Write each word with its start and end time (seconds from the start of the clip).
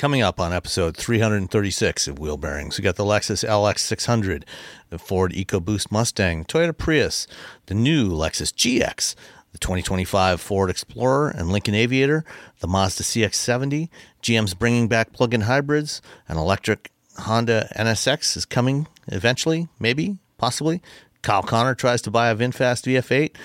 Coming 0.00 0.22
up 0.22 0.40
on 0.40 0.54
episode 0.54 0.96
336 0.96 2.08
of 2.08 2.18
Wheel 2.18 2.38
Bearings, 2.38 2.78
we 2.78 2.82
got 2.82 2.96
the 2.96 3.04
Lexus 3.04 3.46
LX 3.46 3.80
600, 3.80 4.46
the 4.88 4.98
Ford 4.98 5.30
EcoBoost 5.34 5.92
Mustang, 5.92 6.46
Toyota 6.46 6.74
Prius, 6.74 7.26
the 7.66 7.74
new 7.74 8.08
Lexus 8.08 8.50
GX, 8.50 9.14
the 9.52 9.58
2025 9.58 10.40
Ford 10.40 10.70
Explorer 10.70 11.28
and 11.28 11.52
Lincoln 11.52 11.74
Aviator, 11.74 12.24
the 12.60 12.66
Mazda 12.66 13.02
CX70, 13.02 13.90
GM's 14.22 14.54
bringing 14.54 14.88
back 14.88 15.12
plug-in 15.12 15.42
hybrids, 15.42 16.00
an 16.28 16.38
electric 16.38 16.90
Honda 17.18 17.70
NSX 17.76 18.38
is 18.38 18.46
coming 18.46 18.86
eventually, 19.08 19.68
maybe, 19.78 20.16
possibly. 20.38 20.80
Kyle 21.20 21.42
Conner 21.42 21.74
tries 21.74 22.00
to 22.00 22.10
buy 22.10 22.30
a 22.30 22.34
VinFast 22.34 22.86
VF8, 22.86 23.36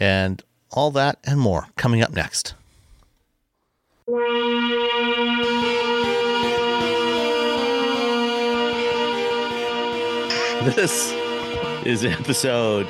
and 0.00 0.42
all 0.72 0.90
that 0.90 1.20
and 1.22 1.38
more 1.38 1.68
coming 1.76 2.02
up 2.02 2.10
next. 2.10 2.54
This 10.76 11.14
is 11.86 12.04
episode 12.04 12.86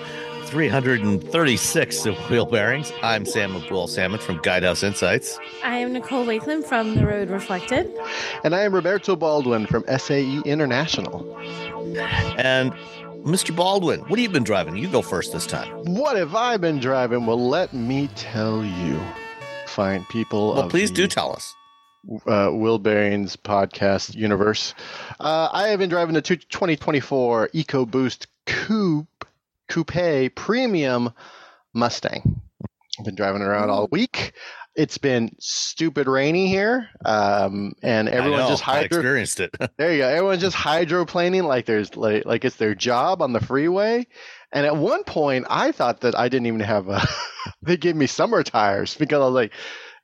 336 0.47 2.07
of 2.07 2.17
Wheel 2.29 2.47
Bearings. 2.47 2.93
I'm 3.01 3.25
Sam 3.27 3.55
Abuelsamid 3.55 4.19
from 4.19 4.39
Guidehouse 4.41 4.83
Insights. 4.83 5.39
I 5.63 5.77
am 5.77 5.93
Nicole 5.93 6.27
Wakelin 6.27 6.65
from 6.65 6.97
The 6.97 7.07
Road 7.07 7.31
Reflected. 7.31 7.97
And 8.43 8.53
I 8.53 8.63
am 8.63 8.75
Roberto 8.75 9.15
Baldwin 9.15 9.67
from 9.67 9.85
SAE 9.87 10.43
International. 10.45 11.37
And 12.39 12.73
Mr. 13.25 13.55
Baldwin, 13.55 14.01
what 14.01 14.19
have 14.19 14.19
you 14.19 14.29
been 14.31 14.43
driving? 14.43 14.77
You 14.77 14.89
go 14.89 15.01
first 15.01 15.33
this 15.33 15.47
time. 15.47 15.71
What 15.85 16.17
have 16.17 16.35
I 16.35 16.57
been 16.57 16.81
driving? 16.81 17.25
Well, 17.25 17.49
let 17.49 17.73
me 17.73 18.09
tell 18.17 18.65
you, 18.65 19.01
fine 19.75 20.05
people. 20.07 20.55
Well, 20.55 20.71
please 20.71 20.91
the, 20.91 20.97
do 20.97 21.07
tell 21.07 21.33
us. 21.33 21.55
Uh, 22.27 22.51
Wheel 22.51 22.79
Bearings 22.79 23.35
podcast 23.37 24.15
universe. 24.15 24.75
Uh, 25.19 25.49
I 25.53 25.69
have 25.69 25.79
been 25.79 25.89
driving 25.89 26.15
the 26.15 26.23
two- 26.23 26.37
2024 26.37 27.49
EcoBoost 27.55 28.27
Coupe 28.47 29.27
Coupe 29.69 30.35
Premium 30.35 31.13
Mustang. 31.73 32.41
I've 32.99 33.05
been 33.05 33.15
driving 33.15 33.43
around 33.43 33.71
all 33.71 33.89
week. 33.91 34.33
It's 34.77 34.99
been 34.99 35.35
stupid 35.39 36.09
rainy 36.09 36.49
here, 36.49 36.89
um, 37.05 37.75
and 37.83 38.09
everyone 38.09 38.41
I 38.41 38.43
know, 38.45 38.49
just 38.49 38.69
I 38.69 38.73
hydro. 38.83 38.99
experienced 38.99 39.39
it. 39.41 39.55
There 39.77 39.93
you 39.93 39.99
go. 39.99 40.09
Everyone's 40.09 40.41
just 40.43 40.57
hydroplaning 40.57 41.45
like 41.45 41.65
there's 41.65 41.97
like 41.97 42.27
like 42.27 42.45
it's 42.45 42.57
their 42.57 42.75
job 42.75 43.23
on 43.23 43.33
the 43.33 43.41
freeway. 43.41 44.07
And 44.55 44.67
at 44.67 44.77
one 44.77 45.05
point, 45.05 45.47
I 45.51 45.73
thought 45.73 46.03
that 46.03 46.19
I 46.19 46.29
didn't 46.31 46.47
even 46.47 46.61
have 46.61 46.89
a. 46.89 47.03
they 47.63 47.77
gave 47.79 47.97
me 47.97 48.07
summer 48.07 48.43
tires 48.45 48.97
because 48.97 49.17
I 49.21 49.27
was 49.27 49.35
like, 49.35 49.53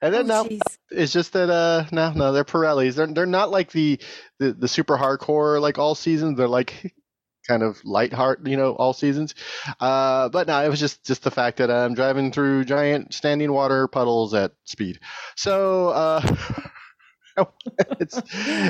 and 0.03 0.15
then 0.15 0.27
Oh, 0.27 0.29
now 0.29 0.49
jeez. 0.49 0.79
it's 0.91 1.13
just 1.13 1.35
that 1.35 1.51
uh 1.51 1.87
no 1.93 2.13
no 2.13 2.33
they're 2.33 2.45
Pirellis. 2.45 2.97
They're 2.97 3.09
they're 3.09 3.27
not 3.27 3.51
like 3.51 3.73
the 3.73 4.01
the, 4.41 4.53
the 4.53 4.69
super 4.69 4.99
hardcore 4.99 5.61
like 5.61 5.79
all 5.79 5.95
seasons. 5.97 6.39
They're 6.39 6.49
like 6.49 6.95
kind 7.49 7.63
of 7.63 7.81
light 7.85 8.13
heart 8.13 8.47
you 8.47 8.57
know 8.57 8.73
all 8.75 8.95
seasons. 8.95 9.35
Uh, 9.81 10.29
but 10.31 10.49
no, 10.49 10.65
it 10.65 10.69
was 10.71 10.81
just 10.81 11.05
just 11.07 11.23
the 11.25 11.31
fact 11.33 11.59
that 11.59 11.71
I'm 11.71 11.95
driving 11.95 12.33
through 12.33 12.65
giant 12.65 13.15
standing 13.15 13.53
water 13.53 13.89
puddles 13.89 14.35
at 14.35 14.53
speed. 14.65 15.01
So 15.37 15.91
uh, 15.91 16.37
it's 18.01 18.21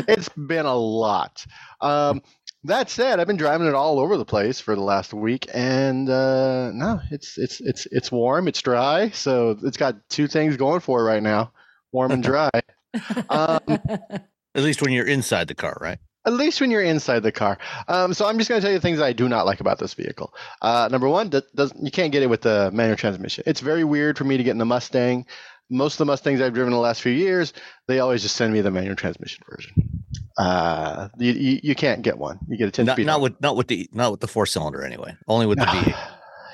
it's 0.08 0.28
been 0.30 0.66
a 0.66 0.76
lot. 0.76 1.44
Um, 1.80 2.22
that 2.64 2.90
said, 2.90 3.20
I've 3.20 3.26
been 3.26 3.36
driving 3.36 3.66
it 3.66 3.74
all 3.74 3.98
over 3.98 4.16
the 4.16 4.24
place 4.24 4.60
for 4.60 4.74
the 4.74 4.82
last 4.82 5.14
week, 5.14 5.46
and 5.54 6.08
uh, 6.08 6.70
no, 6.72 7.00
it's 7.10 7.38
it's 7.38 7.60
it's 7.60 7.86
it's 7.90 8.12
warm, 8.12 8.48
it's 8.48 8.60
dry, 8.62 9.10
so 9.10 9.56
it's 9.62 9.76
got 9.76 9.96
two 10.08 10.26
things 10.26 10.56
going 10.56 10.80
for 10.80 11.00
it 11.00 11.04
right 11.04 11.22
now: 11.22 11.52
warm 11.92 12.12
and 12.12 12.22
dry. 12.22 12.50
um, 13.30 13.60
At 14.54 14.64
least 14.64 14.82
when 14.82 14.92
you're 14.92 15.06
inside 15.06 15.48
the 15.48 15.54
car, 15.54 15.76
right? 15.80 15.98
at 16.26 16.34
least 16.34 16.60
when 16.60 16.70
you're 16.70 16.82
inside 16.82 17.22
the 17.22 17.32
car. 17.32 17.58
Um, 17.88 18.12
so 18.12 18.26
I'm 18.26 18.36
just 18.38 18.48
going 18.48 18.60
to 18.60 18.64
tell 18.64 18.72
you 18.72 18.78
the 18.78 18.82
things 18.82 19.00
I 19.00 19.12
do 19.12 19.28
not 19.28 19.46
like 19.46 19.60
about 19.60 19.78
this 19.78 19.94
vehicle. 19.94 20.34
Uh, 20.60 20.88
number 20.90 21.08
one, 21.08 21.30
that 21.30 21.54
does, 21.56 21.72
you 21.80 21.90
can't 21.90 22.12
get 22.12 22.22
it 22.22 22.28
with 22.28 22.42
the 22.42 22.70
manual 22.72 22.96
transmission. 22.96 23.44
It's 23.46 23.60
very 23.60 23.84
weird 23.84 24.18
for 24.18 24.24
me 24.24 24.36
to 24.36 24.42
get 24.42 24.50
in 24.50 24.58
the 24.58 24.66
Mustang. 24.66 25.26
Most 25.70 25.94
of 25.94 25.98
the 25.98 26.04
Mustangs 26.06 26.40
I've 26.40 26.54
driven 26.54 26.72
the 26.72 26.78
last 26.78 27.00
few 27.02 27.12
years, 27.12 27.52
they 27.86 28.00
always 28.00 28.22
just 28.22 28.36
send 28.36 28.52
me 28.52 28.60
the 28.60 28.70
manual 28.70 28.96
transmission 28.96 29.42
version. 29.48 29.72
Uh, 30.36 31.08
you, 31.18 31.32
you, 31.32 31.60
you 31.62 31.74
can't 31.74 32.02
get 32.02 32.18
one. 32.18 32.38
You 32.48 32.56
get 32.56 32.68
a 32.68 32.70
10 32.70 32.86
Not, 32.86 32.94
speed. 32.94 33.06
not 33.06 33.20
with 33.20 33.40
not 33.40 33.56
with 33.56 33.68
the 33.68 33.88
not 33.92 34.10
with 34.10 34.20
the 34.20 34.28
four 34.28 34.46
cylinder 34.46 34.82
anyway. 34.84 35.14
Only 35.28 35.46
with 35.46 35.58
the 35.58 35.64
V8. 35.66 35.96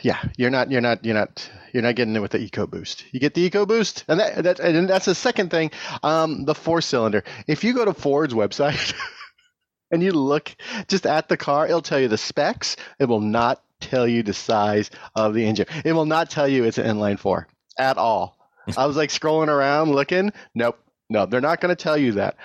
yeah, 0.02 0.22
you're 0.36 0.50
not 0.50 0.70
you're 0.70 0.80
not 0.80 1.04
you're 1.04 1.14
not 1.14 1.48
you're 1.72 1.82
not 1.82 1.94
getting 1.94 2.16
it 2.16 2.20
with 2.20 2.32
the 2.32 2.38
EcoBoost. 2.38 3.04
You 3.12 3.20
get 3.20 3.34
the 3.34 3.48
EcoBoost, 3.48 4.04
and 4.08 4.18
that, 4.20 4.42
that 4.44 4.60
and 4.60 4.88
that's 4.88 5.04
the 5.06 5.14
second 5.14 5.50
thing. 5.50 5.70
Um, 6.02 6.44
the 6.46 6.54
four 6.54 6.80
cylinder. 6.80 7.22
If 7.46 7.62
you 7.64 7.74
go 7.74 7.84
to 7.84 7.94
Ford's 7.94 8.34
website 8.34 8.94
and 9.90 10.02
you 10.02 10.12
look 10.12 10.54
just 10.88 11.06
at 11.06 11.28
the 11.28 11.36
car, 11.36 11.66
it'll 11.66 11.82
tell 11.82 12.00
you 12.00 12.08
the 12.08 12.18
specs. 12.18 12.76
It 12.98 13.04
will 13.04 13.20
not 13.20 13.62
tell 13.80 14.08
you 14.08 14.22
the 14.22 14.34
size 14.34 14.90
of 15.14 15.34
the 15.34 15.46
engine. 15.46 15.66
It 15.84 15.92
will 15.92 16.06
not 16.06 16.30
tell 16.30 16.48
you 16.48 16.64
it's 16.64 16.78
an 16.78 16.86
inline 16.86 17.18
four 17.18 17.46
at 17.78 17.98
all. 17.98 18.36
I 18.76 18.86
was 18.86 18.96
like 18.96 19.10
scrolling 19.10 19.48
around 19.48 19.92
looking. 19.92 20.32
Nope, 20.54 20.78
no, 21.08 21.26
they're 21.26 21.40
not 21.40 21.60
going 21.60 21.74
to 21.74 21.82
tell 21.82 21.96
you 21.96 22.12
that. 22.12 22.36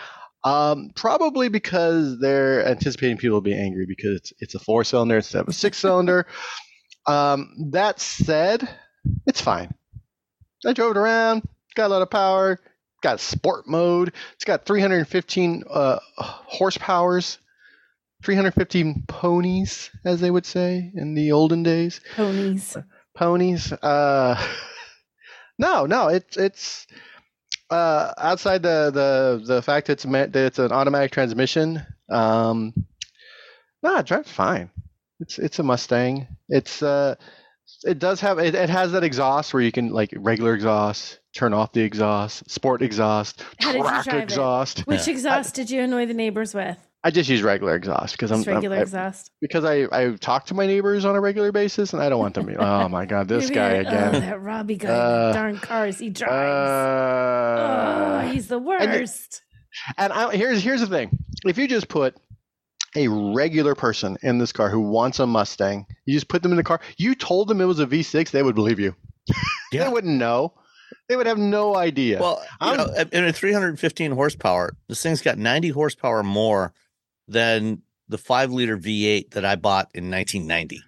Um, 0.43 0.91
probably 0.95 1.49
because 1.49 2.19
they're 2.19 2.65
anticipating 2.67 3.17
people 3.17 3.35
will 3.35 3.41
be 3.41 3.53
angry 3.57 3.85
because 3.85 4.15
it's, 4.17 4.33
it's 4.39 4.55
a 4.55 4.59
four 4.59 4.83
cylinder 4.83 5.17
instead 5.17 5.41
of 5.41 5.47
a 5.47 5.53
six 5.53 5.77
cylinder. 5.77 6.25
Um, 7.05 7.69
that 7.71 7.99
said, 7.99 8.67
it's 9.27 9.41
fine. 9.41 9.73
I 10.65 10.73
drove 10.73 10.91
it 10.91 10.99
around, 10.99 11.43
got 11.75 11.87
a 11.87 11.93
lot 11.93 12.01
of 12.01 12.09
power, 12.09 12.59
got 13.01 13.19
sport 13.19 13.67
mode. 13.67 14.13
It's 14.33 14.45
got 14.45 14.65
315 14.65 15.63
uh, 15.69 15.99
horsepowers, 16.19 17.37
315 18.23 19.03
ponies, 19.07 19.89
as 20.05 20.21
they 20.21 20.29
would 20.29 20.45
say 20.45 20.91
in 20.95 21.15
the 21.15 21.31
olden 21.31 21.63
days. 21.63 21.99
Ponies. 22.15 22.77
Ponies. 23.15 23.73
Uh, 23.73 24.35
no, 25.61 25.85
no, 25.85 26.07
it's 26.09 26.35
it's 26.35 26.87
uh, 27.69 28.13
outside 28.17 28.63
the 28.63 28.91
the 28.91 29.53
the 29.53 29.61
fact 29.61 29.87
that 29.87 29.93
it's 29.93 30.05
meant 30.05 30.33
that 30.33 30.45
it's 30.47 30.59
an 30.59 30.71
automatic 30.71 31.11
transmission. 31.11 31.85
Um, 32.09 32.73
no, 33.83 33.97
it 33.97 34.05
drives 34.07 34.31
fine. 34.31 34.69
It's 35.19 35.37
it's 35.37 35.59
a 35.59 35.63
Mustang. 35.63 36.27
It's 36.49 36.81
uh, 36.81 37.15
it 37.83 37.99
does 37.99 38.19
have 38.21 38.39
it, 38.39 38.55
it 38.55 38.69
has 38.69 38.91
that 38.93 39.03
exhaust 39.03 39.53
where 39.53 39.63
you 39.63 39.71
can 39.71 39.91
like 39.91 40.13
regular 40.17 40.53
exhaust, 40.55 41.19
turn 41.33 41.53
off 41.53 41.71
the 41.73 41.81
exhaust, 41.81 42.49
sport 42.49 42.81
exhaust, 42.81 43.43
How 43.59 43.71
did 43.71 43.77
you 43.77 43.83
track 43.83 44.03
drive 44.05 44.17
it? 44.17 44.23
exhaust. 44.23 44.79
Which 44.81 45.07
exhaust 45.07 45.55
did 45.55 45.69
you 45.69 45.81
annoy 45.81 46.07
the 46.07 46.13
neighbors 46.13 46.53
with? 46.53 46.77
I 47.03 47.09
just 47.09 47.29
use 47.29 47.41
regular 47.41 47.75
exhaust 47.75 48.13
because 48.13 48.31
I'm, 48.31 48.43
regular 48.43 48.75
I'm 48.75 48.79
I, 48.81 48.83
exhaust. 48.83 49.31
because 49.41 49.65
I 49.65 49.87
I 49.91 50.15
talk 50.17 50.45
to 50.47 50.53
my 50.53 50.67
neighbors 50.67 51.03
on 51.03 51.15
a 51.15 51.19
regular 51.21 51.51
basis 51.51 51.93
and 51.93 52.01
I 52.01 52.09
don't 52.09 52.19
want 52.19 52.35
them. 52.35 52.45
To, 52.47 52.55
oh 52.57 52.87
my 52.89 53.05
god, 53.05 53.27
this 53.27 53.45
Maybe 53.45 53.55
guy 53.55 53.69
I- 53.69 53.73
again. 53.75 54.15
Oh, 54.15 54.19
that 54.19 54.41
Robbie 54.41 54.75
guy. 54.75 54.89
Uh, 54.89 55.33
darn 55.33 55.57
cars 55.57 55.97
he 55.99 56.09
drives. 56.09 56.31
Uh, 56.69 58.21
oh, 58.23 58.31
he's 58.31 58.47
the 58.47 58.59
worst. 58.59 59.41
And 59.97 60.13
I, 60.13 60.35
here's 60.35 60.61
here's 60.63 60.81
the 60.81 60.87
thing: 60.87 61.17
if 61.45 61.57
you 61.57 61.67
just 61.67 61.87
put 61.87 62.15
a 62.95 63.07
regular 63.07 63.73
person 63.73 64.17
in 64.21 64.37
this 64.37 64.51
car 64.51 64.69
who 64.69 64.81
wants 64.81 65.19
a 65.19 65.25
Mustang, 65.25 65.85
you 66.05 66.13
just 66.13 66.27
put 66.27 66.43
them 66.43 66.51
in 66.51 66.57
the 66.57 66.63
car. 66.63 66.81
You 66.97 67.15
told 67.15 67.47
them 67.47 67.61
it 67.61 67.65
was 67.65 67.79
a 67.79 67.87
V6, 67.87 68.31
they 68.31 68.43
would 68.43 68.55
believe 68.55 68.79
you. 68.79 68.95
Yeah. 69.71 69.85
They 69.85 69.89
wouldn't 69.89 70.17
know. 70.17 70.53
They 71.07 71.15
would 71.15 71.27
have 71.27 71.37
no 71.37 71.77
idea. 71.77 72.19
Well, 72.19 72.41
you 72.61 72.67
I'm- 72.67 72.77
know, 72.77 72.93
at, 72.97 73.13
at 73.13 73.35
315 73.35 74.11
horsepower, 74.11 74.73
this 74.89 75.01
thing's 75.01 75.21
got 75.21 75.37
90 75.37 75.69
horsepower 75.69 76.23
more 76.23 76.73
than 77.31 77.81
the 78.09 78.17
five 78.17 78.51
liter 78.51 78.77
V8 78.77 79.31
that 79.31 79.45
I 79.45 79.55
bought 79.55 79.89
in 79.93 80.09
1990 80.09 80.83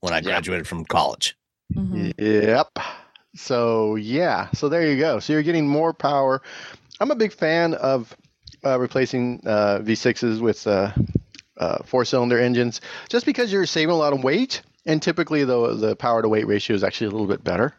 when 0.00 0.12
I 0.12 0.16
Yeah. 0.18 0.22
graduated 0.22 0.66
from 0.68 0.84
college. 0.84 1.36
Mhm. 1.74 2.12
Yep. 2.18 2.78
So 3.36 3.96
yeah, 3.96 4.48
so 4.54 4.68
there 4.68 4.86
you 4.90 4.98
go. 4.98 5.18
So 5.20 5.32
you're 5.32 5.42
getting 5.42 5.68
more 5.68 5.92
power. 5.92 6.42
I'm 7.00 7.10
a 7.10 7.14
big 7.16 7.32
fan 7.32 7.74
of 7.74 8.16
uh, 8.64 8.78
replacing 8.78 9.40
uh, 9.46 9.78
V6s 9.82 10.40
with 10.40 10.66
uh, 10.66 10.92
uh, 11.56 11.78
four-cylinder 11.84 12.38
engines, 12.38 12.80
just 13.08 13.24
because 13.26 13.52
you're 13.52 13.66
saving 13.66 13.90
a 13.94 13.96
lot 13.96 14.12
of 14.12 14.22
weight, 14.22 14.62
and 14.86 15.00
typically 15.02 15.44
the 15.44 15.74
the 15.76 15.96
power 15.96 16.22
to 16.22 16.28
weight 16.28 16.46
ratio 16.46 16.74
is 16.74 16.84
actually 16.84 17.06
a 17.06 17.10
little 17.10 17.26
bit 17.26 17.42
better. 17.44 17.72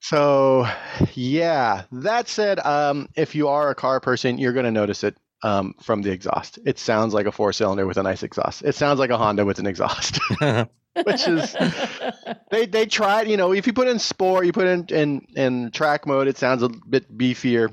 So 0.00 0.66
yeah. 1.14 1.82
That 1.92 2.28
said, 2.28 2.58
um, 2.60 3.08
if 3.16 3.34
you 3.34 3.48
are 3.48 3.70
a 3.70 3.74
car 3.74 4.00
person, 4.00 4.38
you're 4.38 4.52
going 4.52 4.64
to 4.64 4.70
notice 4.70 5.04
it 5.04 5.16
um, 5.42 5.74
from 5.82 6.02
the 6.02 6.10
exhaust. 6.10 6.58
It 6.64 6.78
sounds 6.78 7.14
like 7.14 7.26
a 7.26 7.32
four-cylinder 7.32 7.86
with 7.86 7.96
a 7.96 8.02
nice 8.02 8.22
exhaust. 8.22 8.62
It 8.64 8.74
sounds 8.74 8.98
like 8.98 9.10
a 9.10 9.18
Honda 9.18 9.44
with 9.44 9.58
an 9.58 9.66
exhaust. 9.66 10.18
Which 11.04 11.28
is 11.28 11.54
they 12.50 12.66
they 12.66 12.86
tried 12.86 13.28
you 13.28 13.36
know 13.36 13.52
if 13.52 13.68
you 13.68 13.72
put 13.72 13.86
in 13.86 14.00
sport 14.00 14.46
you 14.46 14.52
put 14.52 14.66
in 14.66 14.86
in 14.86 15.26
in 15.36 15.70
track 15.70 16.06
mode 16.06 16.26
it 16.26 16.36
sounds 16.36 16.62
a 16.64 16.68
bit 16.68 17.16
beefier 17.16 17.72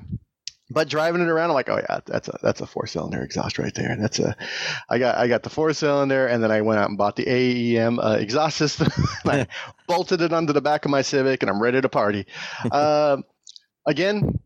but 0.70 0.88
driving 0.90 1.22
it 1.22 1.28
around 1.28 1.50
i'm 1.50 1.56
like 1.56 1.70
oh 1.70 1.78
yeah 1.78 2.00
that's 2.06 2.28
a 2.28 2.38
that's 2.44 2.62
a 2.62 2.68
four 2.68 2.86
cylinder 2.86 3.24
exhaust 3.24 3.58
right 3.58 3.74
there 3.74 3.96
that's 4.00 4.20
a 4.20 4.36
i 4.90 5.00
got 5.00 5.18
i 5.18 5.28
got 5.28 5.42
the 5.42 5.50
four 5.50 5.74
cylinder 5.74 6.28
and 6.28 6.44
then 6.44 6.52
i 6.52 6.62
went 6.62 6.80
out 6.80 6.90
and 6.90 6.98
bought 6.98 7.16
the 7.16 7.28
aem 7.28 8.00
uh, 8.00 8.14
exhaust 8.14 8.58
system 8.58 8.88
i 9.26 9.48
bolted 9.88 10.22
it 10.22 10.34
onto 10.34 10.54
the 10.54 10.62
back 10.62 10.86
of 10.86 10.92
my 10.92 11.02
civic 11.02 11.42
and 11.42 11.50
i'm 11.50 11.62
ready 11.62 11.82
to 11.82 11.90
party 11.90 12.28
um, 12.72 13.24
again 13.88 14.40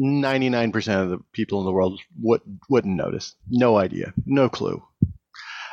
99% 0.00 1.02
of 1.02 1.10
the 1.10 1.18
people 1.32 1.60
in 1.60 1.66
the 1.66 1.72
world 1.72 2.00
would, 2.22 2.40
wouldn't 2.68 2.96
notice 2.96 3.34
no 3.48 3.76
idea 3.76 4.12
no 4.26 4.48
clue 4.48 4.82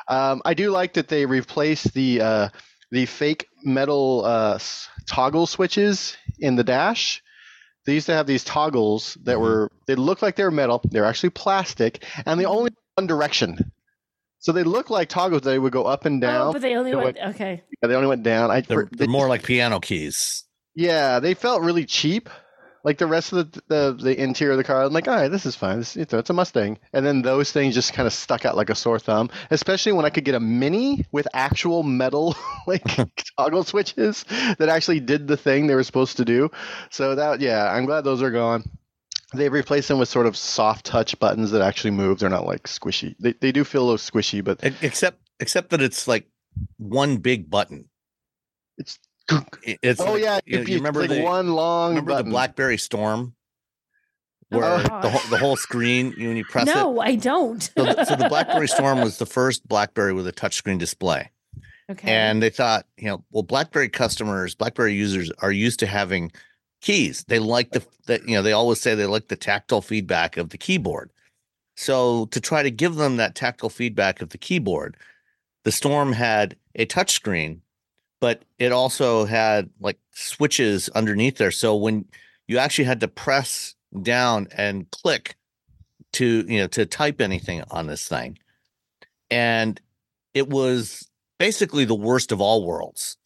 um, 0.09 0.41
I 0.45 0.53
do 0.53 0.71
like 0.71 0.93
that 0.93 1.07
they 1.09 1.25
replaced 1.25 1.93
the 1.93 2.21
uh, 2.21 2.49
the 2.91 3.05
fake 3.05 3.47
metal 3.63 4.23
uh, 4.23 4.57
toggle 5.05 5.45
switches 5.47 6.15
in 6.39 6.55
the 6.55 6.63
dash. 6.63 7.21
They 7.85 7.93
used 7.95 8.05
to 8.05 8.13
have 8.13 8.25
these 8.27 8.45
toggles 8.45 9.17
that 9.23 9.37
were 9.39 9.69
they 9.85 9.95
looked 9.95 10.21
like 10.21 10.37
they 10.37 10.45
were 10.45 10.51
metal. 10.51 10.79
They're 10.85 11.03
actually 11.03 11.31
plastic, 11.31 12.05
and 12.25 12.39
they 12.39 12.45
only 12.45 12.71
one 12.95 13.07
direction. 13.07 13.71
So 14.39 14.53
they 14.53 14.63
look 14.63 14.89
like 14.89 15.09
toggles. 15.09 15.41
They 15.41 15.59
would 15.59 15.73
go 15.73 15.83
up 15.83 16.05
and 16.05 16.21
down. 16.21 16.47
Oh, 16.47 16.53
but 16.53 16.61
they 16.61 16.75
only 16.75 16.91
They 16.91 16.95
went. 16.97 17.17
Okay. 17.17 17.63
Yeah, 17.81 17.87
they 17.89 17.95
only 17.95 18.07
went 18.07 18.23
down. 18.23 18.49
I, 18.49 18.61
They're, 18.61 18.85
they- 18.85 18.97
they're 18.99 19.07
more 19.09 19.27
like 19.27 19.43
piano 19.43 19.81
keys. 19.81 20.45
yeah, 20.73 21.19
they 21.19 21.33
felt 21.33 21.63
really 21.63 21.85
cheap. 21.85 22.29
Like 22.87 22.99
the 22.99 23.05
rest 23.05 23.33
of 23.33 23.51
the 23.51 23.61
the, 23.67 23.97
the 24.01 24.23
interior 24.23 24.53
of 24.53 24.57
the 24.57 24.63
car, 24.63 24.81
I'm 24.83 24.93
like, 24.93 25.09
all 25.09 25.15
right, 25.15 25.27
this 25.29 25.45
is 25.45 25.57
fine. 25.57 25.79
This, 25.79 25.97
it's, 25.97 26.13
it's 26.13 26.29
a 26.29 26.33
Mustang. 26.33 26.77
And 26.93 27.05
then 27.05 27.21
those 27.21 27.51
things 27.51 27.75
just 27.75 27.91
kind 27.91 28.07
of 28.07 28.13
stuck 28.13 28.45
out 28.45 28.55
like 28.55 28.69
a 28.69 28.75
sore 28.75 28.97
thumb. 28.97 29.29
Especially 29.51 29.91
when 29.91 30.05
I 30.05 30.09
could 30.09 30.23
get 30.23 30.35
a 30.35 30.39
Mini 30.39 31.05
with 31.11 31.27
actual 31.33 31.83
metal 31.83 32.35
like 32.67 32.83
toggle 33.37 33.65
switches 33.65 34.23
that 34.57 34.69
actually 34.69 35.01
did 35.01 35.27
the 35.27 35.35
thing 35.35 35.67
they 35.67 35.75
were 35.75 35.83
supposed 35.83 36.17
to 36.17 36.25
do. 36.25 36.49
So 36.89 37.15
that, 37.15 37.41
yeah, 37.41 37.69
I'm 37.71 37.85
glad 37.85 38.05
those 38.05 38.21
are 38.21 38.31
gone. 38.31 38.63
They've 39.33 39.51
replaced 39.51 39.89
them 39.89 39.99
with 39.99 40.07
sort 40.07 40.25
of 40.25 40.37
soft 40.37 40.85
touch 40.85 41.19
buttons 41.19 41.51
that 41.51 41.61
actually 41.61 41.91
move. 41.91 42.19
They're 42.19 42.29
not 42.29 42.45
like 42.45 42.63
squishy. 42.63 43.15
They 43.19 43.33
they 43.33 43.51
do 43.51 43.65
feel 43.65 43.81
a 43.83 43.87
little 43.91 43.97
squishy, 43.97 44.41
but 44.41 44.63
Except 44.81 45.19
except 45.41 45.71
that 45.71 45.81
it's 45.81 46.07
like 46.07 46.25
one 46.77 47.17
big 47.17 47.49
button. 47.49 47.89
it's 48.77 48.95
It- 48.95 49.06
It's 49.63 49.99
oh 49.99 50.13
like- 50.13 50.23
yeah, 50.23 50.39
you, 50.45 50.59
if 50.59 50.69
you 50.69 50.77
remember 50.77 51.01
like 51.01 51.09
the 51.09 51.21
one 51.21 51.49
long 51.53 51.91
remember 51.91 52.11
button. 52.11 52.25
the 52.25 52.31
BlackBerry 52.31 52.77
Storm 52.77 53.33
Oh, 54.49 54.59
where 54.59 54.77
the 54.81 55.09
whole, 55.09 55.29
the 55.29 55.37
whole 55.37 55.57
screen 55.57 56.13
you- 56.17 56.29
when 56.29 56.37
you 56.37 56.45
press 56.45 56.69
it 56.69 56.73
No, 56.73 57.01
I 57.01 57.15
don't. 57.15 57.61
so, 57.61 57.83
the- 57.83 58.05
so 58.05 58.15
the 58.15 58.29
BlackBerry 58.29 58.67
Storm 58.69 59.01
was 59.01 59.17
the 59.17 59.25
first 59.25 59.67
BlackBerry 59.67 60.13
with 60.13 60.25
a 60.27 60.31
touchscreen 60.31 60.77
display, 60.79 61.29
okay. 61.91 62.09
and 62.09 62.41
they 62.41 62.49
thought, 62.49 62.85
you 62.97 63.07
know, 63.09 63.23
well, 63.31 63.43
BlackBerry 63.43 63.89
customers, 63.89 64.55
BlackBerry 64.55 64.93
users 64.93 65.29
are 65.39 65.51
used 65.51 65.79
to 65.79 65.85
having 65.85 66.31
keys. 66.81 67.25
They 67.27 67.39
like 67.39 67.71
the 67.71 67.85
that 68.05 68.25
you 68.29 68.35
know 68.35 68.41
they 68.41 68.53
always 68.53 68.79
say 68.79 68.95
they 68.95 69.05
like 69.05 69.27
the 69.27 69.35
tactile 69.35 69.81
feedback 69.81 70.37
of 70.37 70.49
the 70.51 70.57
keyboard. 70.57 71.11
So 71.75 72.27
to 72.27 72.39
try 72.39 72.63
to 72.63 72.71
give 72.71 72.95
them 72.95 73.17
that 73.17 73.35
tactile 73.35 73.69
feedback 73.69 74.21
of 74.21 74.29
the 74.29 74.37
keyboard, 74.37 74.95
the 75.65 75.71
Storm 75.73 76.13
had 76.13 76.55
a 76.75 76.85
touchscreen, 76.85 77.59
but 78.19 78.43
it 78.57 78.71
also 78.71 79.25
had 79.25 79.69
like 79.79 79.97
switches 80.11 80.89
underneath 80.89 81.37
there. 81.37 81.51
So 81.51 81.75
when 81.75 82.05
you 82.47 82.57
actually 82.57 82.85
had 82.85 82.99
to 83.01 83.07
press 83.07 83.75
down 84.01 84.47
and 84.55 84.89
click 84.91 85.35
to 86.13 86.45
you 86.47 86.59
know 86.59 86.67
to 86.67 86.85
type 86.85 87.21
anything 87.21 87.63
on 87.69 87.87
this 87.87 88.07
thing 88.07 88.37
and 89.29 89.79
it 90.33 90.49
was 90.49 91.09
basically 91.37 91.85
the 91.85 91.95
worst 91.95 92.31
of 92.31 92.41
all 92.41 92.65
worlds 92.65 93.17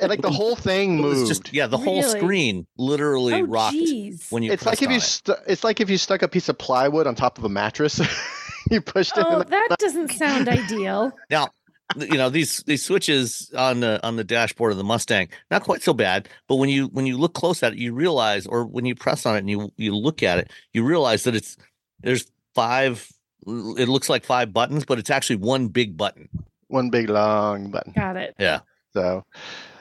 and 0.00 0.08
like 0.08 0.22
the 0.22 0.30
whole 0.30 0.56
thing 0.56 0.98
moved. 0.98 1.28
just 1.28 1.52
yeah 1.52 1.66
the 1.66 1.76
whole 1.76 2.02
screen 2.02 2.66
literally 2.78 3.34
oh, 3.34 3.42
rocked 3.42 3.76
jeez. 3.76 4.30
when 4.30 4.42
you 4.42 4.52
it's 4.52 4.64
like 4.64 4.80
if 4.80 4.88
on 4.88 4.94
you 4.94 4.98
it. 4.98 5.22
it's 5.46 5.64
like 5.64 5.80
if 5.80 5.90
you 5.90 5.98
stuck 5.98 6.22
a 6.22 6.28
piece 6.28 6.48
of 6.48 6.56
plywood 6.58 7.06
on 7.06 7.14
top 7.14 7.38
of 7.38 7.44
a 7.44 7.48
mattress. 7.48 8.00
you 8.70 8.80
pushed 8.80 9.16
it. 9.18 9.24
Oh, 9.26 9.40
in 9.40 9.48
that 9.50 9.68
doesn't 9.78 10.12
sound 10.12 10.48
ideal. 10.48 11.12
now 11.30 11.46
th- 11.46 11.52
you 11.96 12.16
know 12.16 12.28
these 12.28 12.62
these 12.64 12.84
switches 12.84 13.50
on 13.56 13.80
the 13.80 14.04
on 14.06 14.16
the 14.16 14.24
dashboard 14.24 14.72
of 14.72 14.78
the 14.78 14.84
mustang 14.84 15.28
not 15.50 15.62
quite 15.62 15.82
so 15.82 15.92
bad 15.92 16.28
but 16.48 16.56
when 16.56 16.68
you 16.68 16.86
when 16.88 17.06
you 17.06 17.16
look 17.16 17.34
close 17.34 17.62
at 17.62 17.72
it 17.72 17.78
you 17.78 17.92
realize 17.92 18.46
or 18.46 18.64
when 18.64 18.84
you 18.84 18.94
press 18.94 19.26
on 19.26 19.36
it 19.36 19.40
and 19.40 19.50
you 19.50 19.72
you 19.76 19.94
look 19.96 20.22
at 20.22 20.38
it 20.38 20.50
you 20.72 20.84
realize 20.84 21.24
that 21.24 21.34
it's 21.34 21.56
there's 22.00 22.30
five 22.54 23.08
it 23.46 23.88
looks 23.88 24.08
like 24.08 24.24
five 24.24 24.52
buttons 24.52 24.84
but 24.84 24.98
it's 24.98 25.10
actually 25.10 25.36
one 25.36 25.68
big 25.68 25.96
button 25.96 26.28
one 26.68 26.88
big 26.88 27.10
long 27.10 27.70
button. 27.70 27.92
Got 27.92 28.16
it. 28.16 28.34
yeah 28.38 28.60
So 28.94 29.24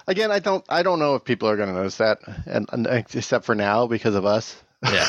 again, 0.08 0.32
I 0.32 0.40
don't 0.40 0.64
I 0.70 0.84
don't 0.84 1.00
know 1.00 1.16
if 1.16 1.24
people 1.24 1.50
are 1.50 1.56
going 1.56 1.70
to 1.70 1.76
notice 1.76 1.98
that, 1.98 2.20
and, 2.46 2.68
and 2.72 2.88
except 2.88 3.46
for 3.46 3.56
now 3.56 3.88
because 3.88 4.16
of 4.16 4.26
us. 4.26 4.62
Yeah 4.84 5.08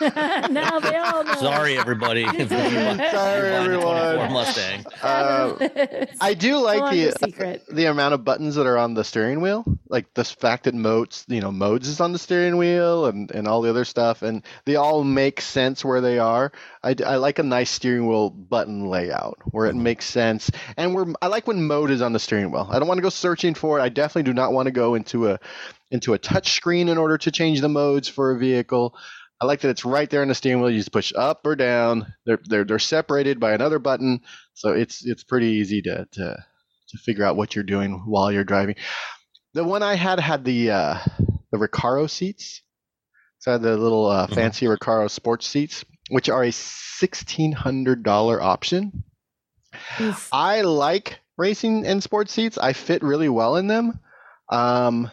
now 0.50 0.78
they 0.80 0.96
all 0.96 1.24
know. 1.24 1.34
sorry 1.36 1.78
everybody 1.78 2.24
if 2.24 2.34
you're 2.34 2.46
buying- 2.46 2.64
if 2.66 2.72
you're 2.72 2.96
buying 2.96 3.10
Sorry, 3.10 3.48
everyone. 3.54 4.32
mustang 4.32 4.84
Uh, 5.02 6.06
I 6.20 6.34
do 6.34 6.58
like 6.58 6.78
Still 6.92 7.12
the 7.12 7.12
secret. 7.26 7.62
the 7.70 7.86
amount 7.86 8.14
of 8.14 8.24
buttons 8.24 8.54
that 8.56 8.66
are 8.66 8.76
on 8.78 8.94
the 8.94 9.04
steering 9.04 9.40
wheel, 9.40 9.64
like 9.88 10.12
the 10.14 10.24
fact 10.24 10.64
that 10.64 10.74
modes, 10.74 11.24
you 11.28 11.40
know, 11.40 11.52
modes 11.52 11.88
is 11.88 12.00
on 12.00 12.12
the 12.12 12.18
steering 12.18 12.56
wheel 12.56 13.06
and 13.06 13.30
and 13.30 13.46
all 13.46 13.60
the 13.62 13.68
other 13.70 13.84
stuff, 13.84 14.22
and 14.22 14.42
they 14.64 14.76
all 14.76 15.04
make 15.04 15.40
sense 15.40 15.84
where 15.84 16.00
they 16.00 16.18
are. 16.18 16.52
I, 16.82 16.94
I 17.04 17.16
like 17.16 17.38
a 17.38 17.42
nice 17.42 17.70
steering 17.70 18.06
wheel 18.06 18.30
button 18.30 18.86
layout 18.88 19.38
where 19.50 19.66
it 19.66 19.74
makes 19.74 20.06
sense, 20.06 20.50
and 20.76 20.94
where 20.94 21.06
I 21.20 21.26
like 21.26 21.46
when 21.46 21.66
mode 21.66 21.90
is 21.90 22.00
on 22.02 22.12
the 22.14 22.18
steering 22.18 22.50
wheel. 22.50 22.66
I 22.70 22.78
don't 22.78 22.88
want 22.88 22.98
to 22.98 23.02
go 23.02 23.10
searching 23.10 23.54
for 23.54 23.78
it. 23.78 23.82
I 23.82 23.88
definitely 23.90 24.22
do 24.30 24.34
not 24.34 24.52
want 24.52 24.66
to 24.66 24.72
go 24.72 24.94
into 24.94 25.28
a 25.28 25.38
into 25.90 26.14
a 26.14 26.18
touch 26.18 26.52
screen 26.52 26.88
in 26.88 26.96
order 26.98 27.18
to 27.18 27.30
change 27.30 27.60
the 27.60 27.68
modes 27.68 28.08
for 28.08 28.30
a 28.32 28.38
vehicle. 28.38 28.94
I 29.40 29.46
like 29.46 29.60
that 29.60 29.70
it's 29.70 29.84
right 29.84 30.08
there 30.08 30.22
on 30.22 30.28
the 30.28 30.34
steering 30.34 30.60
wheel. 30.62 30.70
You 30.70 30.78
just 30.78 30.92
push 30.92 31.12
up 31.14 31.40
or 31.44 31.56
down. 31.56 32.14
They're 32.24 32.38
they're 32.44 32.64
they're 32.64 32.78
separated 32.78 33.40
by 33.40 33.52
another 33.52 33.78
button, 33.78 34.20
so 34.54 34.70
it's 34.72 35.04
it's 35.04 35.24
pretty 35.24 35.48
easy 35.48 35.82
to 35.82 36.06
to 36.12 36.44
to 36.88 36.98
figure 36.98 37.24
out 37.24 37.36
what 37.36 37.54
you're 37.54 37.64
doing 37.64 38.02
while 38.06 38.30
you're 38.32 38.44
driving. 38.44 38.76
The 39.54 39.64
one 39.64 39.82
I 39.82 39.94
had 39.94 40.18
had 40.20 40.44
the 40.44 40.70
uh, 40.70 40.98
the 41.52 41.58
Recaro 41.58 42.08
seats. 42.08 42.62
So 43.40 43.50
I 43.50 43.54
had 43.54 43.62
the 43.62 43.76
little 43.76 44.06
uh, 44.06 44.26
Mhm. 44.28 44.34
fancy 44.34 44.66
Recaro 44.66 45.10
sports 45.10 45.46
seats, 45.46 45.84
which 46.10 46.30
are 46.30 46.44
a 46.44 46.52
sixteen 46.52 47.52
hundred 47.52 48.02
dollar 48.02 48.40
option. 48.40 49.04
Oof. 50.00 50.28
I 50.32 50.62
like 50.62 51.18
racing 51.36 51.84
and 51.86 52.02
sports 52.02 52.32
seats. 52.32 52.56
I 52.56 52.72
fit 52.72 53.02
really 53.02 53.28
well 53.28 53.56
in 53.56 53.66
them. 53.66 53.98
Um, 54.50 55.10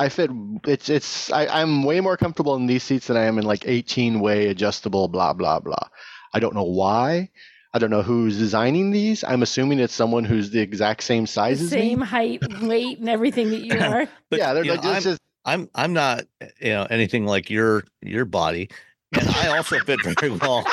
I 0.00 0.08
fit. 0.08 0.30
It's 0.66 0.88
it's. 0.88 1.30
I, 1.30 1.46
I'm 1.46 1.84
way 1.84 2.00
more 2.00 2.16
comfortable 2.16 2.54
in 2.56 2.66
these 2.66 2.82
seats 2.82 3.08
than 3.08 3.16
I 3.16 3.24
am 3.24 3.38
in 3.38 3.44
like 3.44 3.66
18 3.66 4.20
way 4.20 4.48
adjustable. 4.48 5.08
Blah 5.08 5.34
blah 5.34 5.60
blah. 5.60 5.88
I 6.32 6.40
don't 6.40 6.54
know 6.54 6.64
why. 6.64 7.30
I 7.72 7.78
don't 7.78 7.90
know 7.90 8.02
who's 8.02 8.38
designing 8.38 8.90
these. 8.90 9.22
I'm 9.22 9.42
assuming 9.42 9.78
it's 9.78 9.94
someone 9.94 10.24
who's 10.24 10.50
the 10.50 10.58
exact 10.60 11.02
same 11.04 11.26
size 11.26 11.58
The 11.60 11.64
as 11.66 11.70
same 11.70 12.00
me. 12.00 12.06
height, 12.06 12.42
weight, 12.62 12.98
and 12.98 13.08
everything 13.08 13.50
that 13.50 13.60
you 13.60 13.78
are. 13.80 14.08
But, 14.28 14.38
yeah, 14.40 14.54
they're 14.54 14.64
you 14.64 14.72
like 14.72 14.82
know, 14.82 14.94
this 14.94 15.06
I'm, 15.06 15.12
is 15.12 15.18
I'm 15.44 15.70
I'm 15.74 15.92
not 15.92 16.24
you 16.60 16.70
know 16.70 16.86
anything 16.90 17.26
like 17.26 17.50
your 17.50 17.84
your 18.02 18.24
body, 18.24 18.70
and 19.12 19.28
I 19.28 19.56
also 19.56 19.78
fit 19.80 20.00
very 20.02 20.30
well. 20.30 20.64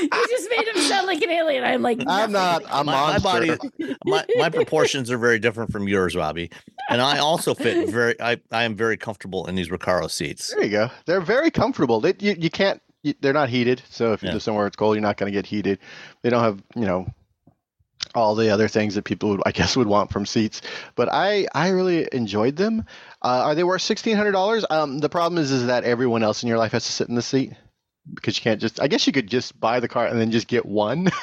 You 0.00 0.08
just 0.28 0.50
made 0.50 0.66
him 0.68 0.76
sound 0.82 1.06
like 1.06 1.22
an 1.22 1.30
alien. 1.30 1.64
I'm 1.64 1.82
like, 1.82 1.98
I'm 2.06 2.32
not. 2.32 2.62
nothing. 2.62 2.66
I'm 2.70 2.86
my, 2.86 2.92
my 3.12 3.18
body, 3.18 3.56
my, 4.04 4.24
my 4.38 4.48
proportions 4.50 5.10
are 5.10 5.18
very 5.18 5.38
different 5.38 5.70
from 5.72 5.88
yours, 5.88 6.14
Robbie, 6.16 6.50
and 6.90 7.00
I 7.00 7.18
also 7.18 7.54
fit 7.54 7.88
very. 7.88 8.20
I 8.20 8.40
I 8.50 8.64
am 8.64 8.74
very 8.76 8.96
comfortable 8.96 9.46
in 9.46 9.54
these 9.54 9.68
Recaro 9.68 10.10
seats. 10.10 10.52
There 10.54 10.64
you 10.64 10.70
go. 10.70 10.90
They're 11.06 11.20
very 11.20 11.50
comfortable. 11.50 12.00
They, 12.00 12.14
you, 12.18 12.34
you 12.38 12.50
can't. 12.50 12.80
You, 13.02 13.14
they're 13.20 13.32
not 13.34 13.48
heated, 13.50 13.82
so 13.90 14.12
if 14.12 14.22
you 14.22 14.28
Yeah. 14.28 14.34
go 14.34 14.38
somewhere 14.38 14.66
it's 14.66 14.76
cold, 14.76 14.94
you're 14.96 15.02
not 15.02 15.16
going 15.18 15.30
to 15.30 15.36
get 15.36 15.44
heated. 15.46 15.78
They 16.22 16.30
don't 16.30 16.42
have, 16.42 16.62
you 16.74 16.86
know, 16.86 17.06
all 18.14 18.34
the 18.34 18.48
other 18.50 18.66
things 18.68 18.94
that 18.94 19.02
people 19.04 19.30
would, 19.30 19.42
I 19.44 19.50
guess, 19.52 19.76
would 19.76 19.86
want 19.88 20.10
from 20.10 20.24
seats. 20.24 20.62
But 20.94 21.10
I, 21.12 21.46
I 21.54 21.68
really 21.70 22.08
enjoyed 22.12 22.56
them. 22.56 22.84
Uh, 23.22 23.42
are 23.44 23.54
they 23.54 23.64
worth 23.64 23.82
sixteen 23.82 24.16
hundred 24.16 24.32
dollars? 24.32 24.64
Um, 24.70 24.98
the 25.00 25.08
problem 25.10 25.38
is, 25.42 25.50
is 25.50 25.66
that 25.66 25.84
everyone 25.84 26.22
else 26.22 26.42
in 26.42 26.48
your 26.48 26.58
life 26.58 26.72
has 26.72 26.84
to 26.86 26.92
sit 26.92 27.08
in 27.08 27.14
the 27.14 27.22
seat 27.22 27.52
because 28.12 28.36
you 28.36 28.42
can't 28.42 28.60
just. 28.60 28.80
I 28.80 28.88
guess 28.88 29.06
you 29.06 29.12
could 29.12 29.28
just 29.28 29.58
buy 29.60 29.80
the 29.80 29.88
car 29.88 30.06
and 30.06 30.20
then 30.20 30.30
just 30.30 30.48
get 30.48 30.66
one. 30.66 31.10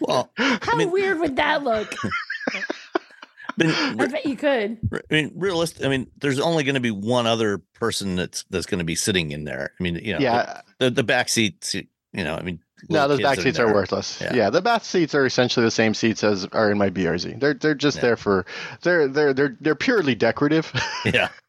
Well, 0.00 0.30
How 0.36 0.76
mean- 0.76 0.90
weird 0.90 1.18
would 1.18 1.36
that 1.36 1.64
look? 1.64 1.94
I 3.60 3.64
mean, 3.64 4.00
I 4.00 4.06
bet 4.06 4.26
you 4.26 4.36
could. 4.36 4.78
I 4.92 5.00
mean, 5.14 5.32
realistic. 5.34 5.84
I 5.84 5.88
mean, 5.88 6.08
there's 6.18 6.38
only 6.38 6.62
going 6.62 6.74
to 6.74 6.80
be 6.80 6.90
one 6.90 7.26
other 7.26 7.58
person 7.74 8.14
that's 8.14 8.44
that's 8.50 8.66
going 8.66 8.78
to 8.78 8.84
be 8.84 8.94
sitting 8.94 9.32
in 9.32 9.44
there. 9.44 9.72
I 9.78 9.82
mean, 9.82 9.96
you 9.96 10.12
know, 10.12 10.20
yeah, 10.20 10.60
the, 10.78 10.90
the 10.90 11.02
back 11.02 11.28
seats. 11.28 11.74
You 11.74 11.86
know, 12.12 12.34
I 12.36 12.42
mean, 12.42 12.60
no, 12.88 13.08
those 13.08 13.20
back 13.20 13.40
seats 13.40 13.58
are 13.58 13.64
there. 13.64 13.74
worthless. 13.74 14.20
Yeah. 14.20 14.34
Yeah. 14.34 14.50
the 14.50 14.60
back 14.62 14.84
seats 14.84 15.14
are 15.14 15.26
essentially 15.26 15.64
the 15.64 15.70
same 15.70 15.94
seats 15.94 16.22
as 16.22 16.44
are 16.52 16.70
in 16.70 16.78
my 16.78 16.90
BRZ. 16.90 17.40
They're 17.40 17.54
they're 17.54 17.74
just 17.74 17.96
Yeah. 17.96 18.02
there 18.02 18.16
for 18.16 18.46
they're 18.82 19.08
they're 19.08 19.32
they're 19.32 19.56
they're 19.60 19.74
purely 19.74 20.14
decorative. 20.14 20.70
Yeah, 21.04 21.30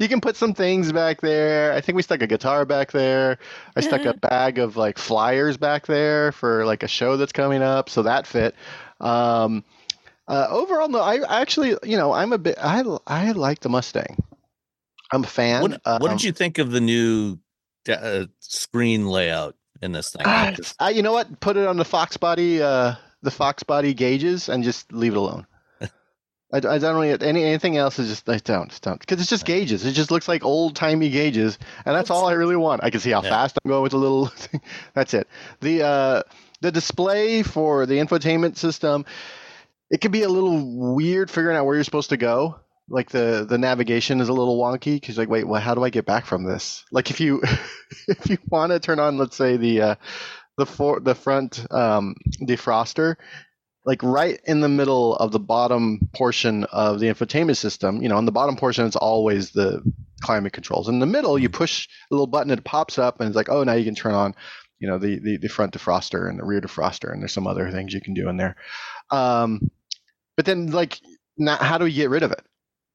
you 0.00 0.08
can 0.08 0.20
put 0.20 0.36
some 0.36 0.54
things 0.54 0.92
back 0.92 1.20
there. 1.20 1.72
I 1.72 1.80
think 1.80 1.96
we 1.96 2.02
stuck 2.02 2.22
a 2.22 2.26
guitar 2.26 2.64
back 2.64 2.92
there. 2.92 3.38
I 3.76 3.80
stuck 3.80 4.04
a 4.04 4.14
bag 4.28 4.58
of 4.58 4.76
like 4.76 4.98
flyers 4.98 5.56
back 5.56 5.86
there 5.86 6.32
for 6.32 6.64
like 6.66 6.82
a 6.82 6.88
show 6.88 7.16
that's 7.16 7.32
coming 7.32 7.62
up, 7.62 7.88
so 7.88 8.02
that 8.02 8.26
fit. 8.26 8.54
Um, 9.00 9.64
uh, 10.28 10.46
overall, 10.50 10.88
no, 10.88 11.00
I 11.00 11.16
I 11.18 11.40
actually, 11.40 11.76
you 11.82 11.96
know, 11.96 12.12
I'm 12.12 12.32
a 12.32 12.38
bit. 12.38 12.56
I 12.60 12.82
I 13.06 13.32
like 13.32 13.60
the 13.60 13.68
Mustang. 13.68 14.16
I'm 15.12 15.24
a 15.24 15.26
fan. 15.26 15.62
what, 15.62 15.70
what 15.84 16.02
Um, 16.02 16.08
did 16.16 16.24
you 16.24 16.32
think 16.32 16.58
of 16.58 16.70
the 16.70 16.80
new 16.80 17.38
uh, 17.88 18.24
screen 18.38 19.06
layout 19.06 19.56
in 19.82 19.92
this 19.92 20.10
thing? 20.10 20.22
I, 20.26 20.56
I- 20.78 20.90
you 20.90 21.02
know 21.02 21.12
what? 21.12 21.40
Put 21.40 21.56
it 21.56 21.66
on 21.66 21.76
the 21.76 21.84
Fox 21.84 22.16
body, 22.16 22.62
uh, 22.62 22.94
the 23.22 23.30
Fox 23.30 23.62
body 23.62 23.92
gauges, 23.94 24.48
and 24.48 24.64
just 24.64 24.92
leave 24.92 25.12
it 25.12 25.18
alone. 25.18 25.46
I, 26.52 26.58
I 26.58 26.78
don't 26.78 26.94
really 27.00 27.18
any 27.26 27.44
anything 27.44 27.76
else 27.76 27.98
is 27.98 28.08
just 28.08 28.28
I 28.28 28.38
don't 28.38 28.78
don't 28.82 29.00
because 29.00 29.20
it's 29.20 29.30
just 29.30 29.46
gauges. 29.46 29.84
It 29.86 29.92
just 29.92 30.10
looks 30.10 30.28
like 30.28 30.44
old 30.44 30.76
timey 30.76 31.10
gauges, 31.10 31.58
and 31.84 31.94
that's 31.94 32.10
all 32.10 32.26
I 32.26 32.32
really 32.32 32.56
want. 32.56 32.84
I 32.84 32.90
can 32.90 33.00
see 33.00 33.10
how 33.10 33.22
Yeah. 33.22 33.30
fast 33.30 33.58
I'm 33.64 33.70
going 33.70 33.82
with 33.82 33.92
the 33.92 33.98
little. 33.98 34.26
Thing. 34.36 34.60
That's 34.94 35.14
it. 35.14 35.28
The 35.60 35.82
uh, 35.82 36.22
the 36.60 36.70
display 36.70 37.42
for 37.42 37.86
the 37.86 37.94
infotainment 37.94 38.56
system, 38.56 39.04
it 39.90 40.00
can 40.00 40.10
be 40.12 40.22
a 40.22 40.28
little 40.28 40.94
weird 40.94 41.30
figuring 41.30 41.56
out 41.56 41.64
where 41.64 41.74
you're 41.74 41.84
supposed 41.84 42.10
to 42.10 42.16
go. 42.18 42.60
Like 42.88 43.10
the 43.10 43.46
the 43.48 43.56
navigation 43.58 44.20
is 44.20 44.28
a 44.28 44.32
little 44.32 44.60
wonky 44.60 45.00
because 45.00 45.16
like 45.16 45.30
wait, 45.30 45.46
well, 45.46 45.60
how 45.60 45.74
do 45.74 45.82
I 45.84 45.88
get 45.90 46.04
back 46.04 46.26
from 46.26 46.44
this? 46.44 46.84
Like 46.92 47.10
if 47.10 47.20
you 47.20 47.40
if 48.08 48.28
you 48.28 48.36
want 48.50 48.72
to 48.72 48.80
turn 48.80 48.98
on, 48.98 49.16
let's 49.16 49.36
say 49.36 49.56
the 49.56 49.80
uh, 49.80 49.94
the 50.58 50.66
for 50.66 51.00
the 51.00 51.14
front 51.14 51.64
um, 51.70 52.16
defroster, 52.42 53.16
like 53.84 54.02
right 54.02 54.40
in 54.44 54.60
the 54.60 54.68
middle 54.68 55.16
of 55.16 55.32
the 55.32 55.40
bottom 55.40 56.08
portion 56.14 56.64
of 56.64 57.00
the 57.00 57.06
infotainment 57.06 57.56
system, 57.56 58.02
you 58.02 58.08
know, 58.08 58.16
on 58.16 58.26
the 58.26 58.32
bottom 58.32 58.56
portion 58.56 58.86
it's 58.86 58.96
always 58.96 59.50
the 59.50 59.82
climate 60.20 60.52
controls. 60.52 60.88
In 60.88 61.00
the 61.00 61.06
middle, 61.06 61.38
you 61.38 61.48
push 61.48 61.88
a 62.10 62.14
little 62.14 62.28
button, 62.28 62.52
it 62.52 62.64
pops 62.64 62.98
up, 62.98 63.20
and 63.20 63.28
it's 63.28 63.36
like, 63.36 63.48
oh, 63.48 63.64
now 63.64 63.72
you 63.72 63.84
can 63.84 63.94
turn 63.94 64.14
on, 64.14 64.34
you 64.78 64.88
know, 64.88 64.98
the 64.98 65.18
the, 65.18 65.36
the 65.38 65.48
front 65.48 65.72
defroster 65.72 66.28
and 66.28 66.38
the 66.38 66.44
rear 66.44 66.60
defroster, 66.60 67.12
and 67.12 67.20
there's 67.20 67.32
some 67.32 67.46
other 67.46 67.70
things 67.70 67.92
you 67.92 68.00
can 68.00 68.14
do 68.14 68.28
in 68.28 68.36
there. 68.36 68.56
Um, 69.10 69.70
but 70.36 70.46
then 70.46 70.70
like, 70.70 71.00
now, 71.36 71.56
how 71.56 71.78
do 71.78 71.84
we 71.84 71.92
get 71.92 72.10
rid 72.10 72.22
of 72.22 72.32
it? 72.32 72.44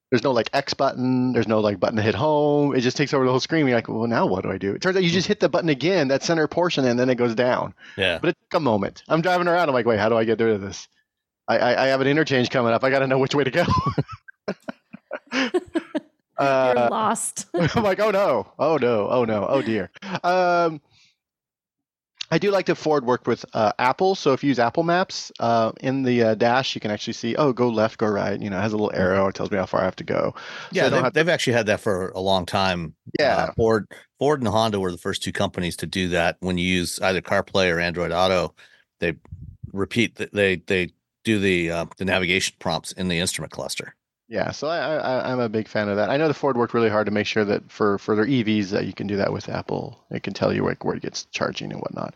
There's 0.09 0.23
no 0.23 0.31
like 0.31 0.49
X 0.53 0.73
button. 0.73 1.33
There's 1.33 1.47
no 1.47 1.59
like 1.59 1.79
button 1.79 1.97
to 1.97 2.01
hit 2.01 2.15
home. 2.15 2.73
It 2.75 2.79
just 2.81 2.95
takes 2.95 3.13
over 3.13 3.25
the 3.25 3.31
whole 3.31 3.41
screen. 3.41 3.67
You're 3.67 3.75
like, 3.75 3.89
well, 3.89 4.07
now 4.07 4.25
what 4.25 4.43
do 4.43 4.51
I 4.51 4.57
do? 4.57 4.73
It 4.73 4.81
turns 4.81 4.95
out 4.95 5.03
you 5.03 5.09
just 5.09 5.27
hit 5.27 5.41
the 5.41 5.49
button 5.49 5.69
again, 5.69 6.07
that 6.07 6.23
center 6.23 6.47
portion, 6.47 6.85
and 6.85 6.97
then 6.97 7.09
it 7.09 7.15
goes 7.15 7.35
down. 7.35 7.73
yeah, 7.97 8.17
But 8.19 8.29
it 8.29 8.37
took 8.49 8.57
a 8.57 8.63
moment. 8.63 9.03
I'm 9.09 9.21
driving 9.21 9.47
around. 9.47 9.67
I'm 9.67 9.73
like, 9.75 9.85
wait, 9.85 9.99
how 9.99 10.07
do 10.07 10.17
I 10.17 10.23
get 10.23 10.39
rid 10.39 10.55
of 10.55 10.61
this? 10.61 10.87
I, 11.49 11.57
I, 11.57 11.83
I 11.83 11.87
have 11.87 11.99
an 12.01 12.07
interchange 12.07 12.49
coming 12.49 12.71
up. 12.73 12.83
I 12.83 12.89
got 12.89 12.99
to 12.99 13.07
know 13.07 13.19
which 13.19 13.35
way 13.35 13.43
to 13.43 13.51
go. 13.51 13.65
You're 16.39 16.47
uh, 16.47 16.87
lost. 16.91 17.47
I'm 17.53 17.83
like, 17.83 17.99
oh 17.99 18.11
no, 18.11 18.53
oh 18.59 18.77
no, 18.77 19.07
oh 19.09 19.25
no, 19.25 19.45
oh 19.47 19.61
dear. 19.61 19.89
Um, 20.23 20.81
I 22.29 22.37
do 22.37 22.51
like 22.51 22.65
that 22.65 22.75
Ford 22.75 23.05
worked 23.05 23.25
with 23.27 23.45
uh, 23.53 23.71
Apple. 23.79 24.13
So 24.15 24.33
if 24.33 24.43
you 24.43 24.49
use 24.49 24.59
Apple 24.59 24.83
Maps 24.83 25.31
uh, 25.39 25.71
in 25.79 26.03
the 26.03 26.23
uh, 26.23 26.35
dash, 26.35 26.75
you 26.75 26.81
can 26.81 26.91
actually 26.91 27.13
see, 27.13 27.35
oh, 27.37 27.53
go 27.53 27.69
left, 27.69 27.97
go 27.97 28.07
right. 28.07 28.39
You 28.39 28.49
know, 28.49 28.57
it 28.57 28.61
has 28.61 28.73
a 28.73 28.77
little 28.77 28.91
arrow. 28.93 29.27
It 29.27 29.35
tells 29.35 29.49
me 29.49 29.57
how 29.57 29.65
far 29.65 29.81
I 29.81 29.85
have 29.85 29.95
to 29.97 30.03
go. 30.03 30.35
yeah. 30.71 30.87
I 30.87 30.89
don't 30.89 31.13
they've, 31.13 31.25
to- 31.25 31.31
actually 31.31 31.53
had 31.53 31.67
that 31.67 31.79
for 31.79 32.09
a 32.09 32.19
long 32.19 32.45
time. 32.45 32.95
Yeah. 33.19 33.35
Uh, 33.37 33.53
Ford, 33.53 33.87
Ford 34.19 34.41
and 34.41 34.47
Honda 34.49 34.79
were 34.79 34.91
the 34.91 34.97
first 34.97 35.23
two 35.23 35.31
companies 35.31 35.77
to 35.77 35.85
do 35.85 36.09
that. 36.09 36.35
When 36.41 36.57
you 36.57 36.65
use 36.65 36.99
either 36.99 37.21
CarPlay 37.21 37.73
or 37.73 37.79
Android 37.79 38.11
Auto, 38.11 38.53
they 38.99 39.15
repeat. 39.71 40.15
th- 40.17 40.31
They 40.31 40.57
they 40.57 40.91
do 41.23 41.39
the 41.39 41.71
uh, 41.71 41.85
the 41.97 42.05
navigation 42.05 42.55
prompts 42.59 42.91
in 42.91 43.07
the 43.07 43.19
instrument 43.19 43.51
cluster. 43.51 43.95
Yeah, 44.29 44.51
so 44.51 44.67
I, 44.67 44.95
I 44.97 45.31
I'm 45.31 45.39
a 45.39 45.47
big 45.47 45.69
fan 45.69 45.87
of 45.87 45.95
that. 45.95 46.09
I 46.09 46.17
know 46.17 46.27
the 46.27 46.33
Ford 46.33 46.57
worked 46.57 46.73
really 46.73 46.89
hard 46.89 47.05
to 47.05 47.11
make 47.13 47.27
sure 47.27 47.45
that 47.45 47.71
for 47.71 47.97
for 47.97 48.13
their 48.13 48.25
EVs 48.25 48.69
that 48.71 48.85
you 48.85 48.91
can 48.91 49.07
do 49.07 49.15
that 49.17 49.31
with 49.31 49.47
Apple. 49.47 50.03
It 50.11 50.21
can 50.23 50.33
tell 50.33 50.53
you 50.53 50.65
where, 50.65 50.75
where 50.81 50.95
it 50.97 51.01
gets 51.01 51.25
charging 51.31 51.71
and 51.71 51.79
whatnot. 51.79 52.13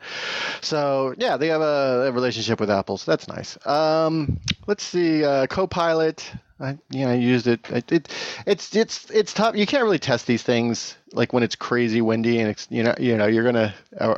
So 0.59 1.15
yeah, 1.17 1.37
they 1.37 1.47
have 1.47 1.61
a, 1.61 2.07
a 2.07 2.11
relationship 2.11 2.59
with 2.59 2.69
Apple, 2.69 2.97
so 2.97 3.11
that's 3.11 3.29
nice. 3.29 3.57
Um, 3.65 4.41
let's 4.67 4.83
see, 4.83 5.23
uh, 5.23 5.47
Copilot. 5.47 6.29
I 6.59 6.77
know 6.91 7.07
I 7.09 7.13
used 7.13 7.47
it. 7.47 7.61
It, 7.69 7.89
it. 7.93 8.13
It's 8.45 8.75
it's 8.75 9.09
it's 9.09 9.33
tough. 9.33 9.55
You 9.55 9.65
can't 9.65 9.83
really 9.83 9.97
test 9.97 10.27
these 10.27 10.43
things 10.43 10.97
like 11.13 11.31
when 11.31 11.43
it's 11.43 11.55
crazy 11.55 12.01
windy 12.01 12.39
and 12.39 12.49
it's 12.49 12.67
you 12.69 12.83
know 12.83 12.93
you 12.99 13.15
know 13.17 13.27
you're 13.27 13.45
gonna 13.45 13.73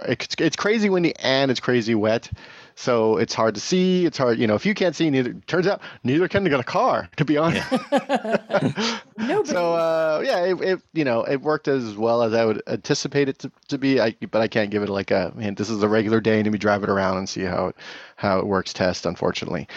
it's 0.08 0.36
it's 0.40 0.56
crazy 0.56 0.90
windy 0.90 1.14
and 1.20 1.52
it's 1.52 1.60
crazy 1.60 1.94
wet. 1.94 2.30
So 2.76 3.18
it's 3.18 3.34
hard 3.34 3.56
to 3.56 3.62
see. 3.62 4.06
It's 4.06 4.18
hard, 4.18 4.40
you 4.40 4.48
know. 4.48 4.56
If 4.56 4.66
you 4.66 4.74
can't 4.74 4.96
see, 4.96 5.10
neither 5.10 5.34
turns 5.48 5.68
out 5.68 5.82
neither 6.04 6.28
can 6.28 6.44
get 6.44 6.60
a 6.60 6.64
car. 6.64 7.10
To 7.18 7.26
be 7.26 7.38
honest, 7.38 7.70
Nobody. 9.18 9.50
so 9.50 9.74
uh, 9.74 10.22
yeah, 10.26 10.46
it, 10.46 10.62
it 10.62 10.82
you 10.94 11.04
know 11.04 11.24
it 11.24 11.42
worked 11.42 11.68
as 11.68 11.96
well 11.96 12.24
as 12.24 12.34
I 12.34 12.46
would 12.46 12.62
anticipate 12.68 13.30
it 13.30 13.40
to, 13.40 13.52
to 13.70 13.78
be. 13.78 14.00
I, 14.00 14.16
but 14.32 14.42
I 14.42 14.48
can't 14.48 14.72
give 14.72 14.84
it 14.84 14.90
like 14.90 15.12
a 15.12 15.32
man. 15.36 15.56
This 15.56 15.70
is 15.70 15.84
a 15.84 15.88
regular 15.88 16.20
day, 16.20 16.40
and 16.40 16.52
we 16.52 16.58
drive 16.58 16.84
it 16.84 16.90
around 16.90 17.18
and 17.18 17.30
see 17.30 17.44
how 17.44 17.68
it 17.68 17.76
how 18.16 18.40
it 18.40 18.48
works. 18.48 18.74
Test, 18.74 19.06
unfortunately. 19.06 19.68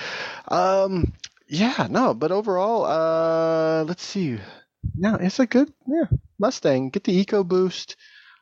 Um, 0.48 1.12
yeah, 1.48 1.86
no, 1.90 2.14
but 2.14 2.32
overall, 2.32 2.84
uh, 2.84 3.84
let's 3.84 4.02
see. 4.02 4.38
No, 4.96 5.16
it's 5.16 5.38
a 5.38 5.46
good 5.46 5.72
yeah 5.86 6.06
Mustang. 6.38 6.90
Get 6.90 7.04
the 7.04 7.24
EcoBoost. 7.24 7.96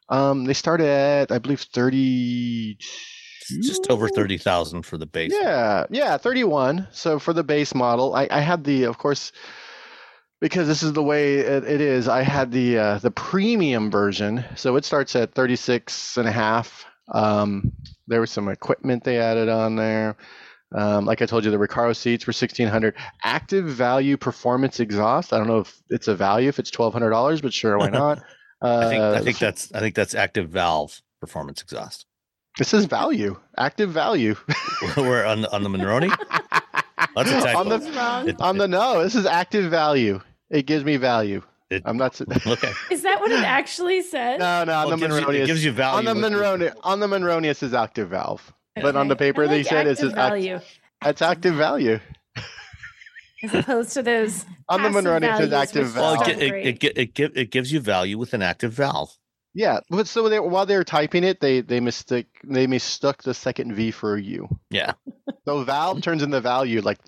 Um, 0.08 0.44
they 0.44 0.52
started 0.54 0.87
at 0.87 1.32
I 1.32 1.38
believe 1.38 1.61
thirty. 1.61 2.78
Just 3.60 3.90
over 3.90 4.08
thirty 4.08 4.38
thousand 4.38 4.82
for 4.82 4.96
the 4.96 5.06
base. 5.06 5.32
Yeah, 5.34 5.86
yeah, 5.90 6.16
31. 6.16 6.88
So 6.92 7.18
for 7.18 7.32
the 7.32 7.44
base 7.44 7.74
model, 7.74 8.14
I, 8.14 8.28
I 8.30 8.40
had 8.40 8.64
the, 8.64 8.84
of 8.84 8.98
course, 8.98 9.32
because 10.40 10.66
this 10.66 10.82
is 10.82 10.92
the 10.92 11.02
way 11.02 11.36
it, 11.36 11.64
it 11.64 11.80
is. 11.80 12.08
I 12.08 12.22
had 12.22 12.52
the 12.52 12.78
uh, 12.78 12.98
the 12.98 13.10
premium 13.10 13.90
version, 13.90 14.44
so 14.56 14.76
it 14.76 14.84
starts 14.84 15.14
at 15.16 15.34
36 15.34 16.16
and 16.16 16.28
a 16.28 16.32
half. 16.32 16.86
Um, 17.12 17.72
there 18.06 18.20
was 18.20 18.30
some 18.30 18.48
equipment 18.48 19.04
they 19.04 19.18
added 19.18 19.48
on 19.48 19.76
there. 19.76 20.16
Um, 20.74 21.04
like 21.04 21.22
I 21.22 21.26
told 21.26 21.44
you, 21.44 21.50
the 21.50 21.56
Recaro 21.56 21.94
seats 21.94 22.26
were 22.26 22.32
1600. 22.32 22.94
Active 23.22 23.66
value 23.66 24.16
performance 24.16 24.80
exhaust. 24.80 25.32
I 25.32 25.38
don't 25.38 25.46
know 25.46 25.60
if 25.60 25.80
it's 25.88 26.08
a 26.08 26.16
value 26.16 26.48
if 26.48 26.58
it's 26.58 26.70
$1,200, 26.70 27.42
but 27.42 27.52
sure, 27.52 27.78
why 27.78 27.88
not? 27.90 28.18
Uh, 28.60 28.78
I 28.78 28.88
think 28.88 29.02
I 29.02 29.20
think 29.20 29.38
that's 29.38 29.72
I 29.72 29.80
think 29.80 29.94
that's 29.94 30.14
active 30.14 30.48
valve 30.48 31.00
performance 31.20 31.62
exhaust. 31.62 32.06
This 32.58 32.73
is 32.73 32.84
value. 32.84 33.37
Active 33.58 33.90
value. 33.90 34.37
We're 34.96 35.25
on 35.25 35.42
the 35.42 35.52
on 35.52 35.62
the 35.64 35.68
Monroney. 35.68 36.08
That's 37.16 37.30
a 37.30 37.40
typo. 37.40 37.58
On 37.58 37.68
the- 37.68 37.78
What's 37.78 37.96
wrong? 37.96 38.28
It- 38.28 38.40
on 38.40 38.58
the 38.58 38.68
no, 38.68 39.02
this 39.02 39.14
is 39.14 39.26
active 39.26 39.70
value. 39.70 40.20
It 40.50 40.66
gives 40.66 40.84
me 40.84 40.96
value. 40.96 41.42
it- 41.70 41.82
I'm 41.84 41.96
not. 41.96 42.20
okay. 42.46 42.73
Is 42.90 43.02
that 43.02 43.20
what 43.20 43.32
it 43.32 43.42
actually 43.42 44.02
says? 44.02 44.38
No, 44.38 44.64
no, 44.64 44.73
on 44.73 44.87
Well, 44.88 44.96
the 44.96 45.04
it, 45.06 45.08
gives 45.08 45.20
you, 45.20 45.30
it 45.42 45.46
gives 45.46 45.64
you 45.64 45.73
value. 45.73 45.99
On 45.99 46.04
the 46.04 46.14
with- 46.28 46.32
Monroney, 46.32 46.73
on 46.84 47.00
the 47.00 47.06
Monronius 47.08 47.62
is 47.62 47.75
active 47.75 48.11
valve, 48.11 48.52
but 48.76 48.94
on 48.94 49.08
the 49.08 49.16
paper 49.16 49.44
I 49.44 49.49
they 49.49 49.62
said 49.64 49.87
it 49.87 49.92
active 49.99 50.11
act- 50.11 50.16
value 50.16 50.61
it's 51.06 51.20
active 51.23 51.54
value. 51.56 51.99
as 53.42 53.52
opposed 53.54 53.92
to 53.94 54.02
those. 54.02 54.46
On 54.68 54.80
the 54.82 54.88
passive 54.90 55.04
Monroney 55.04 55.40
it 55.40 55.52
active 55.52 55.87
which 55.88 55.96
Well, 55.96 56.14
valve. 56.16 56.28
it, 56.28 56.40
it, 56.40 56.84
it, 56.84 57.18
it, 57.18 57.32
it 57.37 57.50
gives 57.50 57.73
you 57.73 57.80
value 57.80 58.16
with 58.16 58.32
an 58.32 58.42
active 58.42 58.73
valve. 58.73 59.16
Yeah, 59.54 59.80
but 59.88 60.08
so 60.08 60.28
they, 60.28 60.40
while 60.40 60.66
they 60.66 60.76
were 60.76 60.84
typing 60.84 61.23
it, 61.25 61.40
they 61.40 61.61
they 61.61 61.78
mistook 61.80 62.26
they 62.42 62.66
mistook 62.66 63.23
the 63.23 63.34
second 63.34 63.75
V 63.75 63.90
for 63.92 64.16
a 64.16 64.20
U. 64.20 64.49
Yeah. 64.70 64.94
So 65.46 65.62
valve 65.62 66.02
turns 66.02 66.23
into 66.23 66.40
value 66.40 66.80
like 66.80 66.99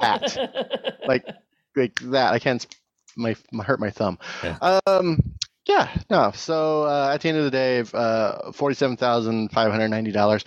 that, 0.00 0.98
like 1.08 1.24
like 1.74 1.98
that. 2.00 2.32
I 2.32 2.38
can't. 2.38 2.64
My, 3.16 3.34
my 3.50 3.64
hurt 3.64 3.80
my 3.80 3.90
thumb. 3.90 4.18
Yeah. 4.44 4.78
Um. 4.86 5.34
Yeah. 5.66 5.88
No. 6.10 6.30
So 6.34 6.84
uh, 6.84 7.10
at 7.12 7.22
the 7.22 7.28
end 7.30 7.38
of 7.38 7.44
the 7.44 7.50
day, 7.50 7.82
uh, 7.92 8.52
forty-seven 8.52 8.96
thousand 8.98 9.50
five 9.50 9.72
hundred 9.72 9.88
ninety 9.88 10.12
dollars. 10.12 10.44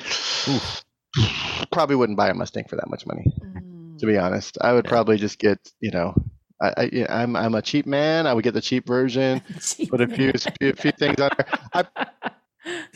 Probably 1.71 1.95
wouldn't 1.95 2.17
buy 2.17 2.29
a 2.29 2.33
Mustang 2.33 2.65
for 2.69 2.75
that 2.77 2.89
much 2.89 3.05
money. 3.05 3.25
Mm. 3.41 3.97
to 3.99 4.05
be 4.05 4.17
honest. 4.17 4.57
I 4.61 4.73
would 4.73 4.85
Yeah. 4.85 4.89
probably 4.89 5.17
just 5.17 5.39
get, 5.39 5.59
you 5.79 5.91
know, 5.91 6.13
I, 6.61 6.73
I 6.77 6.89
yeah, 6.91 7.05
I'm 7.09 7.35
I'm 7.35 7.55
a 7.55 7.61
cheap 7.61 7.85
man. 7.85 8.27
I 8.27 8.33
would 8.33 8.43
get 8.43 8.53
the 8.53 8.61
cheap 8.61 8.85
version, 8.85 9.41
put 9.89 10.01
a 10.01 10.07
few 10.07 10.31
few, 10.59 10.73
few 10.73 10.91
things 10.91 11.19
on 11.19 11.29
there. 11.37 11.47
I, 11.73 11.85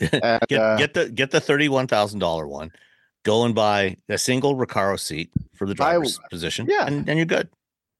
and, 0.00 0.40
Get 0.48 0.60
uh, 0.60 0.76
get 0.76 0.94
the 0.94 1.08
get 1.08 1.30
the 1.30 1.40
thirty 1.40 1.68
one 1.68 1.86
thousand 1.86 2.18
dollar 2.20 2.46
one. 2.46 2.70
Go 3.24 3.44
and 3.44 3.54
buy 3.54 3.96
a 4.08 4.18
single 4.18 4.54
Recaro 4.54 5.00
seat 5.00 5.30
for 5.54 5.66
the 5.66 5.74
Buy- 5.74 5.92
driver's 5.92 6.20
position. 6.30 6.66
yeah. 6.68 6.86
And, 6.86 7.08
and 7.08 7.18
you're 7.18 7.24
good. 7.26 7.48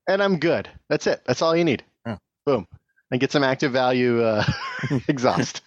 and 0.06 0.23
I'm 0.23 0.38
good. 0.38 0.68
That's 0.90 1.06
it. 1.06 1.23
That's 1.26 1.40
all 1.40 1.56
you 1.56 1.64
need. 1.64 1.83
Yeah. 2.06 2.18
Boom. 2.44 2.66
And 3.11 3.18
get 3.21 3.33
some 3.33 3.42
active 3.42 3.73
value 3.73 4.23
uh, 4.23 4.44
exhaust. 5.09 5.62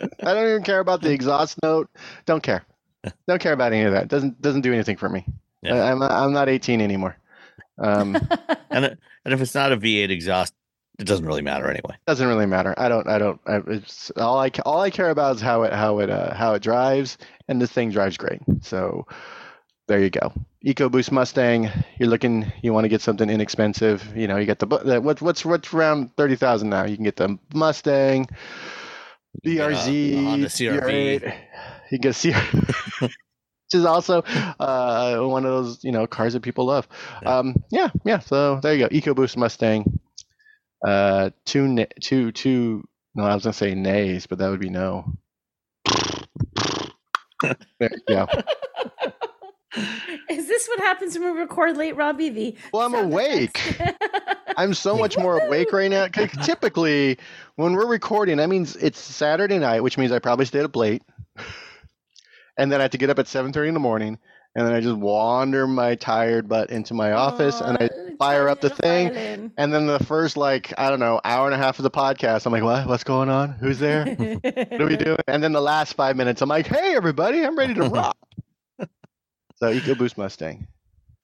I 0.00 0.06
don't 0.34 0.48
even 0.48 0.62
care 0.64 0.80
about 0.80 1.00
the 1.00 1.12
exhaust 1.12 1.58
note. 1.62 1.88
Don't 2.26 2.42
care. 2.42 2.64
Don't 3.28 3.40
care 3.40 3.52
about 3.52 3.72
any 3.72 3.82
of 3.84 3.92
that. 3.92 4.08
Doesn't 4.08 4.40
doesn't 4.42 4.62
do 4.62 4.72
anything 4.72 4.96
for 4.96 5.08
me. 5.08 5.24
Yeah. 5.62 5.76
I, 5.76 5.92
I'm 5.92 6.02
I'm 6.02 6.32
not 6.32 6.48
18 6.48 6.80
anymore. 6.80 7.16
Um, 7.78 8.14
And 8.70 8.84
and 9.24 9.32
if 9.34 9.40
it's 9.40 9.54
not 9.54 9.70
a 9.72 9.76
V8 9.76 10.10
exhaust, 10.10 10.52
it 10.98 11.06
doesn't 11.06 11.26
really 11.26 11.42
matter 11.42 11.68
anyway. 11.70 11.96
doesn't 12.06 12.26
really 12.26 12.46
matter. 12.46 12.74
I 12.76 12.88
don't 12.88 13.06
I 13.08 13.18
don't. 13.18 13.40
I, 13.46 13.60
it's 13.68 14.10
all 14.16 14.38
I 14.38 14.50
all 14.66 14.80
I 14.80 14.90
care 14.90 15.10
about 15.10 15.36
is 15.36 15.40
how 15.42 15.62
it 15.62 15.72
how 15.72 16.00
it 16.00 16.10
uh, 16.10 16.34
how 16.34 16.54
it 16.54 16.62
drives, 16.62 17.18
and 17.48 17.60
this 17.62 17.70
thing 17.70 17.90
drives 17.90 18.16
great. 18.16 18.40
So 18.62 19.06
there 19.86 20.00
you 20.00 20.10
go. 20.10 20.32
EcoBoost 20.66 21.12
Mustang. 21.12 21.70
You're 21.98 22.08
looking. 22.08 22.50
You 22.62 22.72
want 22.72 22.84
to 22.84 22.88
get 22.88 23.00
something 23.00 23.30
inexpensive. 23.30 24.16
You 24.16 24.26
know, 24.26 24.38
you 24.38 24.46
get 24.46 24.58
the, 24.58 24.66
bu- 24.66 24.82
the 24.82 25.00
what, 25.00 25.20
what's 25.22 25.44
what's 25.44 25.72
around 25.72 26.10
thirty 26.16 26.34
thousand 26.36 26.70
now. 26.70 26.84
You 26.84 26.96
can 26.96 27.04
get 27.04 27.16
the 27.16 27.38
Mustang, 27.54 28.26
You 29.44 29.54
get 29.56 29.70
a- 29.70 29.74
BRZ, 29.74 30.12
a 30.12 30.24
Honda 30.24 30.48
CRV. 30.48 30.80
BR8. 31.22 31.34
You 31.92 31.98
get 31.98 32.24
a 32.24 32.32
CR, 32.32 33.06
which 33.66 33.78
is 33.78 33.84
also 33.84 34.22
uh, 34.60 35.18
one 35.18 35.44
of 35.44 35.50
those 35.50 35.84
you 35.84 35.92
know 35.92 36.06
cars 36.06 36.34
that 36.34 36.40
people 36.40 36.66
love. 36.66 36.88
Yeah. 37.22 37.38
Um, 37.38 37.54
yeah, 37.70 37.90
yeah. 38.04 38.18
So 38.20 38.60
there 38.60 38.74
you 38.74 38.88
go. 38.88 38.94
EcoBoost 38.94 39.36
Mustang. 39.36 40.00
Uh, 40.86 41.30
two, 41.46 41.66
na- 41.66 41.84
two, 42.00 42.30
two. 42.32 42.84
No, 43.14 43.24
I 43.24 43.34
was 43.34 43.44
gonna 43.44 43.54
say 43.54 43.74
nays, 43.74 44.26
but 44.26 44.38
that 44.38 44.50
would 44.50 44.60
be 44.60 44.70
no. 44.70 45.12
there 47.42 47.56
you 47.80 48.02
go. 48.08 48.26
Is 50.30 50.46
this 50.46 50.68
what 50.68 50.78
happens 50.80 51.18
when 51.18 51.34
we 51.34 51.40
record 51.40 51.76
late, 51.76 51.96
Robbie? 51.96 52.28
The 52.28 52.56
Well, 52.72 52.86
I'm 52.86 52.94
awake. 52.94 53.60
I'm 54.56 54.72
so 54.74 54.96
much 54.96 55.18
more 55.18 55.38
awake 55.38 55.72
right 55.72 55.90
now. 55.90 56.06
Typically, 56.06 57.18
when 57.56 57.72
we're 57.72 57.86
recording, 57.86 58.36
that 58.36 58.48
means 58.48 58.76
it's 58.76 59.00
Saturday 59.00 59.58
night, 59.58 59.82
which 59.82 59.98
means 59.98 60.12
I 60.12 60.20
probably 60.20 60.46
stayed 60.46 60.64
up 60.64 60.76
late, 60.76 61.02
and 62.56 62.70
then 62.70 62.80
I 62.80 62.84
have 62.84 62.92
to 62.92 62.98
get 62.98 63.10
up 63.10 63.18
at 63.18 63.26
7:30 63.26 63.68
in 63.68 63.74
the 63.74 63.80
morning, 63.80 64.18
and 64.54 64.66
then 64.66 64.72
I 64.74 64.80
just 64.80 64.96
wander 64.96 65.66
my 65.66 65.94
tired 65.96 66.48
butt 66.48 66.70
into 66.70 66.94
my 66.94 67.12
office, 67.12 67.60
and 67.60 67.76
I 67.80 67.90
fire 68.18 68.48
up 68.48 68.60
the 68.60 68.70
thing, 68.70 69.08
violin. 69.12 69.52
and 69.56 69.72
then 69.72 69.86
the 69.86 69.98
first 70.04 70.36
like 70.36 70.72
I 70.78 70.90
don't 70.90 71.00
know 71.00 71.20
hour 71.24 71.46
and 71.46 71.54
a 71.54 71.58
half 71.58 71.78
of 71.78 71.82
the 71.82 71.90
podcast, 71.90 72.46
I'm 72.46 72.52
like, 72.52 72.62
what? 72.62 72.86
What's 72.86 73.04
going 73.04 73.28
on? 73.28 73.50
Who's 73.52 73.78
there? 73.78 74.04
What 74.74 74.80
are 74.80 74.86
we 74.86 74.96
doing? 74.96 75.18
And 75.26 75.42
then 75.42 75.52
the 75.52 75.60
last 75.60 75.94
five 75.94 76.16
minutes, 76.16 76.42
I'm 76.42 76.48
like, 76.48 76.66
hey 76.66 76.94
everybody, 76.94 77.44
I'm 77.44 77.56
ready 77.56 77.74
to 77.74 77.82
rock. 77.84 78.16
so 78.78 79.72
EcoBoost 79.72 80.16
Mustang, 80.16 80.66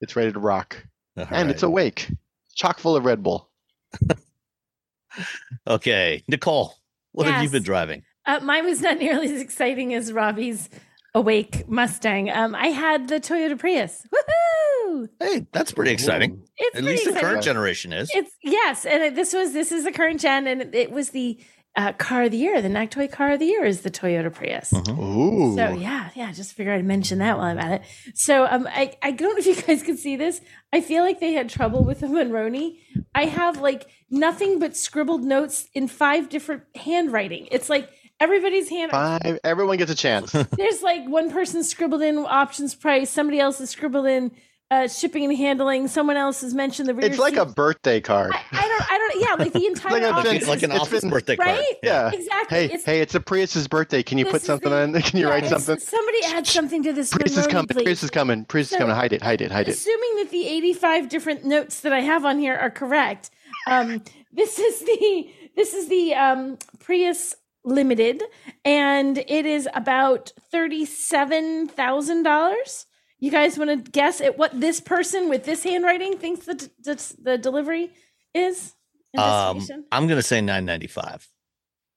it's 0.01 0.15
ready 0.15 0.31
to 0.31 0.39
rock, 0.39 0.85
All 1.17 1.25
and 1.31 1.49
it's 1.49 1.63
right. 1.63 1.67
awake, 1.69 2.11
chock 2.55 2.79
full 2.79 2.95
of 2.95 3.05
Red 3.05 3.23
Bull. 3.23 3.49
okay. 5.67 6.23
Nicole, 6.27 6.75
what 7.11 7.27
have 7.27 7.43
you 7.43 7.49
been 7.49 7.63
driving? 7.63 8.03
Uh, 8.25 8.39
mine 8.41 8.65
was 8.65 8.81
not 8.81 8.97
nearly 8.99 9.33
as 9.33 9.41
exciting 9.41 9.93
as 9.93 10.13
Robbie's 10.13 10.69
awake 11.13 11.67
Mustang. 11.67 12.29
Um, 12.29 12.55
I 12.55 12.67
had 12.67 13.07
the 13.07 13.19
Toyota 13.19 13.57
Prius. 13.57 14.05
Woohoo! 14.13 15.09
Hey, 15.19 15.47
that's 15.51 15.71
pretty 15.71 15.91
exciting. 15.91 16.43
It's 16.57 16.77
At 16.77 16.83
pretty 16.83 16.97
least 16.97 17.13
the 17.13 17.19
current 17.19 17.43
generation 17.43 17.93
is. 17.93 18.09
It's 18.13 18.31
yes, 18.43 18.85
and 18.85 19.15
this 19.15 19.33
was 19.33 19.53
this 19.53 19.71
is 19.71 19.83
the 19.83 19.91
current 19.91 20.19
gen, 20.19 20.47
and 20.47 20.73
it, 20.73 20.91
was 20.91 21.09
the 21.09 21.39
uh, 21.75 21.93
car 21.93 22.23
of 22.23 22.31
the 22.31 22.37
year. 22.37 22.61
The 22.61 22.69
NACTOY 22.69 23.11
car 23.11 23.31
of 23.31 23.39
the 23.39 23.45
year 23.45 23.65
is 23.65 23.81
the 23.81 23.91
Toyota 23.91 24.33
Prius. 24.33 24.71
Mhm. 24.71 24.99
Ooh. 24.99 25.55
So 25.55 25.73
yeah, 25.73 26.09
yeah, 26.15 26.31
just 26.31 26.53
figured 26.53 26.77
I'd 26.77 26.85
mention 26.85 27.19
that 27.19 27.37
while 27.37 27.47
I'm 27.47 27.59
at 27.59 27.81
it. 27.81 28.15
So 28.15 28.45
um, 28.45 28.67
I 28.69 28.93
I 29.01 29.11
don't 29.11 29.33
know 29.33 29.37
if 29.37 29.45
you 29.45 29.55
guys 29.61 29.83
can 29.83 29.97
see 29.97 30.15
this. 30.15 30.41
I 30.73 30.81
feel 30.81 31.03
like 31.03 31.19
they 31.19 31.33
had 31.33 31.49
trouble 31.49 31.83
with 31.83 32.01
the 32.01 32.07
Monroney. 32.07 32.77
I 33.15 33.25
have 33.25 33.59
like 33.59 33.89
nothing 34.09 34.59
but 34.59 34.75
scribbled 34.77 35.23
notes 35.23 35.67
in 35.73 35.87
five 35.87 36.29
different 36.29 36.63
handwriting. 36.75 37.47
It's 37.51 37.69
like 37.69 37.89
everybody's 38.21 38.69
hand. 38.69 38.91
Five. 38.91 39.39
Everyone 39.43 39.77
gets 39.77 39.91
a 39.91 39.95
chance. 39.95 40.31
There's 40.57 40.81
like 40.81 41.05
one 41.07 41.31
person 41.31 41.63
scribbled 41.63 42.01
in 42.01 42.17
options 42.19 42.75
price, 42.75 43.09
somebody 43.09 43.39
else 43.39 43.59
has 43.59 43.69
scribbled 43.69 44.05
in 44.05 44.31
uh, 44.69 44.87
shipping 44.87 45.25
and 45.25 45.35
handling, 45.35 45.89
someone 45.89 46.15
else 46.15 46.39
has 46.39 46.53
mentioned 46.53 46.87
the 46.87 46.93
rear. 46.93 47.05
it's 47.05 47.17
like 47.19 47.35
a 47.35 47.45
birthday 47.45 47.99
card. 47.99 48.31
I, 48.33 48.45
I 48.53 48.67
don't 48.69 48.91
I 48.93 48.97
don't 48.97 49.21
yeah 49.21 49.43
like 49.43 49.51
the 49.51 49.65
entire 49.71 49.91
Like 49.99 50.03
a 50.03 50.13
office 50.13 50.47
like 50.47 50.63
an 50.63 50.71
It's 50.71 50.79
office 50.79 51.01
been- 51.01 51.09
birthday 51.09 51.35
card. 51.35 51.49
right? 51.49 51.75
Yeah. 51.83 52.09
exactly. 52.13 52.57
Hey, 52.57 52.65
It's- 52.65 52.85
hey, 52.85 53.01
it's 53.01 53.13
a 53.13 53.19
Prius's 53.19 53.67
birthday. 53.67 54.01
Can 54.01 54.17
you 54.17 54.25
put 54.25 54.41
something 54.41 54.69
the- 54.71 54.81
on? 54.83 54.93
Can 55.01 55.19
you 55.19 55.25
yeah, 55.27 55.31
write 55.33 55.45
something? 55.47 55.77
Somebody 55.77 56.19
add 56.27 56.47
something 56.47 56.83
to 56.83 56.93
this. 56.93 57.11
Prius 57.11 57.35
is 57.35 57.47
coming. 57.47 57.67
please. 57.67 57.83
Prius 57.83 58.03
is 58.03 58.09
coming. 58.11 58.45
Prius 58.45 58.71
is 58.71 58.77
coming. 58.77 58.95
Hide 58.95 59.11
it. 59.11 59.21
Hide 59.21 59.41
it. 59.41 59.51
Hide 59.51 59.67
it. 59.67 59.71
Assuming 59.73 60.15
that 60.23 60.29
the 60.31 60.47
85 60.47 61.09
different 61.09 61.43
notes 61.43 61.81
that 61.81 61.91
I 61.91 61.99
have 61.99 62.23
on 62.23 62.39
here 62.39 62.55
are 62.55 62.69
correct, 62.71 63.29
um, 63.67 64.01
this 64.31 64.57
is 64.57 64.79
the 64.79 65.29
this 65.57 65.73
is 65.73 65.89
the 65.89 66.13
um, 66.15 66.57
Prius 66.79 67.35
Limited, 67.63 68.23
and 68.65 69.17
it 69.19 69.45
is 69.45 69.69
about 69.75 70.31
thirty-seven 70.51 71.67
thousand 71.67 72.23
dollars. 72.23 72.87
You 73.19 73.29
guys 73.29 73.55
want 73.57 73.69
to 73.85 73.91
guess 73.91 74.19
at 74.19 74.35
what 74.37 74.59
this 74.59 74.81
person 74.81 75.29
with 75.29 75.45
this 75.45 75.63
handwriting 75.63 76.17
thinks 76.17 76.45
the 76.45 76.69
the, 76.83 77.15
the 77.21 77.37
delivery 77.37 77.91
is? 78.33 78.73
Um. 79.15 79.59
I'm 79.91 80.07
going 80.07 80.17
to 80.17 80.23
say 80.23 80.41
995. 80.41 81.29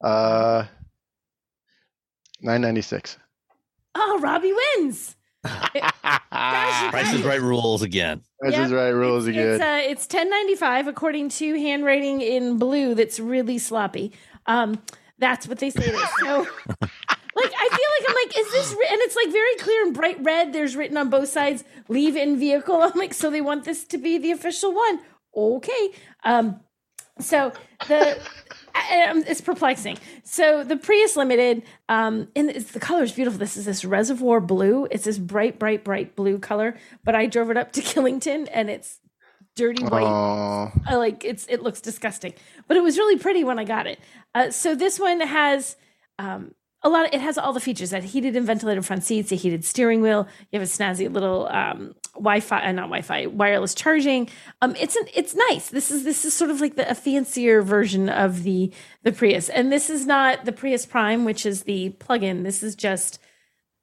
Uh, 0.03 0.65
nine 2.43 2.61
ninety 2.61 2.83
six. 2.83 3.17
oh, 3.95 4.19
Robbie 4.21 4.53
wins. 4.53 5.17
Gosh, 5.45 5.93
Price 6.91 7.13
is 7.15 7.23
right 7.23 7.41
rules 7.41 7.83
again. 7.83 8.23
This 8.41 8.53
Yep. 8.53 8.67
is 8.67 8.73
right. 8.73 8.89
Rules 8.91 9.27
it's, 9.27 9.37
again. 9.37 9.55
It's, 9.55 9.63
uh, 9.63 9.81
it's 9.83 10.07
ten 10.07 10.29
ninety 10.29 10.57
five 10.57 10.87
according 10.89 11.31
to 11.31 11.55
handwriting 11.59 12.21
in 12.21 12.59
blue. 12.59 12.95
That's 12.95 13.19
really 13.19 13.57
sloppy. 13.59 14.13
Um, 14.47 14.83
that's 15.19 15.47
what 15.49 15.59
they 15.59 15.71
say. 15.71 15.85
It 15.85 15.95
is. 15.95 16.09
So, 16.21 16.39
like, 16.39 17.53
I 17.59 17.69
feel 17.69 17.91
like 17.99 18.09
I'm 18.09 18.15
like, 18.15 18.39
is 18.39 18.53
this? 18.53 18.73
Ri-? 18.73 18.89
And 18.91 19.01
it's 19.03 19.17
like 19.17 19.31
very 19.33 19.55
clear 19.57 19.85
and 19.85 19.95
bright 19.95 20.23
red. 20.23 20.53
There's 20.53 20.77
written 20.77 20.97
on 20.97 21.11
both 21.11 21.29
sides, 21.29 21.65
"Leave 21.89 22.17
in 22.17 22.39
vehicle." 22.39 22.77
I'm 22.83 22.93
like, 22.99 23.15
so 23.15 23.31
they 23.31 23.41
want 23.41 23.65
this 23.65 23.85
to 23.85 23.99
be 23.99 24.19
the 24.19 24.31
official 24.33 24.73
one. 24.75 25.01
Okay. 25.37 25.91
Um, 26.25 26.61
so 27.21 27.53
the. 27.89 28.19
I- 28.75 29.09
um, 29.09 29.23
it's 29.27 29.41
perplexing. 29.41 29.99
So 30.25 30.65
the 30.65 30.77
Prius 30.77 31.17
Limited, 31.17 31.63
um, 31.89 32.29
and 32.35 32.51
it's, 32.51 32.73
the 32.73 32.81
color 32.81 33.05
is 33.05 33.13
beautiful. 33.13 33.39
This 33.39 33.57
is 33.57 33.65
this 33.65 33.85
reservoir 33.85 34.41
blue. 34.41 34.89
It's 34.91 35.05
this 35.05 35.17
bright, 35.17 35.59
bright, 35.61 35.85
bright 35.85 36.17
blue 36.17 36.39
color. 36.41 36.77
But 37.05 37.15
I 37.15 37.27
drove 37.27 37.51
it 37.51 37.57
up 37.57 37.71
to 37.73 37.81
Killington, 37.83 38.49
and 38.53 38.69
it's 38.69 38.99
dirty 39.55 39.85
white. 39.85 40.73
I 40.87 40.97
like 40.97 41.25
it's 41.25 41.47
it 41.49 41.63
looks 41.63 41.81
disgusting, 41.81 42.35
but 42.69 42.77
it 42.77 42.83
was 42.83 42.99
really 42.99 43.19
pretty 43.19 43.45
when 43.45 43.59
I 43.59 43.65
got 43.65 43.87
it. 43.87 43.99
Uh, 44.35 44.51
so 44.51 44.75
this 44.75 44.99
one 44.99 45.21
has 45.21 45.77
um, 46.19 46.55
a 46.83 46.89
lot. 46.89 47.07
Of, 47.07 47.15
it 47.15 47.21
has 47.21 47.39
all 47.39 47.53
the 47.53 47.61
features 47.61 47.91
that 47.91 48.05
heated 48.05 48.37
and 48.37 48.47
ventilated 48.47 48.85
front 48.85 49.05
seats, 49.05 49.33
a 49.33 49.37
heated 49.37 49.65
steering 49.65 50.03
wheel. 50.03 50.29
You 50.51 50.61
have 50.61 50.69
a 50.69 50.71
snazzy 50.71 51.13
little 51.13 51.49
um, 51.49 51.95
Wi-Fi, 52.15 52.65
uh, 52.65 52.73
not 52.73 52.83
Wi-Fi, 52.83 53.27
wireless 53.27 53.75
charging. 53.75 54.29
Um, 54.63 54.75
it's 54.77 54.97
an, 54.97 55.07
it's 55.15 55.35
nice. 55.35 55.69
This 55.69 55.91
is 55.91 56.05
this 56.05 56.25
is 56.25 56.35
sort 56.35 56.51
of 56.51 56.61
like 56.61 56.77
the 56.77 56.91
a 56.91 56.95
fancier 56.95 57.63
version 57.63 58.09
of 58.09 58.43
the 58.43 58.73
the 59.03 59.13
Prius, 59.13 59.49
and 59.49 59.73
this 59.73 59.91
is 59.91 60.07
not 60.07 60.45
the 60.45 60.53
Prius 60.53 60.87
Prime, 60.87 61.25
which 61.25 61.47
is 61.47 61.63
the 61.63 61.91
plug-in. 61.91 62.43
This 62.43 62.63
is 62.63 62.75
just 62.75 63.19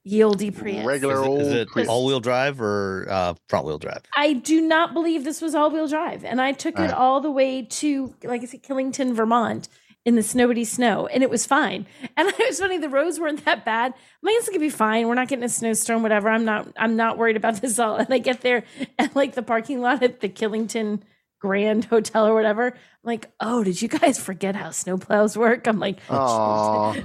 yieldy 0.06 0.56
Prius. 0.56 0.84
Regular 0.84 1.14
Is 1.14 1.20
it, 1.20 1.26
old. 1.28 1.40
is 1.40 1.48
it 1.52 1.68
Prius. 1.68 1.88
all 1.88 2.04
wheel 2.06 2.20
drive 2.20 2.60
or 2.60 3.06
uh, 3.10 3.34
front 3.48 3.66
wheel 3.66 3.78
drive? 3.78 4.02
I 4.16 4.32
do 4.34 4.60
not 4.60 4.94
believe 4.94 5.24
this 5.24 5.40
was 5.40 5.54
all-wheel 5.54 5.88
drive, 5.88 6.24
and 6.24 6.40
I 6.40 6.52
took 6.52 6.78
it 6.78 6.82
Right. 6.82 6.92
all 6.92 7.20
the 7.20 7.30
way 7.30 7.62
to, 7.62 8.14
like 8.24 8.42
I 8.42 8.46
said, 8.46 8.62
Killington, 8.62 9.14
Vermont, 9.14 9.68
in 10.04 10.16
the 10.16 10.22
snowbody 10.22 10.66
snow, 10.66 11.06
and 11.06 11.22
it 11.22 11.30
was 11.30 11.46
fine. 11.46 11.86
And 12.16 12.28
it 12.28 12.36
was 12.38 12.58
funny; 12.58 12.78
the 12.78 12.88
roads 12.88 13.20
weren't 13.20 13.44
that 13.44 13.64
bad. 13.64 13.92
I'm 13.94 14.26
like, 14.26 14.34
it's 14.38 14.48
gonna 14.48 14.58
be 14.58 14.68
fine. 14.68 15.06
We're 15.06 15.14
not 15.14 15.28
getting 15.28 15.44
a 15.44 15.48
snowstorm, 15.48 16.02
whatever. 16.02 16.28
I'm 16.28 16.44
not. 16.44 16.66
I'm 16.76 16.96
not 16.96 17.18
worried 17.18 17.36
about 17.36 17.54
this 17.60 17.78
all. 17.78 17.96
And 17.96 18.12
I 18.12 18.18
get 18.18 18.40
there, 18.40 18.64
and 18.98 19.14
like 19.14 19.34
the 19.34 19.42
parking 19.42 19.80
lot 19.80 20.02
at 20.02 20.18
the 20.20 20.28
Killington 20.28 21.02
Grand 21.42 21.84
Hotel 21.86 22.24
or 22.24 22.34
whatever. 22.34 22.68
I'm 22.68 22.76
like, 23.02 23.28
oh, 23.40 23.64
did 23.64 23.82
you 23.82 23.88
guys 23.88 24.16
forget 24.16 24.54
how 24.54 24.68
snowplows 24.68 25.36
work? 25.36 25.66
I'm 25.66 25.80
like, 25.80 25.98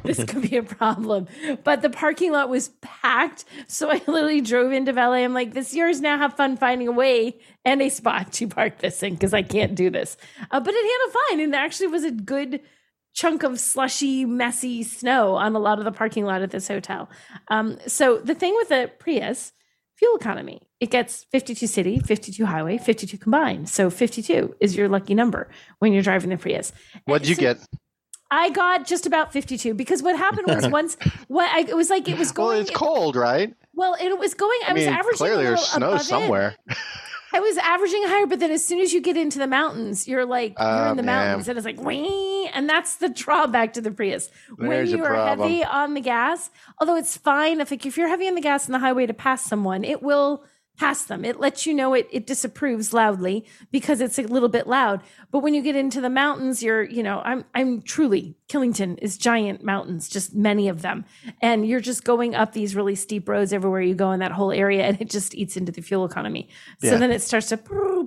this 0.04 0.24
could 0.28 0.44
be 0.44 0.58
a 0.58 0.64
problem. 0.64 1.28
But 1.64 1.82
the 1.82 1.90
parking 1.90 2.32
lot 2.32 2.48
was 2.48 2.70
packed. 2.82 3.46
So 3.66 3.90
I 3.90 4.00
literally 4.08 4.42
drove 4.42 4.72
into 4.72 4.94
valet. 4.94 5.24
I'm 5.24 5.34
like, 5.34 5.56
this 5.56 5.74
yours 5.74 6.00
now. 6.02 6.20
Have 6.20 6.36
fun 6.36 6.56
finding 6.56 6.88
a 6.88 6.92
way 6.92 7.40
and 7.66 7.82
a 7.82 7.90
spot 7.90 8.32
to 8.34 8.48
park 8.48 8.78
this 8.78 9.02
in 9.02 9.16
because 9.16 9.34
I 9.34 9.42
can't 9.42 9.74
do 9.74 9.90
this. 9.90 10.18
Uh, 10.52 10.60
but 10.60 10.74
it 10.74 10.86
handled 10.86 11.24
fine. 11.30 11.40
And 11.40 11.54
there 11.54 11.62
actually 11.62 11.88
was 11.88 12.04
a 12.04 12.12
good 12.12 12.62
chunk 13.16 13.42
of 13.42 13.60
slushy, 13.60 14.24
messy 14.24 14.84
snow 14.84 15.34
on 15.34 15.56
a 15.56 15.60
lot 15.60 15.80
of 15.80 15.86
the 15.86 15.92
parking 15.92 16.26
lot 16.26 16.44
at 16.44 16.52
this 16.52 16.68
hotel. 16.68 17.10
Um, 17.48 17.80
so 17.88 18.20
the 18.20 18.36
thing 18.36 18.54
with 18.56 18.70
the 18.70 18.92
Prius, 19.00 19.52
fuel 19.96 20.16
economy, 20.16 20.67
it 20.80 20.92
gets 20.92 21.26
52 21.32 21.68
city, 21.68 22.00
52 22.00 22.46
highway, 22.46 22.78
52 22.78 23.18
combined. 23.18 23.70
So 23.70 23.90
52 23.90 24.56
is 24.60 24.76
your 24.76 24.88
lucky 24.90 25.16
number 25.16 25.50
when 25.80 25.94
you're 25.94 26.04
driving 26.04 26.30
the 26.30 26.38
Prius. 26.38 26.72
What'd 27.06 27.28
you 27.28 27.36
So- 27.36 27.42
get? 27.42 27.58
I 28.30 28.50
got 28.50 28.86
just 28.86 29.06
about 29.06 29.32
52 29.32 29.74
because 29.74 30.04
what 30.04 30.18
happened 30.18 30.48
was 30.48 30.68
once 30.72 30.98
what 31.30 31.50
I, 31.50 31.62
it 31.62 31.78
was 31.78 31.90
like 31.90 32.10
it 32.10 32.18
was 32.18 32.34
going. 32.34 32.50
Well, 32.50 32.60
it's 32.60 32.72
cold, 32.72 33.16
right? 33.16 33.54
Well, 33.74 33.96
it 34.02 34.18
was 34.20 34.34
going. 34.34 34.60
I, 34.68 34.72
I 34.72 34.74
was 34.74 34.84
averaging 34.84 35.18
clearly 35.18 35.44
there's 35.46 35.62
snow 35.62 35.98
somewhere. 35.98 36.56
I 37.34 37.40
was 37.40 37.58
averaging 37.58 38.04
higher, 38.04 38.26
but 38.26 38.40
then 38.40 38.52
as 38.52 38.66
soon 38.66 38.80
as 38.80 38.94
you 38.94 39.02
get 39.02 39.18
into 39.18 39.38
the 39.38 39.48
mountains, 39.48 40.08
you're 40.08 40.26
like 40.26 40.58
you're 40.60 40.88
oh, 40.88 40.92
in 40.92 40.98
the 40.98 41.04
mountains, 41.04 41.48
and 41.48 41.58
it's 41.58 41.66
like 41.66 41.80
wee, 41.80 42.50
and 42.54 42.70
that's 42.70 42.96
the 42.96 43.10
drawback 43.10 43.74
to 43.74 43.82
the 43.82 43.92
Prius. 43.92 44.30
when 44.56 44.88
you 44.88 45.04
are 45.04 45.14
problem. 45.14 45.50
heavy 45.50 45.64
on 45.64 45.94
the 45.94 46.02
gas, 46.02 46.50
although 46.80 46.96
it's 46.96 47.18
fine 47.18 47.60
if 47.60 47.70
like 47.70 47.86
if 47.86 47.98
you're 47.98 48.08
heavy 48.08 48.28
on 48.28 48.36
the 48.36 48.42
gas 48.42 48.68
on 48.68 48.72
the 48.72 48.80
highway 48.80 49.06
to 49.06 49.14
pass 49.14 49.46
someone, 49.46 49.84
it 49.84 50.02
will 50.02 50.44
pass 50.78 51.04
them. 51.04 51.26
It 51.26 51.40
lets 51.40 51.66
you 51.66 51.74
know 51.74 51.94
it 51.94 52.08
it 52.12 52.28
disapproves 52.28 52.94
loudly 52.94 53.46
because 53.72 54.00
it's 54.02 54.18
a 54.20 54.24
little 54.24 54.50
bit 54.50 54.68
loud. 54.68 55.02
But 55.32 55.40
when 55.40 55.54
you 55.54 55.62
get 55.62 55.76
into 55.76 56.02
the 56.02 56.10
mountains, 56.10 56.62
you're 56.64 56.84
you 56.84 57.04
know 57.04 57.22
I'm 57.26 57.46
I'm 57.56 57.82
truly 57.82 58.36
Killington 58.48 58.98
is 59.02 59.18
giant 59.18 59.64
mountains, 59.64 60.08
just 60.08 60.36
many 60.36 60.68
of 60.70 60.82
them, 60.82 61.06
and 61.42 61.68
you're 61.68 61.80
just 61.82 62.04
going 62.04 62.36
up 62.36 62.54
these 62.54 62.76
really 62.76 62.96
steep 62.96 63.28
roads 63.28 63.52
everywhere 63.54 63.82
you 63.82 63.96
go 63.96 64.12
in 64.12 64.20
that 64.20 64.32
whole 64.32 64.52
area, 64.52 64.84
and 64.84 65.00
it 65.02 65.10
just 65.10 65.36
eats 65.36 65.58
into 65.58 65.72
the 65.72 65.82
fuel 65.82 66.06
economy. 66.06 66.48
So 66.82 66.92
Yeah. 66.92 66.98
then 66.98 67.12
it 67.12 67.22
starts 67.22 67.50
to, 67.50 67.58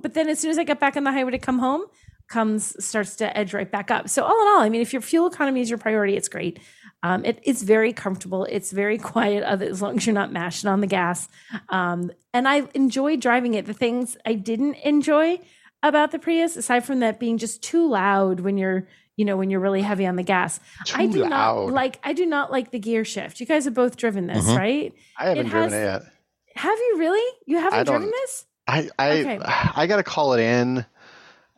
but 0.01 0.13
then 0.13 0.29
as 0.29 0.39
soon 0.39 0.51
as 0.51 0.57
I 0.57 0.63
get 0.63 0.79
back 0.79 0.97
on 0.97 1.03
the 1.03 1.11
highway 1.11 1.31
to 1.31 1.37
come 1.39 1.59
home, 1.59 1.83
comes 2.27 2.83
starts 2.83 3.17
to 3.17 3.37
edge 3.37 3.53
right 3.53 3.69
back 3.69 3.91
up. 3.91 4.07
So 4.09 4.23
all 4.23 4.41
in 4.41 4.47
all, 4.47 4.61
I 4.61 4.69
mean, 4.69 4.81
if 4.81 4.93
your 4.93 5.01
fuel 5.01 5.27
economy 5.27 5.59
is 5.61 5.69
your 5.69 5.77
priority, 5.77 6.15
it's 6.15 6.29
great. 6.29 6.59
Um, 7.03 7.25
it, 7.25 7.39
it's 7.43 7.63
very 7.63 7.93
comfortable. 7.93 8.45
It's 8.45 8.71
very 8.71 8.97
quiet, 9.11 9.43
other, 9.43 9.65
as 9.65 9.81
long 9.81 9.97
as 9.97 10.05
you're 10.05 10.13
not 10.13 10.31
mashing 10.31 10.69
on 10.69 10.81
the 10.81 10.87
gas. 10.87 11.27
Um, 11.69 12.11
and 12.33 12.47
I 12.47 12.63
enjoy 12.73 13.17
driving 13.17 13.53
it. 13.55 13.65
The 13.65 13.73
things 13.73 14.17
I 14.25 14.33
didn't 14.33 14.75
enjoy 14.75 15.39
about 15.83 16.11
the 16.11 16.19
Prius, 16.19 16.55
aside 16.57 16.81
from 16.85 16.99
that 16.99 17.19
being 17.19 17.37
just 17.39 17.63
too 17.63 17.87
loud 17.89 18.39
when 18.41 18.57
you're, 18.57 18.87
you 19.17 19.25
know, 19.25 19.35
when 19.35 19.49
you're 19.49 19.59
really 19.59 19.81
heavy 19.81 20.05
on 20.05 20.15
the 20.15 20.23
gas, 20.23 20.59
I 20.93 21.07
Too 21.07 21.13
do 21.13 21.29
not 21.29 21.67
like. 21.67 21.99
I 22.03 22.13
do 22.13 22.25
not 22.25 22.51
like 22.51 22.69
the 22.71 22.79
gear 22.79 23.03
shift. 23.03 23.39
You 23.39 23.45
guys 23.47 23.65
have 23.65 23.73
both 23.73 23.97
driven 23.97 24.27
this, 24.27 24.45
Mhm. 24.47 24.57
right? 24.57 24.93
I 25.17 25.23
haven't 25.29 25.47
It 25.47 25.49
driven 25.49 25.71
has- 25.71 25.73
it 25.73 25.83
yet. 26.05 26.13
Have 26.55 26.77
you 26.77 26.95
really? 26.99 27.37
You 27.47 27.57
haven't 27.59 27.87
driven 27.87 28.11
this? 28.11 28.45
I 28.67 28.89
I 28.99 29.09
Okay. 29.21 29.39
I 29.75 29.87
gotta 29.87 30.03
call 30.03 30.33
it 30.33 30.39
in, 30.41 30.85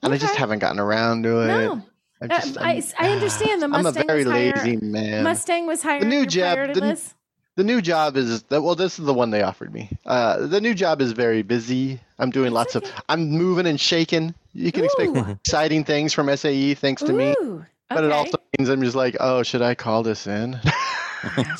and 0.01 0.13
I 0.13 0.17
just 0.17 0.35
haven't 0.35 0.59
gotten 0.59 0.79
around 0.79 1.23
to 1.23 1.41
it. 1.41 1.47
No. 1.47 1.81
Uh, 2.21 2.27
just- 2.27 2.57
I, 2.57 2.81
I'm- 2.99 3.11
understand 3.13 3.61
the 3.61 3.67
Mustang. 3.67 3.97
I'm 3.97 4.03
a 4.03 4.05
very 4.07 4.23
lazy 4.25 4.77
man. 4.77 5.23
Mustang 5.23 5.67
was 5.67 5.81
higher. 5.83 5.99
The 5.99 6.05
new 6.05 6.25
Jab- 6.25 6.73
the-. 6.73 7.13
The 7.55 7.63
new 7.63 7.81
job 7.83 8.17
is 8.17 8.41
that 8.43 8.63
well, 8.63 8.73
this 8.73 8.97
is 8.97 9.05
the 9.05 9.13
one 9.13 9.29
they 9.29 9.43
offered 9.43 9.71
me. 9.71 9.87
Uh, 10.07 10.47
the 10.47 10.59
new 10.59 10.73
job 10.73 11.01
is 11.01 11.11
very 11.11 11.43
busy. 11.43 11.99
I'm 12.17 12.31
doing 12.31 12.51
lots 12.51 12.73
of. 12.73 12.83
I'm 13.09 13.29
moving 13.29 13.67
and 13.67 13.79
shaking. 13.79 14.33
You 14.53 14.71
can 14.71 14.85
expect 14.85 15.15
exciting 15.45 15.83
things 15.83 16.13
from 16.13 16.35
SAE 16.35 16.73
thanks 16.73 17.03
to 17.03 17.13
me, 17.13 17.35
Ooh, 17.43 17.63
but 17.89 18.03
it 18.03 18.07
okay. 18.07 18.15
also 18.15 18.37
means 18.57 18.69
I'm 18.69 18.81
just 18.81 18.95
like, 18.95 19.17
oh, 19.19 19.43
should 19.43 19.61
I 19.61 19.75
call 19.75 20.01
this 20.01 20.25
in? 20.25 20.59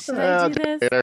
Should 0.00 0.18
I 0.18 0.36
ah, 0.36 0.48
do 0.48 0.54
this? 0.54 0.82
later. 0.82 1.02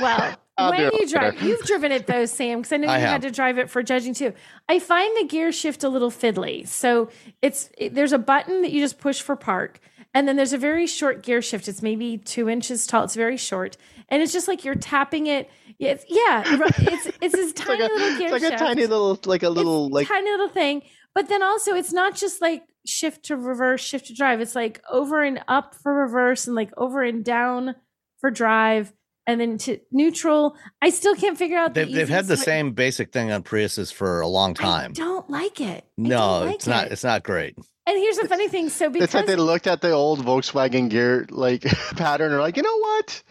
Well, 0.00 0.36
I'll 0.58 0.70
when 0.70 0.90
you 0.92 1.08
drive, 1.08 1.34
later. 1.34 1.46
you've 1.46 1.62
driven 1.62 1.92
it 1.92 2.06
though, 2.06 2.26
Sam, 2.26 2.58
because 2.58 2.72
I 2.72 2.76
know 2.76 2.92
you 2.92 3.00
had 3.00 3.22
to 3.22 3.30
drive 3.30 3.58
it 3.58 3.70
for 3.70 3.82
judging 3.82 4.14
too. 4.14 4.32
I 4.68 4.78
find 4.78 5.16
the 5.16 5.24
gear 5.24 5.52
shift 5.52 5.84
a 5.84 5.88
little 5.88 6.10
fiddly. 6.10 6.66
So 6.66 7.10
it's 7.40 7.70
it, 7.78 7.94
there's 7.94 8.12
a 8.12 8.18
button 8.18 8.62
that 8.62 8.70
you 8.70 8.80
just 8.80 8.98
push 8.98 9.20
for 9.22 9.36
park, 9.36 9.80
and 10.12 10.28
then 10.28 10.36
there's 10.36 10.52
a 10.52 10.58
very 10.58 10.86
short 10.86 11.22
gear 11.22 11.40
shift. 11.40 11.68
It's 11.68 11.82
maybe 11.82 12.18
two 12.18 12.48
inches 12.48 12.86
tall. 12.86 13.04
It's 13.04 13.14
very 13.14 13.36
short, 13.36 13.76
and 14.08 14.22
it's 14.22 14.32
just 14.32 14.48
like 14.48 14.64
you're 14.64 14.74
tapping 14.74 15.26
it. 15.26 15.50
Yeah, 15.78 15.92
It's, 15.92 16.04
yeah, 16.08 16.42
it's 16.46 17.06
it's 17.22 17.34
this 17.34 17.50
It's 17.52 17.66
like 17.66 17.78
tiny 17.78 17.84
a, 17.84 17.88
little 17.88 18.18
gear 18.18 18.34
it's 18.34 18.44
like 18.44 18.52
a 18.52 18.56
tiny 18.56 18.86
little, 18.86 19.18
like 19.24 19.42
a 19.42 19.48
little, 19.48 19.86
it's 19.86 19.94
like 19.94 20.08
tiny 20.08 20.30
little 20.30 20.48
thing. 20.48 20.82
But 21.14 21.28
then 21.28 21.42
also, 21.42 21.74
it's 21.74 21.92
not 21.92 22.16
just 22.16 22.42
like 22.42 22.64
shift 22.86 23.24
to 23.26 23.36
reverse, 23.36 23.80
shift 23.80 24.06
to 24.06 24.14
drive. 24.14 24.40
It's 24.40 24.54
like 24.54 24.82
over 24.90 25.22
and 25.22 25.42
up 25.48 25.74
for 25.74 25.94
reverse, 25.94 26.46
and 26.46 26.54
like 26.54 26.70
over 26.76 27.02
and 27.02 27.24
down 27.24 27.76
for 28.20 28.30
drive, 28.30 28.92
and 29.26 29.40
then 29.40 29.58
to 29.58 29.78
neutral. 29.92 30.56
I 30.82 30.90
still 30.90 31.14
can't 31.14 31.36
figure 31.38 31.58
out. 31.58 31.74
They've, 31.74 31.90
they've 31.92 32.08
had 32.08 32.26
the 32.26 32.34
way- 32.34 32.40
same 32.40 32.72
basic 32.72 33.12
thing 33.12 33.30
on 33.30 33.42
Priuses 33.42 33.92
for 33.92 34.20
a 34.20 34.28
long 34.28 34.54
time. 34.54 34.90
I 34.90 34.94
don't 34.94 35.28
like 35.30 35.60
it. 35.60 35.84
I 35.84 35.90
No, 35.96 36.40
like 36.40 36.54
it's 36.56 36.66
not. 36.66 36.88
It's 36.88 37.04
not 37.04 37.22
great. 37.22 37.56
And 37.86 37.98
here's 37.98 38.18
the 38.18 38.28
funny 38.28 38.48
thing. 38.48 38.68
So 38.68 38.88
because 38.90 39.04
it's 39.06 39.14
like 39.14 39.26
they 39.26 39.36
looked 39.36 39.66
at 39.66 39.80
the 39.80 39.90
old 39.90 40.20
Volkswagen 40.24 40.88
gear 40.90 41.26
like 41.30 41.62
pattern 41.96 42.26
and 42.26 42.34
are 42.36 42.40
like, 42.40 42.56
you 42.56 42.62
know 42.62 42.78
what? 42.78 43.22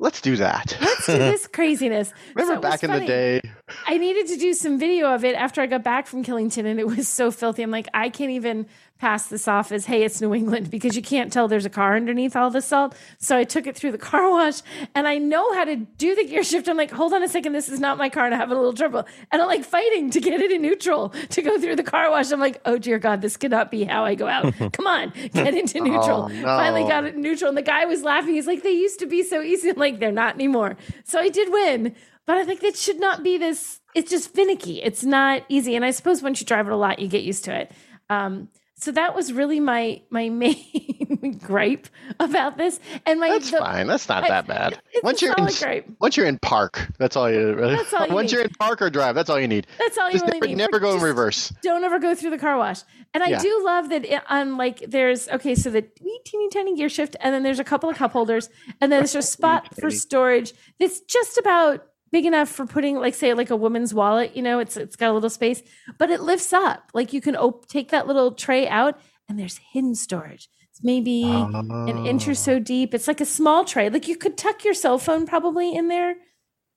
Let's 0.00 0.20
do 0.20 0.36
that. 0.36 0.76
let's 0.80 1.06
do 1.06 1.18
this 1.18 1.46
craziness. 1.52 2.12
Remember 2.34 2.54
So 2.56 2.60
back 2.60 2.84
in 2.84 2.90
the 2.92 3.00
day? 3.04 3.40
I 3.86 3.98
needed 3.98 4.28
to 4.28 4.36
do 4.36 4.54
some 4.54 4.78
video 4.78 5.12
of 5.12 5.24
it 5.24 5.34
after 5.34 5.60
I 5.60 5.66
got 5.66 5.82
back 5.82 6.06
from 6.06 6.22
Killington, 6.24 6.66
and 6.66 6.78
it 6.78 6.86
was 6.86 7.08
so 7.08 7.32
filthy. 7.32 7.62
I'm 7.64 7.72
like, 7.72 7.88
I 7.92 8.08
can't 8.08 8.30
even 8.30 8.66
pass 8.98 9.26
this 9.28 9.48
off 9.48 9.72
as, 9.72 9.86
hey, 9.86 10.02
it's 10.02 10.20
New 10.20 10.34
England, 10.34 10.70
because 10.78 10.96
you 10.96 11.02
can't 11.02 11.32
tell 11.32 11.48
there's 11.48 11.66
a 11.66 11.70
car 11.70 11.96
underneath 11.96 12.36
all 12.36 12.50
the 12.50 12.60
salt. 12.60 12.94
So 13.18 13.36
I 13.36 13.44
took 13.44 13.66
it 13.66 13.76
through 13.76 13.92
the 13.92 13.98
car 13.98 14.30
wash, 14.30 14.62
and 14.94 15.06
I 15.06 15.18
know 15.18 15.54
how 15.54 15.64
to 15.64 15.76
do 15.76 16.14
the 16.14 16.24
gear 16.24 16.42
shift. 16.42 16.68
I'm 16.68 16.76
like, 16.76 16.90
hold 16.90 17.12
on 17.12 17.22
a 17.22 17.28
second, 17.28 17.52
this 17.52 17.68
is 17.68 17.80
not 17.80 17.98
my 17.98 18.08
car, 18.08 18.24
and 18.24 18.34
I'm 18.34 18.40
having 18.40 18.56
a 18.56 18.60
little 18.60 18.74
trouble. 18.74 19.06
And 19.30 19.40
I'm 19.40 19.48
like 19.48 19.64
fighting 19.64 20.10
to 20.10 20.20
get 20.20 20.40
it 20.40 20.50
in 20.50 20.62
neutral 20.62 21.08
to 21.30 21.42
go 21.42 21.58
through 21.60 21.76
the 21.76 21.82
car 21.82 22.10
wash. 22.10 22.30
I'm 22.30 22.40
like, 22.40 22.60
oh 22.64 22.78
dear 22.78 22.98
God, 22.98 23.22
this 23.22 23.36
cannot 23.36 23.70
be 23.70 23.84
how 23.84 24.04
I 24.04 24.14
go 24.14 24.26
out. 24.26 24.54
Come 24.72 24.86
on, 24.86 25.12
get 25.32 25.54
into 25.54 25.80
neutral. 25.80 26.24
Oh, 26.24 26.28
no. 26.28 26.42
Finally 26.42 26.84
got 26.84 27.04
it 27.04 27.14
in 27.14 27.22
neutral, 27.22 27.48
and 27.48 27.58
the 27.58 27.62
guy 27.62 27.84
was 27.84 28.02
laughing. 28.02 28.34
He's 28.34 28.46
like, 28.46 28.62
they 28.62 28.72
used 28.72 28.98
to 29.00 29.06
be 29.06 29.22
so 29.22 29.42
easy. 29.42 29.70
I'm 29.70 29.76
like, 29.76 29.98
they're 30.00 30.12
not 30.12 30.34
anymore. 30.34 30.76
So 31.04 31.18
I 31.18 31.28
did 31.28 31.52
win. 31.52 31.94
But 32.28 32.36
I 32.36 32.44
think 32.44 32.62
it 32.62 32.76
should 32.76 33.00
not 33.00 33.22
be 33.22 33.38
this. 33.38 33.80
It's 33.94 34.10
just 34.10 34.34
finicky. 34.34 34.82
It's 34.82 35.02
not 35.02 35.44
easy. 35.48 35.74
And 35.74 35.82
I 35.82 35.92
suppose 35.92 36.22
once 36.22 36.40
you 36.40 36.46
drive 36.46 36.66
it 36.66 36.72
a 36.74 36.76
lot, 36.76 36.98
you 36.98 37.08
get 37.08 37.22
used 37.22 37.44
to 37.44 37.58
it. 37.58 37.72
Um, 38.10 38.50
so 38.78 38.92
that 38.92 39.14
was 39.14 39.32
really 39.32 39.60
my 39.60 40.00
my 40.10 40.28
main 40.28 41.38
gripe 41.42 41.88
about 42.20 42.56
this. 42.56 42.80
And 43.06 43.20
my 43.20 43.28
That's 43.28 43.50
the- 43.50 43.58
fine. 43.58 43.86
That's 43.86 44.08
not 44.08 44.24
I- 44.24 44.28
that 44.28 44.46
bad. 44.46 44.80
Once 45.02 45.22
you're 45.22 45.34
in, 45.36 45.46
gripe. 45.46 45.86
once 46.00 46.16
you're 46.16 46.26
in 46.26 46.38
park, 46.38 46.88
that's 46.98 47.14
all 47.16 47.30
you. 47.30 47.54
Really. 47.54 47.76
That's 47.76 47.94
all 47.94 48.06
you 48.08 48.14
once 48.14 48.30
need. 48.30 48.36
you're 48.36 48.44
in 48.44 48.50
park 48.58 48.82
or 48.82 48.90
drive, 48.90 49.14
that's 49.14 49.30
all 49.30 49.38
you 49.38 49.46
need. 49.46 49.66
That's 49.78 49.96
all 49.96 50.08
you 50.08 50.14
Just 50.14 50.24
really 50.24 50.38
never, 50.40 50.46
need. 50.48 50.56
never 50.56 50.78
go 50.80 50.96
in 50.96 51.00
reverse. 51.02 51.52
Don't 51.62 51.84
ever 51.84 51.98
go 52.00 52.14
through 52.16 52.30
the 52.30 52.38
car 52.38 52.56
wash. 52.58 52.80
And 53.14 53.22
I 53.22 53.28
Yeah. 53.28 53.40
do 53.42 53.62
love 53.64 53.90
that 53.90 54.04
it, 54.04 54.22
on 54.28 54.56
like 54.56 54.80
there's 54.88 55.28
okay, 55.28 55.54
so 55.54 55.70
the 55.70 55.82
teeny 56.24 56.48
tiny 56.52 56.74
gear 56.74 56.88
shift, 56.88 57.14
and 57.20 57.32
then 57.34 57.42
there's 57.44 57.60
a 57.60 57.64
couple 57.64 57.88
of 57.88 57.96
cup 57.96 58.12
holders, 58.12 58.48
and 58.80 58.90
then 58.90 59.00
there's 59.00 59.14
a 59.14 59.22
spot 59.22 59.68
for 59.80 59.90
storage 59.90 60.52
that's 60.80 61.00
just 61.02 61.38
about 61.38 61.86
big 62.10 62.24
enough 62.26 62.48
for 62.48 62.66
putting 62.66 62.96
like 62.96 63.14
say 63.14 63.34
like 63.34 63.50
a 63.50 63.56
woman's 63.56 63.92
wallet. 63.94 64.36
You 64.36 64.42
know, 64.42 64.58
it's 64.58 64.76
it's 64.76 64.96
got 64.96 65.10
a 65.10 65.12
little 65.14 65.30
space, 65.30 65.62
but 65.98 66.10
it 66.10 66.20
lifts 66.20 66.52
up. 66.52 66.90
Like 66.94 67.12
you 67.12 67.20
can 67.20 67.36
op- 67.36 67.66
take 67.68 67.90
that 67.90 68.06
little 68.06 68.32
tray 68.32 68.68
out, 68.68 68.98
and 69.28 69.38
there's 69.38 69.58
hidden 69.72 69.94
storage. 69.94 70.48
It's 70.70 70.82
maybe 70.84 71.24
an 71.24 72.06
inch 72.06 72.28
or 72.28 72.34
so 72.34 72.58
deep. 72.58 72.94
It's 72.94 73.08
like 73.08 73.20
a 73.20 73.24
small 73.26 73.64
tray. 73.64 73.88
Like 73.90 74.06
you 74.08 74.16
could 74.16 74.36
tuck 74.36 74.64
your 74.64 74.74
cell 74.74 74.98
phone 74.98 75.26
probably 75.26 75.74
in 75.74 75.88
there. 75.88 76.16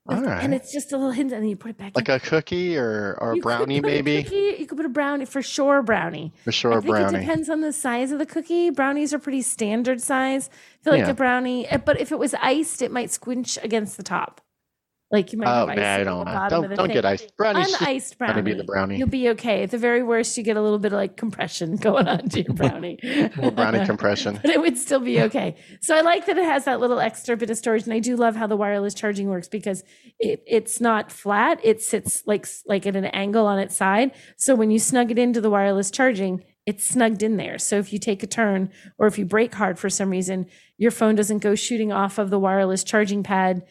And 0.08 0.54
it's 0.54 0.74
just 0.74 0.92
a 0.92 0.98
little 0.98 1.12
hidden, 1.12 1.32
and 1.32 1.44
then 1.44 1.50
you 1.50 1.56
put 1.56 1.70
it 1.72 1.78
back 1.78 1.96
Like 1.96 2.10
in. 2.10 2.16
a 2.16 2.20
cookie 2.20 2.76
or, 2.76 3.16
or 3.22 3.34
a 3.34 3.36
You 3.36 3.42
brownie, 3.42 3.80
maybe. 3.80 4.24
cookie, 4.24 4.56
you 4.60 4.66
could 4.66 4.76
put 4.78 4.86
a 4.86 4.90
brownie 4.90 5.26
for 5.26 5.44
sure. 5.44 5.84
Brownie. 5.84 6.34
For 6.44 6.52
sure, 6.52 6.72
I 6.74 6.76
think 6.82 6.86
it 6.86 6.90
brownie. 6.90 7.20
depends 7.20 7.50
on 7.50 7.62
the 7.62 7.72
size 7.72 8.12
of 8.12 8.18
the 8.18 8.26
cookie. 8.26 8.72
Brownies 8.72 9.14
are 9.14 9.20
pretty 9.20 9.44
standard 9.44 10.02
size. 10.02 10.50
I 10.82 10.84
feel 10.84 10.94
like 10.94 11.06
Yeah. 11.06 11.12
a 11.12 11.14
brownie, 11.14 11.68
eh, 11.68 11.78
but 11.78 12.02
if 12.02 12.12
it 12.12 12.18
was 12.18 12.34
iced, 12.42 12.82
it 12.82 12.92
might 12.92 13.12
squinch 13.12 13.60
against 13.64 13.96
the 13.96 14.04
top. 14.04 14.42
Like 15.12 15.34
you 15.34 15.40
might 15.40 15.48
Oh, 15.50 15.68
have 15.68 15.70
ice 15.70 15.78
yeah, 15.78 15.96
I 15.96 16.04
don't 16.06 16.20
the 16.20 16.24
know. 16.24 16.32
bottom 16.32 16.44
of 16.46 16.50
Don't, 16.62 16.70
the 16.70 16.76
don't 16.78 16.88
thing. 16.88 16.94
get 16.94 17.06
ice. 17.06 17.28
Brownies. 17.38 17.76
Uniced 17.76 18.18
gonna 18.18 18.34
brownie. 18.34 18.42
be 18.52 18.54
the 18.58 18.64
brownie. 18.64 18.98
You'll 18.98 19.10
be 19.10 19.30
okay. 19.30 19.64
At 19.64 19.72
the 19.72 19.78
very 19.78 20.04
worst, 20.04 20.38
you 20.38 20.44
get 20.44 20.56
a 20.56 20.62
little 20.62 20.80
bit 20.80 20.94
of 20.94 20.98
like 20.98 21.18
compression 21.18 21.76
going 21.88 22.08
on 22.08 22.30
to 22.30 22.42
your 22.42 22.54
brownie. 22.54 22.98
little 23.04 23.52
brownie 23.52 23.86
compression. 23.86 24.36
but 24.42 24.52
it 24.52 24.62
would 24.62 24.78
still 24.78 25.02
be 25.02 25.22
okay. 25.24 25.56
So 25.82 25.96
I 25.96 26.02
like 26.02 26.26
that 26.28 26.38
it 26.38 26.46
has 26.46 26.64
that 26.66 26.80
little 26.80 27.00
extra 27.00 27.36
bit 27.36 27.50
of 27.50 27.58
storage, 27.58 27.84
and 27.84 27.94
I 27.94 28.00
do 28.00 28.16
love 28.16 28.36
how 28.38 28.48
the 28.48 28.56
wireless 28.56 28.94
charging 28.94 29.28
works 29.28 29.50
because 29.50 29.84
it, 30.18 30.44
it's 30.48 30.80
not 30.80 31.12
flat; 31.12 31.60
it 31.64 31.82
sits 31.82 32.24
like 32.26 32.48
like 32.66 32.86
at 32.88 32.96
an 32.96 33.06
angle 33.06 33.46
on 33.48 33.60
its 33.60 33.76
side. 33.76 34.12
So 34.38 34.56
when 34.56 34.72
you 34.72 34.80
snug 34.80 35.12
it 35.12 35.20
into 35.20 35.42
the 35.42 35.50
wireless 35.50 35.92
charging, 35.92 36.44
it's 36.66 36.88
snugged 36.88 37.22
in 37.22 37.36
there. 37.36 37.58
So 37.58 37.80
if 37.80 37.92
you 37.92 38.00
take 38.00 38.24
a 38.24 38.28
turn 38.28 38.70
or 38.98 39.08
if 39.08 39.18
you 39.20 39.26
brake 39.26 39.56
hard 39.56 39.78
for 39.78 39.90
some 39.90 40.10
reason, 40.10 40.46
your 40.78 40.92
phone 40.92 41.16
doesn't 41.16 41.40
go 41.40 41.54
shooting 41.56 41.92
off 41.92 42.18
of 42.18 42.30
the 42.30 42.40
wireless 42.40 42.84
charging 42.86 43.24
pad 43.24 43.64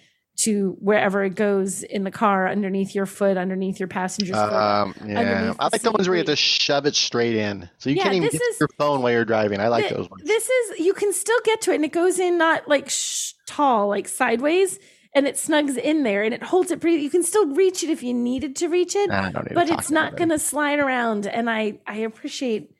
to 0.45 0.77
wherever 0.81 1.25
it 1.25 1.35
goes 1.35 1.83
in 1.83 2.05
the 2.05 2.11
car 2.11 2.49
underneath 2.49 2.95
your 2.95 3.07
foot, 3.07 3.37
underneath 3.37 3.79
your 3.81 3.89
passenger's 3.89 4.37
foot. 4.37 4.53
Um, 4.53 4.95
yeah, 5.07 5.55
I 5.59 5.69
like 5.73 5.83
the 5.83 5.91
ones 5.93 6.09
where 6.09 6.17
you 6.17 6.21
have 6.21 6.27
to 6.27 6.37
shove 6.37 6.87
it 6.87 6.95
straight 6.97 7.35
in, 7.37 7.69
so 7.79 7.91
you 7.91 7.97
Yeah, 7.97 8.05
can't 8.05 8.15
even 8.17 8.29
get 8.31 8.41
is- 8.41 8.61
your 8.61 8.69
phone 8.79 9.03
while 9.03 9.13
you're 9.13 9.25
driving. 9.25 9.61
I 9.61 9.69
like 9.69 9.85
Th- 9.85 9.97
those 9.97 10.11
ones. 10.11 10.23
This 10.25 10.49
is 10.49 10.79
you 10.81 10.95
can 10.95 11.13
still 11.13 11.39
get 11.45 11.61
to 11.63 11.73
it, 11.73 11.77
and 11.77 11.85
it 11.85 11.93
goes 11.93 12.19
in 12.19 12.39
not 12.39 12.69
like 12.69 12.89
sh- 12.89 13.33
tall, 13.47 13.89
like 13.89 14.09
sideways, 14.09 14.79
and 15.15 15.27
it 15.27 15.35
snugs 15.35 15.77
in 15.77 16.03
there, 16.05 16.23
and 16.23 16.33
it 16.33 16.43
holds 16.43 16.71
it 16.71 16.81
pretty. 16.81 17.03
You 17.03 17.11
can 17.11 17.23
still 17.23 17.47
reach 17.55 17.83
it 17.83 17.91
if 17.91 18.03
you 18.03 18.15
needed 18.15 18.57
to 18.57 18.69
reach 18.69 18.95
it, 18.95 19.09
Nah, 19.09 19.23
I 19.25 19.31
don't 19.33 19.45
need 19.45 19.49
to 19.51 19.55
but 19.55 19.71
it's 19.71 19.91
not 19.91 20.17
going 20.17 20.29
to 20.31 20.39
slide 20.39 20.79
around. 20.79 21.27
And 21.27 21.51
I 21.51 21.79
I 21.87 21.97
appreciate 21.99 22.71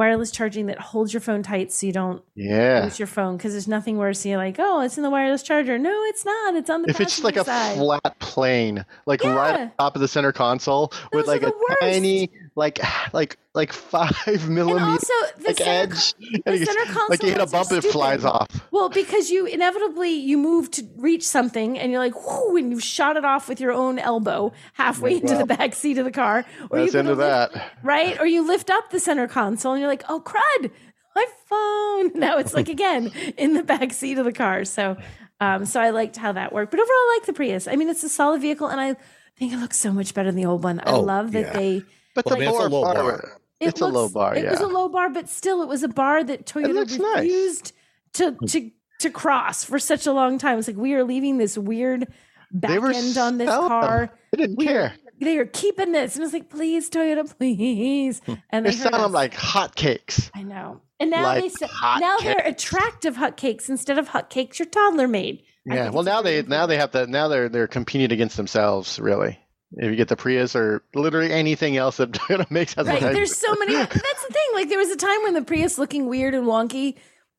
wireless 0.00 0.30
charging 0.30 0.64
that 0.66 0.78
holds 0.78 1.12
your 1.12 1.20
phone 1.20 1.42
tight 1.42 1.70
so 1.72 1.86
you 1.86 1.92
don't 1.92 2.22
Yeah. 2.34 2.80
lose 2.84 2.98
your 2.98 3.06
phone 3.06 3.36
because 3.36 3.52
there's 3.52 3.68
nothing 3.68 3.98
worse. 3.98 4.24
You're 4.24 4.38
like, 4.38 4.56
oh, 4.58 4.80
it's 4.80 4.96
in 4.96 5.02
the 5.02 5.10
wireless 5.10 5.42
charger. 5.42 5.78
No, 5.78 5.92
it's 6.04 6.24
not. 6.24 6.54
It's 6.56 6.70
on 6.70 6.80
the. 6.82 6.88
If 6.88 7.00
it's 7.02 7.22
like 7.22 7.36
a 7.36 7.44
flat 7.44 8.18
plane, 8.18 8.86
like 9.04 9.22
right 9.22 9.60
on 9.60 9.72
top 9.78 9.94
of 9.96 10.00
the 10.00 10.08
center 10.08 10.32
console 10.32 10.92
with 11.12 11.26
Those 11.26 11.28
are 11.28 11.32
like 11.38 11.42
a 11.42 11.52
worst. 11.52 11.80
tiny 11.82 12.30
like 12.60 12.78
like 13.12 13.36
like 13.54 13.72
five 13.72 14.16
And 14.26 14.48
millimeters 14.50 14.88
also 14.88 15.12
the 15.38 15.44
like 15.48 15.56
center, 15.58 15.92
edge. 15.94 16.14
the 16.44 16.56
you- 16.58 16.64
center 16.66 16.84
console 16.84 17.06
like 17.08 17.22
you 17.24 17.30
hit 17.30 17.40
a 17.40 17.46
bump, 17.46 17.72
it 17.72 17.82
flies 17.82 18.24
off. 18.24 18.46
Well, 18.70 18.88
because 18.88 19.30
you 19.30 19.46
inevitably 19.46 20.10
you 20.10 20.38
move 20.38 20.70
to 20.72 20.82
reach 20.96 21.26
something 21.26 21.78
and 21.78 21.90
you're 21.90 22.00
like, 22.00 22.14
whoo, 22.24 22.56
and 22.56 22.70
you 22.70 22.78
shot 22.78 23.16
it 23.16 23.24
off 23.24 23.48
with 23.48 23.58
your 23.60 23.72
own 23.72 23.98
elbow 23.98 24.52
halfway 24.74 25.14
into 25.16 25.36
the 25.36 25.46
back 25.46 25.74
seat 25.74 25.98
of 25.98 26.04
the 26.04 26.12
car. 26.12 26.44
Or 26.70 26.78
That's 26.78 26.94
into 26.94 27.14
lift- 27.14 27.54
that. 27.54 27.72
right? 27.82 28.20
Or 28.20 28.26
you 28.26 28.46
lift 28.46 28.70
up 28.70 28.90
the 28.90 29.00
center 29.00 29.26
console 29.26 29.72
and 29.72 29.80
you're 29.80 29.90
like, 29.90 30.04
oh 30.08 30.20
crud, 30.20 30.70
my 31.16 31.26
phone. 31.46 32.12
Now 32.20 32.38
it's 32.38 32.54
like 32.54 32.68
again 32.68 33.10
in 33.36 33.54
the 33.54 33.62
back 33.64 33.92
seat 33.92 34.18
of 34.18 34.24
the 34.24 34.32
car. 34.32 34.64
So 34.64 34.96
um, 35.40 35.64
so 35.64 35.80
I 35.80 35.90
liked 35.90 36.16
how 36.16 36.32
that 36.32 36.52
worked. 36.52 36.70
But 36.70 36.80
overall 36.80 36.92
I 37.08 37.16
like 37.18 37.26
the 37.26 37.32
Prius. 37.32 37.66
I 37.66 37.74
mean 37.76 37.88
it's 37.88 38.04
a 38.04 38.08
solid 38.08 38.40
vehicle 38.42 38.68
and 38.68 38.80
I 38.80 38.94
think 39.36 39.52
it 39.52 39.56
looks 39.58 39.78
so 39.78 39.90
much 39.92 40.14
better 40.14 40.30
than 40.30 40.36
the 40.40 40.46
old 40.46 40.62
one. 40.62 40.80
I 40.80 40.92
Oh, 40.92 41.00
love 41.00 41.32
that 41.32 41.46
yeah. 41.46 41.52
they 41.52 41.82
But 42.14 42.26
Well, 42.26 42.36
the 42.38 42.44
I 42.46 42.48
it's 42.48 42.58
a 42.58 42.68
low 42.68 42.82
bar, 42.82 42.94
bar. 42.94 43.38
it 43.60 43.68
it's 43.68 43.80
a 43.80 43.86
low 43.86 44.02
looks- 44.02 44.14
bar. 44.14 44.34
It 44.36 44.50
was 44.50 44.60
a 44.60 44.66
low 44.66 44.88
bar, 44.88 45.10
but 45.10 45.28
still, 45.28 45.62
it 45.62 45.68
was 45.68 45.82
a 45.82 45.88
bar 45.88 46.24
that 46.24 46.46
Toyota 46.46 46.74
looks 46.74 46.98
nice. 46.98 47.16
refused 47.22 47.72
to 48.14 48.32
hmm. 48.32 48.46
to 48.46 48.70
to 49.00 49.10
cross 49.10 49.64
for 49.64 49.78
such 49.78 50.06
a 50.06 50.12
long 50.12 50.38
time. 50.38 50.58
It's 50.58 50.68
like 50.68 50.76
we 50.76 50.94
are 50.94 51.04
leaving 51.04 51.38
this 51.38 51.56
weird 51.56 52.06
back 52.52 52.70
they 52.70 52.76
end 52.96 53.16
on 53.18 53.38
this 53.38 53.48
selling 53.48 53.68
them. 53.68 53.80
car. 53.80 54.10
They 54.32 54.42
didn't 54.42 54.56
We- 54.58 54.66
care. 54.66 54.94
They 55.22 55.36
are 55.36 55.44
keeping 55.44 55.92
this, 55.92 56.16
and 56.16 56.24
it's 56.24 56.32
like, 56.32 56.48
please, 56.48 56.88
Toyota, 56.88 57.36
please. 57.36 58.20
Hmm. 58.24 58.34
And 58.48 58.64
They're 58.64 58.72
they 58.72 58.78
heard 58.78 58.82
selling 58.84 59.02
them 59.02 59.10
us. 59.10 59.14
like 59.14 59.34
hotcakes. 59.34 60.30
I 60.34 60.42
know. 60.44 60.80
And 60.98 61.10
now 61.10 61.24
like 61.24 61.42
they 61.42 61.48
say, 61.50 61.66
hot 61.66 62.00
now 62.00 62.16
they're 62.18 62.36
cakes. 62.36 62.64
attractive 62.64 63.16
hotcakes 63.16 63.68
instead 63.68 63.98
of 63.98 64.08
hotcakes 64.08 64.58
your 64.58 64.66
toddler 64.66 65.06
made. 65.08 65.42
Yeah. 65.66 65.90
Well, 65.90 66.04
now 66.04 66.22
great 66.22 66.42
they 66.42 66.48
now 66.48 66.64
they 66.66 66.78
have 66.78 66.90
to 66.92 67.06
now 67.06 67.28
they're 67.28 67.50
they're 67.50 67.66
competing 67.68 68.12
against 68.12 68.36
themselves. 68.38 68.98
Really, 68.98 69.38
if 69.76 69.90
you 69.90 69.96
get 69.96 70.08
the 70.08 70.16
Prius 70.16 70.54
or 70.56 70.82
literally 70.94 71.32
anything 71.32 71.76
else 71.76 71.98
that 71.98 72.10
Toyota 72.12 72.50
makes, 72.50 72.74
has 72.74 72.86
Right. 72.86 73.00
There's 73.00 73.36
so 73.36 73.52
many. 73.54 73.74
That's 73.76 73.92
the 73.94 74.32
thing. 74.32 74.48
Like 74.54 74.68
there 74.68 74.78
was 74.78 74.90
a 74.90 74.96
time 74.96 75.22
when 75.22 75.34
the 75.34 75.42
Prius 75.42 75.78
looking 75.78 76.06
weird 76.06 76.34
and 76.34 76.46
wonky, 76.46 76.96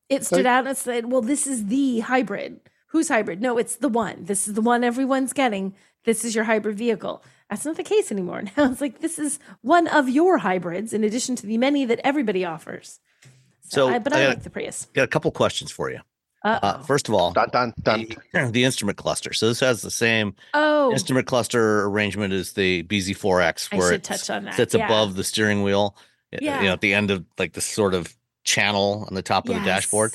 it 0.08 0.24
stood 0.24 0.38
Like- 0.44 0.46
out 0.46 0.58
and 0.60 0.68
it 0.68 0.76
said, 0.78 1.10
"Well, 1.10 1.22
this 1.22 1.46
is 1.46 1.66
the 1.66 2.00
hybrid." 2.00 2.60
Who's 2.88 3.08
hybrid? 3.08 3.40
No, 3.40 3.56
it's 3.56 3.76
the 3.76 3.88
one. 3.88 4.24
This 4.26 4.46
is 4.46 4.52
the 4.54 4.60
one 4.60 4.84
everyone's 4.84 5.32
getting. 5.32 5.74
This 6.04 6.24
is 6.26 6.34
your 6.34 6.44
hybrid 6.44 6.76
vehicle. 6.76 7.22
That's 7.48 7.64
not 7.64 7.76
the 7.76 7.82
case 7.82 8.10
anymore. 8.12 8.42
Now 8.56 8.70
it's 8.70 8.80
like 8.80 9.00
this 9.00 9.18
is 9.18 9.38
one 9.62 9.86
of 9.88 10.08
your 10.08 10.38
hybrids 10.38 10.92
in 10.92 11.02
addition 11.04 11.36
to 11.36 11.46
the 11.46 11.56
many 11.58 11.84
that 11.86 12.00
everybody 12.04 12.44
offers. 12.44 13.00
So, 13.62 13.88
I, 13.88 13.98
but 13.98 14.12
I 14.12 14.16
I, 14.16 14.22
got- 14.24 14.28
like 14.30 14.42
the 14.42 14.50
Prius. 14.50 14.88
Got 14.92 15.04
a 15.04 15.08
couple 15.08 15.30
questions 15.30 15.70
for 15.70 15.90
you. 15.90 16.00
Uh, 16.44 16.78
first 16.82 17.08
of 17.08 17.14
all, 17.14 17.32
dun 17.32 17.48
dun 17.52 17.72
dun. 17.82 18.06
the, 18.32 18.48
the 18.52 18.64
instrument 18.64 18.98
cluster. 18.98 19.32
So 19.32 19.48
this 19.48 19.60
has 19.60 19.82
the 19.82 19.90
same 19.90 20.34
oh, 20.54 20.90
instrument 20.92 21.26
cluster 21.26 21.84
arrangement 21.84 22.32
as 22.34 22.52
the 22.54 22.82
BZ4X, 22.84 23.76
where 23.76 23.92
it 23.92 24.02
touch 24.04 24.28
on 24.28 24.44
that. 24.44 24.54
sits 24.54 24.74
Yeah. 24.74 24.86
above 24.86 25.14
the 25.14 25.24
steering 25.24 25.62
wheel. 25.62 25.96
Yeah. 26.40 26.60
You 26.60 26.66
know, 26.68 26.72
at 26.72 26.80
the 26.80 26.94
end 26.94 27.10
of 27.10 27.24
like 27.38 27.52
the 27.52 27.60
sort 27.60 27.94
of 27.94 28.16
channel 28.44 29.06
on 29.08 29.14
the 29.14 29.22
top 29.22 29.48
of 29.48 29.54
the 29.54 29.60
dashboard. 29.60 30.14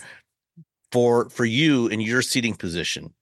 For 0.92 1.30
for 1.30 1.44
you 1.46 1.88
in 1.88 2.00
your 2.00 2.22
seating 2.22 2.56
position, 2.56 3.14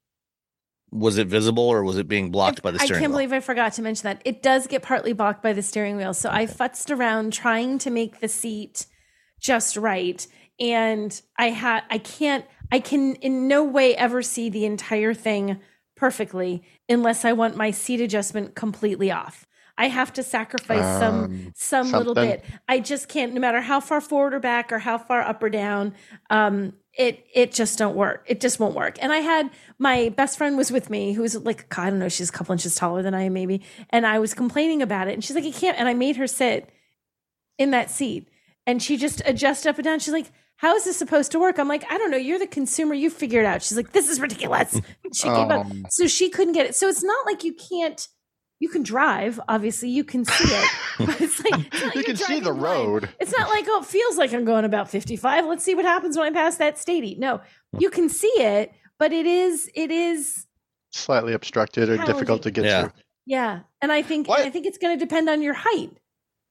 was 0.91 1.17
it 1.17 1.27
visible 1.27 1.63
or 1.63 1.83
was 1.83 1.97
it 1.97 2.07
being 2.07 2.31
blocked 2.31 2.61
by 2.61 2.71
the 2.71 2.77
steering 2.79 2.91
wheel? 2.91 2.97
I 2.97 3.01
can't 3.01 3.11
wheel? 3.11 3.17
believe 3.27 3.33
I 3.33 3.39
forgot 3.39 3.73
to 3.73 3.81
mention 3.81 4.03
that. 4.03 4.21
It 4.23 4.43
does 4.43 4.67
get 4.67 4.83
partly 4.83 5.13
blocked 5.13 5.41
by 5.41 5.51
the 5.53 5.63
steering 5.63 5.97
wheel. 5.97 6.13
So 6.13 6.29
I 6.29 6.45
futzed 6.45 6.95
around 6.95 7.33
trying 7.33 7.79
to 7.79 7.89
make 7.89 8.19
the 8.19 8.27
seat 8.27 8.85
just 9.39 9.77
right. 9.77 10.25
And 10.59 11.19
I 11.37 11.49
had 11.49 11.83
I 11.89 11.97
can't 11.97 12.45
I 12.71 12.79
can 12.79 13.15
in 13.15 13.47
no 13.47 13.63
way 13.63 13.95
ever 13.95 14.21
see 14.21 14.49
the 14.49 14.65
entire 14.65 15.13
thing 15.13 15.59
perfectly 15.95 16.63
unless 16.89 17.23
I 17.25 17.33
want 17.33 17.55
my 17.55 17.71
seat 17.71 18.01
adjustment 18.01 18.55
completely 18.55 19.11
off. 19.11 19.47
I 19.77 19.89
have 19.89 20.13
to 20.13 20.23
sacrifice 20.23 20.99
some 20.99 21.23
Um, 21.25 21.53
some 21.55 21.91
little 21.91 22.15
something. 22.15 22.29
bit. 22.39 22.45
I 22.67 22.79
just 22.79 23.09
can't 23.09 23.33
no 23.33 23.41
matter 23.41 23.61
how 23.61 23.79
far 23.81 23.99
forward 24.01 24.33
or 24.33 24.39
back 24.39 24.71
or 24.71 24.79
how 24.79 24.97
far 24.97 25.21
up 25.21 25.43
or 25.43 25.49
down. 25.49 25.93
Um 26.29 26.73
it 26.97 27.25
it 27.33 27.51
just 27.51 27.77
don't 27.77 27.95
work. 27.95 28.23
It 28.25 28.39
just 28.39 28.57
won't 28.57 28.73
work. 28.73 28.97
And 29.01 29.11
I 29.11 29.17
had 29.17 29.49
my 29.77 30.09
best 30.15 30.37
friend 30.37 30.55
was 30.55 30.71
with 30.71 30.89
me, 30.89 31.11
who 31.13 31.21
was 31.23 31.35
like 31.43 31.77
I 31.77 31.89
don't 31.89 31.99
know, 31.99 32.07
she's 32.09 32.29
a 32.29 32.31
couple 32.31 32.53
inches 32.53 32.75
taller 32.75 33.01
than 33.01 33.13
I 33.13 33.23
am 33.23 33.33
maybe, 33.33 33.61
and 33.89 34.07
I 34.07 34.19
was 34.19 34.33
complaining 34.33 34.81
about 34.81 35.09
it, 35.09 35.13
and 35.13 35.21
she's 35.23 35.35
like, 35.35 35.43
"You 35.45 35.51
can't." 35.53 35.77
And 35.77 35.89
I 35.89 35.93
made 35.93 36.15
her 36.15 36.27
sit 36.27 36.69
in 37.57 37.71
that 37.71 37.89
seat, 37.89 38.29
and 38.65 38.81
she 38.81 38.95
just 38.95 39.21
adjusted 39.25 39.69
up 39.69 39.75
and 39.77 39.83
down. 39.83 39.99
She's 39.99 40.13
like, 40.13 40.31
"How 40.57 40.75
is 40.75 40.83
this 40.85 40.97
supposed 40.97 41.31
to 41.33 41.39
work?" 41.39 41.57
I'm 41.59 41.67
like, 41.67 41.83
"I 41.91 41.97
don't 41.97 42.11
know. 42.11 42.17
You're 42.17 42.39
the 42.39 42.47
consumer. 42.47 42.93
You 42.93 43.09
figure 43.09 43.39
it 43.41 43.45
out." 43.45 43.61
She's 43.61 43.77
like, 43.77 43.91
"This 43.93 44.09
is 44.09 44.19
ridiculous." 44.19 44.79
she 45.13 45.23
gave 45.27 45.49
up, 45.49 45.65
Um. 45.65 45.85
so 45.89 46.07
she 46.07 46.29
couldn't 46.29 46.53
get 46.53 46.65
it. 46.65 46.75
So 46.75 46.87
it's 46.87 47.03
not 47.03 47.25
like 47.25 47.43
you 47.43 47.53
can't. 47.53 48.07
You 48.61 48.69
can 48.69 48.83
drive, 48.83 49.37
obviously. 49.49 49.89
You 49.89 50.05
can 50.05 50.23
see 50.23 50.45
it, 50.53 50.69
but 50.99 51.19
it's 51.21 51.43
like 51.43 51.65
it's 51.73 51.83
like 51.83 51.95
You 51.95 52.03
can 52.03 52.15
see 52.15 52.35
the 52.39 52.45
driving 52.53 52.59
blind. 52.61 52.87
road. 52.87 53.09
It's 53.19 53.37
not 53.37 53.49
like, 53.49 53.65
oh, 53.67 53.81
it 53.81 53.85
feels 53.85 54.17
like 54.17 54.33
I'm 54.33 54.45
going 54.45 54.63
about 54.63 54.89
55. 54.89 55.45
Let's 55.45 55.63
see 55.63 55.75
what 55.75 55.83
happens 55.83 56.17
when 56.17 56.25
I 56.25 56.31
pass 56.31 56.55
that 56.55 56.75
statey. 56.77 57.17
No, 57.19 57.41
you 57.77 57.89
can 57.89 58.07
see 58.07 58.31
it, 58.37 58.71
but 58.97 59.11
it 59.11 59.25
is, 59.25 59.69
it 59.75 59.91
is, 59.91 60.45
Slightly 60.93 61.33
obstructed 61.33 61.89
or 61.89 61.97
difficult 61.97 62.43
to 62.43 62.51
get 62.51 62.63
Yeah. 62.63 62.81
through. 62.83 62.91
yeah. 63.25 63.59
And 63.81 63.91
I 63.91 64.01
think, 64.01 64.29
What? 64.29 64.39
I 64.45 64.49
think 64.49 64.65
it's 64.65 64.77
going 64.77 64.97
to 64.97 65.05
depend 65.05 65.29
on 65.29 65.41
your 65.41 65.53
height, 65.53 65.89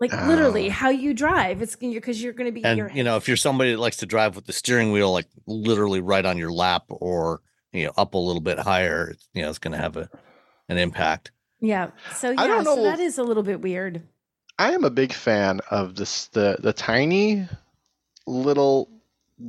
like 0.01 0.13
literally 0.13 0.69
Oh. 0.69 0.71
how 0.73 0.89
you 0.91 1.15
drive. 1.15 1.63
It's 1.63 1.77
because 1.77 2.23
you're 2.23 2.33
going 2.33 2.47
to 2.49 2.53
be 2.53 2.65
and 2.65 2.77
your, 2.79 2.91
you 2.91 3.05
know, 3.05 3.17
if 3.17 3.29
you're 3.29 3.37
somebody 3.37 3.73
that 3.73 3.79
likes 3.81 3.99
to 3.99 4.07
drive 4.07 4.35
with 4.37 4.47
the 4.47 4.53
steering 4.53 4.93
wheel 4.93 5.13
like 5.13 5.27
literally 5.47 6.01
right 6.01 6.25
on 6.27 6.37
your 6.39 6.53
lap 6.53 6.85
or 6.89 7.41
you 7.73 7.85
know 7.87 7.93
up 7.97 8.15
a 8.15 8.19
little 8.19 8.41
bit 8.43 8.59
higher, 8.59 9.15
you 9.33 9.43
know, 9.43 9.49
it's 9.49 9.59
going 9.59 9.73
to 9.73 9.79
have 9.79 9.97
a 9.97 10.09
an 10.69 10.79
impact. 10.79 11.31
yeah. 11.61 11.91
So 12.15 12.31
yeah, 12.31 12.41
I 12.41 12.47
don't 12.47 12.65
know 12.65 12.83
that 12.85 12.95
if- 13.01 13.07
is 13.07 13.19
a 13.19 13.23
little 13.23 13.43
bit 13.43 13.61
weird. 13.61 14.03
I 14.59 14.73
am 14.73 14.85
a 14.85 14.91
big 14.91 15.13
fan 15.13 15.61
of 15.71 15.97
this 15.97 16.27
the 16.29 16.57
the 16.61 16.73
tiny 16.73 17.49
little 18.27 18.89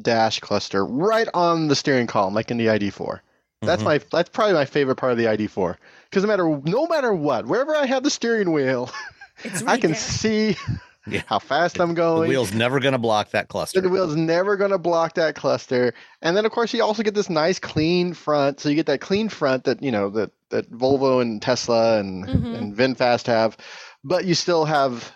dash 0.01 0.39
cluster 0.39 0.85
right 0.85 1.27
on 1.33 1.67
the 1.67 1.75
steering 1.75 2.07
column, 2.07 2.33
like 2.33 2.51
in 2.51 2.57
the 2.57 2.67
ID4. 2.67 3.19
That's 3.61 3.81
Mhm. 3.81 3.85
my 3.85 3.99
that's 4.11 4.29
probably 4.29 4.53
my 4.53 4.65
favorite 4.65 4.95
part 4.95 5.11
of 5.11 5.17
the 5.17 5.25
ID4 5.27 5.77
because 6.09 6.23
no 6.23 6.27
matter 6.27 6.61
no 6.65 6.87
matter 6.87 7.13
what, 7.13 7.45
wherever 7.45 7.75
I 7.75 7.85
have 7.85 8.03
the 8.03 8.09
steering 8.09 8.51
wheel, 8.51 8.89
It's 9.43 9.63
I 9.63 9.77
can 9.77 9.91
there. 9.91 9.99
see 9.99 10.57
Yeah. 11.07 11.21
how 11.27 11.37
fast 11.37 11.79
I'm 11.79 11.93
going. 11.93 12.23
the 12.23 12.29
wheel's 12.29 12.51
never 12.53 12.79
going 12.79 12.93
to 12.93 12.97
block 12.97 13.29
that 13.31 13.47
cluster. 13.47 13.79
The 13.79 13.89
wheel's 13.89 14.15
never 14.15 14.57
going 14.57 14.71
to 14.71 14.79
block 14.79 15.13
that 15.15 15.35
cluster. 15.35 15.93
And 16.23 16.35
then, 16.35 16.45
of 16.45 16.51
course, 16.51 16.73
you 16.73 16.83
also 16.83 17.03
get 17.03 17.13
this 17.13 17.29
nice 17.29 17.59
clean 17.59 18.15
front. 18.15 18.59
So 18.59 18.69
you 18.69 18.75
get 18.75 18.87
that 18.87 19.01
clean 19.01 19.29
front 19.29 19.65
that, 19.65 19.83
you 19.83 19.91
know, 19.91 20.09
that, 20.09 20.31
that 20.49 20.71
Volvo 20.71 21.21
and 21.21 21.39
Tesla 21.39 21.99
and, 21.99 22.25
Mhm. 22.25 22.57
and 22.57 22.75
VinFast 22.75 23.27
have. 23.27 23.55
But 24.03 24.25
you 24.25 24.33
still 24.33 24.65
have, 24.65 25.11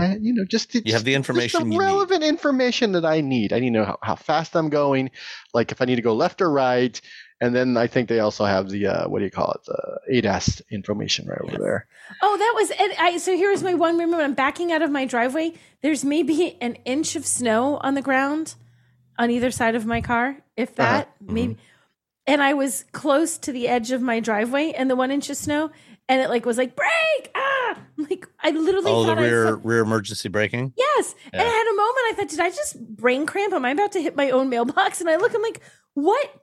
a 0.00 0.16
you 0.20 0.34
know, 0.34 0.44
just 0.44 0.74
You 0.74 0.92
have 0.94 1.04
the 1.04 1.14
information 1.14 1.60
the 1.60 1.64
you 1.66 1.70
need. 1.70 1.78
relevant 1.78 2.24
information 2.24 2.90
that 2.92 3.04
I 3.04 3.20
need. 3.20 3.52
I 3.52 3.60
need 3.60 3.70
to 3.74 3.78
know 3.78 3.84
how, 3.84 3.98
how 4.02 4.16
fast 4.16 4.56
I'm 4.56 4.70
going, 4.70 5.10
like 5.54 5.70
if 5.70 5.80
I 5.80 5.84
need 5.84 5.96
to 5.96 6.02
go 6.02 6.14
left 6.14 6.42
or 6.42 6.50
right. 6.50 7.00
And 7.40 7.54
then 7.54 7.76
I 7.76 7.86
think 7.86 8.08
they 8.08 8.20
also 8.20 8.44
have 8.46 8.70
the, 8.70 8.86
uh, 8.86 9.08
what 9.08 9.18
do 9.18 9.24
you 9.26 9.30
call 9.30 9.52
it? 9.52 9.64
The 9.66 10.00
ADAS 10.22 10.62
information 10.70 11.28
right 11.28 11.40
over 11.42 11.58
there. 11.58 11.86
Oh, 12.22 12.36
that 12.38 12.52
was 12.54 12.70
and 12.70 12.92
I 12.98 13.18
so 13.18 13.36
here's 13.36 13.62
my 13.62 13.74
one 13.74 13.98
remember 13.98 14.22
I'm 14.24 14.32
backing 14.34 14.72
out 14.72 14.80
of 14.82 14.90
my 14.90 15.04
driveway. 15.04 15.52
There's 15.82 16.02
maybe 16.04 16.56
an 16.62 16.76
inch 16.86 17.14
of 17.14 17.26
snow 17.26 17.76
on 17.76 17.94
the 17.94 18.00
ground 18.02 18.54
on 19.18 19.30
either 19.30 19.50
side 19.50 19.74
of 19.74 19.84
my 19.86 20.00
car, 20.00 20.38
if 20.56 20.70
Uh-huh. 20.80 20.98
that, 20.98 21.10
maybe. 21.20 21.58
And 22.26 22.42
I 22.42 22.54
was 22.54 22.84
close 22.92 23.38
to 23.38 23.52
the 23.52 23.68
edge 23.68 23.92
of 23.92 24.00
my 24.02 24.18
driveway 24.20 24.72
and 24.72 24.90
the 24.90 24.96
one 24.96 25.10
inch 25.10 25.28
of 25.30 25.36
snow, 25.36 25.70
and 26.08 26.20
it 26.22 26.28
like 26.30 26.44
was 26.46 26.56
like 26.58 26.74
brake 26.74 27.30
ah 27.34 27.78
like 27.98 28.26
I 28.42 28.50
literally 28.50 28.90
Oh, 28.90 29.02
the 29.02 29.08
thought 29.08 29.18
I 29.18 29.22
rear 29.22 29.46
saw- 29.48 29.60
rear 29.62 29.80
emergency 29.82 30.28
braking. 30.30 30.72
Yes. 30.76 31.14
And 31.34 31.42
I 31.42 31.44
had 31.44 31.66
a 31.70 31.76
moment 31.76 31.98
I 32.08 32.12
thought, 32.16 32.28
did 32.30 32.40
I 32.40 32.48
just 32.50 32.96
brain 32.96 33.26
cramp? 33.26 33.52
Am 33.52 33.64
I 33.66 33.70
about 33.72 33.92
to 33.92 34.00
hit 34.00 34.16
my 34.16 34.30
own 34.30 34.48
mailbox? 34.48 35.00
And 35.02 35.10
I 35.10 35.16
look, 35.16 35.34
I'm 35.34 35.42
like, 35.42 35.60
what? 35.94 36.42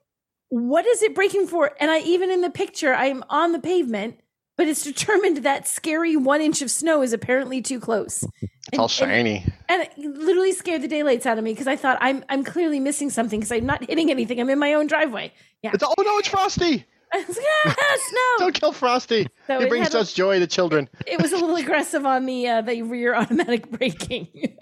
What 0.56 0.86
is 0.86 1.02
it 1.02 1.16
breaking 1.16 1.48
for? 1.48 1.72
And 1.80 1.90
I 1.90 2.00
even 2.02 2.30
in 2.30 2.42
the 2.42 2.50
picture, 2.52 2.94
I'm 2.94 3.24
on 3.28 3.54
the 3.54 3.60
pavement, 3.60 4.20
but 4.56 4.68
it's 4.68 4.84
determined 4.84 5.38
that 5.38 5.68
scary 5.68 6.16
one 6.16 6.42
inch 6.42 6.62
of 6.62 6.70
snow 6.70 7.02
is 7.02 7.12
apparently 7.12 7.60
too 7.60 7.80
close. 7.80 8.24
It's 8.72 8.78
all 8.78 8.88
shiny. 8.88 9.46
And, 9.68 9.82
it 9.82 9.98
literally 9.98 10.52
scared 10.52 10.84
the 10.84 10.88
daylights 10.88 11.26
out 11.26 11.40
of 11.40 11.44
me 11.44 11.54
because 11.54 11.66
I 11.68 11.76
thought 11.76 11.98
I'm 12.02 12.24
I'm 12.30 12.44
clearly 12.44 12.80
missing 12.80 13.10
something 13.10 13.40
because 13.40 13.52
I'm 13.52 13.66
not 13.66 13.84
hitting 13.90 14.12
anything. 14.12 14.40
I'm 14.40 14.50
in 14.52 14.60
my 14.60 14.76
own 14.76 14.86
driveway. 14.86 15.34
Yeah. 15.64 15.72
It's 15.74 15.84
oh 15.84 15.94
no, 15.98 16.18
it's 16.20 16.28
Frosty. 16.28 16.86
I 17.12 17.24
was 17.28 17.36
like, 17.36 17.46
ah, 17.66 17.98
snow. 18.10 18.46
Don't 18.46 18.54
kill 18.54 18.74
Frosty. 18.74 19.28
So 19.48 19.58
he 19.58 19.66
it 19.66 19.70
brings 19.70 19.88
had 19.88 19.96
a- 19.96 20.06
such 20.06 20.14
joy 20.16 20.38
to 20.38 20.46
children. 20.46 20.88
It 21.08 21.20
was 21.20 21.32
a 21.32 21.36
little 21.38 21.56
aggressive 21.56 22.06
on 22.06 22.28
the 22.28 22.48
uh, 22.48 22.62
the 22.62 22.84
rear 22.84 23.16
automatic 23.22 23.72
braking. 23.72 24.56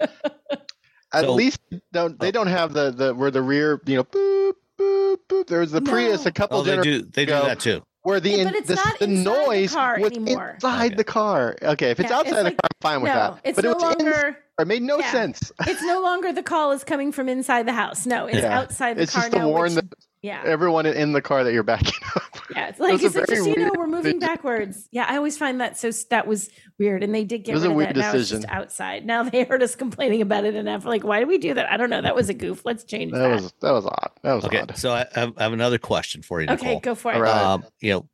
At 1.12 1.24
So- 1.24 1.34
least 1.34 1.60
don't 1.92 2.18
they 2.18 2.30
don't 2.30 2.46
have 2.46 2.72
the 2.72 2.90
the 2.92 3.14
where 3.14 3.30
the 3.30 3.42
rear 3.42 3.78
you 3.84 3.96
know 3.96 4.04
boop 4.04 4.54
boop 4.82 5.16
boop. 5.28 5.46
There 5.46 5.60
was 5.60 5.70
the 5.72 5.80
Prius 5.82 6.26
a 6.26 6.32
couple 6.32 6.58
Oh, 6.60 6.62
they 6.62 6.80
do. 6.80 7.02
They 7.02 7.24
do 7.24 7.32
ago 7.34 7.46
that 7.46 7.60
too. 7.60 7.82
where 8.02 8.20
the 8.20 8.30
Yeah, 8.30 8.36
in, 8.38 8.44
but 8.44 8.54
it's 8.56 8.68
the, 8.68 8.74
not 8.74 8.98
the 8.98 9.04
inside 9.04 9.24
the 9.34 9.46
noise 9.46 9.72
car 9.74 9.98
was 10.00 10.12
anymore. 10.12 10.50
inside 10.54 10.86
Okay. 10.86 10.94
the 10.96 11.04
car. 11.04 11.56
Okay, 11.62 11.90
if 11.90 12.00
it's 12.00 12.10
Yeah, 12.10 12.16
outside 12.18 12.28
it's 12.30 12.36
the 12.38 12.44
like- 12.44 12.56
car, 12.58 12.68
I'm 12.74 12.80
fine 13.00 13.02
with 13.02 13.12
that. 13.12 13.38
it's 13.44 13.56
but 13.56 13.64
no 13.64 13.70
it 13.70 13.74
was 13.74 13.82
longer. 13.82 14.36
It 14.62 14.68
made 14.68 14.82
no 14.82 14.98
Yeah. 14.98 15.12
sense. 15.12 15.52
It's 15.66 15.82
no 15.82 16.00
longer 16.00 16.32
the 16.32 16.42
call 16.42 16.72
is 16.72 16.82
coming 16.84 17.12
from 17.12 17.28
inside 17.28 17.66
the 17.66 17.72
house. 17.72 18.06
No, 18.06 18.26
it's 18.26 18.38
Yeah. 18.38 18.58
outside 18.58 18.96
the 18.96 19.02
It's 19.02 19.12
car 19.12 19.24
just 19.24 19.36
to 19.36 19.46
warn 19.46 19.74
which- 19.74 19.84
the- 19.84 19.96
yeah. 20.22 20.40
Everyone 20.46 20.86
in 20.86 21.12
the 21.12 21.20
car 21.20 21.42
that 21.42 21.52
you're 21.52 21.64
backing 21.64 21.94
up. 22.16 22.22
Yeah, 22.54 22.68
it's 22.68 22.78
like 22.78 22.92
was 22.92 23.02
a 23.02 23.06
it's 23.06 23.16
like, 23.16 23.26
just 23.28 23.44
you 23.48 23.56
know, 23.56 23.72
we're 23.76 23.86
moving 23.88 24.20
decision. 24.20 24.20
backwards. 24.20 24.88
Yeah, 24.92 25.04
I 25.08 25.16
always 25.16 25.36
find 25.36 25.60
that 25.60 25.76
so 25.78 25.90
that 26.10 26.26
was 26.28 26.48
weird, 26.78 27.02
and 27.02 27.12
they 27.12 27.24
did 27.24 27.42
get 27.44 27.54
was 27.54 27.62
rid 27.62 27.68
a 27.68 27.70
of 27.72 27.76
weird 27.76 27.88
that. 27.90 27.96
Now 27.96 28.08
it's 28.10 28.28
just 28.28 28.42
decision. 28.42 28.50
outside. 28.50 29.04
Now 29.04 29.24
they 29.24 29.42
heard 29.50 29.62
us 29.64 29.74
complaining 29.74 30.22
about 30.22 30.44
it 30.44 30.54
enough. 30.54 30.84
Like, 30.84 31.02
why 31.02 31.18
did 31.18 31.26
we 31.28 31.38
do 31.38 31.54
that? 31.54 31.68
I 31.72 31.76
don't 31.76 31.90
know. 31.90 32.02
That 32.02 32.14
was 32.14 32.28
a 32.28 32.34
goof. 32.34 32.62
Let's 32.64 32.84
change 32.84 33.10
that. 33.12 33.18
That 33.18 33.30
was 33.32 33.52
that 33.62 33.72
was 33.72 33.84
odd. 33.86 34.10
That 34.22 34.34
was 34.34 34.44
Okay, 34.44 34.60
odd. 34.60 34.76
so 34.76 34.92
I 34.92 35.06
have, 35.12 35.32
I 35.38 35.42
have 35.42 35.52
another 35.52 35.78
question 35.78 36.22
for 36.22 36.40
you, 36.40 36.46
okay, 36.50 36.78
go 36.80 36.94
for 36.94 37.10
it. 37.12 37.16
All 37.16 37.22
right. 37.22 37.34
Um, 37.34 37.64
you 37.80 37.90
know, 37.92 38.08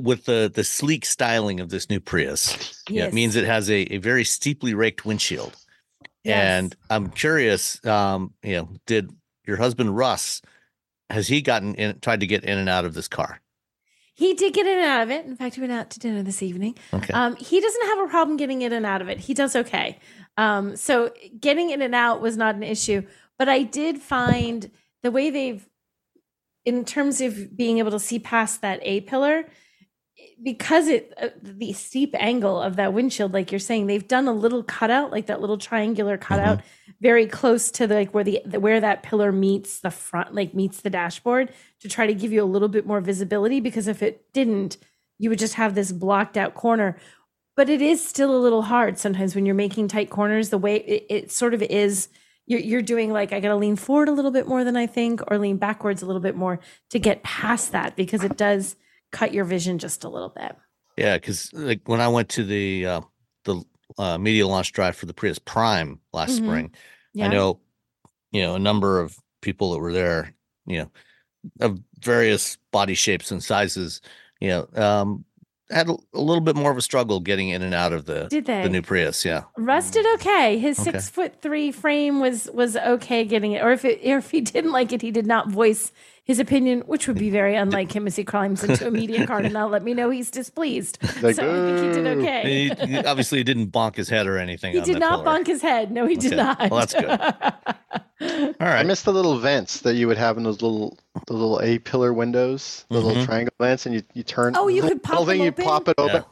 with 0.00 0.24
the 0.26 0.50
the 0.52 0.64
sleek 0.64 1.06
styling 1.06 1.60
of 1.60 1.70
this 1.70 1.88
new 1.88 2.00
Prius, 2.00 2.82
yeah, 2.90 3.06
it 3.06 3.14
means 3.14 3.36
it 3.36 3.44
has 3.44 3.70
a, 3.70 3.94
a 3.94 3.98
very 3.98 4.24
steeply 4.24 4.74
raked 4.74 5.06
windshield. 5.06 5.56
Yes. 6.24 6.44
And 6.44 6.76
I'm 6.88 7.10
curious, 7.10 7.84
um, 7.84 8.32
you 8.42 8.56
know, 8.56 8.68
did 8.86 9.10
your 9.46 9.56
husband 9.56 9.96
Russ 9.96 10.40
has 11.12 11.28
he 11.28 11.42
gotten 11.42 11.74
in 11.74 12.00
tried 12.00 12.20
to 12.20 12.26
get 12.26 12.44
in 12.44 12.58
and 12.58 12.68
out 12.68 12.84
of 12.84 12.94
this 12.94 13.06
car? 13.06 13.40
He 14.14 14.34
did 14.34 14.54
get 14.54 14.66
in 14.66 14.78
and 14.78 14.86
out 14.86 15.02
of 15.02 15.10
it. 15.10 15.24
In 15.26 15.36
fact, 15.36 15.54
he 15.54 15.60
went 15.60 15.72
out 15.72 15.90
to 15.90 15.98
dinner 15.98 16.22
this 16.22 16.42
evening. 16.42 16.76
Okay. 16.92 17.12
Um, 17.12 17.36
he 17.36 17.60
doesn't 17.60 17.86
have 17.86 17.98
a 18.00 18.08
problem 18.08 18.36
getting 18.36 18.62
in 18.62 18.72
and 18.72 18.84
out 18.84 19.02
of 19.02 19.08
it. 19.08 19.18
He 19.18 19.34
does 19.34 19.56
okay. 19.56 19.98
Um, 20.36 20.76
so 20.76 21.12
getting 21.38 21.70
in 21.70 21.82
and 21.82 21.94
out 21.94 22.20
was 22.20 22.36
not 22.36 22.54
an 22.54 22.62
issue. 22.62 23.02
But 23.38 23.48
I 23.48 23.62
did 23.62 23.98
find 23.98 24.70
the 25.02 25.10
way 25.10 25.30
they've, 25.30 25.66
in 26.64 26.84
terms 26.84 27.20
of 27.20 27.56
being 27.56 27.78
able 27.78 27.90
to 27.90 27.98
see 27.98 28.18
past 28.18 28.60
that 28.60 28.80
A 28.82 29.00
pillar, 29.00 29.44
because 30.42 30.88
it 30.88 31.12
uh, 31.20 31.28
the 31.40 31.72
steep 31.72 32.14
angle 32.18 32.60
of 32.60 32.76
that 32.76 32.92
windshield, 32.92 33.32
like 33.32 33.52
you're 33.52 33.58
saying, 33.58 33.86
they've 33.86 34.06
done 34.06 34.26
a 34.26 34.32
little 34.32 34.62
cutout, 34.62 35.10
like 35.10 35.26
that 35.26 35.40
little 35.40 35.58
triangular 35.58 36.16
cutout, 36.18 36.62
very 37.00 37.26
close 37.26 37.70
to 37.72 37.86
the, 37.86 37.94
like 37.94 38.14
where 38.14 38.24
the, 38.24 38.40
the 38.44 38.58
where 38.58 38.80
that 38.80 39.02
pillar 39.02 39.30
meets 39.30 39.80
the 39.80 39.90
front, 39.90 40.34
like 40.34 40.54
meets 40.54 40.80
the 40.80 40.90
dashboard, 40.90 41.52
to 41.80 41.88
try 41.88 42.06
to 42.06 42.14
give 42.14 42.32
you 42.32 42.42
a 42.42 42.44
little 42.44 42.68
bit 42.68 42.86
more 42.86 43.00
visibility. 43.00 43.60
Because 43.60 43.86
if 43.86 44.02
it 44.02 44.32
didn't, 44.32 44.78
you 45.18 45.30
would 45.30 45.38
just 45.38 45.54
have 45.54 45.74
this 45.74 45.92
blocked 45.92 46.36
out 46.36 46.54
corner. 46.54 46.96
But 47.54 47.68
it 47.68 47.82
is 47.82 48.04
still 48.04 48.34
a 48.34 48.40
little 48.40 48.62
hard 48.62 48.98
sometimes 48.98 49.34
when 49.34 49.44
you're 49.44 49.54
making 49.54 49.88
tight 49.88 50.10
corners. 50.10 50.48
The 50.48 50.58
way 50.58 50.76
it, 50.76 51.06
it 51.08 51.32
sort 51.32 51.54
of 51.54 51.62
is, 51.62 52.08
you're, 52.46 52.60
you're 52.60 52.82
doing 52.82 53.12
like 53.12 53.32
I 53.32 53.40
got 53.40 53.48
to 53.48 53.56
lean 53.56 53.76
forward 53.76 54.08
a 54.08 54.12
little 54.12 54.30
bit 54.30 54.48
more 54.48 54.64
than 54.64 54.76
I 54.76 54.86
think, 54.86 55.20
or 55.30 55.38
lean 55.38 55.58
backwards 55.58 56.02
a 56.02 56.06
little 56.06 56.22
bit 56.22 56.34
more 56.34 56.60
to 56.90 56.98
get 56.98 57.22
past 57.22 57.72
that 57.72 57.94
because 57.94 58.24
it 58.24 58.36
does 58.36 58.76
cut 59.12 59.32
your 59.32 59.44
vision 59.44 59.78
just 59.78 60.04
a 60.04 60.08
little 60.08 60.30
bit. 60.30 60.56
Yeah, 60.96 61.16
because 61.16 61.52
like 61.52 61.80
when 61.86 62.00
I 62.00 62.08
went 62.08 62.28
to 62.30 62.44
the 62.44 62.86
uh, 62.86 63.00
the 63.44 63.62
uh, 63.98 64.18
media 64.18 64.46
launch 64.46 64.72
drive 64.72 64.96
for 64.96 65.06
the 65.06 65.14
Prius 65.14 65.38
Prime 65.38 66.00
last 66.12 66.32
Mhm. 66.40 66.44
spring, 66.44 66.74
Yeah. 67.14 67.26
I 67.26 67.28
know, 67.28 67.60
you 68.30 68.42
know, 68.42 68.54
a 68.54 68.58
number 68.58 69.00
of 69.00 69.16
people 69.40 69.72
that 69.72 69.78
were 69.78 69.92
there, 69.92 70.34
you 70.66 70.78
know, 70.80 70.90
of 71.60 71.78
various 72.00 72.56
body 72.72 72.94
shapes 72.94 73.30
and 73.30 73.42
sizes, 73.42 74.00
you 74.40 74.48
know, 74.48 74.68
um, 74.74 75.24
had 75.70 75.88
a, 75.88 75.96
a 76.14 76.20
little 76.20 76.42
bit 76.42 76.54
more 76.56 76.70
of 76.70 76.76
a 76.76 76.82
struggle 76.82 77.18
getting 77.20 77.48
in 77.48 77.62
and 77.62 77.72
out 77.74 77.92
of 77.94 78.04
the 78.04 78.28
Did 78.28 78.44
they? 78.44 78.62
the 78.62 78.68
new 78.68 78.82
Prius. 78.82 79.24
Yeah. 79.24 79.44
Russ 79.56 79.90
did 79.90 80.06
okay. 80.16 80.58
His 80.58 80.78
Okay. 80.78 80.90
six 80.92 81.08
foot 81.08 81.40
three 81.40 81.72
frame 81.72 82.20
was 82.20 82.48
was 82.52 82.76
okay 82.76 83.24
getting 83.24 83.52
it. 83.52 83.62
Or 83.64 83.72
if 83.72 83.84
it 83.84 84.00
or 84.04 84.18
if 84.18 84.30
he 84.30 84.40
didn't 84.42 84.72
like 84.72 84.92
it, 84.92 85.00
he 85.02 85.10
did 85.10 85.26
not 85.26 85.48
voice 85.48 85.90
his 86.24 86.38
opinion, 86.38 86.80
which 86.82 87.08
would 87.08 87.18
be 87.18 87.30
very 87.30 87.56
unlike 87.56 87.90
him 87.94 88.06
as 88.06 88.14
he 88.16 88.22
climbs 88.24 88.62
into 88.62 88.86
a 88.86 88.90
media 88.90 89.26
car 89.26 89.42
to 89.42 89.48
not 89.48 89.70
let 89.72 89.82
me 89.82 89.92
know 89.92 90.08
he's 90.10 90.30
displeased. 90.30 90.98
Like, 91.22 91.34
so 91.36 91.42
I 91.42 91.78
think 91.80 91.96
he 91.96 92.02
did 92.02 92.18
okay. 92.18 92.68
And 92.70 92.88
he, 92.90 92.96
he 92.98 93.04
obviously 93.04 93.42
didn't 93.42 93.72
bonk 93.72 93.96
his 93.96 94.08
head 94.08 94.26
or 94.28 94.38
anything. 94.38 94.72
He 94.72 94.78
on 94.78 94.84
did 94.84 94.94
that 94.96 95.00
not 95.00 95.24
pillar. 95.24 95.38
bonk 95.40 95.46
his 95.48 95.62
head. 95.62 95.90
No, 95.90 96.06
he 96.06 96.14
did 96.14 96.36
not. 96.36 96.70
Well, 96.70 96.80
that's 96.80 96.94
good. 96.94 97.10
All 98.60 98.68
right. 98.68 98.78
I 98.78 98.82
missed 98.84 99.04
the 99.04 99.12
little 99.12 99.36
vents 99.38 99.80
that 99.80 99.94
you 99.94 100.06
would 100.06 100.16
have 100.16 100.36
in 100.36 100.44
those 100.44 100.62
little 100.62 100.96
the 101.26 101.32
little 101.32 101.60
A 101.60 101.78
pillar 101.80 102.12
windows, 102.12 102.84
the 102.88 103.00
Mhm. 103.00 103.04
little 103.04 103.24
triangle 103.26 103.54
vents, 103.60 103.86
and 103.86 103.94
you 103.96 104.02
you 104.14 104.22
turn. 104.22 104.54
Oh, 104.56 104.68
you 104.68 104.82
could 104.82 105.02
pop 105.02 105.18
little 105.20 105.26
thing. 105.26 105.42
You 105.42 105.50
pop 105.52 105.88
it 105.88 105.94
open. 105.98 106.22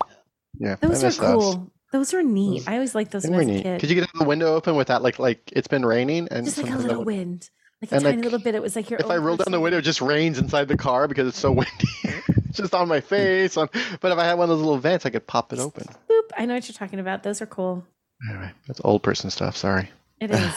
Yeah, 0.58 0.76
I 0.82 0.86
Those 0.86 1.18
are 1.18 1.34
cool. 1.34 1.70
Those 1.92 2.14
are 2.14 2.22
neat. 2.22 2.68
I 2.68 2.74
always 2.74 2.94
liked 2.94 3.10
those 3.10 3.24
They 3.24 3.30
when 3.30 3.40
I 3.40 3.42
were 3.42 3.46
was 3.46 3.50
a 3.50 3.56
neat 3.56 3.62
kid. 3.64 3.74
because 3.74 3.90
you 3.90 3.96
could 4.00 4.08
have 4.12 4.18
the 4.20 4.28
window 4.28 4.54
open 4.54 4.76
without 4.76 5.02
like 5.02 5.18
like 5.18 5.52
it's 5.52 5.66
been 5.66 5.84
raining 5.84 6.28
and 6.30 6.44
Just 6.46 6.58
like 6.58 6.66
a 6.66 6.68
sometimes 6.70 6.84
little 6.86 7.02
I 7.02 7.04
wind. 7.04 7.50
Like 7.80 7.92
a 7.92 7.94
And, 7.94 8.04
tiny 8.04 8.16
like, 8.16 8.24
little 8.24 8.38
bit. 8.38 8.54
It 8.54 8.62
was 8.62 8.76
like 8.76 8.90
your 8.90 9.00
If 9.00 9.06
I 9.06 9.16
own 9.16 9.24
roll 9.24 9.36
down 9.36 9.52
the 9.52 9.60
window, 9.60 9.78
it 9.78 9.82
just 9.82 10.00
rains 10.00 10.38
inside 10.38 10.68
the 10.68 10.76
car 10.76 11.08
because 11.08 11.28
it's 11.28 11.38
so 11.38 11.50
windy. 11.52 11.88
it's 12.04 12.58
just 12.58 12.74
on 12.74 12.88
my 12.88 13.00
hmm. 13.00 13.06
face. 13.06 13.56
On, 13.56 13.68
but 14.00 14.12
if 14.12 14.18
I 14.18 14.24
had 14.24 14.34
one 14.34 14.50
of 14.50 14.56
those 14.56 14.64
little 14.64 14.78
vents, 14.78 15.06
I 15.06 15.10
could 15.10 15.26
pop 15.26 15.52
it 15.52 15.58
open. 15.58 15.86
Boop. 16.10 16.30
I 16.36 16.46
know 16.46 16.54
what 16.54 16.68
you're 16.68 16.74
talking 16.74 16.98
about. 17.00 17.22
Those 17.22 17.40
are 17.40 17.46
cool. 17.46 17.84
Anyway, 18.28 18.50
that's 18.66 18.80
old 18.84 19.02
person 19.02 19.30
stuff. 19.30 19.56
Sorry. 19.56 19.90
It 20.20 20.30
is. 20.30 20.54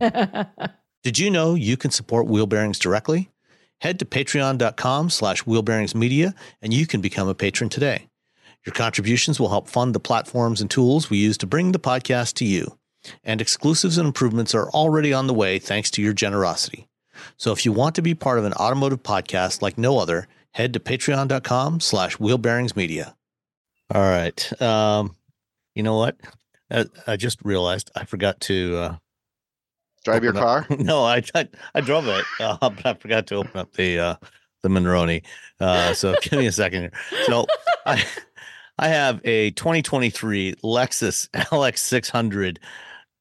Did 1.02 1.18
you 1.18 1.30
know 1.30 1.54
you 1.54 1.76
can 1.76 1.90
support 1.90 2.26
Wheel 2.26 2.46
Bearings 2.46 2.78
directly? 2.78 3.30
Head 3.80 3.98
to 4.00 4.04
patreon.com 4.04 5.08
slash 5.08 5.44
wheelbearingsmedia 5.44 6.34
and 6.60 6.74
you 6.74 6.86
can 6.86 7.00
become 7.00 7.28
a 7.28 7.34
patron 7.34 7.70
today. 7.70 8.08
Your 8.66 8.74
contributions 8.74 9.40
will 9.40 9.48
help 9.48 9.68
fund 9.68 9.94
the 9.94 10.00
platforms 10.00 10.60
and 10.60 10.70
tools 10.70 11.08
we 11.08 11.16
use 11.16 11.38
to 11.38 11.46
bring 11.46 11.72
the 11.72 11.78
podcast 11.78 12.34
to 12.34 12.44
you. 12.44 12.76
And 13.24 13.40
exclusives 13.40 13.98
and 13.98 14.06
improvements 14.06 14.54
are 14.54 14.68
already 14.70 15.12
on 15.12 15.26
the 15.26 15.34
way 15.34 15.58
thanks 15.58 15.90
to 15.92 16.02
your 16.02 16.12
generosity. 16.12 16.88
So 17.36 17.52
if 17.52 17.64
you 17.64 17.72
want 17.72 17.94
to 17.96 18.02
be 18.02 18.14
part 18.14 18.38
of 18.38 18.44
an 18.44 18.52
automotive 18.54 19.02
podcast 19.02 19.62
like 19.62 19.78
no 19.78 19.98
other, 19.98 20.26
head 20.52 20.72
to 20.74 20.80
patreon.com 20.80 21.80
slash 21.80 22.16
wheelbearingsmedia. 22.16 23.14
All 23.94 24.02
right. 24.02 24.62
Um, 24.62 25.16
you 25.74 25.82
know 25.82 25.96
what? 25.96 26.16
I, 26.70 26.86
I 27.06 27.16
just 27.16 27.38
realized 27.42 27.90
I 27.94 28.04
forgot 28.04 28.40
to 28.42 28.76
uh, 28.76 28.96
Drive 30.04 30.24
your 30.24 30.36
up- 30.36 30.66
car. 30.66 30.76
no, 30.78 31.04
I, 31.04 31.22
I 31.34 31.48
I 31.74 31.80
drove 31.80 32.06
it, 32.06 32.24
uh, 32.40 32.56
but 32.60 32.86
I 32.86 32.94
forgot 32.94 33.26
to 33.28 33.36
open 33.36 33.58
up 33.60 33.72
the 33.74 33.98
uh, 33.98 34.14
the 34.62 34.68
Monroney. 34.68 35.22
Uh, 35.60 35.92
so 35.94 36.14
give 36.22 36.38
me 36.38 36.46
a 36.46 36.52
second 36.52 36.82
here. 36.82 36.92
So 37.26 37.46
I 37.84 38.04
I 38.78 38.88
have 38.88 39.20
a 39.24 39.50
2023 39.52 40.54
Lexus 40.64 41.28
LX600 41.30 42.58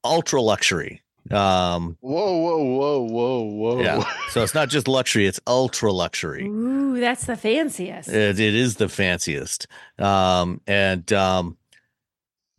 Ultra 0.03 0.41
Luxury. 0.41 1.01
Um, 1.31 1.95
Whoa, 1.99 2.37
whoa, 2.37 2.63
whoa, 2.63 3.01
whoa, 3.01 3.43
whoa. 3.43 3.81
yeah. 3.81 4.03
So 4.29 4.41
it's 4.41 4.55
not 4.55 4.69
just 4.69 4.87
luxury; 4.87 5.27
it's 5.27 5.39
ultra 5.45 5.91
luxury. 5.91 6.45
Ooh, 6.47 6.99
that's 6.99 7.25
the 7.25 7.35
fanciest. 7.35 8.09
It, 8.09 8.39
it 8.39 8.55
is 8.55 8.75
the 8.75 8.89
fanciest. 8.89 9.67
Um, 9.99 10.61
and 10.65 11.11
um, 11.13 11.57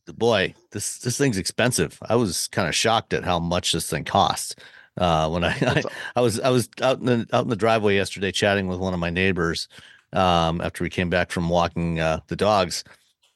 boy, 0.07 0.55
this 0.73 0.99
this 0.99 1.17
thing's 1.19 1.39
expensive. 1.39 1.99
I 2.09 2.17
was 2.17 2.49
kind 2.49 2.69
of 2.69 2.75
shocked 2.75 3.13
at 3.13 3.25
how 3.25 3.39
much 3.39 3.73
this 3.73 3.89
thing 3.89 4.05
costs. 4.05 4.55
Uh, 4.99 5.29
when 5.31 5.45
I, 5.45 5.57
I 5.63 5.83
I 6.17 6.21
was 6.21 6.39
I 6.41 6.51
was 6.51 6.69
out 6.83 6.99
in 6.99 7.07
the 7.07 7.27
out 7.33 7.45
in 7.45 7.51
the 7.51 7.57
driveway 7.57 7.97
yesterday 7.97 8.33
chatting 8.33 8.67
with 8.69 8.79
one 8.79 8.95
of 8.95 9.01
my 9.01 9.11
neighbors 9.11 9.69
um, 10.13 10.61
after 10.61 10.85
we 10.85 10.91
came 10.91 11.11
back 11.11 11.31
from 11.31 11.49
walking 11.49 11.99
uh, 12.01 12.21
the 12.29 12.37
dogs. 12.37 12.85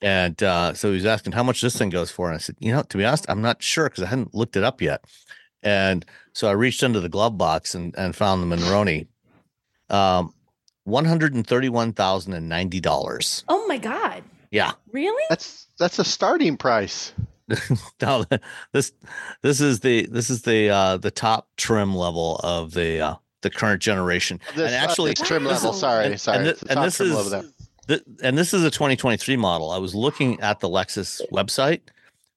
And 0.04 0.40
uh, 0.42 0.74
so 0.74 0.90
he 0.90 0.96
was 0.96 1.06
asking 1.06 1.32
how 1.32 1.42
much 1.42 1.62
this 1.62 1.78
thing 1.78 1.88
goes 1.88 2.10
for. 2.10 2.28
And 2.28 2.34
I 2.34 2.38
said, 2.38 2.56
you 2.60 2.72
know, 2.72 2.82
to 2.82 2.98
be 2.98 3.06
honest, 3.06 3.24
I'm 3.28 3.40
not 3.40 3.62
sure 3.62 3.88
because 3.88 4.04
I 4.04 4.08
hadn't 4.08 4.34
looked 4.34 4.54
it 4.54 4.62
up 4.62 4.82
yet. 4.82 5.02
And 5.62 6.04
so 6.34 6.46
I 6.46 6.50
reached 6.52 6.82
into 6.82 7.00
the 7.00 7.08
glove 7.08 7.38
box 7.38 7.74
and, 7.74 7.94
and 7.96 8.14
found 8.14 8.42
the 8.42 8.46
Monroney. 8.56 9.06
Um, 9.88 10.34
$131,090. 10.86 13.44
Oh 13.48 13.66
my 13.66 13.78
God. 13.78 14.22
Yeah. 14.50 14.72
Really? 14.92 15.22
That's 15.28 15.66
that's 15.78 15.98
a 15.98 16.04
starting 16.04 16.56
price. 16.58 17.12
now 18.00 18.24
this 18.72 18.92
this 19.42 19.60
is 19.60 19.80
the 19.80 20.06
this 20.06 20.30
is 20.30 20.42
the 20.42 20.70
uh 20.70 20.96
the 20.96 21.10
top 21.10 21.48
trim 21.56 21.94
level 21.94 22.36
of 22.42 22.72
the 22.72 23.00
uh 23.00 23.14
the 23.42 23.50
current 23.50 23.82
generation 23.82 24.40
This, 24.54 24.72
and 24.72 24.74
actually 24.74 25.10
uh, 25.10 25.14
this 25.18 25.28
trim 25.28 25.44
level. 25.44 25.70
Wow. 25.72 25.76
Sorry, 25.76 26.06
And- 26.06 26.18
sorry. 26.20 26.38
and 26.38 26.46
thi- 26.46 26.50
it's 26.52 26.60
the 26.60 26.70
and 26.72 26.82
this 26.84 26.96
trim 26.96 27.08
is- 27.10 27.14
level 27.14 27.30
there. 27.30 27.44
Th- 27.86 28.02
and 28.22 28.36
this 28.38 28.52
is 28.54 28.64
a 28.64 28.70
2023 28.70 29.36
model 29.36 29.70
i 29.70 29.78
was 29.78 29.94
looking 29.94 30.40
at 30.40 30.60
the 30.60 30.68
lexus 30.68 31.20
website 31.32 31.80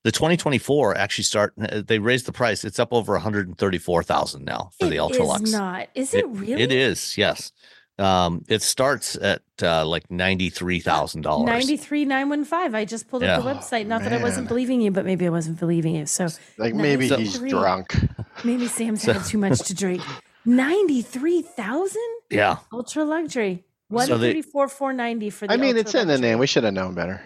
the 0.03 0.11
2024 0.11 0.95
actually 0.95 1.23
start 1.23 1.53
uh, 1.61 1.81
they 1.85 1.99
raised 1.99 2.25
the 2.25 2.31
price 2.31 2.63
it's 2.63 2.79
up 2.79 2.93
over 2.93 3.13
134000 3.13 4.45
now 4.45 4.69
for 4.79 4.85
the 4.87 4.95
It 4.95 4.99
ultra 4.99 5.23
is 5.23 5.27
lux 5.27 5.51
not. 5.51 5.87
Is 5.95 6.13
it, 6.13 6.25
really? 6.27 6.61
it 6.61 6.71
is 6.71 7.17
yes 7.17 7.51
um 7.99 8.45
it 8.47 8.61
starts 8.61 9.15
at 9.15 9.41
uh 9.63 9.83
like 9.85 10.07
$93000 10.09 11.45
Ninety-three 11.45 12.05
nine 12.05 12.29
one 12.29 12.45
five. 12.45 12.75
I 12.75 12.85
just 12.85 13.07
pulled 13.07 13.23
up 13.23 13.41
the 13.43 13.49
website. 13.49 13.87
Not 13.87 14.03
that 14.03 14.13
I 14.13 14.21
wasn't 14.21 14.47
believing 14.47 14.81
you, 14.81 14.91
but 14.91 15.03
maybe 15.05 15.25
I 15.25 15.29
wasn't 15.29 15.59
believing 15.59 15.95
you. 15.95 16.05
So 16.05 16.27
Like 16.57 16.75
maybe 16.75 17.07
he's 17.09 17.39
drunk. 17.39 17.95
maybe 18.43 18.67
Sam's 18.67 19.01
So- 19.01 19.13
had 19.17 19.25
too 19.25 19.39
much 19.39 19.59
to 19.61 19.73
drink. 19.73 20.03
Ninety-three 20.45 21.41
thousand 21.41 22.07
yeah 22.29 22.57
ultra 22.71 23.03
luxury. 23.03 23.63
One 23.89 24.07
So 24.07 24.17
they- 24.17 24.29
thirty-four 24.29 24.67
four 24.69 24.93
ninety 24.93 25.29
for 25.29 25.47
the. 25.47 25.53
I 25.53 25.57
mean, 25.57 25.69
ultra 25.77 25.81
it's 25.81 25.95
in 25.95 26.07
the 26.07 26.13
luxury. 26.13 26.29
name. 26.29 26.39
We 26.39 26.47
should 26.47 26.63
have 26.63 26.73
known 26.73 26.93
better. 26.93 27.21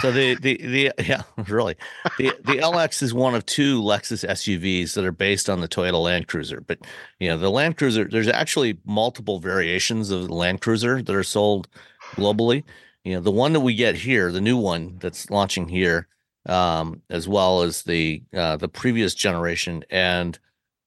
So 0.00 0.12
the 0.12 0.34
the 0.36 0.56
the 0.56 0.92
yeah, 1.04 1.22
really. 1.48 1.76
The 2.18 2.32
the 2.44 2.54
LX 2.58 3.02
is 3.02 3.12
one 3.12 3.34
of 3.34 3.44
two 3.46 3.82
Lexus 3.82 4.26
SUVs 4.26 4.94
that 4.94 5.04
are 5.04 5.12
based 5.12 5.50
on 5.50 5.60
the 5.60 5.68
Toyota 5.68 6.00
Land 6.02 6.28
Cruiser. 6.28 6.60
But 6.60 6.78
you 7.18 7.28
know, 7.28 7.36
the 7.36 7.50
Land 7.50 7.76
Cruiser, 7.76 8.04
there's 8.04 8.28
actually 8.28 8.78
multiple 8.84 9.40
variations 9.40 10.10
of 10.10 10.28
the 10.28 10.34
Land 10.34 10.60
Cruiser 10.60 11.02
that 11.02 11.14
are 11.14 11.22
sold 11.24 11.68
globally. 12.14 12.62
You 13.04 13.14
know, 13.14 13.20
the 13.20 13.30
one 13.30 13.52
that 13.54 13.60
we 13.60 13.74
get 13.74 13.94
here, 13.96 14.30
the 14.30 14.40
new 14.40 14.56
one 14.56 14.96
that's 15.00 15.30
launching 15.30 15.68
here, 15.68 16.06
um, 16.46 17.02
as 17.10 17.26
well 17.28 17.62
as 17.62 17.82
the 17.82 18.22
uh, 18.34 18.56
the 18.56 18.68
previous 18.68 19.14
generation 19.14 19.84
and 19.90 20.38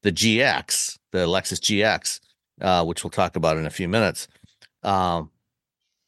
the 0.03 0.11
GX, 0.11 0.97
the 1.11 1.27
Lexus 1.27 1.59
GX, 1.59 2.19
uh, 2.61 2.83
which 2.85 3.03
we'll 3.03 3.11
talk 3.11 3.35
about 3.35 3.57
in 3.57 3.65
a 3.65 3.69
few 3.71 3.87
minutes. 3.89 4.27
Um, 4.83 5.29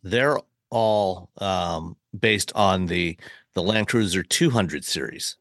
they're 0.03 0.39
all 0.69 1.29
um, 1.37 1.97
based 2.17 2.51
on 2.55 2.85
the 2.87 3.17
the 3.53 3.63
Land 3.63 3.87
Cruiser 3.87 4.21
200 4.21 4.83
series. 4.83 5.37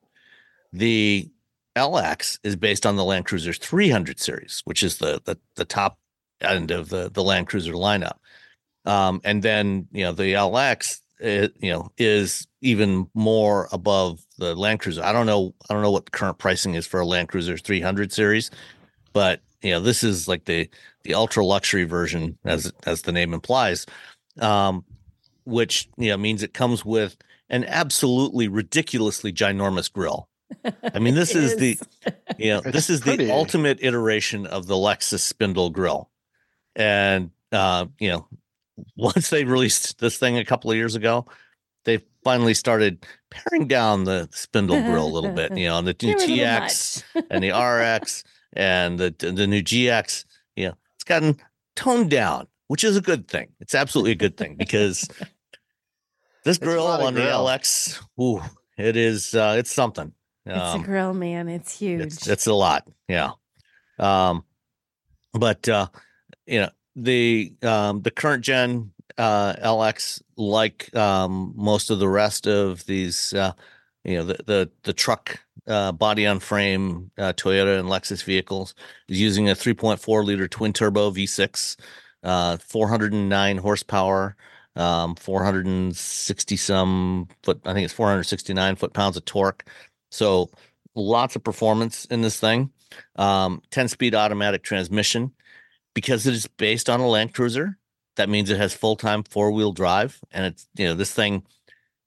The 0.72 1.30
LX 1.76 2.38
is 2.44 2.56
based 2.56 2.86
on 2.86 2.96
the 2.96 3.04
Land 3.04 3.26
Cruiser 3.26 3.52
300 3.52 4.20
series, 4.20 4.62
which 4.64 4.82
is 4.82 4.98
the 4.98 5.20
the, 5.24 5.38
the 5.56 5.64
top 5.64 5.98
end 6.40 6.70
of 6.70 6.88
the 6.88 7.10
the 7.10 7.22
Land 7.22 7.48
Cruiser 7.48 7.72
lineup. 7.72 8.18
Um, 8.84 9.20
and 9.24 9.42
then 9.42 9.88
you 9.92 10.04
know 10.04 10.12
the 10.12 10.34
LX, 10.34 11.00
it, 11.18 11.54
you 11.58 11.72
know, 11.72 11.90
is 11.98 12.46
even 12.60 13.08
more 13.14 13.68
above 13.72 14.24
the 14.38 14.54
Land 14.54 14.80
Cruiser. 14.80 15.02
I 15.02 15.12
don't 15.12 15.26
know. 15.26 15.54
I 15.68 15.74
don't 15.74 15.82
know 15.82 15.90
what 15.90 16.06
the 16.06 16.12
current 16.12 16.38
pricing 16.38 16.74
is 16.74 16.86
for 16.86 17.00
a 17.00 17.06
Land 17.06 17.28
Cruiser 17.28 17.56
300 17.56 18.12
series, 18.12 18.50
but 19.12 19.40
you 19.64 19.70
know 19.70 19.80
this 19.80 20.04
is 20.04 20.28
like 20.28 20.44
the 20.44 20.68
the 21.02 21.14
ultra 21.14 21.44
luxury 21.44 21.84
version, 21.84 22.38
as 22.44 22.72
as 22.86 23.02
the 23.02 23.12
name 23.12 23.32
implies, 23.32 23.86
um, 24.40 24.84
which 25.44 25.88
you 25.96 26.10
know 26.10 26.18
means 26.18 26.42
it 26.42 26.52
comes 26.52 26.84
with 26.84 27.16
an 27.48 27.64
absolutely 27.64 28.46
ridiculously 28.46 29.32
ginormous 29.32 29.90
grill. 29.90 30.28
I 30.94 30.98
mean, 30.98 31.14
this 31.16 31.34
is, 31.34 31.52
is, 31.58 31.58
the 31.58 31.78
you 32.38 32.50
know 32.50 32.60
this 32.60 32.90
is 32.90 33.00
pretty. 33.00 33.24
the 33.24 33.32
ultimate 33.32 33.78
iteration 33.82 34.46
of 34.46 34.66
the 34.66 34.74
Lexus 34.74 35.20
spindle 35.20 35.70
grill, 35.70 36.10
and 36.76 37.30
uh, 37.50 37.86
you 37.98 38.10
know 38.10 38.28
once 38.96 39.30
they 39.30 39.44
released 39.44 39.98
this 39.98 40.18
thing 40.18 40.36
a 40.36 40.44
couple 40.44 40.70
of 40.70 40.76
years 40.76 40.94
ago, 40.94 41.24
they 41.86 42.00
finally 42.22 42.54
started 42.54 43.06
paring 43.30 43.66
down 43.66 44.04
the 44.04 44.28
spindle 44.30 44.80
grill 44.82 45.06
a 45.06 45.08
little 45.08 45.32
bit. 45.32 45.56
You 45.56 45.68
know, 45.68 45.76
on 45.76 45.86
the 45.86 45.96
new 46.02 46.14
TX 46.14 47.02
and 47.30 47.42
the 47.42 47.50
RX 47.50 48.24
and 48.54 48.98
the 48.98 49.14
the 49.18 49.46
new 49.46 49.62
GX. 49.62 50.24
You 50.56 50.68
know, 50.68 50.74
it's 50.94 51.04
gotten 51.04 51.36
toned 51.76 52.10
down, 52.10 52.46
which 52.68 52.84
is 52.84 52.96
a 52.96 53.00
good 53.00 53.28
thing. 53.28 53.48
It's 53.60 53.74
absolutely 53.74 54.12
a 54.12 54.16
good 54.16 54.36
thing 54.36 54.56
because 54.56 55.08
this 56.44 56.58
grill 56.58 56.86
on 56.86 57.14
grill. 57.14 57.44
the 57.46 57.52
LX, 57.52 58.02
ooh, 58.20 58.42
it 58.78 58.96
is 58.96 59.34
uh, 59.34 59.56
it's 59.58 59.72
something. 59.72 60.12
Um, 60.46 60.52
it's 60.52 60.56
a 60.56 60.76
um, 60.76 60.82
grill, 60.82 61.14
man. 61.14 61.48
It's 61.48 61.78
huge. 61.78 62.02
It's, 62.02 62.28
it's 62.28 62.46
a 62.46 62.54
lot. 62.54 62.86
Yeah. 63.08 63.32
Um, 63.98 64.44
but 65.32 65.68
uh, 65.68 65.88
you 66.46 66.60
know, 66.60 66.70
the 66.96 67.54
um, 67.62 68.02
the 68.02 68.10
current 68.10 68.44
gen 68.44 68.92
uh, 69.18 69.54
LX, 69.54 70.22
like 70.36 70.94
um, 70.96 71.52
most 71.56 71.90
of 71.90 71.98
the 71.98 72.08
rest 72.08 72.46
of 72.46 72.84
these, 72.86 73.32
uh, 73.32 73.52
you 74.04 74.16
know, 74.16 74.24
the 74.24 74.38
the, 74.46 74.70
the 74.82 74.92
truck 74.92 75.40
uh, 75.66 75.92
body 75.92 76.26
on 76.26 76.40
frame 76.40 77.10
uh, 77.18 77.32
Toyota 77.32 77.78
and 77.78 77.88
Lexus 77.88 78.22
vehicles, 78.22 78.74
is 79.08 79.20
using 79.20 79.48
a 79.48 79.54
3.4 79.54 80.24
liter 80.24 80.48
twin 80.48 80.72
turbo 80.72 81.10
V6, 81.10 81.76
uh, 82.22 82.56
409 82.58 83.58
horsepower, 83.58 84.36
um, 84.76 85.14
460 85.14 86.56
some 86.56 87.28
foot. 87.42 87.60
I 87.64 87.72
think 87.72 87.84
it's 87.84 87.94
469 87.94 88.76
foot 88.76 88.92
pounds 88.92 89.16
of 89.16 89.24
torque. 89.24 89.64
So 90.10 90.50
lots 90.94 91.36
of 91.36 91.44
performance 91.44 92.04
in 92.06 92.22
this 92.22 92.38
thing. 92.38 92.70
Um, 93.16 93.62
10 93.70 93.88
speed 93.88 94.14
automatic 94.14 94.62
transmission 94.62 95.32
because 95.94 96.26
it 96.26 96.34
is 96.34 96.46
based 96.46 96.90
on 96.90 97.00
a 97.00 97.08
Land 97.08 97.34
Cruiser. 97.34 97.78
That 98.16 98.28
means 98.28 98.50
it 98.50 98.58
has 98.58 98.74
full 98.74 98.96
time 98.96 99.24
four 99.24 99.50
wheel 99.50 99.72
drive, 99.72 100.20
and 100.30 100.46
it's 100.46 100.68
you 100.76 100.84
know 100.84 100.94
this 100.94 101.12
thing, 101.12 101.42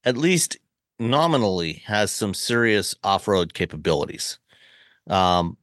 at 0.06 0.16
least 0.16 0.56
nominally, 1.00 1.84
has 1.86 2.12
some 2.12 2.34
serious 2.34 2.96
off 3.04 3.28
road 3.28 3.54
capabilities. 3.54 4.40
Um, 5.08 5.58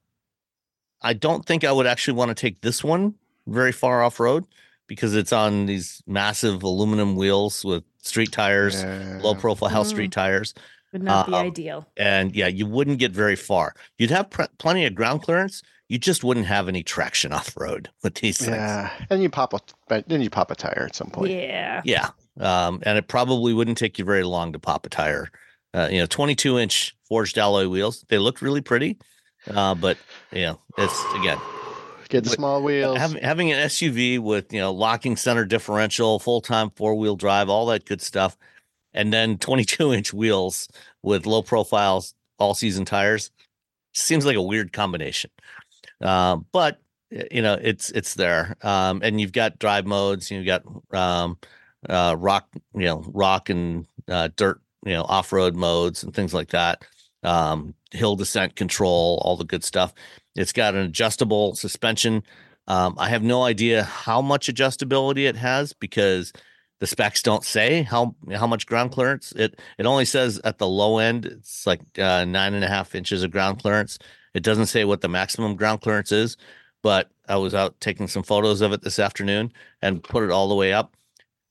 I 1.03 1.13
don't 1.13 1.45
think 1.45 1.65
I 1.65 1.73
would 1.73 1.87
actually 1.87 2.15
want 2.15 2.31
to 2.31 2.35
take 2.35 2.61
this 2.61 2.83
one 2.83 3.15
very 3.47 3.73
far 3.73 4.03
off 4.03 4.21
road 4.21 4.47
because 4.87 5.15
it's 5.15 5.33
on 5.33 5.67
these 5.67 6.03
massive 6.07 6.63
aluminum 6.63 7.17
wheels 7.17 7.65
with 7.65 7.85
street 7.99 8.33
tires, 8.33 8.83
yeah. 8.83 9.21
low 9.23 9.35
profile 9.35 9.85
mm. 9.85 9.87
street 9.87 10.13
tires. 10.13 10.55
Would 10.93 11.03
not 11.03 11.27
be 11.27 11.35
um, 11.35 11.47
ideal. 11.47 11.89
And 11.97 12.35
yeah, 12.35 12.47
you 12.47 12.67
wouldn't 12.67 12.99
get 12.99 13.11
very 13.11 13.37
far. 13.37 13.75
You'd 13.99 14.11
have 14.11 14.31
pr- 14.31 14.45
plenty 14.59 14.87
of 14.87 14.95
ground 14.95 15.23
clearance, 15.23 15.63
you 15.89 15.99
just 15.99 16.25
wouldn't 16.25 16.47
have 16.47 16.69
any 16.69 16.83
traction 16.83 17.33
off 17.39 17.57
road 17.57 17.91
with 18.03 18.15
these 18.17 18.39
things. 18.39 18.51
Yeah, 18.51 18.91
and 19.11 19.23
you 19.23 19.29
pop 19.29 19.53
a 19.55 20.05
then 20.07 20.23
you 20.23 20.31
pop 20.31 20.51
a 20.51 20.55
tire 20.55 20.87
at 20.89 20.95
some 20.95 21.11
point. 21.11 21.33
Yeah, 21.33 21.83
yeah, 21.85 22.11
um, 22.41 22.81
and 22.85 22.99
it 22.99 23.09
probably 23.09 23.55
wouldn't 23.55 23.79
take 23.79 23.99
you 23.99 24.05
very 24.05 24.25
long 24.25 24.53
to 24.53 24.59
pop 24.59 24.87
a 24.87 24.89
tire. 24.89 25.31
Uh, 25.73 25.89
you 25.91 25.99
know, 25.99 26.07
22 26.07 26.59
inch 26.59 26.97
forged 27.05 27.37
alloy 27.39 27.69
wheels. 27.69 28.05
They 28.09 28.19
look 28.19 28.41
really 28.41 28.61
pretty, 28.61 28.99
uh, 29.53 29.75
but 29.75 29.99
you 30.33 30.43
know, 30.43 30.61
it's 30.79 31.05
again. 31.15 31.39
Get 32.09 32.25
the 32.25 32.31
small 32.31 32.63
wheels. 32.63 32.99
Having, 32.99 33.23
having 33.23 33.53
an 33.53 33.67
SUV 33.67 34.21
with 34.21 34.53
you 34.53 34.61
know 34.61 34.73
locking 34.73 35.17
center 35.17 35.45
differential, 35.45 36.19
full 36.19 36.41
time 36.41 36.71
four 36.71 36.95
wheel 36.95 37.17
drive, 37.17 37.49
all 37.49 37.67
that 37.67 37.87
good 37.87 38.01
stuff, 38.01 38.37
and 38.93 39.13
then 39.13 39.39
22 39.39 39.93
inch 39.93 40.13
wheels 40.13 40.69
with 41.03 41.27
low 41.27 41.43
profiles, 41.43 42.15
all 42.39 42.55
season 42.55 42.85
tires 42.85 43.31
seems 43.95 44.27
like 44.27 44.37
a 44.37 44.43
weird 44.43 44.73
combination. 44.73 45.31
Uh, 46.01 46.37
but 46.53 46.81
you 47.11 47.43
know, 47.43 47.59
it's 47.61 47.91
it's 47.91 48.15
there, 48.15 48.57
um, 48.63 49.01
and 49.03 49.21
you've 49.21 49.33
got 49.33 49.59
drive 49.59 49.87
modes. 49.87 50.31
You've 50.31 50.47
got 50.47 50.65
um, 50.93 51.39
uh, 51.89 52.17
rock, 52.19 52.49
you 52.75 52.85
know, 52.85 53.05
rock 53.13 53.51
and 53.51 53.87
uh, 54.09 54.29
dirt, 54.37 54.61
you 54.85 54.93
know, 54.93 55.05
off 55.05 55.33
road 55.33 55.55
modes 55.57 56.03
and 56.03 56.15
things 56.15 56.35
like 56.35 56.49
that. 56.51 56.85
Um, 57.23 57.75
hill 57.91 58.17
descent 58.17 58.57
control, 58.57 59.21
all 59.25 59.37
the 59.37 59.45
good 59.45 59.65
stuff. 59.65 59.95
It's 60.37 60.53
got 60.53 60.75
an 60.75 60.81
adjustable 60.81 61.55
suspension. 61.55 62.23
Um, 62.67 62.95
I 62.99 63.09
have 63.09 63.23
no 63.23 63.45
idea 63.45 63.85
how 63.85 64.21
much 64.21 64.49
adjustability 64.49 65.29
it 65.29 65.37
has 65.37 65.73
because 65.73 66.33
the 66.81 66.87
specs 66.87 67.23
don't 67.23 67.45
say 67.45 67.83
how 67.83 68.15
how 68.35 68.47
much 68.47 68.67
ground 68.67 68.93
clearance. 68.93 69.33
It 69.33 69.61
it 69.79 69.87
only 69.87 70.05
says 70.05 70.41
at 70.45 70.59
the 70.59 70.69
low 70.69 70.99
end 70.99 71.25
it's 71.27 71.67
like 71.67 71.81
uh, 71.99 72.25
nine 72.25 72.55
and 72.55 72.65
a 72.65 72.69
half 72.69 72.95
inches 72.95 73.23
of 73.23 73.31
ground 73.31 73.61
clearance. 73.63 73.99
It 74.35 74.43
doesn't 74.43 74.67
say 74.67 74.85
what 74.85 75.01
the 75.01 75.09
maximum 75.09 75.57
ground 75.57 75.81
clearance 75.81 76.13
is, 76.13 76.37
but 76.83 77.11
I 77.29 77.37
was 77.37 77.55
out 77.55 77.81
taking 77.81 78.09
some 78.09 78.23
photos 78.23 78.61
of 78.61 78.73
it 78.73 78.83
this 78.83 78.99
afternoon 78.99 79.53
and 79.81 80.03
put 80.03 80.25
it 80.25 80.31
all 80.31 80.49
the 80.49 80.55
way 80.55 80.73
up. 80.73 80.95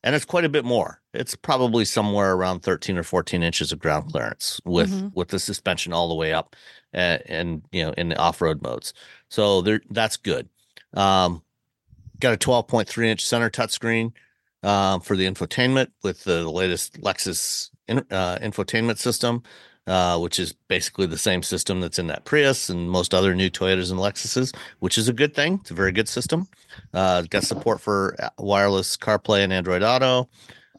And 0.03 0.15
it's 0.15 0.25
quite 0.25 0.43
a 0.43 0.49
bit 0.49 0.65
more. 0.65 1.01
It's 1.13 1.35
probably 1.35 1.85
somewhere 1.85 2.33
around 2.33 2.61
13 2.61 2.97
or 2.97 3.03
14 3.03 3.41
inches 3.41 3.71
of 3.71 3.79
ground 3.79 4.11
clearance 4.11 4.59
with 4.65 4.91
mm-hmm. 4.91 5.07
with 5.13 5.29
the 5.29 5.39
suspension 5.39 5.93
all 5.93 6.09
the 6.09 6.15
way 6.15 6.33
up 6.33 6.55
and, 6.91 7.23
and 7.25 7.61
you 7.71 7.83
know 7.83 7.93
in 7.93 8.09
the 8.09 8.17
off-road 8.17 8.61
modes. 8.61 8.93
So 9.29 9.61
there 9.61 9.81
that's 9.89 10.17
good. 10.17 10.49
Um, 10.93 11.41
got 12.19 12.33
a 12.33 12.37
12.3 12.37 13.05
inch 13.05 13.25
center 13.25 13.49
touchscreen 13.49 14.11
um, 14.63 15.01
for 15.01 15.15
the 15.15 15.25
infotainment 15.25 15.91
with 16.03 16.23
the 16.23 16.49
latest 16.49 17.01
Lexus 17.01 17.69
in, 17.87 17.99
uh, 18.11 18.37
infotainment 18.41 18.97
system 18.97 19.43
uh, 19.87 20.17
which 20.19 20.39
is 20.39 20.53
basically 20.67 21.05
the 21.05 21.17
same 21.17 21.43
system 21.43 21.81
that's 21.81 21.99
in 21.99 22.07
that 22.07 22.25
Prius 22.25 22.69
and 22.69 22.89
most 22.89 23.13
other 23.13 23.35
new 23.35 23.49
Toyotas 23.49 23.91
and 23.91 23.99
Lexuses, 23.99 24.55
which 24.79 24.97
is 24.97 25.09
a 25.09 25.13
good 25.13 25.33
thing. 25.33 25.59
It's 25.61 25.71
a 25.71 25.75
very 25.75 25.91
good 25.91 26.07
system. 26.07 26.47
Uh, 26.93 27.23
got 27.23 27.43
support 27.43 27.81
for 27.81 28.15
uh, 28.21 28.29
wireless 28.37 28.95
CarPlay 28.97 29.43
and 29.43 29.51
Android 29.51 29.83
Auto, 29.83 30.29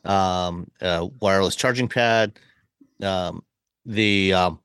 um, 0.04 0.70
uh, 0.80 1.08
wireless 1.20 1.56
charging 1.56 1.88
pad. 1.88 2.32
Um, 3.02 3.42
the 3.84 4.32
um, 4.32 4.60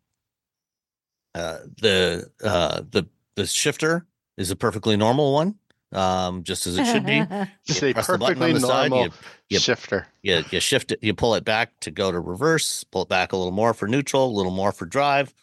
uh, 1.36 1.60
the 1.82 2.30
the 2.40 3.08
the 3.36 3.46
shifter 3.46 4.06
is 4.38 4.52
a 4.52 4.56
perfectly 4.56 4.96
normal 4.96 5.34
one 5.34 5.56
um, 5.92 6.44
just 6.44 6.68
as 6.68 6.78
it 6.78 6.86
should 6.86 7.06
be. 7.06 7.24
just 7.66 7.84
a 7.84 7.94
perfectly 7.94 8.54
normal 8.54 8.60
side, 8.60 8.92
you, 8.92 9.12
you, 9.50 9.60
shifter. 9.60 10.08
You, 10.22 10.44
you 10.52 10.60
shift 10.60 10.92
it, 10.92 11.00
you 11.02 11.14
pull 11.14 11.36
it 11.36 11.44
back 11.44 11.80
to 11.82 11.92
go 11.92 12.12
to 12.12 12.20
reverse, 12.20 12.84
pull 12.84 13.04
it 13.04 13.10
back 13.10 13.32
a 13.32 13.38
little 13.38 13.52
more 13.52 13.74
for 13.74 13.88
neutral, 13.88 14.26
a 14.26 14.36
little 14.36 14.52
more 14.52 14.72
for 14.72 14.86
drive, 14.86 15.34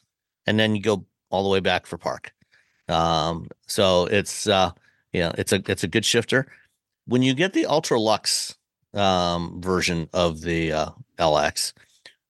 and 0.47 0.59
then 0.59 0.77
you 0.77 0.83
go 0.83 1.05
all 1.31 1.43
the 1.43 1.49
way 1.49 1.61
back 1.61 1.87
for 1.87 1.99
park. 1.99 2.33
Um, 2.89 3.49
so 3.67 4.07
it's 4.07 4.47
uh, 4.47 4.71
you 5.13 5.21
know, 5.21 5.33
it's 5.37 5.53
a 5.53 5.63
it's 5.67 5.85
a 5.85 5.89
good 5.89 6.05
shifter. 6.05 6.47
When 7.07 7.23
you 7.23 7.35
get 7.35 7.53
the 7.53 7.67
Ultra 7.67 7.99
Lux 7.99 8.57
um, 8.95 9.61
version 9.61 10.09
of 10.13 10.41
the 10.41 10.73
uh, 10.73 10.91
LX, 11.19 11.73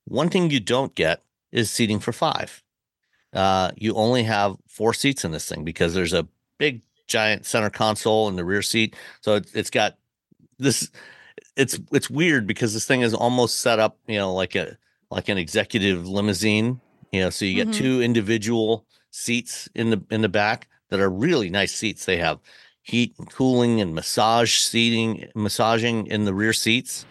one 0.05 0.29
thing 0.29 0.49
you 0.49 0.59
don't 0.59 0.95
get 0.95 1.21
is 1.51 1.71
seating 1.71 1.99
for 1.99 2.11
five. 2.11 2.63
Uh, 3.33 3.71
you 3.75 3.93
only 3.93 4.23
have 4.23 4.55
four 4.67 4.93
seats 4.93 5.25
in 5.25 5.31
this 5.31 5.47
thing 5.47 5.63
because 5.63 5.93
there's 5.93 6.13
a 6.13 6.27
big 6.57 6.81
giant 7.07 7.45
center 7.45 7.69
console 7.69 8.27
in 8.27 8.35
the 8.35 8.45
rear 8.45 8.61
seat. 8.61 8.95
So 9.21 9.35
it, 9.35 9.47
it's 9.53 9.69
got 9.69 9.97
this. 10.59 10.91
It's 11.55 11.79
it's 11.91 12.09
weird 12.09 12.45
because 12.45 12.73
this 12.73 12.85
thing 12.85 13.01
is 13.01 13.13
almost 13.13 13.59
set 13.61 13.79
up, 13.79 13.97
you 14.07 14.17
know, 14.17 14.33
like 14.33 14.55
a 14.55 14.77
like 15.09 15.29
an 15.29 15.37
executive 15.37 16.07
limousine. 16.07 16.79
You 17.11 17.21
know, 17.21 17.29
so 17.29 17.45
you 17.45 17.55
get 17.55 17.69
mm-hmm. 17.69 17.83
two 17.83 18.01
individual 18.01 18.85
seats 19.11 19.69
in 19.73 19.89
the 19.89 20.03
in 20.11 20.21
the 20.21 20.29
back 20.29 20.67
that 20.89 20.99
are 20.99 21.09
really 21.09 21.49
nice 21.49 21.73
seats. 21.73 22.05
They 22.05 22.17
have 22.17 22.39
heat 22.81 23.15
and 23.17 23.29
cooling 23.29 23.81
and 23.81 23.93
massage 23.93 24.55
seating, 24.55 25.27
massaging 25.35 26.07
in 26.07 26.25
the 26.25 26.33
rear 26.33 26.53
seats, 26.53 27.05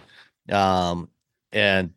um, 0.51 1.09
and 1.53 1.93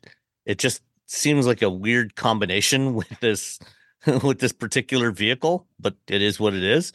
it 0.45 0.57
just 0.57 0.81
seems 1.05 1.47
like 1.47 1.61
a 1.61 1.69
weird 1.69 2.15
combination 2.15 2.93
with 2.95 3.19
this 3.19 3.59
with 4.23 4.39
this 4.39 4.53
particular 4.53 5.11
vehicle, 5.11 5.67
but 5.79 5.95
it 6.07 6.21
is 6.21 6.39
what 6.39 6.53
it 6.53 6.63
is. 6.63 6.93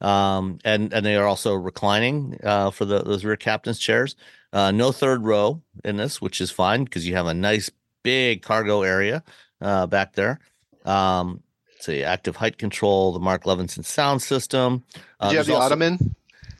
Um, 0.00 0.58
and 0.64 0.92
and 0.92 1.04
they 1.06 1.16
are 1.16 1.26
also 1.26 1.54
reclining 1.54 2.38
uh, 2.42 2.70
for 2.70 2.84
the 2.84 3.02
those 3.02 3.24
rear 3.24 3.36
captain's 3.36 3.78
chairs. 3.78 4.14
Uh, 4.52 4.70
no 4.70 4.92
third 4.92 5.24
row 5.24 5.62
in 5.84 5.96
this, 5.96 6.20
which 6.20 6.40
is 6.40 6.50
fine 6.50 6.84
because 6.84 7.06
you 7.06 7.14
have 7.16 7.26
a 7.26 7.34
nice 7.34 7.70
big 8.02 8.42
cargo 8.42 8.82
area 8.82 9.22
uh, 9.60 9.86
back 9.86 10.12
there. 10.14 10.38
Um, 10.84 11.42
see, 11.80 12.02
active 12.04 12.36
height 12.36 12.58
control, 12.58 13.12
the 13.12 13.18
Mark 13.18 13.44
Levinson 13.44 13.84
sound 13.84 14.22
system. 14.22 14.84
Did 15.20 15.30
you 15.32 15.36
have 15.38 15.46
the 15.46 15.54
also- 15.54 15.66
ottoman? 15.66 16.14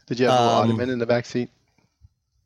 Did 0.06 0.20
you 0.20 0.26
have 0.26 0.38
the 0.38 0.44
Um, 0.44 0.64
ottoman 0.70 0.90
in 0.90 0.98
the 0.98 1.06
back 1.06 1.26
seat? 1.26 1.50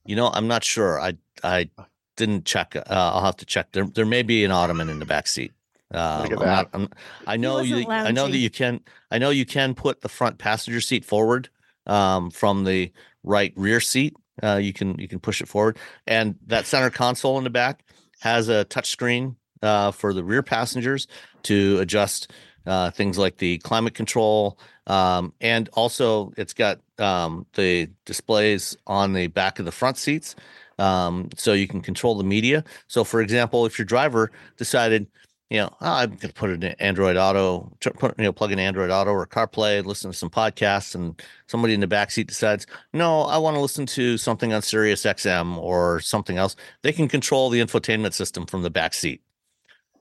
You 0.07 0.17
know, 0.17 0.29
I'm 0.33 0.49
not 0.49 0.65
sure. 0.65 1.01
I 1.01 1.17
I 1.45 1.69
didn't 2.17 2.45
check. 2.47 2.75
Uh, 2.75 2.83
I'll 2.89 3.25
have 3.25 3.37
to 3.37 3.45
check. 3.47 3.73
There 3.73 3.85
there 3.87 4.07
may 4.07 4.23
be 4.23 4.45
an 4.45 4.51
ottoman 4.51 4.89
in 4.89 4.99
the 4.99 5.07
back 5.07 5.27
seat. 5.27 5.53
Uh, 5.93 6.21
Look 6.23 6.33
at 6.33 6.39
I'm 6.41 6.47
not- 6.47 6.73
that. 6.73 6.79
I'm- 6.79 6.89
I 7.27 7.37
know 7.37 7.55
wasn't 7.55 7.81
you. 7.81 7.91
I 7.91 8.11
know 8.13 8.29
that 8.29 8.37
you 8.37 8.51
can. 8.51 8.81
I 9.11 9.19
know 9.19 9.31
you 9.31 9.45
can 9.47 9.75
put 9.75 10.01
the 10.03 10.09
front 10.09 10.39
passenger 10.39 10.81
seat 10.81 11.05
forward 11.05 11.49
um, 11.87 12.31
from 12.31 12.65
the 12.65 12.93
right 13.25 13.53
rear 13.57 13.81
seat. 13.81 14.15
Uh, 14.43 14.57
you 14.57 14.73
can 14.73 14.99
you 14.99 15.09
can 15.09 15.19
push 15.21 15.41
it 15.41 15.49
forward, 15.49 15.79
and 16.07 16.37
that 16.47 16.67
center 16.67 16.91
console 16.91 17.39
in 17.39 17.45
the 17.45 17.51
back 17.51 17.83
has 18.21 18.49
a 18.49 18.65
touch 18.65 18.89
screen 18.91 19.37
uh, 19.63 19.91
for 19.91 20.15
the 20.15 20.23
rear 20.23 20.43
passengers 20.43 21.07
to 21.43 21.79
adjust 21.81 22.31
uh, 22.67 22.91
things 22.91 23.19
like 23.19 23.39
the 23.39 23.59
climate 23.59 23.95
control, 23.95 24.59
um, 24.87 25.33
and 25.41 25.69
also 25.73 26.33
it's 26.37 26.55
got 26.55 26.79
um, 26.99 27.47
the 27.55 27.91
displays 28.05 28.77
on 28.87 29.13
the 29.13 29.27
back 29.27 29.59
of 29.59 29.65
the 29.65 29.73
front 29.73 29.97
seats, 29.99 30.37
um, 30.79 31.29
so 31.37 31.53
you 31.53 31.67
can 31.67 31.81
control 31.81 32.15
the 32.15 32.25
media. 32.25 32.63
So, 32.87 33.03
for 33.05 33.21
example, 33.21 33.67
if 33.67 33.79
your 33.79 33.87
driver 33.87 34.31
decided, 34.57 35.07
you 35.51 35.59
know, 35.59 35.69
"Oh, 35.81 35.93
I'm 35.93 36.11
going 36.11 36.19
to 36.21 36.33
put 36.33 36.51
an 36.51 36.63
Android 36.79 37.17
Auto, 37.17 37.73
put, 37.99 38.17
you 38.19 38.25
know, 38.25 38.33
plug 38.33 38.53
in 38.53 38.59
Android 38.61 38.91
Auto 38.91 39.11
or 39.11 39.27
CarPlay, 39.27 39.85
listen 39.85 40.13
to 40.13 40.17
some 40.17 40.31
podcasts, 40.31 40.95
and 40.95 41.21
somebody 41.49 41.75
in 41.75 41.81
the 41.81 41.87
back 41.89 42.13
seat 42.13 42.29
decides, 42.29 42.67
no, 42.93 43.23
I 43.23 43.37
want 43.39 43.57
to 43.57 43.61
listen 43.61 43.85
to 43.87 44.17
something 44.17 44.53
on 44.53 44.63
Sirius 44.63 45.03
XM 45.03 45.57
or 45.59 46.01
something 46.01 46.39
else, 46.39 46.55
they 46.83 46.93
can 46.93 47.09
control 47.09 47.51
the 47.51 47.61
infotainment 47.61 48.15
system 48.15 48.47
from 48.47 48.63
the 48.63 48.71
back 48.71 48.95
seat. 48.95 49.23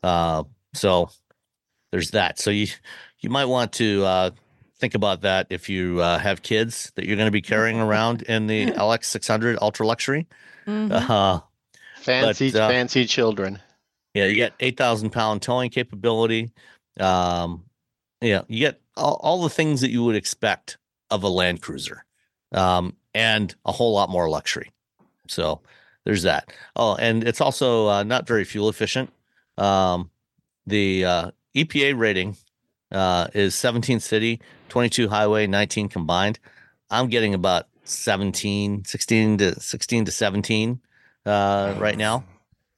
Uh, 0.04 0.44
so 0.74 1.10
there's 1.92 2.12
that. 2.12 2.40
So 2.40 2.52
you 2.52 2.68
you 3.20 3.30
might 3.30 3.46
want 3.46 3.74
to 3.74 4.06
uh, 4.06 4.30
think 4.78 4.94
about 4.96 5.22
that 5.22 5.48
if 5.50 5.68
you 5.68 6.00
uh, 6.00 6.20
have 6.20 6.42
kids 6.44 6.92
that 6.96 7.06
you're 7.06 7.18
going 7.18 7.28
to 7.28 7.32
be 7.32 7.42
carrying 7.42 7.80
around 7.82 8.22
in 8.22 8.48
the 8.48 8.68
LX600 8.68 9.58
Ultra 9.62 9.86
Luxury. 9.88 10.28
Mhm. 10.68 10.92
Uh, 11.10 11.42
Fancy, 11.96 12.48
uh, 12.58 12.70
fancy 12.70 13.06
children. 13.06 13.60
Yeah, 14.20 14.26
you 14.26 14.36
get 14.36 14.54
8,000 14.60 15.12
pound 15.12 15.42
towing 15.42 15.70
capability. 15.70 16.52
Um, 17.00 17.64
yeah, 18.22 18.42
you 18.48 18.60
get 18.60 18.82
all, 18.98 19.20
all 19.24 19.42
the 19.42 19.50
things 19.50 19.82
that 19.82 19.92
you 19.92 20.04
would 20.04 20.16
expect 20.16 20.78
of 21.10 21.24
a 21.24 21.30
Land 21.30 21.62
Cruiser 21.62 22.04
um, 22.52 22.96
and 23.14 23.56
a 23.66 23.72
whole 23.72 23.94
lot 23.94 24.10
more 24.10 24.30
luxury. 24.30 24.72
So 25.28 25.62
there's 26.04 26.24
that. 26.24 26.52
Oh, 26.76 26.96
and 26.96 27.24
it's 27.24 27.40
also 27.40 27.88
uh, 27.88 28.04
not 28.04 28.28
very 28.28 28.44
fuel 28.44 28.68
efficient. 28.68 29.10
Um, 29.58 30.10
the 30.68 31.06
uh, 31.06 31.32
EPA 31.56 31.98
rating 31.98 32.36
uh, 32.92 33.28
is 33.34 33.56
17 33.56 34.02
city, 34.02 34.42
22 34.68 35.08
highway, 35.08 35.48
19 35.48 35.88
combined. 35.88 36.40
I'm 36.90 37.08
getting 37.08 37.34
about 37.34 37.68
17, 37.86 38.84
16 38.84 39.38
to 39.38 39.60
16 39.60 40.06
to 40.06 40.12
17 40.12 40.82
uh, 41.26 41.76
right 41.78 41.98
now. 41.98 42.26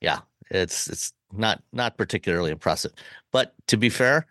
Yeah, 0.02 0.20
it's 0.50 0.88
it's 0.88 1.14
not 1.34 1.62
not 1.72 1.98
particularly 1.98 2.52
impressive. 2.52 2.94
But 3.32 3.54
to 3.68 3.78
be 3.78 3.90
fair, 3.90 4.28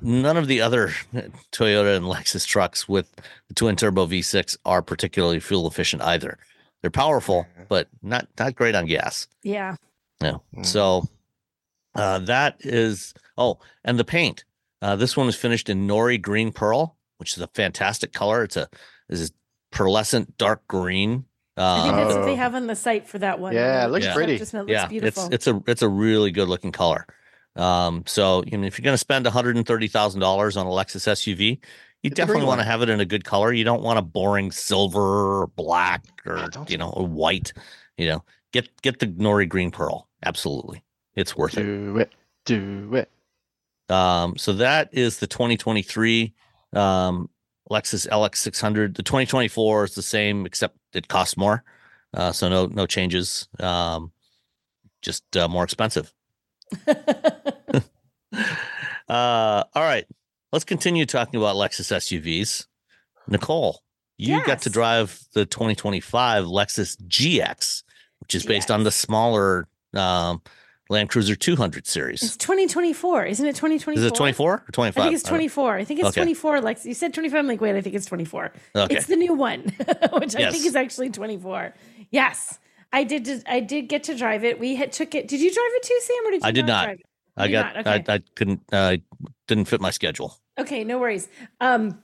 none 0.00 0.36
of 0.36 0.48
the 0.48 0.60
other 0.60 0.88
Toyota 1.52 1.96
and 1.96 2.06
Lexus 2.06 2.46
trucks 2.46 2.88
with 2.88 3.10
the 3.48 3.54
twin 3.54 3.76
turbo 3.76 4.06
V6 4.06 4.56
are 4.64 4.82
particularly 4.82 5.40
fuel 5.40 5.66
efficient 5.66 6.02
either. 6.02 6.38
They're 6.82 6.90
powerful, 6.90 7.46
but 7.68 7.88
not 8.02 8.28
not 8.38 8.54
great 8.54 8.74
on 8.74 8.86
gas. 8.86 9.26
Yeah. 9.42 9.76
No. 10.20 10.42
Mm. 10.54 10.66
So 10.66 11.08
uh, 11.94 12.18
that 12.20 12.56
is 12.60 13.14
oh, 13.38 13.58
and 13.84 13.98
the 13.98 14.04
paint. 14.04 14.44
Uh, 14.82 14.96
this 14.96 15.16
one 15.16 15.28
is 15.28 15.36
finished 15.36 15.70
in 15.70 15.88
Nori 15.88 16.20
Green 16.20 16.52
Pearl, 16.52 16.96
which 17.16 17.36
is 17.36 17.42
a 17.42 17.46
fantastic 17.48 18.12
color. 18.12 18.44
It's 18.44 18.56
a 18.56 18.68
this 19.08 19.20
is 19.20 19.32
pearlescent 19.72 20.36
dark 20.36 20.66
green. 20.68 21.24
I 21.56 21.82
think 21.82 21.94
Uh, 21.94 21.96
that's 22.04 22.14
what 22.16 22.24
they 22.24 22.32
Oh. 22.32 22.36
have 22.36 22.54
on 22.54 22.66
the 22.66 22.74
site 22.76 23.06
for 23.06 23.18
that 23.18 23.38
one. 23.38 23.52
Yeah, 23.54 23.84
it 23.84 23.88
looks 23.90 24.04
Yeah. 24.06 24.14
pretty. 24.14 24.38
Just 24.38 24.54
it 24.54 24.58
looks 24.58 24.70
yeah, 24.70 24.86
beautiful. 24.86 25.24
it's 25.26 25.34
it's 25.34 25.46
a 25.46 25.62
it's 25.66 25.82
a 25.82 25.88
really 25.88 26.30
good 26.30 26.48
looking 26.48 26.72
color. 26.72 27.06
Um, 27.56 28.02
so 28.06 28.42
you 28.46 28.58
know, 28.58 28.66
if 28.66 28.78
you're 28.78 28.84
going 28.84 28.94
to 28.94 28.98
spend 28.98 29.24
one 29.24 29.32
hundred 29.32 29.56
and 29.56 29.66
thirty 29.66 29.86
thousand 29.88 30.20
dollars 30.20 30.56
on 30.56 30.66
a 30.66 30.70
Lexus 30.70 31.06
SUV, 31.06 31.60
you 32.02 32.10
Get 32.10 32.10
the 32.10 32.14
definitely 32.16 32.46
want 32.46 32.60
to 32.60 32.64
have 32.64 32.82
it 32.82 32.88
in 32.88 32.98
a 33.00 33.04
good 33.04 33.24
color. 33.24 33.52
You 33.52 33.62
don't 33.64 33.82
want 33.82 33.98
a 33.98 34.02
boring 34.02 34.50
silver 34.50 35.42
or 35.42 35.46
black 35.46 36.04
or 36.26 36.38
Yeah, 36.38 36.64
you 36.68 36.76
know 36.76 36.90
or 36.90 37.06
white. 37.06 37.52
You 37.96 38.08
know, 38.08 38.24
get 38.52 38.68
get 38.82 38.98
the 38.98 39.06
Nori 39.06 39.48
Green 39.48 39.70
Pearl. 39.70 40.08
Absolutely, 40.24 40.82
it's 41.14 41.36
worth 41.36 41.56
it. 41.56 41.62
Do 41.62 41.98
it. 41.98 42.12
Do 42.46 42.90
it. 42.94 43.10
Um, 43.94 44.36
so 44.36 44.52
that 44.54 44.88
is 44.92 45.18
the 45.18 45.26
2023 45.28 46.34
um, 46.72 47.28
Lexus 47.70 48.08
LX 48.08 48.36
600. 48.36 48.94
The 48.94 49.02
2024 49.02 49.84
is 49.84 49.94
the 49.94 50.02
same, 50.02 50.46
except 50.46 50.76
it 50.92 51.08
costs 51.08 51.36
more. 51.36 51.64
Uh, 52.12 52.32
so 52.32 52.48
no 52.48 52.66
no 52.66 52.86
changes. 52.86 53.48
Um, 53.58 54.12
just 55.02 55.36
uh, 55.36 55.48
more 55.48 55.64
expensive. 55.64 56.12
Uh, 59.08 59.64
all 59.74 59.82
right, 59.82 60.06
let's 60.52 60.64
continue 60.64 61.04
talking 61.04 61.38
about 61.38 61.56
Lexus 61.56 61.92
SUVs. 61.92 62.66
Nicole, 63.28 63.82
you 64.16 64.44
got 64.44 64.62
to 64.62 64.70
drive 64.70 65.20
the 65.34 65.44
2025 65.44 66.44
Lexus 66.44 66.96
GX, 67.06 67.82
which 68.20 68.34
is 68.34 68.46
based 68.46 68.70
on 68.70 68.84
the 68.84 68.90
smaller 68.90 69.68
um, 69.94 70.40
Land 70.90 71.08
Cruiser 71.08 71.34
200 71.34 71.86
series. 71.86 72.22
It's 72.22 72.36
2024, 72.36 73.24
isn't 73.24 73.46
it? 73.46 73.56
2024. 73.56 73.94
Is 73.94 74.04
it 74.04 74.14
24 74.14 74.52
or 74.52 74.64
25? 74.70 75.00
I 75.00 75.04
think 75.06 75.14
it's 75.14 75.22
24. 75.28 75.74
I 75.76 75.84
think 75.84 76.00
it's 76.00 76.08
Okay. 76.10 76.20
24. 76.20 76.60
Like 76.60 76.84
you 76.84 76.92
said, 76.92 77.14
25. 77.14 77.38
I'm 77.38 77.46
like, 77.46 77.60
wait, 77.60 77.74
I 77.74 77.80
think 77.80 77.94
it's 77.94 78.04
24. 78.06 78.52
Okay. 78.76 78.94
It's 78.94 79.06
the 79.06 79.16
new 79.16 79.32
one, 79.32 79.60
which 80.12 80.36
I 80.36 80.50
think 80.50 80.66
is 80.66 80.76
actually 80.76 81.08
24. 81.10 81.74
Yes, 82.10 82.58
I 82.92 83.04
did. 83.04 83.42
I 83.46 83.60
did 83.60 83.88
get 83.88 84.04
to 84.04 84.16
drive 84.16 84.44
it. 84.44 84.60
We 84.60 84.76
had 84.76 84.92
took 84.92 85.14
it. 85.14 85.26
Did 85.26 85.40
you 85.40 85.52
drive 85.52 85.70
it 85.74 85.82
too, 85.84 85.98
Sam, 86.02 86.16
or 86.26 86.30
did 86.32 86.42
you 86.42 86.48
I 86.48 86.50
did 86.52 86.66
not. 86.66 86.84
drive 86.84 86.98
it? 87.00 87.06
I 87.36 87.48
got 87.48 87.74
not? 87.74 87.86
Okay. 87.86 88.04
I, 88.12 88.14
I 88.16 88.20
couldn't 88.36 88.60
uh 88.70 88.96
didn't 89.48 89.64
fit 89.64 89.80
my 89.80 89.90
schedule. 89.90 90.36
Okay, 90.58 90.84
no 90.84 90.98
worries. 90.98 91.28
Um, 91.60 92.02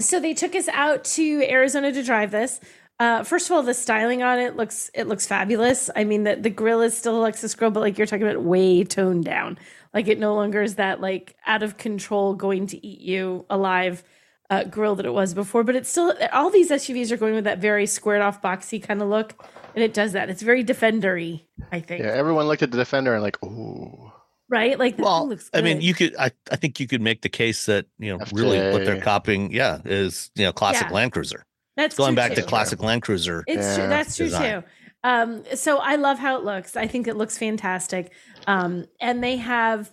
so 0.00 0.20
they 0.20 0.34
took 0.34 0.54
us 0.54 0.68
out 0.68 1.04
to 1.04 1.42
Arizona 1.48 1.92
to 1.92 2.02
drive 2.02 2.30
this. 2.32 2.60
Uh, 3.00 3.22
first 3.22 3.48
of 3.48 3.52
all, 3.54 3.62
the 3.62 3.74
styling 3.74 4.22
on 4.22 4.38
it 4.38 4.56
looks 4.56 4.90
it 4.92 5.06
looks 5.06 5.26
fabulous. 5.26 5.88
I 5.94 6.04
mean, 6.04 6.24
the 6.24 6.36
the 6.36 6.50
grill 6.50 6.80
is 6.80 6.96
still 6.96 7.24
a 7.24 7.30
Lexus 7.30 7.56
grill, 7.56 7.70
but 7.70 7.80
like 7.80 7.96
you're 7.96 8.06
talking 8.06 8.26
about, 8.26 8.42
way 8.42 8.82
toned 8.84 9.24
down. 9.24 9.58
Like 9.94 10.08
it 10.08 10.18
no 10.18 10.34
longer 10.34 10.62
is 10.62 10.74
that 10.76 11.00
like 11.00 11.36
out 11.46 11.62
of 11.62 11.76
control, 11.76 12.34
going 12.34 12.66
to 12.68 12.86
eat 12.86 13.00
you 13.00 13.46
alive 13.48 14.02
uh, 14.50 14.64
grill 14.64 14.94
that 14.96 15.06
it 15.06 15.12
was 15.12 15.34
before. 15.34 15.62
But 15.64 15.76
it's 15.76 15.88
still 15.88 16.14
all 16.32 16.50
these 16.50 16.70
SUVs 16.70 17.10
are 17.10 17.16
going 17.16 17.34
with 17.34 17.44
that 17.44 17.58
very 17.58 17.86
squared 17.86 18.22
off, 18.22 18.42
boxy 18.42 18.82
kind 18.82 19.00
of 19.02 19.08
look, 19.08 19.34
and 19.74 19.84
it 19.84 19.94
does 19.94 20.12
that. 20.12 20.30
It's 20.30 20.42
very 20.42 20.64
defendery, 20.64 21.42
I 21.70 21.80
think. 21.80 22.02
Yeah, 22.02 22.10
everyone 22.10 22.46
looked 22.46 22.62
at 22.62 22.70
the 22.70 22.78
Defender 22.78 23.14
and 23.14 23.22
like, 23.22 23.42
ooh. 23.44 24.12
Right? 24.50 24.78
Like 24.78 24.96
the 24.96 25.02
Well, 25.02 25.28
looks. 25.28 25.50
I 25.52 25.60
mean, 25.60 25.82
you 25.82 25.92
could 25.92 26.16
I, 26.16 26.30
I 26.50 26.56
think 26.56 26.80
you 26.80 26.86
could 26.88 27.02
make 27.02 27.20
the 27.20 27.28
case 27.28 27.66
that, 27.66 27.84
you 27.98 28.16
know, 28.16 28.24
really 28.32 28.58
what 28.72 28.84
they're 28.86 29.00
copying, 29.00 29.52
yeah, 29.52 29.80
is, 29.84 30.30
you 30.34 30.44
know, 30.44 30.52
classic 30.52 30.88
Yeah. 30.88 30.94
Land 30.94 31.12
Cruiser. 31.12 31.44
That's 31.78 31.96
Going 31.96 32.08
true, 32.10 32.16
back 32.16 32.34
to 32.34 32.42
classic 32.42 32.82
Land 32.82 33.02
Cruiser. 33.02 33.44
It's 33.46 33.64
Yeah. 33.64 33.76
true. 33.76 33.88
That's 33.88 34.16
true 34.16 34.26
Design. 34.26 34.62
too. 34.62 34.68
Um, 35.04 35.44
so 35.54 35.78
I 35.78 35.94
love 35.94 36.18
how 36.18 36.36
it 36.36 36.44
looks. 36.44 36.76
I 36.76 36.88
think 36.88 37.06
it 37.06 37.14
looks 37.16 37.38
fantastic. 37.38 38.10
Um, 38.48 38.86
and 39.00 39.22
they 39.22 39.36
have, 39.36 39.92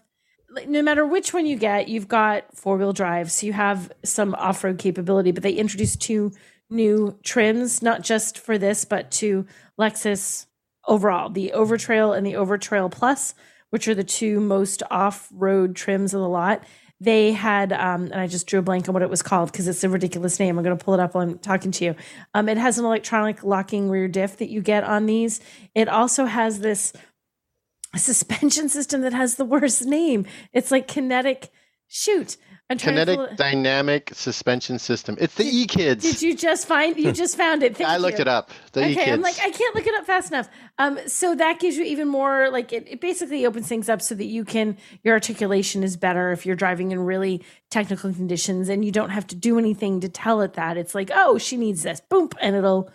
no 0.68 0.82
matter 0.82 1.06
which 1.06 1.32
one 1.32 1.46
you 1.46 1.56
get, 1.58 1.88
you've 1.88 2.08
got 2.08 2.58
four 2.58 2.76
wheel 2.78 2.92
drive. 2.92 3.32
So 3.32 3.46
you 3.46 3.54
have 3.54 3.92
some 4.04 4.34
off 4.34 4.64
road 4.64 4.80
capability, 4.80 5.32
but 5.32 5.44
they 5.44 5.52
introduced 5.54 6.02
two 6.02 6.32
new 6.72 7.20
trims, 7.24 7.84
not 7.84 8.02
just 8.02 8.40
for 8.40 8.58
this, 8.58 8.84
but 8.84 9.12
to 9.12 9.46
Lexus 9.80 10.48
overall 10.88 11.30
the 11.30 11.52
Overtrail 11.56 12.18
and 12.18 12.26
the 12.26 12.34
Overtrail 12.34 12.92
Plus, 12.92 13.36
which 13.70 13.88
are 13.88 13.94
the 13.94 14.04
two 14.04 14.40
most 14.40 14.82
off 14.90 15.30
road 15.32 15.76
trims 15.76 16.16
of 16.16 16.22
the 16.22 16.30
lot. 16.30 16.64
They 17.06 17.34
had, 17.34 17.72
um, 17.72 18.06
and 18.06 18.16
I 18.16 18.26
just 18.26 18.48
drew 18.48 18.60
a 18.60 18.64
blank 18.64 18.90
on 18.90 18.94
what 18.94 19.04
it 19.04 19.10
was 19.12 19.22
called 19.22 19.52
because 19.52 19.68
it's 19.68 19.84
a 19.84 19.90
ridiculous 19.90 20.40
name. 20.40 20.58
I'm 20.58 20.64
going 20.64 20.76
to 20.76 20.84
pull 20.84 20.96
it 20.96 21.00
up 21.00 21.14
while 21.14 21.24
I'm 21.24 21.38
talking 21.38 21.72
to 21.72 21.86
you. 21.86 21.96
Um, 22.34 22.50
it 22.50 22.58
has 22.58 22.80
an 22.80 22.86
electronic 22.86 23.44
locking 23.44 23.90
rear 23.90 24.08
diff 24.08 24.38
that 24.38 24.50
you 24.50 24.62
get 24.64 24.84
on 24.84 25.06
these. 25.06 25.40
It 25.76 25.88
also 25.88 26.26
has 26.26 26.62
this 26.62 26.94
suspension 27.96 28.70
system 28.70 29.02
that 29.02 29.14
has 29.14 29.36
the 29.36 29.46
worst 29.46 29.86
name. 29.86 30.26
It's 30.52 30.72
like 30.72 30.88
kinetic 30.88 31.52
shoot. 31.88 32.38
I'm 32.68 32.80
trying 32.80 32.96
to 32.96 33.06
Kinetic 33.06 33.38
dynamic 33.38 34.10
suspension 34.14 34.80
system. 34.80 35.18
It's 35.20 35.36
the 35.36 35.44
E 35.44 35.68
Kids. 35.68 36.04
Did 36.04 36.24
you 36.24 36.36
just 36.36 36.68
find? 36.68 36.98
You 36.98 37.12
just 37.12 37.38
found 37.38 37.62
it. 37.62 37.78
Thank 37.78 37.88
I 37.88 37.98
looked 37.98 38.18
you. 38.18 38.24
it 38.24 38.28
up. 38.28 38.50
The 38.72 38.82
E 38.82 38.84
okay, 38.86 38.96
Kids. 38.96 39.12
I'm 39.12 39.22
like 39.22 39.38
I 39.40 39.52
can't 39.52 39.76
look 39.76 39.86
it 39.86 39.94
up 39.94 40.06
fast 40.06 40.32
enough. 40.32 40.50
Um, 40.80 40.98
so 41.06 41.36
that 41.36 41.60
gives 41.60 41.78
you 41.78 41.84
even 41.84 42.08
more 42.08 42.50
like 42.50 42.74
it, 42.74 42.88
it 42.88 43.02
basically 43.02 43.46
opens 43.46 43.68
things 43.68 43.88
up 43.88 44.02
so 44.02 44.16
that 44.16 44.26
you 44.26 44.44
can 44.44 44.78
your 45.04 45.14
articulation 45.14 45.84
is 45.84 45.96
better 45.96 46.32
if 46.32 46.44
you're 46.44 46.56
driving 46.56 46.92
in 46.92 47.02
really 47.02 47.44
technical 47.70 48.12
conditions 48.12 48.68
and 48.68 48.84
you 48.84 48.92
don't 48.92 49.12
have 49.12 49.28
to 49.28 49.36
do 49.36 49.60
anything 49.60 50.00
to 50.00 50.10
tell 50.10 50.42
it 50.42 50.54
that 50.54 50.76
it's 50.76 50.96
like 50.96 51.12
oh 51.14 51.38
she 51.38 51.58
needs 51.58 51.84
this 51.84 52.02
boom 52.10 52.30
and 52.42 52.56
it'll 52.56 52.90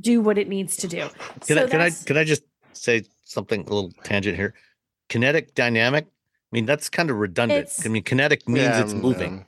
do 0.00 0.20
what 0.20 0.38
it 0.38 0.48
needs 0.48 0.76
to 0.76 0.86
do. 0.86 1.08
Can 1.46 1.56
so 1.56 1.64
I 1.64 1.66
can 1.66 1.80
I 1.80 1.90
can 1.90 2.16
I 2.16 2.22
just 2.22 2.44
say 2.72 3.02
something 3.24 3.62
a 3.62 3.74
little 3.74 3.90
tangent 4.04 4.36
here? 4.36 4.54
Kinetic 5.08 5.56
dynamic. 5.56 6.06
I 6.52 6.56
mean 6.56 6.66
that's 6.66 6.88
kind 6.88 7.10
of 7.10 7.16
redundant. 7.16 7.60
It's- 7.60 7.84
I 7.84 7.88
mean 7.88 8.02
kinetic 8.02 8.48
means 8.48 8.64
Yeah, 8.66 8.82
it's 8.82 8.92
um, 8.92 9.00
moving. 9.02 9.44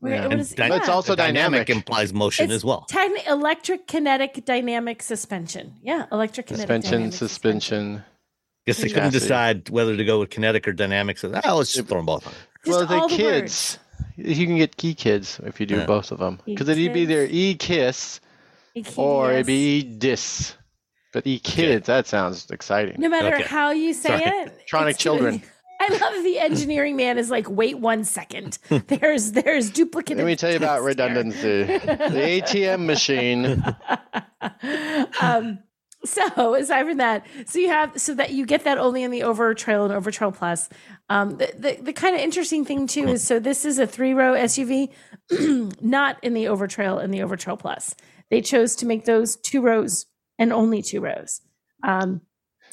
Wait, 0.00 0.10
yeah. 0.10 0.22
what 0.24 0.32
And 0.32 0.40
is- 0.42 0.50
dy- 0.50 0.68
But 0.68 0.78
it's 0.78 0.88
also 0.88 1.16
dynamic 1.16 1.66
dynamic. 1.66 1.70
implies 1.70 2.12
motion 2.12 2.46
It's 2.46 2.54
as 2.56 2.64
well. 2.64 2.86
techni- 2.90 3.26
electric 3.26 3.86
kinetic 3.86 4.44
dynamic 4.44 5.02
suspension. 5.02 5.74
Yeah, 5.82 6.04
electric 6.12 6.46
kinetic 6.48 6.66
suspension, 6.66 6.92
dynamic 6.92 7.14
suspension. 7.14 8.04
Guess 8.66 8.78
they 8.78 8.88
couldn't 8.88 9.12
decide 9.12 9.70
whether 9.70 9.96
to 9.96 10.04
go 10.04 10.18
with 10.18 10.30
kinetic 10.30 10.66
or 10.68 10.72
dynamic. 10.72 11.18
So 11.18 11.32
ah, 11.44 11.54
let's 11.54 11.72
just 11.72 11.88
throw 11.88 11.98
them 11.98 12.06
both 12.06 12.26
on. 12.26 12.32
Just 12.64 12.78
well, 12.78 12.86
the 12.86 12.94
all 12.96 13.08
the 13.08 13.16
kids. 13.16 13.78
You 14.16 14.46
can 14.46 14.56
get 14.56 14.82
E 14.84 14.94
Kids 14.94 15.40
if 15.44 15.60
you 15.60 15.66
do 15.66 15.76
Yeah. 15.76 15.86
both 15.86 16.10
of 16.10 16.18
them. 16.18 16.40
Because 16.44 16.68
it'd 16.68 16.92
be 16.92 17.04
their 17.06 17.26
E 17.30 17.54
Kiss 17.54 18.20
or 18.96 19.32
it'd 19.32 19.46
be 19.46 19.78
E 19.78 19.82
Dis. 19.82 20.54
But 21.12 21.26
E 21.26 21.38
Kids, 21.38 21.86
that 21.86 22.06
sounds 22.06 22.50
exciting. 22.50 22.96
No 23.00 23.08
matter 23.08 23.34
Okay. 23.36 23.44
how 23.44 23.70
you 23.70 23.94
say 23.94 24.08
Sorry. 24.08 24.22
it, 24.22 24.48
Electronic 24.48 24.94
it's 24.96 25.02
doing- 25.04 25.18
children. 25.18 25.42
I 25.80 25.88
love 25.88 26.00
that 26.00 26.22
the 26.24 26.38
engineering 26.38 26.96
man 26.96 27.18
is 27.18 27.30
like, 27.30 27.48
wait 27.48 27.78
one 27.78 28.04
second. 28.04 28.58
There's 28.68 29.32
there's 29.32 29.70
duplicate. 29.70 30.16
Let 30.16 30.26
me 30.26 30.36
tell 30.36 30.50
you 30.50 30.56
about 30.56 30.82
redundancy. 30.82 31.64
the 31.64 32.40
ATM 32.42 32.86
machine. 32.86 33.62
um, 35.20 35.58
so 36.04 36.54
aside 36.54 36.86
from 36.86 36.98
that, 36.98 37.26
so 37.46 37.58
you 37.58 37.68
have 37.68 38.00
so 38.00 38.14
that 38.14 38.32
you 38.32 38.46
get 38.46 38.64
that 38.64 38.78
only 38.78 39.02
in 39.02 39.10
the 39.10 39.22
Over 39.22 39.54
Trail 39.54 39.84
and 39.84 39.92
Over 39.92 40.10
Trail 40.10 40.32
Plus. 40.32 40.68
Um, 41.08 41.36
the 41.36 41.52
the, 41.58 41.78
the 41.82 41.92
kind 41.92 42.14
of 42.14 42.20
interesting 42.20 42.64
thing 42.64 42.86
too 42.86 43.08
is 43.08 43.26
so 43.26 43.38
this 43.38 43.64
is 43.64 43.78
a 43.78 43.86
three 43.86 44.14
row 44.14 44.34
SUV, 44.34 44.90
not 45.80 46.22
in 46.22 46.34
the 46.34 46.48
Over 46.48 46.66
Trail 46.66 46.98
and 46.98 47.12
the 47.12 47.22
Over 47.22 47.36
Trail 47.36 47.56
Plus. 47.56 47.94
They 48.30 48.40
chose 48.40 48.76
to 48.76 48.86
make 48.86 49.04
those 49.04 49.36
two 49.36 49.60
rows 49.60 50.06
and 50.38 50.52
only 50.52 50.82
two 50.82 51.00
rows. 51.00 51.40
Um, 51.82 52.22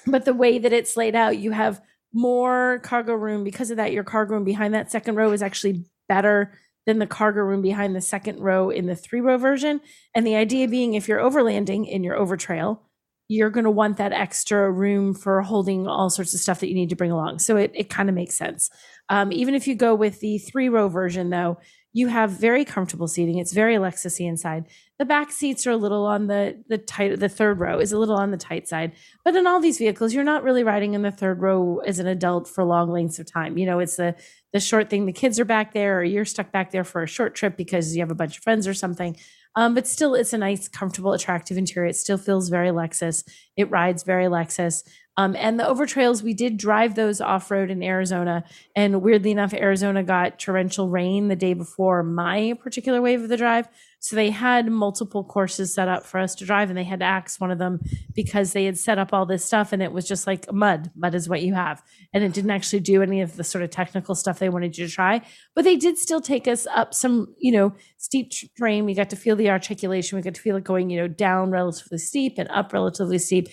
but 0.06 0.26
the 0.26 0.34
way 0.34 0.60
that 0.60 0.74
it's 0.74 0.98
laid 0.98 1.16
out, 1.16 1.38
you 1.38 1.52
have 1.52 1.82
more 2.14 2.80
cargo 2.84 3.14
room 3.14 3.44
because 3.44 3.72
of 3.72 3.78
that. 3.78 3.92
Your 3.92 4.04
cargo 4.04 4.36
room 4.36 4.44
behind 4.44 4.74
that 4.74 4.92
second 4.92 5.16
row 5.16 5.32
is 5.32 5.42
actually 5.42 5.86
better 6.08 6.54
than 6.86 7.00
the 7.00 7.08
cargo 7.08 7.42
room 7.42 7.62
behind 7.62 7.96
the 7.96 8.02
second 8.02 8.40
row 8.40 8.70
in 8.70 8.86
the 8.86 8.96
three 8.96 9.22
row 9.22 9.38
version. 9.38 9.82
And 10.14 10.28
the 10.28 10.36
idea 10.36 10.68
being, 10.68 10.94
if 10.94 11.08
you're 11.08 11.20
overlanding 11.20 11.88
in 11.88 12.04
your 12.04 12.16
over 12.16 12.38
trail, 12.38 12.84
you're 13.30 13.50
going 13.50 13.64
to 13.64 13.72
want 13.72 13.98
that 13.98 14.12
extra 14.12 14.70
room 14.70 15.14
for 15.14 15.42
holding 15.42 15.88
all 15.88 16.10
sorts 16.10 16.34
of 16.34 16.40
stuff 16.40 16.60
that 16.60 16.68
you 16.68 16.76
need 16.76 16.90
to 16.90 16.96
bring 16.96 17.12
along. 17.12 17.40
So 17.40 17.56
it, 17.56 17.72
it 17.74 17.90
kind 17.90 18.10
of 18.10 18.16
makes 18.16 18.38
sense. 18.38 18.70
Um, 19.10 19.32
even 19.32 19.56
if 19.56 19.68
you 19.68 19.76
go 19.76 19.96
with 19.96 20.20
the 20.20 20.38
three 20.38 20.70
row 20.70 20.90
version, 20.90 21.30
though, 21.30 21.58
you 21.94 22.08
have 22.08 22.32
very 22.32 22.66
comfortable 22.66 23.08
seating. 23.08 23.38
It's 23.38 23.54
very 23.54 23.76
Lexusy 23.76 24.28
inside. 24.28 24.66
The 24.98 25.06
back 25.06 25.32
seats 25.32 25.68
are 25.68 25.72
a 25.72 25.78
little 25.78 26.06
on 26.06 26.28
the 26.28 26.62
the 26.68 26.80
tight. 26.80 27.20
The 27.20 27.30
third 27.30 27.60
row 27.60 27.80
is 27.80 27.92
a 27.92 28.00
little 28.00 28.16
on 28.16 28.32
the 28.32 28.38
tight 28.38 28.68
side. 28.68 28.94
But 29.24 29.36
in 29.36 29.46
all 29.46 29.60
these 29.60 29.78
vehicles, 29.78 30.14
you're 30.14 30.24
not 30.24 30.44
really 30.44 30.64
riding 30.64 30.96
in 30.96 31.04
the 31.04 31.12
third 31.12 31.42
row 31.42 31.82
as 31.86 32.00
an 32.00 32.08
adult 32.08 32.48
for 32.48 32.64
long 32.64 32.90
lengths 32.92 33.20
of 33.20 33.32
time. 33.32 33.58
You 33.58 33.68
know, 33.68 33.80
it's 33.80 33.96
the 33.96 34.16
the 34.54 34.60
short 34.60 34.90
thing. 34.90 35.06
The 35.06 35.14
kids 35.14 35.40
are 35.40 35.46
back 35.46 35.74
there, 35.74 36.00
or 36.00 36.04
you're 36.04 36.26
stuck 36.26 36.52
back 36.52 36.72
there 36.72 36.84
for 36.84 37.04
a 37.04 37.08
short 37.08 37.36
trip 37.36 37.56
because 37.58 37.96
you 37.96 38.02
have 38.02 38.12
a 38.12 38.16
bunch 38.16 38.38
of 38.38 38.44
friends 38.44 38.68
or 38.68 38.74
something. 38.74 39.16
Um, 39.56 39.76
but 39.76 39.86
still, 39.86 40.16
it's 40.16 40.34
a 40.34 40.38
nice, 40.38 40.68
comfortable, 40.68 41.14
attractive 41.14 41.58
interior. 41.58 41.90
It 41.90 41.96
still 41.96 42.18
feels 42.18 42.50
very 42.50 42.70
Lexus. 42.70 43.24
It 43.56 43.70
rides 43.70 44.02
very 44.04 44.26
Lexus. 44.26 44.84
Um, 45.16 45.36
and 45.36 45.60
the 45.60 45.68
over 45.68 45.86
trails, 45.86 46.24
we 46.24 46.34
did 46.34 46.58
drive 46.58 46.96
those 46.96 47.22
off 47.22 47.52
road 47.52 47.70
in 47.70 47.84
Arizona. 47.84 48.44
And 48.76 49.02
weirdly 49.04 49.30
enough, 49.30 49.54
Arizona 49.54 50.02
got 50.04 50.40
torrential 50.40 50.90
rain 50.90 51.28
the 51.28 51.36
day 51.36 51.54
before 51.54 52.02
my 52.02 52.54
particular 52.60 53.02
wave 53.02 53.22
of 53.22 53.30
the 53.30 53.38
drive. 53.38 53.68
So 54.00 54.18
they 54.18 54.32
had 54.32 54.70
multiple 54.70 55.24
courses 55.24 55.74
set 55.74 55.88
up 55.88 56.06
for 56.06 56.20
us 56.20 56.36
to 56.36 56.46
drive, 56.46 56.70
and 56.70 56.78
they 56.78 56.84
had 56.84 57.00
to 57.00 57.06
axe 57.06 57.40
one 57.40 57.52
of 57.52 57.58
them 57.58 57.80
because 58.14 58.52
they 58.52 58.66
had 58.66 58.78
set 58.78 58.98
up 58.98 59.14
all 59.14 59.26
this 59.26 59.46
stuff 59.46 59.72
and 59.72 59.82
it 59.82 59.94
was 59.94 60.06
just 60.06 60.28
like 60.28 60.52
mud. 60.52 60.92
Mud 60.94 61.16
is 61.16 61.30
what 61.30 61.42
you 61.42 61.54
have. 61.54 61.82
And 62.14 62.22
it 62.22 62.34
didn't 62.34 62.52
actually 62.52 62.82
do 62.82 63.02
any 63.02 63.22
of 63.22 63.38
the 63.38 63.46
sort 63.46 63.64
of 63.64 63.70
technical 63.70 64.14
stuff 64.16 64.40
they 64.40 64.50
wanted 64.50 64.78
you 64.78 64.88
to 64.88 64.92
try. 64.92 65.22
But 65.56 65.64
they 65.64 65.78
did 65.78 65.98
still 65.98 66.20
take 66.20 66.50
us 66.50 66.68
up 66.76 66.94
some, 66.94 67.34
you 67.38 67.54
know, 67.54 67.74
steep 67.98 68.32
terrain. 68.58 68.84
We 68.84 68.94
got 68.94 69.10
to 69.12 69.16
feel 69.16 69.38
the 69.38 69.52
articulation. 69.52 70.18
We 70.18 70.22
got 70.22 70.36
to 70.36 70.42
feel 70.42 70.58
it 70.58 70.66
going, 70.66 70.90
you 70.90 71.00
know, 71.00 71.08
down 71.08 71.52
relatively 71.52 72.00
steep 72.00 72.34
and 72.38 72.50
up 72.50 72.74
relatively 72.74 73.20
steep. 73.20 73.48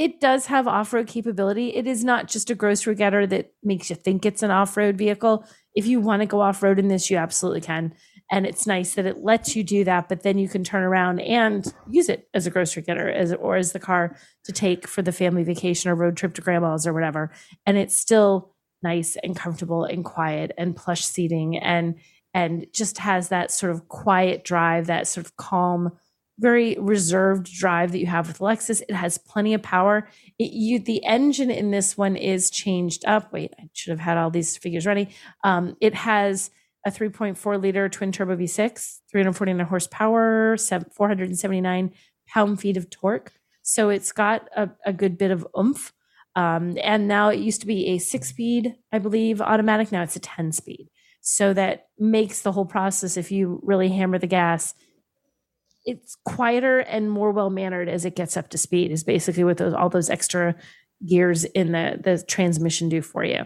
It 0.00 0.18
does 0.18 0.46
have 0.46 0.66
off 0.66 0.94
road 0.94 1.08
capability. 1.08 1.74
It 1.74 1.86
is 1.86 2.02
not 2.02 2.26
just 2.26 2.48
a 2.48 2.54
grocery 2.54 2.94
getter 2.94 3.26
that 3.26 3.52
makes 3.62 3.90
you 3.90 3.96
think 3.96 4.24
it's 4.24 4.42
an 4.42 4.50
off 4.50 4.74
road 4.78 4.96
vehicle. 4.96 5.44
If 5.74 5.86
you 5.86 6.00
want 6.00 6.22
to 6.22 6.26
go 6.26 6.40
off 6.40 6.62
road 6.62 6.78
in 6.78 6.88
this, 6.88 7.10
you 7.10 7.18
absolutely 7.18 7.60
can. 7.60 7.92
And 8.30 8.46
it's 8.46 8.66
nice 8.66 8.94
that 8.94 9.04
it 9.04 9.22
lets 9.22 9.54
you 9.54 9.62
do 9.62 9.84
that, 9.84 10.08
but 10.08 10.22
then 10.22 10.38
you 10.38 10.48
can 10.48 10.64
turn 10.64 10.84
around 10.84 11.20
and 11.20 11.70
use 11.90 12.08
it 12.08 12.30
as 12.32 12.46
a 12.46 12.50
grocery 12.50 12.82
getter 12.82 13.10
as 13.10 13.34
or 13.34 13.56
as 13.56 13.72
the 13.72 13.78
car 13.78 14.16
to 14.44 14.52
take 14.52 14.88
for 14.88 15.02
the 15.02 15.12
family 15.12 15.44
vacation 15.44 15.90
or 15.90 15.94
road 15.94 16.16
trip 16.16 16.32
to 16.36 16.40
grandma's 16.40 16.86
or 16.86 16.94
whatever. 16.94 17.30
And 17.66 17.76
it's 17.76 17.94
still 17.94 18.54
nice 18.82 19.18
and 19.22 19.36
comfortable 19.36 19.84
and 19.84 20.02
quiet 20.02 20.52
and 20.56 20.74
plush 20.74 21.04
seating 21.04 21.58
and 21.58 21.96
and 22.32 22.66
just 22.72 22.96
has 22.96 23.28
that 23.28 23.50
sort 23.50 23.70
of 23.70 23.88
quiet 23.88 24.44
drive, 24.44 24.86
that 24.86 25.06
sort 25.08 25.26
of 25.26 25.36
calm, 25.36 25.92
very 26.40 26.76
reserved 26.78 27.46
drive 27.46 27.92
that 27.92 27.98
you 27.98 28.06
have 28.06 28.26
with 28.26 28.38
Lexus. 28.38 28.82
It 28.88 28.94
has 28.94 29.18
plenty 29.18 29.54
of 29.54 29.62
power. 29.62 30.08
It, 30.38 30.52
you 30.52 30.78
the 30.78 31.04
engine 31.04 31.50
in 31.50 31.70
this 31.70 31.96
one 31.96 32.16
is 32.16 32.50
changed 32.50 33.04
up. 33.04 33.32
Wait, 33.32 33.52
I 33.58 33.68
should 33.72 33.90
have 33.90 34.00
had 34.00 34.16
all 34.16 34.30
these 34.30 34.56
figures 34.56 34.86
ready. 34.86 35.10
Um, 35.44 35.76
it 35.80 35.94
has 35.94 36.50
a 36.86 36.90
3.4 36.90 37.60
liter 37.60 37.88
twin 37.88 38.10
turbo 38.10 38.36
V6, 38.36 39.00
349 39.10 39.66
horsepower, 39.66 40.56
479 40.56 41.92
pound 42.26 42.60
feet 42.60 42.76
of 42.76 42.88
torque. 42.90 43.32
So 43.62 43.90
it's 43.90 44.12
got 44.12 44.48
a, 44.56 44.70
a 44.86 44.92
good 44.92 45.18
bit 45.18 45.30
of 45.30 45.46
oomph. 45.58 45.92
Um, 46.36 46.78
and 46.82 47.06
now 47.06 47.28
it 47.28 47.40
used 47.40 47.60
to 47.60 47.66
be 47.66 47.88
a 47.88 47.98
six 47.98 48.28
speed, 48.28 48.76
I 48.92 48.98
believe, 48.98 49.40
automatic. 49.40 49.92
Now 49.92 50.02
it's 50.02 50.16
a 50.16 50.20
10 50.20 50.52
speed. 50.52 50.88
So 51.20 51.52
that 51.52 51.88
makes 51.98 52.40
the 52.40 52.52
whole 52.52 52.64
process, 52.64 53.16
if 53.16 53.30
you 53.30 53.60
really 53.62 53.90
hammer 53.90 54.18
the 54.18 54.26
gas, 54.26 54.74
it's 55.84 56.16
quieter 56.24 56.78
and 56.78 57.10
more 57.10 57.32
well 57.32 57.50
mannered 57.50 57.88
as 57.88 58.04
it 58.04 58.16
gets 58.16 58.36
up 58.36 58.48
to 58.50 58.58
speed, 58.58 58.90
is 58.90 59.04
basically 59.04 59.44
what 59.44 59.56
those 59.58 59.74
all 59.74 59.88
those 59.88 60.10
extra 60.10 60.54
gears 61.06 61.44
in 61.44 61.72
the, 61.72 61.98
the 62.02 62.22
transmission 62.22 62.88
do 62.88 63.00
for 63.02 63.24
you. 63.24 63.44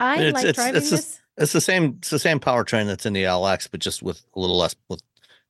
I 0.00 0.14
It's- 0.18 0.32
like 0.34 0.44
it's- 0.44 0.54
driving 0.56 0.76
it's 0.76 0.90
this. 0.90 1.20
It's 1.40 1.52
the 1.52 1.60
same. 1.60 1.94
It's 1.98 2.10
the 2.10 2.18
same 2.18 2.40
powertrain 2.40 2.86
that's 2.86 3.06
in 3.06 3.12
the 3.12 3.22
LX, 3.22 3.68
but 3.70 3.78
just 3.78 4.02
with 4.02 4.20
a 4.34 4.40
little 4.40 4.58
less, 4.58 4.74
with 4.88 5.00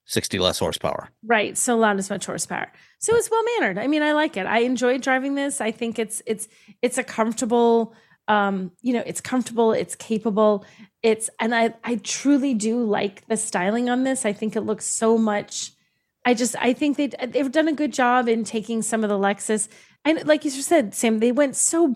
sixty 0.05 0.39
less 0.39 0.59
horsepower. 0.59 1.09
Right. 1.25 1.57
So 1.57 1.79
not 1.81 1.97
as 1.97 2.11
much 2.11 2.27
horsepower. 2.27 2.71
So 2.99 3.17
it's 3.17 3.31
well 3.31 3.43
mannered. 3.59 3.79
I 3.79 3.87
mean, 3.87 4.03
I 4.03 4.13
like 4.13 4.37
it. 4.37 4.45
I 4.45 4.59
enjoy 4.59 4.99
driving 4.99 5.35
this. 5.35 5.63
I 5.63 5.71
think 5.71 5.99
it's 5.99 6.21
it's 6.27 6.47
it's 6.83 6.99
a 6.99 7.05
comfortable 7.05 7.95
um, 8.29 8.73
you 8.83 8.93
know, 8.93 9.03
it's 9.07 9.23
comfortable, 9.23 9.73
it's 9.73 9.95
capable. 9.95 10.67
It's 11.03 11.31
and 11.41 11.55
I 11.55 11.73
I 11.83 11.97
truly 12.03 12.53
do 12.53 12.83
like 12.85 13.27
the 13.29 13.39
styling 13.39 13.89
on 13.89 14.05
this. 14.05 14.27
I 14.27 14.35
think 14.35 14.57
it 14.57 14.61
looks 14.63 14.85
so 14.85 15.17
much 15.17 15.73
I 16.29 16.35
just 16.35 16.55
I 16.61 16.75
think 16.75 16.99
they 16.99 17.07
they've 17.07 17.51
done 17.51 17.69
a 17.69 17.73
good 17.73 17.93
job 17.93 18.29
in 18.29 18.45
taking 18.45 18.83
some 18.83 19.03
of 19.03 19.09
the 19.09 19.19
Lexus 19.19 19.67
and 20.05 20.27
like 20.27 20.45
you 20.45 20.51
said, 20.51 20.95
Sam, 20.95 21.21
they 21.21 21.33
went 21.33 21.57
so 21.57 21.95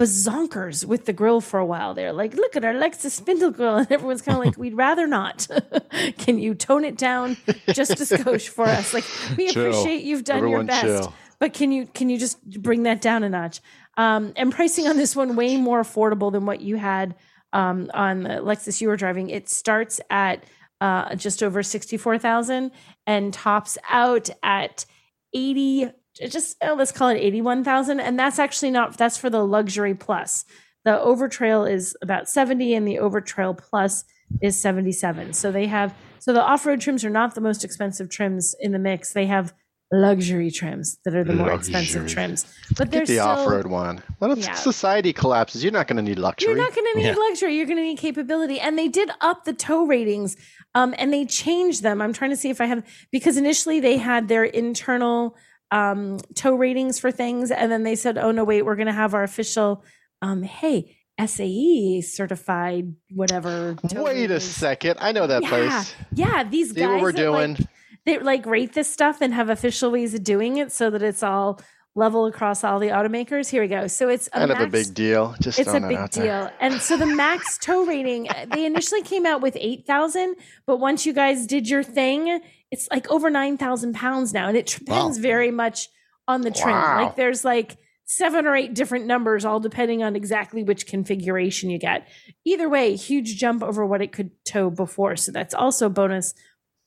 bazonkers 0.00 0.86
with 0.86 1.04
the 1.04 1.12
grill 1.12 1.42
for 1.42 1.60
a 1.60 1.66
while 1.66 1.92
there. 1.92 2.10
Like, 2.12 2.32
look 2.34 2.56
at 2.56 2.64
our 2.64 2.72
Lexus 2.72 3.10
spindle 3.10 3.50
grill, 3.50 3.76
and 3.80 3.92
everyone's 3.92 4.22
kind 4.22 4.38
of 4.38 4.44
like, 4.44 4.56
we'd 4.56 4.74
rather 4.74 5.06
not. 5.06 5.46
Can 6.18 6.38
you 6.38 6.54
tone 6.54 6.84
it 6.84 6.96
down 6.96 7.36
just 7.74 7.92
a 7.92 8.04
skosh 8.04 8.48
for 8.48 8.64
us? 8.64 8.94
Like, 8.94 9.04
we 9.36 9.50
Chill. 9.50 9.66
appreciate 9.66 10.02
you've 10.02 10.24
done 10.24 10.38
Everyone 10.38 10.60
your 10.60 10.64
best, 10.66 10.84
chill. 10.84 11.14
but 11.38 11.52
can 11.52 11.70
you 11.70 11.86
can 11.86 12.08
you 12.08 12.18
just 12.18 12.42
bring 12.62 12.84
that 12.84 13.02
down 13.02 13.22
a 13.22 13.28
notch? 13.28 13.60
Um, 13.98 14.32
and 14.36 14.50
pricing 14.50 14.86
on 14.88 14.96
this 14.96 15.14
one 15.14 15.36
way 15.36 15.58
more 15.58 15.82
affordable 15.82 16.32
than 16.32 16.46
what 16.46 16.62
you 16.62 16.76
had 16.76 17.14
um, 17.52 17.90
on 17.92 18.22
the 18.22 18.30
Lexus 18.30 18.80
you 18.80 18.88
were 18.88 18.96
driving. 18.96 19.28
It 19.28 19.50
starts 19.50 20.00
at 20.08 20.42
uh, 20.80 21.14
just 21.14 21.42
over 21.42 21.62
sixty 21.62 21.96
four 21.96 22.18
thousand 22.18 22.72
and 23.06 23.32
tops 23.32 23.78
out 23.90 24.30
at 24.42 24.86
eighty. 25.34 25.90
Just 26.28 26.62
uh, 26.62 26.74
let's 26.74 26.92
call 26.92 27.08
it 27.08 27.18
eighty 27.18 27.42
one 27.42 27.64
thousand, 27.64 28.00
and 28.00 28.18
that's 28.18 28.38
actually 28.38 28.70
not. 28.70 28.96
That's 28.96 29.18
for 29.18 29.30
the 29.30 29.44
luxury 29.44 29.94
plus. 29.94 30.44
The 30.84 30.92
Overtrail 30.92 31.70
is 31.70 31.96
about 32.02 32.28
seventy, 32.28 32.74
and 32.74 32.86
the 32.86 32.96
Overtrail 32.96 33.56
Plus 33.56 34.04
is 34.42 34.60
seventy 34.60 34.92
seven. 34.92 35.32
So 35.32 35.50
they 35.50 35.66
have. 35.66 35.94
So 36.18 36.32
the 36.32 36.42
off 36.42 36.66
road 36.66 36.80
trims 36.80 37.04
are 37.04 37.10
not 37.10 37.34
the 37.34 37.40
most 37.40 37.64
expensive 37.64 38.08
trims 38.08 38.54
in 38.60 38.72
the 38.72 38.78
mix. 38.78 39.12
They 39.12 39.26
have 39.26 39.54
luxury 40.00 40.50
trims 40.50 40.98
that 41.04 41.14
are 41.14 41.24
the 41.24 41.32
more 41.32 41.52
expensive 41.52 42.08
trims. 42.08 42.44
But 42.76 42.90
they're 42.90 43.06
the 43.06 43.14
still, 43.14 43.26
off-road 43.26 43.66
one. 43.66 44.02
What 44.18 44.30
if 44.32 44.38
Yeah. 44.38 44.54
society 44.54 45.12
collapses? 45.12 45.62
You're 45.62 45.72
not 45.72 45.86
going 45.86 45.96
to 45.96 46.02
need 46.02 46.18
luxury. 46.18 46.50
You're 46.50 46.58
not 46.62 46.74
going 46.74 46.86
to 46.92 46.98
need 46.98 47.06
Yeah. 47.06 47.14
luxury. 47.14 47.56
You're 47.56 47.66
going 47.66 47.78
to 47.78 47.82
need 47.84 47.98
capability. 47.98 48.60
And 48.60 48.78
they 48.78 48.88
did 48.88 49.10
up 49.20 49.44
the 49.44 49.52
tow 49.52 49.86
ratings 49.86 50.36
um, 50.74 50.94
and 50.98 51.12
they 51.12 51.24
changed 51.24 51.82
them. 51.82 52.02
I'm 52.02 52.12
trying 52.12 52.30
to 52.30 52.36
see 52.36 52.50
if 52.50 52.60
I 52.60 52.66
have, 52.66 52.82
because 53.12 53.36
initially 53.36 53.80
they 53.80 53.96
had 53.96 54.28
their 54.28 54.44
internal 54.44 55.36
um, 55.70 56.18
tow 56.34 56.54
ratings 56.54 56.98
for 57.00 57.10
things. 57.10 57.50
And 57.50 57.70
then 57.70 57.82
they 57.82 57.96
said, 57.96 58.18
oh, 58.18 58.30
no, 58.30 58.44
wait, 58.44 58.62
we're 58.62 58.76
going 58.76 58.86
to 58.86 58.92
have 58.92 59.14
our 59.14 59.22
official, 59.22 59.84
um, 60.22 60.42
hey, 60.42 60.96
SAE 61.24 62.00
certified, 62.02 62.92
whatever. 63.10 63.76
Wait 63.92 64.30
a 64.30 64.40
second. 64.40 64.98
I 65.00 65.12
know 65.12 65.26
that 65.26 65.42
yeah. 65.42 65.48
place. 65.48 65.94
Yeah. 66.12 66.44
These 66.44 66.70
See 66.70 66.80
guys. 66.80 66.88
what 66.88 67.00
we're 67.02 67.12
that, 67.12 67.30
like, 67.30 67.56
doing. 67.56 67.68
They 68.06 68.18
like 68.18 68.46
rate 68.46 68.72
this 68.74 68.90
stuff 68.92 69.20
and 69.20 69.32
have 69.34 69.48
official 69.50 69.90
ways 69.90 70.14
of 70.14 70.22
doing 70.24 70.56
it 70.58 70.72
so 70.72 70.90
that 70.90 71.02
it's 71.02 71.22
all 71.22 71.60
level 71.96 72.26
across 72.26 72.64
all 72.64 72.80
the 72.80 72.88
automakers. 72.88 73.48
Here 73.48 73.62
we 73.62 73.68
go. 73.68 73.86
So 73.86 74.08
it's 74.08 74.26
a 74.28 74.30
kind 74.30 74.50
of 74.50 74.58
a 74.60 74.66
big 74.66 74.94
deal. 74.94 75.34
Just 75.40 75.58
it's 75.60 75.72
a 75.72 75.80
big 75.80 76.10
deal. 76.10 76.50
And 76.60 76.80
so 76.80 76.96
the 76.96 77.06
max 77.06 77.56
tow 77.62 77.84
rating, 77.86 78.28
uh, 78.28 78.46
they 78.50 78.66
initially 78.66 79.02
came 79.02 79.24
out 79.24 79.40
with 79.40 79.56
8,000, 79.60 80.34
but 80.66 80.78
once 80.78 81.06
you 81.06 81.12
guys 81.12 81.46
did 81.46 81.68
your 81.68 81.84
thing, 81.84 82.40
it's 82.72 82.88
like 82.90 83.08
over 83.10 83.30
9,000 83.30 83.94
pounds 83.94 84.32
now. 84.34 84.48
And 84.48 84.56
it 84.56 84.66
depends 84.66 85.18
Wow. 85.18 85.22
very 85.22 85.50
much 85.52 85.88
on 86.26 86.40
the 86.40 86.50
trim. 86.50 86.74
Wow. 86.74 87.04
Like 87.04 87.16
there's 87.16 87.44
like 87.44 87.76
seven 88.06 88.44
or 88.44 88.56
eight 88.56 88.74
different 88.74 89.06
numbers, 89.06 89.44
all 89.44 89.60
depending 89.60 90.02
on 90.02 90.16
exactly 90.16 90.64
which 90.64 90.86
configuration 90.88 91.70
you 91.70 91.78
get. 91.78 92.08
Either 92.44 92.68
way, 92.68 92.96
huge 92.96 93.36
jump 93.36 93.62
over 93.62 93.86
what 93.86 94.02
it 94.02 94.10
could 94.12 94.30
tow 94.44 94.68
before. 94.68 95.14
So 95.16 95.30
that's 95.30 95.54
also 95.54 95.86
a 95.86 95.90
bonus, 95.90 96.34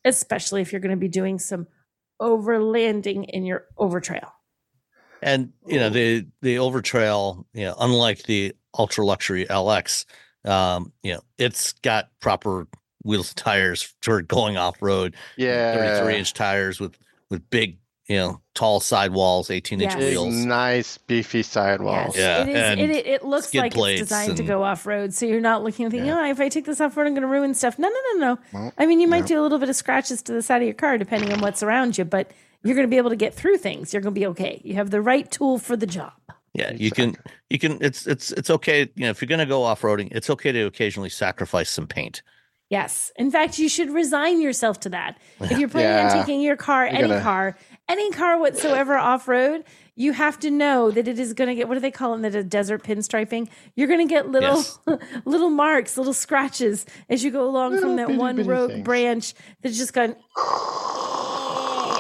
especially 0.06 0.62
if 0.62 0.72
you're 0.72 0.82
going 0.82 0.92
to 0.92 0.98
be 0.98 1.08
doing 1.08 1.40
some 1.40 1.68
overlanding 2.22 3.26
in 3.30 3.46
your 3.46 3.66
overtrail. 3.78 4.32
And 5.22 5.52
you 5.66 5.80
know 5.80 5.90
the 5.90 6.28
the 6.42 6.58
Overtrail, 6.58 7.44
you 7.54 7.66
know, 7.66 7.76
unlike 7.80 8.24
the 8.24 8.56
ultra 8.78 9.04
luxury 9.04 9.46
LX, 9.46 10.06
um, 10.46 10.94
you 11.02 11.14
know, 11.14 11.22
it's 11.40 11.74
got 11.74 12.10
proper 12.20 12.68
wheels 13.04 13.30
and 13.30 13.38
tires 13.38 13.94
for 14.02 14.22
going 14.22 14.58
off 14.58 14.82
road. 14.82 15.16
Yeah. 15.38 15.96
33 15.98 16.18
inch 16.18 16.34
tires 16.34 16.80
with 16.80 16.98
with 17.30 17.50
big, 17.50 17.80
you 18.08 18.16
know, 18.18 18.42
tall 18.54 18.80
sidewalls, 18.80 19.50
18 19.52 19.82
inch 19.82 19.92
Yes. 19.94 20.00
Wheels. 20.02 20.34
nice 20.46 20.98
beefy 20.98 21.44
sidewalls. 21.44 22.16
Yeah, 22.18 22.44
it 22.44 22.50
is. 22.50 22.80
It, 22.80 22.90
it, 22.90 23.08
it 23.08 23.26
looks 23.26 23.54
like 23.54 23.74
it's 23.76 24.00
designed 24.00 24.38
to 24.38 24.44
go 24.44 24.64
off 24.64 24.86
road, 24.86 25.14
so 25.14 25.26
you're 25.26 25.42
not 25.42 25.64
looking 25.64 25.86
and 25.86 25.92
thinking, 25.92 26.08
Yeah. 26.08 26.20
"Oh, 26.22 26.30
if 26.30 26.40
I 26.40 26.48
take 26.50 26.66
this 26.66 26.80
off 26.80 26.96
road, 26.96 27.08
I'm 27.08 27.14
going 27.14 27.22
to 27.24 27.28
ruin 27.28 27.54
stuff." 27.54 27.78
No, 27.78 27.90
no, 27.90 27.96
no, 28.14 28.20
no. 28.34 28.40
Well, 28.54 28.74
I 28.78 28.86
mean, 28.86 29.00
you 29.02 29.08
might 29.08 29.22
no. 29.22 29.28
do 29.28 29.42
a 29.42 29.44
little 29.44 29.60
bit 29.60 29.70
of 29.70 29.76
scratches 29.76 30.22
to 30.24 30.32
the 30.34 30.42
side 30.42 30.62
of 30.62 30.66
your 30.66 30.74
car, 30.74 30.98
depending 30.98 31.34
on 31.34 31.42
what's 31.42 31.62
around 31.64 31.98
you, 31.98 32.06
but 32.06 32.32
you're 32.64 32.76
going 32.76 32.88
to 32.88 32.90
be 32.90 32.98
able 32.98 33.10
to 33.10 33.16
get 33.18 33.34
through 33.34 33.58
things. 33.58 33.94
You're 33.94 34.02
going 34.02 34.16
to 34.16 34.20
be 34.20 34.28
okay. 34.28 34.62
You 34.64 34.76
have 34.76 34.90
the 34.90 35.02
right 35.02 35.30
tool 35.30 35.58
for 35.60 35.76
the 35.76 35.86
job. 35.88 36.14
Yeah, 36.54 36.72
you 36.74 36.90
can 36.92 37.16
you 37.50 37.60
can 37.60 37.78
it's 37.82 38.08
it's 38.08 38.32
it's 38.32 38.50
okay, 38.50 38.90
you 38.96 39.04
know, 39.04 39.10
if 39.10 39.22
you're 39.22 39.28
going 39.28 39.40
to 39.40 39.46
go 39.46 39.64
off-roading, 39.64 40.08
it's 40.12 40.30
okay 40.30 40.52
to 40.54 40.62
occasionally 40.66 41.10
sacrifice 41.10 41.70
some 41.70 41.86
paint. 41.88 42.24
Yes. 42.70 43.12
In 43.16 43.32
fact, 43.32 43.60
you 43.60 43.70
should 43.70 43.92
resign 43.92 44.42
yourself 44.42 44.80
to 44.82 44.90
that. 44.90 45.18
If 45.40 45.58
you're 45.58 45.70
planning 45.70 45.90
Yeah. 45.92 46.12
on 46.20 46.26
taking 46.26 46.42
your 46.42 46.58
car, 46.58 46.86
You're 46.86 46.96
any 46.96 47.08
gonna- 47.08 47.22
car, 47.22 47.58
any 47.90 48.12
car 48.12 48.40
whatsoever 48.40 48.96
off 48.98 49.28
road, 49.28 49.64
you 49.96 50.14
have 50.14 50.38
to 50.40 50.52
know 50.52 50.92
that 50.92 51.08
it 51.08 51.18
is 51.20 51.34
going 51.34 51.48
to 51.48 51.56
get 51.56 51.68
what 51.68 51.74
do 51.74 51.80
they 51.80 51.90
call 51.92 52.14
it 52.14 52.18
in 52.18 52.22
the 52.32 52.44
desert 52.44 52.84
pinstriping? 52.84 53.48
You're 53.76 53.88
going 53.88 54.08
to 54.08 54.12
get 54.14 54.30
little 54.30 54.58
Yes. 54.58 54.80
little 55.26 55.50
marks, 55.50 55.98
little 55.98 56.14
scratches 56.14 56.86
as 57.10 57.24
you 57.24 57.32
go 57.32 57.46
along 57.50 57.72
Little 57.74 57.90
from 57.90 57.96
that 57.98 58.08
bitty 58.08 58.20
one 58.20 58.36
bitty 58.36 58.50
rogue 58.50 58.72
things. 58.72 58.84
branch 58.86 59.34
that's 59.62 59.78
just 59.78 59.94
gone 59.94 60.16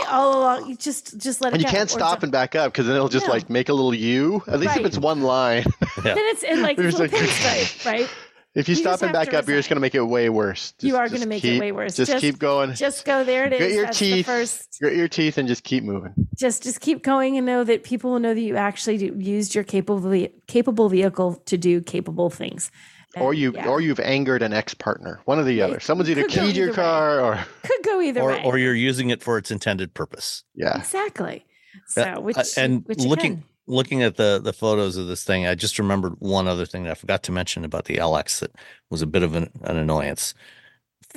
all 0.09 0.39
along. 0.39 0.69
You 0.69 0.75
just 0.75 1.17
just 1.17 1.41
let 1.41 1.49
it 1.49 1.55
And 1.55 1.61
you 1.63 1.67
go. 1.67 1.71
can't 1.75 1.89
stop 1.89 2.23
and 2.23 2.31
back 2.31 2.55
up 2.55 2.71
because 2.71 2.85
then 2.88 2.95
it'll 2.95 3.09
just 3.09 3.27
No. 3.27 3.33
like 3.33 3.49
make 3.49 3.69
a 3.69 3.73
little 3.73 3.93
U. 3.93 4.41
At 4.47 4.59
least 4.59 4.71
Right. 4.75 4.81
if 4.81 4.85
it's 4.88 4.97
one 4.97 5.21
line. 5.21 5.65
Yeah. 5.97 6.13
Then 6.13 6.17
it's 6.19 6.43
in 6.43 6.61
like 6.61 6.77
a 6.79 6.81
little 6.81 6.99
like- 7.01 7.11
pinstripe, 7.11 7.85
right? 7.85 8.09
If 8.58 8.68
you, 8.68 8.76
You 8.76 8.82
stop 8.82 9.01
and 9.03 9.14
back 9.14 9.30
to 9.30 9.38
up, 9.39 9.47
you're 9.47 9.58
just 9.58 9.70
gonna 9.70 9.80
make 9.82 9.95
it 9.95 10.01
way 10.01 10.30
worse. 10.30 10.74
You 10.82 10.95
are 10.97 11.08
gonna 11.08 11.20
just 11.20 11.28
make 11.28 11.45
it 11.45 11.60
way 11.60 11.72
worse. 11.72 11.95
Just, 11.95 12.12
Just- 12.12 12.22
keep 12.22 12.39
going. 12.39 12.74
Just 12.74 13.05
go 13.05 13.24
there. 13.24 13.45
It 13.45 13.53
is. 13.53 13.60
Grit 13.60 13.72
your 13.74 13.86
That's 13.86 13.97
teeth. 13.99 14.26
first. 14.26 14.78
Grit 14.82 14.95
your 14.97 15.08
teeth 15.08 15.38
and 15.38 15.47
just 15.47 15.64
keep 15.64 15.84
moving. 15.84 16.14
just 16.36 16.64
just 16.64 16.82
keep 16.82 17.03
going 17.03 17.38
and 17.38 17.45
know 17.45 17.64
that 17.64 17.84
people 17.84 18.12
will 18.12 18.20
know 18.20 18.34
that 18.34 18.41
you 18.41 18.55
actually 18.58 18.97
do, 18.97 19.16
used 19.18 19.55
your 19.55 19.64
capable 19.64 20.28
capable 20.47 20.89
vehicle 20.89 21.36
to 21.45 21.58
do 21.58 21.82
capable 21.82 22.30
things. 22.30 22.72
Or 23.16 23.34
you 23.34 23.53
yeah, 23.53 23.68
or 23.68 23.82
you've 23.82 23.99
angered 24.01 24.43
an 24.43 24.53
ex 24.53 24.74
partner. 24.76 25.22
One 25.26 25.39
or 25.39 25.43
the 25.43 25.62
other. 25.62 25.80
Someone's 25.80 26.10
either 26.10 26.24
could 26.24 26.34
go 26.36 26.41
keyed 26.45 26.55
your 26.58 26.68
way. 26.70 26.74
car 26.76 27.20
or 27.22 27.39
could 27.64 27.84
go 27.84 27.99
either 28.01 28.22
Or 28.22 28.30
way. 28.32 28.43
or 28.43 28.58
you're 28.60 28.76
using 28.76 29.10
it 29.10 29.24
for 29.24 29.38
its 29.39 29.49
intended 29.49 29.93
purpose. 29.95 30.43
yeah. 30.53 30.78
exactly. 30.78 31.45
So 31.88 32.01
Uh, 32.03 32.20
which 32.20 32.38
uh, 32.38 32.43
and 32.58 32.84
which 32.86 32.99
looking 32.99 33.36
can. 33.38 33.43
Looking 33.68 34.01
at 34.01 34.15
the 34.15 34.39
the 34.43 34.53
photos 34.53 34.97
of 34.97 35.07
this 35.07 35.24
thing, 35.24 35.45
I 35.45 35.55
just 35.55 35.78
remembered 35.80 36.15
one 36.20 36.47
other 36.47 36.65
thing 36.65 36.84
that 36.84 36.91
I 36.91 36.95
forgot 36.95 37.24
to 37.24 37.32
mention 37.32 37.63
about 37.65 37.86
the 37.86 37.97
LX 37.97 38.39
that 38.39 38.51
was 38.89 39.01
a 39.01 39.07
bit 39.07 39.24
of 39.24 39.36
an, 39.36 39.49
an 39.63 39.78
annoyance. 39.78 40.34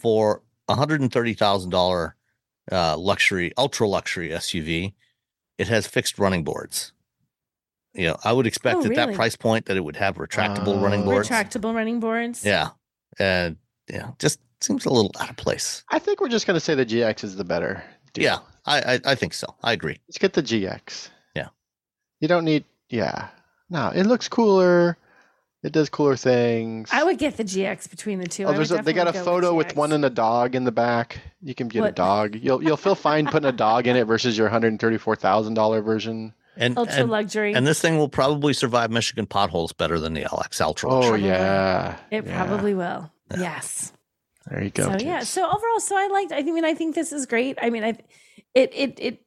For 0.01 0.42
a 0.68 0.74
hundred 0.74 1.01
and 1.01 1.12
thirty 1.12 1.34
thousand 1.34 1.70
dollar 1.70 2.16
uh, 2.70 2.96
luxury, 2.96 3.53
ultra 3.57 3.88
luxury 3.88 4.28
SUV, 4.30 4.92
it 5.59 5.68
has 5.68 5.86
fixed 5.86 6.18
running 6.18 6.44
boards. 6.44 6.92
You 7.94 8.09
know, 8.09 8.16
I 8.22 8.32
would 8.32 8.46
expect 8.46 8.78
Oh, 8.78 8.84
at 8.84 8.94
that 8.94 9.14
price 9.14 9.34
point 9.34 9.66
that 9.66 9.76
it 9.76 9.80
would 9.80 9.96
have 9.96 10.16
retractable 10.16 10.80
running 10.80 11.03
Oh. 11.03 11.07
boards. 11.07 11.28
retractable 11.28 11.74
running 11.74 11.98
boards. 11.98 12.44
Yeah, 12.44 12.68
and 13.18 13.57
yeah, 13.88 14.11
just 14.20 14.38
seems 14.61 14.84
a 14.86 14.90
little 14.90 15.11
out 15.18 15.30
of 15.30 15.36
place. 15.36 15.82
I 15.88 15.98
think 15.98 16.20
we're 16.20 16.28
just 16.28 16.46
gonna 16.46 16.61
say 16.61 16.74
the 16.76 16.86
GX 16.86 17.24
is 17.24 17.34
the 17.36 17.44
better 17.44 17.82
deal. 18.12 18.24
Yeah, 18.24 18.38
I, 18.64 18.94
I 18.94 19.01
I 19.07 19.14
think 19.16 19.34
so. 19.34 19.57
I 19.64 19.72
agree. 19.72 19.98
Let's 20.09 20.18
get 20.18 20.34
the 20.34 20.42
GX. 20.42 21.09
Yeah. 22.20 22.24
You 22.24 22.28
don't 22.28 22.44
need 22.44 22.64
yeah. 22.88 23.28
No, 23.68 23.88
it 23.88 24.04
looks 24.04 24.28
cooler. 24.28 24.96
It 25.62 25.72
does 25.72 25.90
cooler 25.90 26.16
things. 26.16 26.88
I 26.90 27.04
would 27.04 27.18
get 27.18 27.36
the 27.36 27.44
GX 27.44 27.90
between 27.90 28.18
the 28.18 28.26
two. 28.26 28.44
Oh, 28.44 28.52
there's 28.52 28.72
a, 28.72 28.78
they 28.78 28.94
got 28.94 29.08
a 29.08 29.12
go 29.12 29.22
photo 29.22 29.54
with 29.54 29.68
GX. 29.68 29.76
one 29.76 29.92
and 29.92 30.04
a 30.04 30.10
dog 30.10 30.54
in 30.54 30.64
the 30.64 30.72
back. 30.72 31.20
You 31.42 31.54
can 31.54 31.68
get 31.68 31.84
a 31.84 31.92
dog. 31.92 32.34
You'll 32.34 32.62
you'll 32.62 32.78
feel 32.78 32.94
fine 32.94 33.26
putting 33.26 33.48
a 33.48 33.52
dog 33.52 33.86
in 33.86 33.96
it 33.96 34.04
versus 34.04 34.38
your 34.38 34.48
hundred 34.48 34.68
and 34.68 34.80
thirty 34.80 34.96
four 34.96 35.16
thousand 35.16 35.54
dollar 35.54 35.82
version. 35.82 36.32
And 36.56 36.76
ultra 36.76 37.02
and, 37.02 37.10
luxury. 37.10 37.54
and 37.54 37.66
this 37.66 37.80
thing 37.80 37.96
will 37.96 38.08
probably 38.08 38.52
survive 38.52 38.90
Michigan 38.90 39.26
potholes 39.26 39.72
better 39.72 39.98
than 39.98 40.14
the 40.14 40.22
LX 40.22 40.60
Ultra. 40.60 40.90
Oh 40.90 41.00
luxury. 41.00 41.26
yeah, 41.26 41.96
it 42.10 42.26
yeah. 42.26 42.44
probably 42.44 42.74
will. 42.74 43.10
Yes. 43.38 43.92
There 44.48 44.62
you 44.62 44.70
go. 44.70 44.84
So 44.84 45.04
yeah. 45.04 45.20
So 45.20 45.44
overall, 45.44 45.80
so 45.80 45.96
I 45.96 46.08
liked. 46.08 46.32
I 46.32 46.42
mean, 46.42 46.64
I 46.64 46.74
think 46.74 46.94
this 46.94 47.12
is 47.12 47.26
great. 47.26 47.58
I 47.62 47.70
mean, 47.70 47.84
I 47.84 47.88
it 47.88 48.72
it 48.74 48.74
it, 48.74 48.98
it 48.98 49.22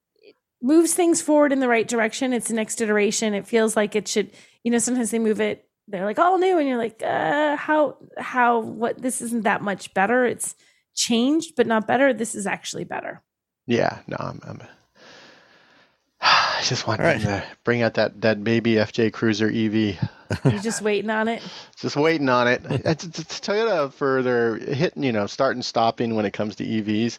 moves 0.64 0.96
things 0.96 1.22
forward 1.22 1.52
in 1.52 1.60
the 1.60 1.68
right 1.68 1.88
direction. 1.88 2.34
It's 2.34 2.48
the 2.48 2.56
next 2.56 2.82
iteration. 2.82 3.36
It 3.36 3.46
feels 3.46 3.76
like 3.76 3.96
it 3.96 4.08
should. 4.08 4.32
You 4.64 4.72
know, 4.72 4.80
sometimes 4.80 5.12
they 5.12 5.20
move 5.20 5.40
it. 5.40 5.68
They're 5.88 6.06
like 6.06 6.18
all 6.18 6.40
new, 6.40 6.58
and 6.58 6.68
you're 6.68 6.78
like, 6.78 7.04
uh, 7.06 7.56
how 7.58 7.98
how 8.18 8.60
what? 8.62 9.00
This 9.02 9.22
isn't 9.22 9.44
that 9.44 9.62
much 9.62 9.94
better. 9.94 10.26
It's 10.26 10.56
changed, 10.96 11.56
but 11.56 11.68
not 11.68 11.86
better. 11.86 12.14
This 12.14 12.34
is 12.34 12.48
actually 12.48 12.86
better. 12.86 13.22
yeah, 13.68 14.00
no, 14.08 14.16
I'm. 14.20 14.40
I'm 14.48 14.62
I 16.22 16.62
just 16.64 16.88
want 16.88 17.02
All 17.02 17.06
right. 17.08 17.20
them 17.20 17.42
to 17.42 17.48
bring 17.66 17.82
out 17.82 17.96
that 17.96 18.22
that 18.22 18.44
baby 18.46 18.76
FJ 18.76 19.12
Cruiser 19.12 19.48
EV. 19.48 19.98
You're 20.52 20.62
just 20.62 20.82
waiting 20.82 21.10
on 21.10 21.28
it. 21.28 21.44
Just 21.78 21.98
waiting 21.98 22.30
on 22.30 22.48
it. 22.48 22.62
It's, 22.70 23.04
it's, 23.04 23.20
it's 23.20 23.40
Toyota 23.42 23.92
for 23.92 24.22
their 24.24 24.56
hitting, 24.56 25.04
you 25.04 25.12
know, 25.12 25.28
start 25.28 25.56
and 25.58 25.66
stopping 25.66 26.16
when 26.16 26.26
it 26.26 26.32
comes 26.32 26.56
to 26.56 26.66
EVs. 26.66 27.18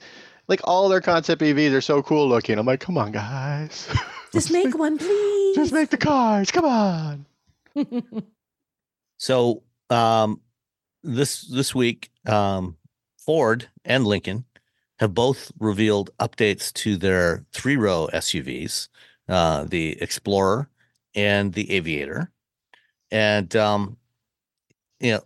Like 0.48 0.60
all 0.64 0.88
their 0.88 1.00
concept 1.00 1.40
EVs 1.42 1.72
are 1.72 1.80
so 1.80 2.02
cool 2.02 2.28
looking. 2.28 2.58
I'm 2.58 2.66
like, 2.66 2.80
come 2.80 2.98
on, 2.98 3.12
guys, 3.12 3.88
Just 4.32 4.50
make 4.52 4.76
one, 4.76 4.98
please. 4.98 5.54
just 5.56 5.72
make 5.72 5.90
the 5.90 5.96
cars. 5.96 6.50
Come 6.50 6.64
on. 6.64 7.26
So 9.16 9.62
um, 9.90 10.40
this 11.02 11.42
this 11.42 11.74
week, 11.74 12.10
um, 12.26 12.76
Ford 13.18 13.68
and 13.84 14.06
Lincoln 14.06 14.44
have 14.98 15.14
both 15.14 15.52
revealed 15.58 16.10
updates 16.18 16.72
to 16.74 16.96
their 16.96 17.44
three 17.52 17.76
row 17.76 18.08
SUVs, 18.12 18.88
uh, 19.28 19.64
the 19.64 20.00
Explorer 20.02 20.68
and 21.14 21.52
the 21.52 21.70
Aviator, 21.72 22.30
and 23.10 23.54
um, 23.56 23.96
you 25.00 25.12
know 25.12 25.24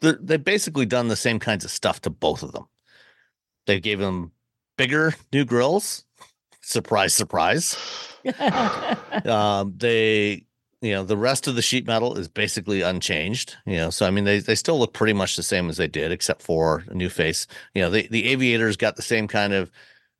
the- 0.00 0.18
they've 0.20 0.42
basically 0.42 0.86
done 0.86 1.08
the 1.08 1.16
same 1.16 1.38
kinds 1.38 1.64
of 1.64 1.70
stuff 1.70 2.00
to 2.02 2.10
both 2.10 2.42
of 2.42 2.52
them. 2.52 2.66
They 3.68 3.78
gave 3.80 3.98
them 4.00 4.32
bigger 4.78 5.14
new 5.32 5.44
grills. 5.44 6.04
Surprise, 6.62 7.14
surprise 7.14 7.76
um, 9.24 9.74
they 9.76 10.44
you 10.80 10.92
know 10.92 11.02
the 11.04 11.16
rest 11.16 11.46
of 11.46 11.54
the 11.54 11.62
sheet 11.62 11.86
metal 11.86 12.16
is 12.18 12.28
basically 12.28 12.82
unchanged 12.82 13.56
you 13.66 13.76
know 13.76 13.90
so 13.90 14.06
i 14.06 14.10
mean 14.10 14.24
they, 14.24 14.38
they 14.38 14.54
still 14.54 14.78
look 14.78 14.92
pretty 14.92 15.12
much 15.12 15.34
the 15.36 15.42
same 15.42 15.68
as 15.68 15.76
they 15.76 15.88
did 15.88 16.12
except 16.12 16.40
for 16.42 16.84
a 16.88 16.94
new 16.94 17.08
face 17.08 17.46
you 17.74 17.82
know 17.82 17.90
the, 17.90 18.06
the 18.08 18.28
aviators 18.28 18.76
got 18.76 18.94
the 18.96 19.02
same 19.02 19.26
kind 19.26 19.52
of 19.52 19.70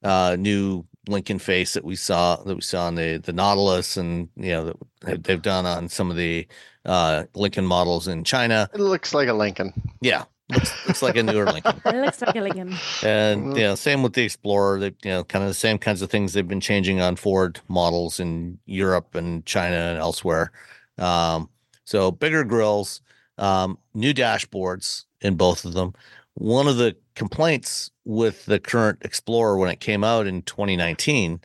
uh 0.05 0.37
new 0.39 0.85
lincoln 1.09 1.39
face 1.39 1.75
that 1.75 1.85
we 1.85 1.95
saw 1.95 2.37
that 2.43 2.55
we 2.57 2.61
saw 2.61 2.87
on 2.87 2.95
the 2.97 3.19
the 3.19 3.33
nautilus 3.33 3.97
and 3.97 4.29
you 4.37 4.51
know 4.53 4.65
that 4.65 4.77
they- 5.03 5.17
they've 5.17 5.43
done 5.43 5.65
on 5.67 5.89
some 5.89 6.11
of 6.11 6.17
the 6.17 6.47
uh 6.87 7.25
lincoln 7.35 7.67
models 7.67 8.09
in 8.09 8.25
china 8.25 8.69
It 8.75 8.81
looks 8.81 9.13
like 9.15 9.29
a 9.29 9.35
Lincoln. 9.35 9.73
yeah 10.01 10.25
looks, 10.51 10.87
looks 10.87 11.03
like 11.03 11.17
a 11.17 11.23
newer 11.23 11.45
Lincoln. 11.45 11.81
It 11.87 11.97
looks 11.97 12.21
like 12.21 12.37
a 12.37 12.41
Lincoln. 12.41 12.75
And 13.03 13.57
you 13.57 13.63
know, 13.63 13.75
same 13.75 14.03
with 14.03 14.15
the 14.15 14.25
Explorer. 14.25 14.81
They, 14.81 14.95
you 15.05 15.11
know, 15.11 15.25
kind 15.25 15.45
of 15.45 15.51
the 15.51 15.55
same 15.55 15.79
kinds 15.79 16.03
of 16.03 16.11
things 16.11 16.33
they've 16.33 16.47
been 16.47 16.61
changing 16.61 17.01
on 17.01 17.17
Ford 17.17 17.61
models 17.69 18.21
in 18.21 18.59
Europe 18.67 19.15
and 19.15 19.45
China 19.47 19.77
and 19.77 19.99
elsewhere. 19.99 20.53
Um, 20.99 21.49
so 21.85 22.11
bigger 22.11 22.45
grills, 22.45 23.01
um, 23.39 23.79
new 23.95 24.13
dashboards 24.13 25.05
in 25.21 25.37
both 25.37 25.65
of 25.65 25.75
them. 25.75 25.95
One 26.35 26.69
of 26.69 26.77
the 26.77 26.97
complaints 27.15 27.91
with 28.05 28.47
the 28.47 28.61
current 28.61 28.99
Explorer 29.03 29.57
when 29.59 29.71
it 29.71 29.81
came 29.81 30.05
out 30.05 30.27
in 30.27 30.43
2019 30.43 31.41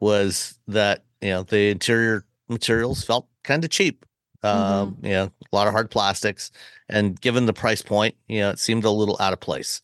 was 0.00 0.58
that 0.66 1.04
you 1.20 1.30
know 1.30 1.42
the 1.44 1.70
interior 1.70 2.24
materials 2.48 3.04
felt 3.04 3.28
kind 3.44 3.64
of 3.64 3.70
cheap. 3.70 4.04
Um, 4.44 4.96
you 5.02 5.10
know, 5.10 5.24
a 5.24 5.56
lot 5.56 5.68
of 5.68 5.72
hard 5.72 5.90
plastics, 5.90 6.50
and 6.88 7.20
given 7.20 7.46
the 7.46 7.52
price 7.52 7.82
point, 7.82 8.16
you 8.28 8.40
know, 8.40 8.50
it 8.50 8.58
seemed 8.58 8.84
a 8.84 8.90
little 8.90 9.16
out 9.20 9.32
of 9.32 9.40
place. 9.40 9.80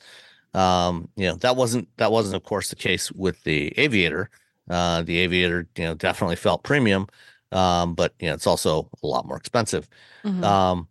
Um, 0.54 1.09
you 1.16 1.26
know, 1.26 1.36
that 1.36 1.56
wasn't 1.56 1.88
that 1.98 2.11
wasn't, 2.11 2.36
of 2.36 2.42
course, 2.42 2.70
the 2.70 2.76
case 2.76 3.12
with 3.12 3.42
the 3.44 3.72
Aviator. 3.78 4.30
Uh, 4.68 5.02
the 5.02 5.18
Aviator, 5.18 5.68
you 5.76 5.84
know, 5.84 5.94
definitely 5.94 6.36
felt 6.36 6.62
premium, 6.62 7.06
um, 7.52 7.94
but 7.94 8.14
you 8.18 8.28
know, 8.28 8.34
it's 8.34 8.46
also 8.46 8.90
a 9.02 9.06
lot 9.06 9.26
more 9.26 9.36
expensive. 9.36 9.88
Mhm. 10.24 10.42
Um, 10.42 10.88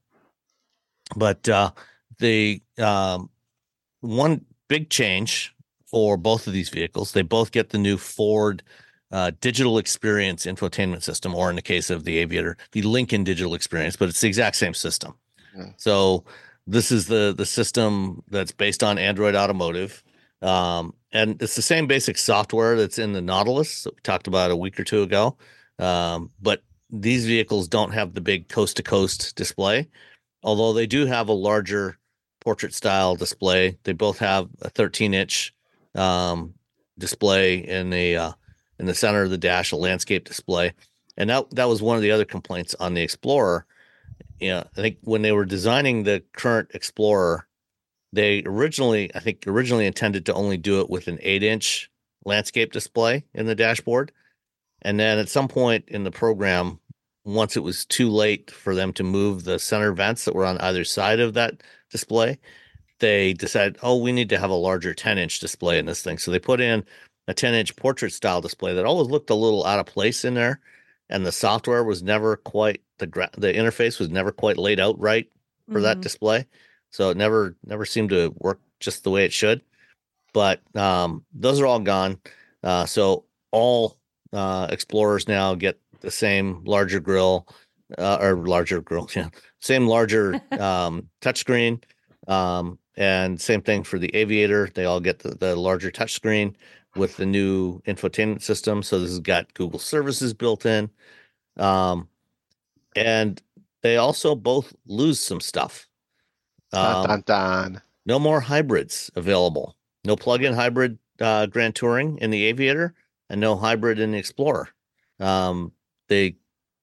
but 1.15 1.47
uh, 1.49 1.71
the 2.19 2.61
um, 2.77 3.29
one 4.01 4.45
big 4.67 4.89
change 4.89 5.53
for 5.85 6.17
both 6.17 6.47
of 6.47 6.53
these 6.53 6.69
vehicles, 6.69 7.11
they 7.11 7.21
both 7.21 7.51
get 7.51 7.69
the 7.69 7.77
new 7.77 7.97
Ford 7.97 8.63
uh, 9.11 9.31
digital 9.41 9.77
experience 9.77 10.45
infotainment 10.45 11.03
system, 11.03 11.33
or 11.33 11.49
in 11.49 11.55
the 11.55 11.61
case 11.61 11.89
of 11.89 12.03
the 12.03 12.17
Aviator, 12.17 12.57
the 12.71 12.81
Lincoln 12.81 13.23
digital 13.23 13.53
experience, 13.53 13.95
but 13.95 14.09
it's 14.09 14.21
the 14.21 14.27
exact 14.27 14.55
same 14.55 14.73
system. 14.73 15.15
Yeah. 15.55 15.69
So 15.77 16.25
this 16.65 16.91
is 16.91 17.07
the 17.07 17.33
the 17.35 17.45
system 17.45 18.23
that's 18.29 18.51
based 18.51 18.83
on 18.83 18.97
Android 18.97 19.35
Automotive. 19.35 20.03
Um, 20.41 20.93
and 21.11 21.41
it's 21.41 21.55
the 21.55 21.61
same 21.61 21.87
basic 21.87 22.17
software 22.17 22.75
that's 22.75 22.99
in 22.99 23.13
the 23.13 23.21
Nautilus 23.21 23.83
that 23.83 23.95
we 23.95 24.01
talked 24.01 24.27
about 24.27 24.51
a 24.51 24.55
week 24.55 24.79
or 24.79 24.83
two 24.83 25.01
ago. 25.01 25.37
Um, 25.79 26.31
but 26.39 26.61
these 26.89 27.25
vehicles 27.25 27.67
don't 27.67 27.93
have 27.93 28.13
the 28.13 28.21
big 28.21 28.49
coast 28.49 28.77
to 28.77 28.83
coast 28.83 29.35
display, 29.35 29.87
although 30.43 30.73
they 30.73 30.85
do 30.85 31.05
have 31.05 31.29
a 31.29 31.33
larger 31.33 31.97
portrait 32.41 32.73
style 32.73 33.15
display. 33.15 33.77
They 33.83 33.93
both 33.93 34.19
have 34.19 34.49
a 34.61 34.69
13 34.69 35.13
inch 35.13 35.53
um, 35.95 36.53
display 36.97 37.57
in 37.57 37.89
the 37.89 38.17
uh, 38.17 38.31
in 38.79 38.85
the 38.85 38.95
center 38.95 39.23
of 39.23 39.29
the 39.29 39.37
dash, 39.37 39.71
a 39.71 39.75
landscape 39.75 40.25
display, 40.25 40.73
and 41.17 41.29
that 41.29 41.49
that 41.51 41.67
was 41.67 41.81
one 41.81 41.95
of 41.95 42.03
the 42.03 42.11
other 42.11 42.25
complaints 42.25 42.75
on 42.79 42.93
the 42.93 43.01
Explorer. 43.01 43.65
You 44.39 44.49
know, 44.49 44.63
I 44.77 44.81
think 44.81 44.97
when 45.01 45.23
they 45.23 45.31
were 45.31 45.45
designing 45.45 46.03
the 46.03 46.23
current 46.33 46.71
Explorer, 46.73 47.47
they 48.13 48.43
originally, 48.45 49.13
I 49.15 49.19
think, 49.19 49.43
originally 49.47 49.87
intended 49.87 50.25
to 50.27 50.33
only 50.33 50.57
do 50.57 50.81
it 50.81 50.89
with 50.89 51.07
an 51.07 51.19
eight 51.21 51.43
inch 51.43 51.89
landscape 52.25 52.71
display 52.71 53.25
in 53.33 53.45
the 53.45 53.55
dashboard. 53.55 54.11
And 54.81 54.99
then 54.99 55.17
at 55.17 55.29
some 55.29 55.47
point 55.47 55.85
in 55.87 56.03
the 56.03 56.11
program, 56.11 56.79
once 57.25 57.57
it 57.57 57.63
was 57.63 57.85
too 57.85 58.09
late 58.09 58.51
for 58.51 58.75
them 58.75 58.93
to 58.93 59.03
move 59.03 59.43
the 59.43 59.59
center 59.59 59.91
vents 59.91 60.25
that 60.25 60.35
were 60.35 60.45
on 60.45 60.57
either 60.59 60.83
side 60.83 61.19
of 61.19 61.33
that 61.33 61.61
display, 61.89 62.39
they 62.99 63.33
decided, 63.33 63.77
oh, 63.81 63.97
we 63.97 64.11
need 64.11 64.29
to 64.29 64.39
have 64.39 64.49
a 64.49 64.55
larger 64.55 64.93
10 64.93 65.17
inch 65.17 65.39
display 65.39 65.77
in 65.77 65.85
this 65.85 66.01
thing. 66.01 66.17
So 66.17 66.31
they 66.31 66.39
put 66.39 66.61
in 66.61 66.85
a 67.27 67.33
10 67.33 67.53
inch 67.53 67.75
portrait 67.75 68.13
style 68.13 68.41
display 68.41 68.73
that 68.73 68.85
always 68.85 69.09
looked 69.09 69.29
a 69.29 69.35
little 69.35 69.65
out 69.65 69.79
of 69.79 69.85
place 69.85 70.23
in 70.25 70.33
there. 70.33 70.59
And 71.09 71.25
the 71.25 71.31
software 71.31 71.83
was 71.83 72.03
never 72.03 72.35
quite 72.37 72.81
the 72.99 73.07
gra- 73.07 73.29
the 73.37 73.53
interface 73.53 73.99
was 73.99 74.09
never 74.09 74.31
quite 74.31 74.57
laid 74.57 74.79
out 74.79 74.99
right 74.99 75.29
for 75.71 75.81
that 75.81 75.97
Mhm. 75.97 76.01
display. 76.01 76.45
So 76.91 77.09
it 77.09 77.17
never 77.17 77.55
never 77.65 77.85
seemed 77.85 78.09
to 78.09 78.33
work 78.39 78.59
just 78.79 79.03
the 79.03 79.11
way 79.11 79.23
it 79.25 79.33
should. 79.33 79.61
But 80.33 80.61
um, 80.75 81.23
those 81.33 81.59
are 81.61 81.65
all 81.65 81.79
gone. 81.79 82.19
Uh, 82.63 82.85
so 82.85 83.25
all 83.51 83.97
uh, 84.33 84.67
Explorers 84.69 85.27
now 85.27 85.55
get 85.55 85.79
the 86.01 86.11
same 86.11 86.63
larger 86.65 86.99
grill 86.99 87.47
uh, 87.97 88.17
or 88.19 88.35
larger 88.45 88.81
grill, 88.81 89.09
yeah, 89.15 89.29
same 89.61 89.87
larger 89.87 90.33
um, 90.59 91.07
touchscreen. 91.21 91.81
Um, 92.27 92.77
and 92.97 93.39
same 93.39 93.61
thing 93.61 93.83
for 93.83 93.97
the 93.99 94.13
Aviator. 94.15 94.69
They 94.73 94.83
all 94.85 94.99
get 94.99 95.19
the, 95.19 95.29
the 95.35 95.55
larger 95.55 95.91
touchscreen 95.91 96.55
with 96.97 97.17
the 97.17 97.25
new 97.25 97.79
infotainment 97.81 98.41
system. 98.41 98.83
So 98.83 98.99
this 98.99 99.09
has 99.09 99.19
got 99.19 99.53
Google 99.53 99.79
services 99.79 100.33
built 100.33 100.65
in. 100.65 100.89
Um, 101.57 102.07
and 102.95 103.41
they 103.81 103.97
also 103.97 104.35
both 104.35 104.73
lose 104.85 105.19
some 105.19 105.39
stuff. 105.39 105.87
Um, 106.73 107.05
dun, 107.05 107.23
dun. 107.25 107.81
no 108.05 108.19
more 108.19 108.41
hybrids 108.41 109.09
available. 109.15 109.75
No 110.03 110.15
plug-in 110.15 110.53
hybrid 110.53 110.97
uh, 111.19 111.45
Grand 111.47 111.75
Touring 111.75 112.17
in 112.19 112.31
the 112.31 112.45
Aviator, 112.45 112.93
and 113.29 113.39
no 113.39 113.55
hybrid 113.55 113.99
in 113.99 114.11
the 114.11 114.17
Explorer. 114.17 114.69
Um, 115.19 115.71
they 116.07 116.35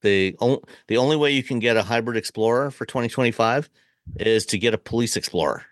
the 0.02 0.36
only 0.40 0.60
the 0.88 0.96
only 0.96 1.16
way 1.16 1.30
you 1.30 1.42
can 1.42 1.58
get 1.58 1.76
a 1.76 1.82
hybrid 1.82 2.16
Explorer 2.16 2.70
for 2.70 2.86
2025 2.86 3.70
is 4.16 4.46
to 4.46 4.58
get 4.58 4.74
a 4.74 4.78
Police 4.78 5.16
Explorer. 5.16 5.64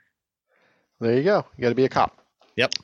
There 1.00 1.14
you 1.14 1.22
go. 1.22 1.46
You 1.56 1.62
got 1.62 1.70
to 1.70 1.74
be 1.74 1.84
a 1.84 1.88
cop. 1.88 2.21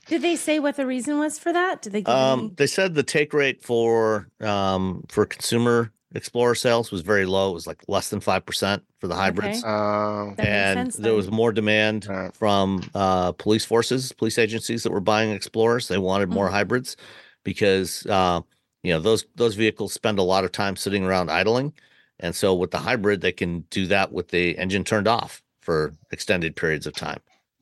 Did 0.07 0.23
they 0.23 0.37
say 0.37 0.59
what 0.59 0.77
the 0.77 0.87
reason 0.87 1.19
was 1.19 1.39
for 1.39 1.53
that? 1.53 1.83
Did 1.83 1.93
they 1.93 2.03
give 2.03 2.15
Um, 2.15 2.41
any- 2.41 2.49
they 2.57 2.67
said 2.67 2.95
the 2.95 3.03
take 3.03 3.33
rate 3.35 3.63
for 3.63 4.29
um, 4.41 5.05
for 5.09 5.27
consumer 5.27 5.93
Explorer 6.15 6.55
sales 6.55 6.91
was 6.91 7.03
very 7.03 7.27
low. 7.27 7.51
It 7.51 7.53
was 7.55 7.67
like 7.67 7.83
less 7.87 8.09
than 8.09 8.21
five 8.21 8.47
percent 8.47 8.83
for 8.99 9.09
the 9.09 9.15
hybrids. 9.15 9.63
Um, 9.63 10.35
That 10.37 10.39
makes 10.39 10.49
and 10.49 10.79
sense 10.79 10.97
there 10.97 11.13
was 11.13 11.31
more 11.31 11.53
demand 11.53 12.07
Right. 12.09 12.35
from 12.35 12.83
uh, 12.95 13.33
police 13.33 13.67
forces, 13.67 14.11
police 14.13 14.39
agencies 14.39 14.85
that 14.85 14.91
were 14.91 15.01
buying 15.03 15.31
Explorers. 15.33 15.87
They 15.89 15.99
wanted 15.99 16.31
more 16.31 16.49
Mhm. 16.49 16.53
hybrids 16.53 16.97
because 17.45 18.07
uh, 18.07 18.41
you 18.83 18.93
know 18.95 19.01
those 19.01 19.27
those 19.37 19.55
vehicles 19.55 19.93
spend 19.93 20.19
a 20.19 20.23
lot 20.23 20.45
of 20.45 20.51
time 20.53 20.77
sitting 20.77 21.05
around 21.05 21.31
idling, 21.31 21.75
and 22.19 22.35
so 22.35 22.55
with 22.55 22.71
the 22.71 22.79
hybrid, 22.79 23.21
they 23.21 23.33
can 23.33 23.67
do 23.69 23.87
that 23.89 24.11
with 24.11 24.29
the 24.29 24.57
engine 24.57 24.85
turned 24.85 25.09
off 25.09 25.43
for 25.61 25.93
extended 26.11 26.57
periods 26.57 26.87
of 26.87 26.95
time. 26.95 27.21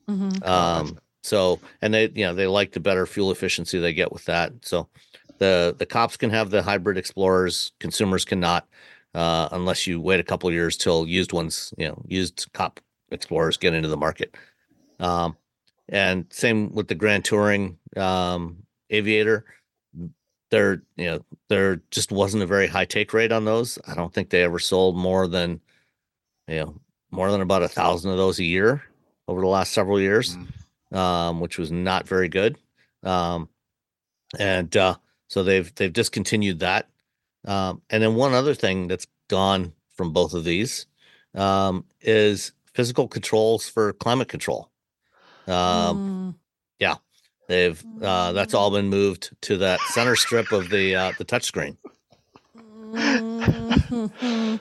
Mhm. 0.09 0.47
Um, 0.47 0.97
so 1.27 1.59
and 1.81 1.93
they 1.93 2.09
you 2.15 2.25
know 2.25 2.33
they 2.33 2.47
like 2.47 2.71
the 2.71 2.79
better 2.79 3.05
fuel 3.05 3.31
efficiency 3.31 3.79
they 3.79 3.93
get 3.93 4.11
with 4.11 4.25
that. 4.25 4.53
So 4.61 4.87
the 5.39 5.75
the 5.77 5.85
cops 5.85 6.17
can 6.17 6.29
have 6.29 6.49
the 6.49 6.63
hybrid 6.63 6.97
Explorers, 6.97 7.73
consumers 7.79 8.25
cannot. 8.25 8.67
Uh, 9.13 9.49
unless 9.51 9.87
you 9.87 9.99
wait 9.99 10.19
a 10.19 10.23
couple 10.23 10.51
years 10.51 10.77
till 10.77 11.07
used 11.07 11.33
ones, 11.33 11.73
you 11.77 11.87
know, 11.87 11.99
used 12.07 12.47
cop 12.53 12.79
explorers 13.09 13.57
get 13.57 13.73
into 13.73 13.89
the 13.89 13.97
market. 13.97 14.35
Um, 14.99 15.35
and 15.89 16.25
same 16.29 16.73
with 16.73 16.87
the 16.87 16.95
Grand 16.95 17.25
Touring 17.25 17.77
um, 17.95 18.57
Aviator. 18.89 19.45
There, 20.51 20.83
you 20.97 21.05
know, 21.05 21.25
there 21.49 21.81
just 21.89 22.11
wasn't 22.11 22.43
a 22.43 22.47
very 22.47 22.67
high 22.67 22.85
take 22.85 23.13
rate 23.13 23.31
on 23.31 23.43
those. 23.43 23.79
I 23.87 23.95
don't 23.95 24.13
think 24.13 24.29
they 24.29 24.43
ever 24.43 24.59
sold 24.59 24.95
more 24.95 25.27
than, 25.27 25.61
you 26.47 26.59
know, 26.59 26.75
more 27.09 27.31
than 27.31 27.41
about 27.41 27.63
a 27.63 27.67
thousand 27.67 28.11
of 28.11 28.17
those 28.17 28.39
a 28.39 28.43
year 28.43 28.83
over 29.27 29.41
the 29.41 29.47
last 29.47 29.73
several 29.73 29.99
years, 29.99 30.37
um, 30.91 31.39
which 31.39 31.57
was 31.57 31.71
not 31.71 32.07
very 32.07 32.29
good. 32.29 32.57
Um, 33.03 33.49
and 34.37 34.75
uh, 34.75 34.95
so 35.27 35.43
they've 35.43 35.73
they've 35.75 35.93
discontinued 35.93 36.59
that. 36.59 36.89
Um, 37.45 37.81
and 37.89 38.03
then 38.03 38.15
one 38.15 38.33
other 38.33 38.53
thing 38.53 38.87
that's 38.87 39.07
gone 39.29 39.73
from 39.95 40.11
both 40.11 40.33
of 40.33 40.43
these 40.43 40.85
um, 41.35 41.85
is 42.01 42.51
physical 42.73 43.07
controls 43.07 43.67
for 43.69 43.93
climate 43.93 44.27
control. 44.27 44.69
Um, 45.47 45.99
Mm. 45.99 46.35
They've 47.47 47.81
uh, 48.01 48.33
that's 48.33 48.53
all 48.53 48.71
been 48.71 48.89
moved 48.89 49.31
to 49.43 49.57
that 49.59 49.79
center 49.79 50.17
strip 50.17 50.51
of 50.51 50.69
the 50.69 50.95
uh, 50.95 51.13
the 51.17 51.23
touchscreen. 51.23 51.77
Mhm. 52.57 54.53
okay. 54.53 54.59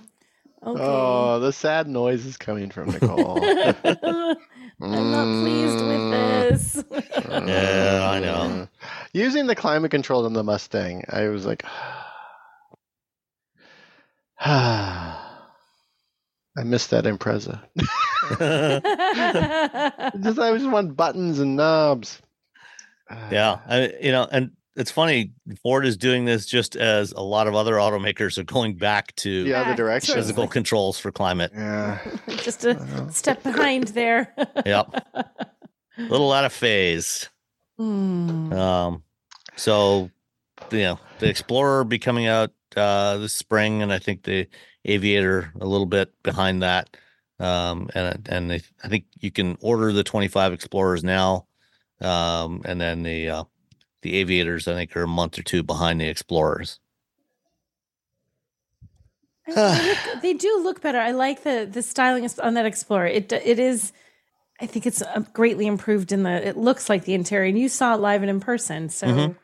Oh, 0.63 1.41
the 1.41 1.53
sad 1.53 1.89
noise 1.89 2.25
is 2.25 2.37
coming 2.37 2.71
from 2.71 2.91
Nicole. 2.91 3.41
I'm 4.81 5.11
not 5.11 5.43
pleased 5.43 5.85
with 5.85 6.11
this. 6.11 6.77
Mm. 6.77 7.27
Yeah, 7.49 8.09
I 8.11 8.21
know. 8.21 8.69
Using 9.13 9.47
the 9.47 9.55
climate 9.55 9.91
control 9.91 10.25
on 10.27 10.33
the 10.33 10.45
Mustang, 10.45 11.05
I 11.11 11.29
was 11.29 11.47
like, 11.47 11.65
I 14.41 15.19
missed 16.65 16.91
that 16.91 17.05
Impreza. 17.05 17.61
just, 20.23 20.39
I 20.39 20.57
just 20.57 20.71
want 20.71 20.97
buttons 20.97 21.39
and 21.39 21.57
knobs. 21.57 22.21
yeah, 23.31 23.61
I, 23.67 23.93
you 24.01 24.13
know, 24.13 24.27
and 24.31 24.53
it's 24.77 24.91
funny. 24.91 25.33
Ford 25.63 25.87
is 25.87 25.97
doing 25.97 26.25
this 26.27 26.47
just 26.47 26.77
as 26.77 27.13
a 27.13 27.21
lot 27.23 27.47
of 27.49 27.55
other 27.55 27.75
automakers 27.75 28.39
are 28.39 28.45
going 28.45 28.77
back 28.77 29.15
to 29.17 29.45
the 29.45 29.55
other 29.55 29.75
direction. 29.75 30.15
to- 30.15 30.21
physical 30.21 30.47
controls 30.47 30.99
for 30.99 31.11
climate. 31.11 31.51
Yeah. 31.55 31.99
Just 32.37 32.65
a 32.65 33.11
step 33.13 33.43
behind 33.43 33.89
there. 33.89 34.35
Yep, 34.67 35.07
a 35.15 35.25
little 35.99 36.33
out 36.33 36.45
of 36.45 36.53
phase. 36.53 37.29
Hmm. 37.79 38.53
Um, 38.53 39.03
so 39.57 40.11
you 40.71 40.79
know, 40.81 41.01
the 41.19 41.29
Explorer 41.29 41.85
be 41.85 41.99
coming 41.99 42.27
out 42.27 42.53
uh 42.77 43.17
this 43.19 43.33
spring, 43.33 43.83
and 43.83 43.93
I 43.93 43.99
think 43.99 44.23
the 44.25 44.47
Aviator 44.85 45.53
a 45.61 45.67
little 45.67 45.87
bit 45.87 46.13
behind 46.23 46.63
that. 46.63 46.97
Um, 47.39 47.91
and 47.95 48.27
and 48.31 48.51
they, 48.51 48.63
I 48.83 48.89
think 48.89 49.05
you 49.21 49.31
can 49.31 49.57
order 49.61 49.93
the 49.93 50.05
25 50.05 50.53
Explorers 50.53 51.05
now, 51.05 51.47
um, 52.01 52.63
and 52.65 52.81
then 52.81 53.03
the 53.03 53.29
uh, 53.31 53.45
the 54.03 54.17
Aviators 54.17 54.69
I 54.69 54.75
think 54.75 54.97
are 54.97 55.03
a 55.03 55.09
month 55.09 55.39
or 55.39 55.43
two 55.43 55.63
behind 55.63 56.01
the 56.01 56.07
Explorers. 56.09 56.79
they, 59.47 59.55
look, 59.55 60.23
they 60.23 60.35
do 60.35 60.61
look 60.63 60.81
better. 60.81 60.99
I 60.99 61.13
like 61.13 61.43
the 61.45 61.69
the 61.71 61.83
styling 61.83 62.29
on 62.43 62.55
that 62.55 62.67
Explorer. 62.67 63.07
It 63.07 63.33
it 63.33 63.59
is. 63.59 63.93
I 64.61 64.67
think 64.67 64.87
it's 64.87 65.03
uh, 65.03 65.23
greatly 65.33 65.67
improved 65.67 66.13
in 66.13 66.23
the. 66.25 66.31
It 66.49 66.57
looks 66.57 66.89
like 66.89 67.05
the 67.05 67.15
interior, 67.15 67.49
and 67.49 67.59
you 67.59 67.69
saw 67.69 67.95
it 67.95 68.01
live 68.01 68.23
and 68.23 68.31
in 68.31 68.41
person, 68.41 68.89
so 68.89 69.07
Mhm. 69.07 69.37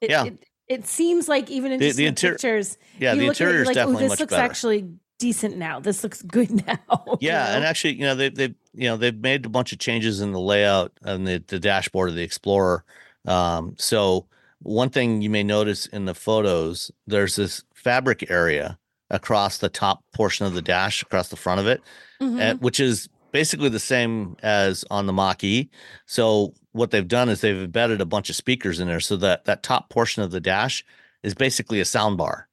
it, 0.00 0.10
Yeah. 0.10 0.24
it, 0.24 0.44
it 0.68 0.86
seems 0.86 1.28
like 1.28 1.48
even 1.50 1.72
in 1.72 1.78
The- 1.80 1.92
the 1.92 2.06
inter- 2.06 2.32
pictures, 2.32 2.76
Yeah, 2.98 3.14
the 3.14 3.26
look 3.28 3.36
at 3.36 3.40
it, 3.40 3.44
interior 3.44 3.60
is 3.62 3.66
like, 3.68 3.74
definitely 3.76 3.96
oh, 4.04 4.08
this 4.08 4.10
much 4.10 4.20
looks 4.20 4.30
better. 4.32 4.42
actually 4.42 4.88
decent 5.20 5.56
now. 5.56 5.78
This 5.80 6.02
looks 6.02 6.20
good 6.22 6.66
now. 6.66 6.78
you 6.90 7.18
Yeah, 7.28 7.54
and 7.54 7.64
actually, 7.64 7.94
you 7.94 8.00
know, 8.04 8.14
they 8.16 8.28
they 8.28 8.54
you 8.74 8.88
know 8.88 8.96
they've 8.96 9.16
made 9.16 9.46
a 9.46 9.48
bunch 9.48 9.72
of 9.72 9.78
changes 9.78 10.20
in 10.20 10.32
the 10.32 10.40
layout 10.40 10.92
and 11.02 11.26
the, 11.26 11.42
the 11.46 11.58
dashboard 11.60 12.08
of 12.10 12.14
the 12.16 12.22
Explorer. 12.22 12.84
Um, 13.26 13.74
so 13.78 14.26
one 14.62 14.90
thing 14.90 15.22
you 15.22 15.30
may 15.30 15.42
notice 15.42 15.86
in 15.86 16.04
the 16.04 16.14
photos, 16.14 16.90
there's 17.06 17.36
this 17.36 17.64
fabric 17.74 18.30
area 18.30 18.78
across 19.10 19.58
the 19.58 19.68
top 19.68 20.04
portion 20.14 20.46
of 20.46 20.54
the 20.54 20.62
dash, 20.62 21.02
across 21.02 21.28
the 21.28 21.36
front 21.36 21.60
of 21.60 21.66
it, 21.66 21.80
Mhm. 22.20 22.40
uh, 22.40 22.56
which 22.58 22.78
is 22.80 23.08
basically 23.32 23.68
the 23.68 23.78
same 23.80 24.36
as 24.42 24.84
on 24.90 25.06
the 25.06 25.12
Mach 25.12 25.42
E. 25.44 25.68
So 26.06 26.54
what 26.72 26.90
they've 26.90 27.06
done 27.06 27.28
is 27.28 27.40
they've 27.40 27.56
embedded 27.64 28.00
a 28.00 28.06
bunch 28.06 28.30
of 28.30 28.36
speakers 28.36 28.78
in 28.80 28.86
there, 28.88 29.00
so 29.00 29.16
that 29.16 29.44
that 29.46 29.62
top 29.62 29.88
portion 29.90 30.22
of 30.22 30.30
the 30.30 30.40
dash 30.40 30.84
is 31.22 31.34
basically 31.34 31.80
a 31.80 31.84
sound 31.84 32.16
bar. 32.18 32.48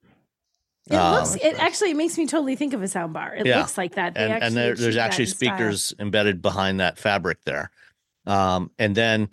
It 0.89 0.95
Um, 0.95 1.13
looks. 1.15 1.36
It 1.36 1.55
actually 1.59 1.93
makes 1.93 2.18
me 2.18 2.26
totally 2.26 2.55
think 2.55 2.74
of 2.74 2.82
a 2.82 2.88
sound 2.88 3.13
bar. 3.13 3.36
It 3.36 3.45
Yeah. 3.45 3.59
looks 3.59 3.78
like 3.78 3.95
that. 3.95 4.13
They 4.15 4.24
and, 4.24 4.34
actually 4.34 4.47
and 4.47 4.55
there, 4.57 4.76
there's 4.76 4.97
actually 4.97 5.26
in 5.26 5.30
style. 5.32 5.49
speakers 5.57 5.93
embedded 5.99 6.41
behind 6.41 6.80
that 6.80 6.97
fabric 6.97 7.39
there 7.45 7.70
um, 8.26 8.72
and 8.80 8.95
then 8.95 9.30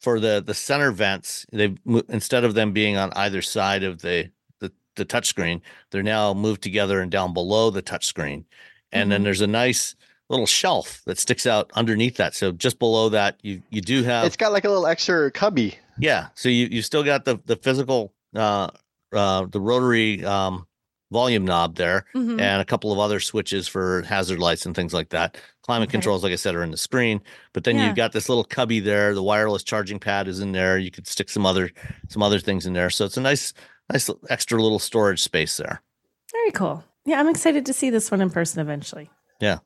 for 0.00 0.18
the 0.20 0.42
the 0.44 0.54
center 0.54 0.90
vents 0.90 1.46
they 1.52 1.74
mo- 1.84 2.02
instead 2.08 2.44
of 2.44 2.54
them 2.54 2.72
being 2.72 2.96
on 2.96 3.12
either 3.16 3.42
side 3.42 3.82
of 3.82 4.00
the 4.02 4.30
the, 4.60 4.72
the 4.96 5.04
touch 5.04 5.26
screen 5.26 5.60
they're 5.90 6.02
now 6.02 6.32
moved 6.34 6.62
together 6.62 7.00
and 7.00 7.10
down 7.10 7.32
below 7.34 7.70
the 7.70 7.82
touch 7.82 8.06
screen 8.06 8.44
and 8.92 9.10
then 9.12 9.20
Mhm. 9.20 9.24
there's 9.24 9.40
a 9.40 9.46
nice 9.46 9.94
little 10.28 10.46
shelf 10.46 11.02
that 11.06 11.18
sticks 11.18 11.46
out 11.46 11.70
underneath 11.74 12.16
that 12.16 12.34
so 12.34 12.52
just 12.52 12.78
below 12.78 13.08
that 13.10 13.38
you 13.42 13.62
you 13.70 13.80
do 13.80 14.02
have 14.02 14.24
It's 14.24 14.36
got 14.36 14.52
like 14.52 14.64
a 14.64 14.68
little 14.68 14.86
extra 14.86 15.30
cubby. 15.30 15.76
yeah. 15.98 16.28
So 16.34 16.48
you 16.48 16.66
you 16.70 16.82
still 16.82 17.02
got 17.02 17.24
the 17.24 17.38
the 17.46 17.56
physical 17.56 18.12
uh 18.34 18.68
uh 19.12 19.46
the 19.50 19.60
rotary 19.60 20.24
um 20.24 20.66
volume 21.10 21.44
knob 21.44 21.76
there 21.76 22.04
Mhm. 22.14 22.40
and 22.40 22.62
a 22.62 22.64
couple 22.64 22.92
of 22.92 22.98
other 22.98 23.18
switches 23.20 23.66
for 23.66 24.02
hazard 24.02 24.38
lights 24.38 24.64
and 24.66 24.74
things 24.74 24.94
like 24.94 25.08
that. 25.10 25.36
Climate 25.62 25.88
Okay. 25.88 25.92
controls, 25.92 26.22
like 26.22 26.32
I 26.32 26.36
said, 26.36 26.54
are 26.54 26.62
in 26.62 26.70
the 26.70 26.76
screen. 26.76 27.20
But 27.52 27.64
then 27.64 27.76
Yeah. 27.76 27.86
you've 27.86 27.96
got 27.96 28.12
this 28.12 28.28
little 28.28 28.44
cubby 28.44 28.80
there. 28.80 29.14
The 29.14 29.22
wireless 29.22 29.62
charging 29.62 29.98
pad 29.98 30.28
is 30.28 30.40
in 30.40 30.52
there. 30.52 30.78
You 30.78 30.90
could 30.90 31.06
stick 31.06 31.28
some 31.28 31.44
other 31.46 31.70
some 32.08 32.22
other 32.22 32.38
things 32.40 32.66
in 32.66 32.72
there. 32.72 32.90
So 32.90 33.04
it's 33.04 33.16
a 33.16 33.20
nice 33.20 33.52
nice 33.92 34.08
extra 34.28 34.62
little 34.62 34.78
storage 34.78 35.20
space 35.22 35.56
there. 35.56 35.82
Very 36.32 36.52
cool. 36.52 36.84
Yeah, 37.04 37.18
I'm 37.18 37.28
excited 37.28 37.66
to 37.66 37.72
see 37.72 37.90
this 37.90 38.10
one 38.10 38.20
in 38.20 38.30
person 38.30 38.60
eventually. 38.60 39.10
Yeah. 39.40 39.58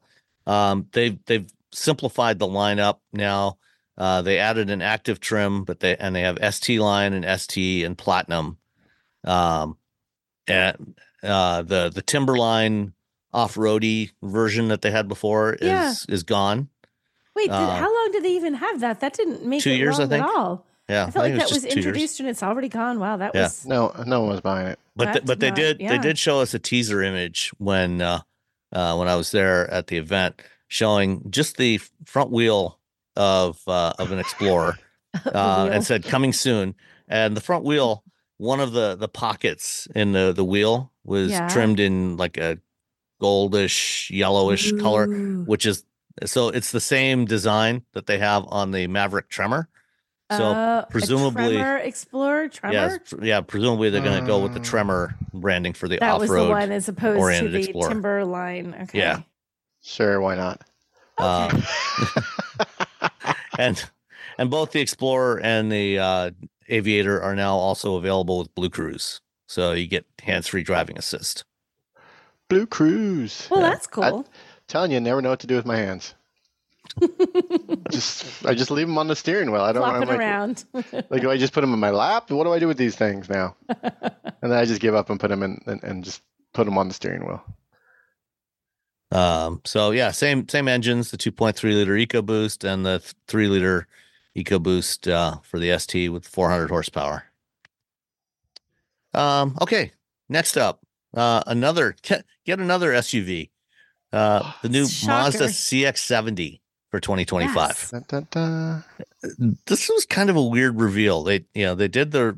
Um, 0.47 0.87
they've 0.93 1.19
they've 1.27 1.51
simplified 1.73 2.39
the 2.39 2.47
lineup 2.47 3.01
now. 3.13 3.59
Uh, 3.99 4.23
they 4.23 4.39
added 4.39 4.71
an 4.71 4.81
active 4.83 5.21
trim, 5.21 5.65
but 5.65 5.81
they 5.81 5.97
and 5.97 6.17
they 6.17 6.23
have 6.23 6.39
ST 6.55 6.81
line 6.81 7.13
and 7.13 7.25
ST 7.41 7.85
and 7.85 7.97
platinum. 7.99 8.57
Um, 9.25 9.77
and 10.47 10.95
uh, 11.25 11.63
the 11.63 11.91
the 11.91 12.03
Timberline 12.03 12.93
off 13.33 13.57
roady 13.57 14.11
version 14.23 14.69
that 14.69 14.83
they 14.83 14.91
had 14.91 15.09
before 15.09 15.55
is 15.55 15.67
Yeah. 15.69 15.95
is 16.09 16.23
gone. 16.23 16.69
Wait, 17.35 17.47
did, 17.47 17.53
Uh, 17.53 17.77
how 17.77 17.93
long 17.93 18.11
did 18.13 18.23
they 18.23 18.37
even 18.37 18.55
have 18.55 18.81
that? 18.81 19.01
That 19.01 19.15
didn't 19.15 19.45
make 19.45 19.63
two 19.63 19.71
it 19.71 19.77
years, 19.79 19.99
I 19.99 20.07
think. 20.07 20.25
at 20.25 20.31
all. 20.31 20.65
Yeah, 20.89 21.07
I 21.07 21.11
felt 21.11 21.17
I 21.17 21.21
like 21.21 21.33
think 21.33 21.35
it 21.35 21.39
that 21.39 21.43
was 21.45 21.63
just 21.63 21.65
years. 21.65 21.77
introduced 21.87 22.21
and 22.21 22.29
it's 22.29 22.43
already 22.43 22.69
gone. 22.69 23.01
Wow, 23.01 23.17
that 23.17 23.35
Yeah. 23.35 23.45
was 23.45 23.67
No, 23.67 23.93
no 24.07 24.21
one 24.21 24.31
was 24.31 24.41
buying 24.43 24.69
it. 24.69 24.79
But 24.95 25.05
th- 25.07 25.15
That's 25.15 25.27
but 25.27 25.41
they 25.41 25.49
not- 25.49 25.57
did 25.57 25.79
they 25.79 25.99
did 25.99 26.19
show 26.19 26.41
us 26.41 26.55
a 26.55 26.59
teaser 26.61 27.03
image 27.03 27.51
when 27.59 28.01
uh, 28.03 28.21
uh, 28.73 28.95
when 28.97 29.09
I 29.09 29.17
was 29.17 29.31
there 29.33 29.69
at 29.71 29.87
the 29.89 29.97
event, 29.97 30.41
showing 30.69 31.29
just 31.31 31.57
the 31.57 31.79
front 32.05 32.31
wheel 32.31 32.79
of 33.17 33.61
uh, 33.67 33.95
of 33.99 34.13
an 34.13 34.19
Explorer. 34.21 34.79
uh, 35.33 35.69
and 35.73 35.85
said 35.85 36.03
coming 36.05 36.33
soon. 36.33 36.75
And 37.09 37.37
the 37.37 37.41
front 37.41 37.65
wheel, 37.65 38.03
one 38.39 38.61
of 38.61 38.73
the 38.73 38.95
the 38.97 39.09
pockets 39.09 39.87
in 39.95 40.13
the 40.13 40.33
the 40.33 40.45
wheel 40.45 40.93
was 41.05 41.31
Yeah. 41.31 41.49
trimmed 41.49 41.81
in 41.81 42.17
like 42.17 42.37
a 42.37 42.59
goldish 43.23 44.11
yellowish 44.11 44.73
color, 44.73 45.07
which 45.45 45.67
is 45.67 45.85
so 46.25 46.49
it's 46.49 46.71
the 46.73 46.81
same 46.81 47.25
design 47.25 47.83
that 47.93 48.07
they 48.07 48.19
have 48.19 48.45
on 48.49 48.71
the 48.71 48.87
Maverick 48.87 49.29
Tremor. 49.29 49.69
So 50.33 50.45
Uh, 50.53 50.85
presumably- 50.87 51.55
Tremor 51.57 51.79
Explorer 51.79 52.49
Tremor. 52.49 52.75
yeah, 52.75 52.99
yeah, 53.23 53.41
presumably 53.41 53.91
they're 53.91 54.03
going 54.03 54.21
to 54.21 54.27
go 54.27 54.39
with 54.41 54.55
the 54.55 54.61
Mm. 54.61 54.65
Tremor 54.65 55.15
branding 55.35 55.73
for 55.75 55.87
the 55.89 55.99
that 55.99 56.11
off 56.11 56.21
was 56.21 56.31
the 56.31 56.37
road. 56.37 56.49
one 56.51 56.73
as 56.73 56.89
opposed 56.89 57.17
to 57.17 57.21
oriented 57.21 57.53
the 57.53 57.59
Explorer. 57.61 57.89
Timberline. 57.91 58.75
Okay. 58.85 58.99
Yeah. 58.99 59.21
Sure, 59.83 60.21
why 60.21 60.35
not? 60.37 60.63
Um, 61.19 61.63
and 63.59 63.85
and 64.39 64.51
both 64.51 64.73
the 64.73 64.81
Explorer 64.81 65.41
and 65.41 65.71
the 65.71 65.99
uh, 65.99 66.31
Aviator 66.69 67.23
are 67.23 67.35
now 67.37 67.55
also 67.57 67.97
available 67.97 68.39
with 68.39 68.55
Blue 68.55 68.71
Cruise. 68.71 69.21
So 69.47 69.73
you 69.73 69.87
get 69.87 70.07
hands-free 70.23 70.63
driving 70.63 70.99
assist. 70.99 71.45
Blue 72.49 72.67
Cruise. 72.67 73.49
Well, 73.51 73.61
Yeah. 73.61 73.71
that's 73.71 73.87
cool. 73.87 74.27
telling 74.69 74.91
you, 74.91 75.01
never 75.01 75.21
know 75.23 75.31
what 75.31 75.41
to 75.41 75.47
do 75.47 75.57
with 75.57 75.67
my 75.67 75.77
hands. 75.77 76.15
just 77.91 78.45
I 78.47 78.55
just 78.55 78.71
leave 78.71 78.87
them 78.87 78.99
on 78.99 79.09
the 79.09 79.17
steering 79.17 79.51
wheel. 79.51 79.63
I 79.63 79.73
don't. 79.73 79.83
I'm 79.83 80.03
Flopping 80.03 80.09
like, 80.09 80.19
around. 80.19 80.65
like, 81.11 81.23
do 81.23 81.31
I 81.31 81.37
just 81.37 81.53
put 81.53 81.63
them 81.63 81.73
in 81.73 81.81
my 81.81 81.91
lap? 81.91 82.31
What 82.31 82.45
do 82.45 82.53
I 82.53 82.59
do 82.59 82.69
with 82.69 82.77
these 82.77 82.95
things 82.95 83.29
now? 83.29 83.57
and 83.83 84.13
then 84.43 84.53
I 84.53 84.65
just 84.65 84.81
give 84.81 84.95
up 84.95 85.11
and 85.11 85.19
put 85.19 85.29
them 85.29 85.43
in 85.43 85.61
and, 85.67 85.83
and 85.83 86.05
just 86.05 86.23
put 86.53 86.65
them 86.67 86.79
on 86.79 86.89
the 86.89 86.95
steering 86.95 87.27
wheel. 87.27 87.43
Um, 89.11 89.61
so 89.65 89.91
yeah, 89.91 90.11
same 90.11 90.49
same 90.49 90.69
engines, 90.69 91.11
the 91.11 91.17
2.3 91.17 91.63
liter 91.63 91.95
EcoBoost 91.95 92.65
and 92.65 92.85
the 92.85 93.01
3 93.29 93.49
liter 93.49 93.87
EcoBoost 94.37 95.11
uh, 95.11 95.39
for 95.43 95.59
the 95.59 95.77
ST 95.79 96.13
with 96.13 96.27
400 96.27 96.69
horsepower. 96.69 97.25
Um, 99.15 99.57
okay, 99.63 99.93
next 100.29 100.57
up, 100.57 100.81
uh, 101.17 101.43
another 101.47 101.95
get, 102.03 102.25
get 102.45 102.59
another 102.59 102.93
SUV, 102.93 103.51
uh, 104.13 104.53
the 104.63 104.69
new 104.69 104.83
Mazda 105.07 105.45
CX-70 105.47 106.61
for 106.91 107.01
2025. 107.01 107.69
Yes. 107.69 107.91
Dun, 107.91 108.05
dun, 108.09 108.27
dun. 108.31 108.85
this 109.67 109.89
was 109.89 110.07
kind 110.07 110.31
of 110.31 110.37
a 110.37 110.43
weird 110.43 110.81
reveal. 110.81 111.23
They, 111.23 111.45
you 111.55 111.65
know, 111.67 111.75
they 111.75 111.89
did 111.89 112.11
their 112.13 112.37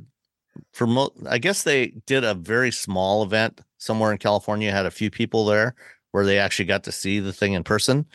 for 0.73 0.87
mo- 0.87 1.13
I 1.29 1.39
guess 1.39 1.63
they 1.63 1.89
did 2.07 2.25
a 2.25 2.33
very 2.35 2.71
small 2.71 3.23
event 3.23 3.61
somewhere 3.79 4.13
in 4.13 4.19
California. 4.19 4.73
Had 4.73 4.87
a 4.87 4.91
few 4.91 5.11
people 5.11 5.45
there 5.45 5.75
where 6.13 6.25
they 6.25 6.39
actually 6.39 6.65
got 6.65 6.85
to 6.85 6.93
see 6.93 7.21
the 7.21 7.33
thing 7.33 7.53
in 7.53 7.63
person. 7.65 8.07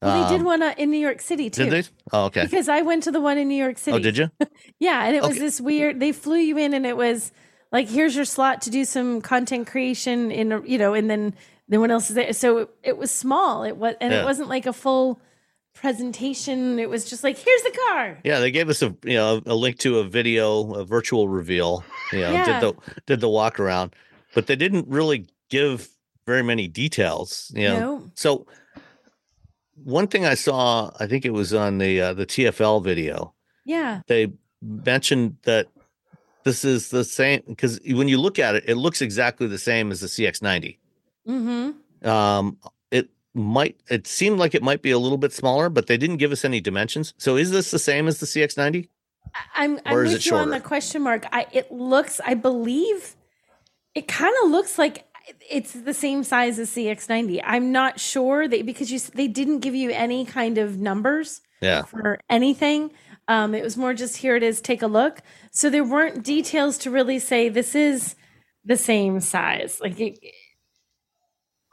Well, 0.00 0.22
they 0.22 0.28
did 0.32 0.40
Um, 0.42 0.46
one 0.46 0.62
uh, 0.62 0.74
in 0.78 0.92
New 0.92 0.98
York 1.00 1.20
City 1.20 1.50
too. 1.50 1.64
Did 1.64 1.72
they? 1.84 1.88
Oh, 2.12 2.26
okay. 2.26 2.44
Because 2.44 2.68
I 2.68 2.82
went 2.82 3.02
to 3.04 3.10
the 3.10 3.20
one 3.20 3.36
in 3.36 3.48
New 3.48 3.60
York 3.60 3.78
City. 3.78 3.96
Oh, 3.96 4.00
did 4.00 4.16
you? 4.16 4.30
Yeah, 4.78 5.04
and 5.06 5.16
it 5.16 5.22
was 5.24 5.38
this 5.38 5.60
weird. 5.60 5.98
They 5.98 6.12
flew 6.12 6.36
you 6.36 6.56
in, 6.56 6.72
and 6.72 6.86
it 6.86 6.96
was 6.96 7.32
like, 7.72 7.88
here's 7.88 8.14
your 8.16 8.24
slot 8.24 8.62
to 8.62 8.70
do 8.70 8.84
some 8.84 9.20
content 9.20 9.66
creation 9.66 10.30
in, 10.30 10.52
a, 10.52 10.60
you 10.62 10.78
know, 10.78 10.94
and 10.94 11.08
then 11.10 11.34
no 11.68 11.80
one 11.80 11.90
else 11.90 12.08
is 12.08 12.14
there. 12.16 12.32
So 12.32 12.58
it, 12.58 12.70
it 12.82 12.96
was 12.98 13.10
small. 13.10 13.62
It 13.64 13.76
was, 13.76 13.94
and 14.00 14.12
Yeah. 14.12 14.22
it 14.22 14.24
wasn't 14.24 14.48
like 14.48 14.66
a 14.66 14.72
full 14.72 15.20
presentation. 15.74 16.78
It 16.78 16.88
was 16.90 17.08
just 17.08 17.22
like, 17.22 17.38
here's 17.38 17.62
the 17.62 17.78
car. 17.88 18.18
Yeah, 18.24 18.40
they 18.40 18.50
gave 18.50 18.68
us 18.68 18.82
a 18.82 18.94
you 19.04 19.14
know 19.14 19.40
a 19.46 19.54
link 19.54 19.78
to 19.80 19.98
a 20.00 20.04
video, 20.04 20.74
a 20.74 20.84
virtual 20.84 21.28
reveal. 21.28 21.84
You 22.12 22.20
know, 22.20 22.32
Yeah. 22.32 22.60
did 22.60 22.60
the 22.74 22.80
did 23.06 23.20
the 23.20 23.28
walk 23.28 23.60
around, 23.60 23.94
but 24.34 24.46
they 24.46 24.56
didn't 24.56 24.88
really 24.88 25.26
give 25.50 25.88
very 26.26 26.42
many 26.42 26.68
details. 26.68 27.52
You 27.54 27.68
know, 27.68 27.78
No. 27.78 28.10
so 28.14 28.46
one 29.84 30.08
thing 30.08 30.26
I 30.26 30.34
saw, 30.34 30.90
I 30.98 31.06
think 31.06 31.24
it 31.24 31.30
was 31.32 31.54
on 31.54 31.78
the 31.78 32.00
uh, 32.00 32.12
the 32.14 32.26
TFL 32.26 32.82
video. 32.82 33.34
Yeah. 33.64 34.00
they 34.06 34.32
mentioned 34.62 35.36
that 35.44 35.68
this 36.48 36.64
is 36.64 36.88
the 36.88 37.04
same 37.04 37.42
because 37.46 37.78
when 37.84 38.08
you 38.08 38.18
look 38.18 38.38
at 38.38 38.54
it, 38.54 38.64
it 38.66 38.76
looks 38.76 39.02
exactly 39.02 39.46
the 39.46 39.58
same 39.58 39.92
as 39.92 40.00
the 40.00 40.06
CX90. 40.06 40.78
Mm-hmm. 41.28 42.08
Um, 42.08 42.56
it 42.90 43.10
might 43.34 43.78
it 43.90 44.06
seemed 44.06 44.38
like 44.38 44.54
it 44.54 44.62
might 44.62 44.80
be 44.80 44.90
a 44.90 44.98
little 44.98 45.18
bit 45.18 45.34
smaller, 45.34 45.68
but 45.68 45.88
they 45.88 45.98
didn't 45.98 46.16
give 46.16 46.32
us 46.32 46.46
any 46.46 46.60
dimensions. 46.60 47.12
So 47.18 47.36
is 47.36 47.50
this 47.50 47.70
the 47.70 47.78
same 47.78 48.08
as 48.08 48.20
the 48.20 48.26
CX90? 48.26 48.88
I'm, 49.54 49.78
I'm 49.84 49.94
with 49.94 50.14
it 50.14 50.26
you 50.26 50.36
on 50.36 50.48
the 50.48 50.60
question 50.60 51.02
mark. 51.02 51.26
I 51.30 51.46
it 51.52 51.70
looks, 51.70 52.18
I 52.24 52.32
believe, 52.32 53.14
it 53.94 54.08
kind 54.08 54.34
of 54.42 54.50
looks 54.50 54.78
like 54.78 55.04
it's 55.50 55.72
the 55.72 55.92
same 55.92 56.24
size 56.24 56.58
as 56.58 56.70
CX90. 56.70 57.42
I'm 57.44 57.72
not 57.72 58.00
sure 58.00 58.48
they 58.48 58.62
because 58.62 58.90
you 58.90 58.98
they 58.98 59.28
didn't 59.28 59.58
give 59.58 59.74
you 59.74 59.90
any 59.90 60.24
kind 60.24 60.56
of 60.56 60.78
numbers. 60.78 61.42
Yeah, 61.60 61.82
for 61.82 62.20
anything. 62.30 62.92
Um, 63.28 63.54
it 63.54 63.62
was 63.62 63.76
more 63.76 63.92
just 63.94 64.16
here 64.16 64.34
it 64.36 64.42
is, 64.42 64.60
take 64.60 64.82
a 64.82 64.86
look. 64.86 65.20
So 65.52 65.68
there 65.70 65.84
weren't 65.84 66.24
details 66.24 66.78
to 66.78 66.90
really 66.90 67.18
say 67.18 67.48
this 67.48 67.74
is 67.74 68.16
the 68.64 68.76
same 68.76 69.20
size. 69.20 69.80
Like 69.80 70.00
it, 70.00 70.18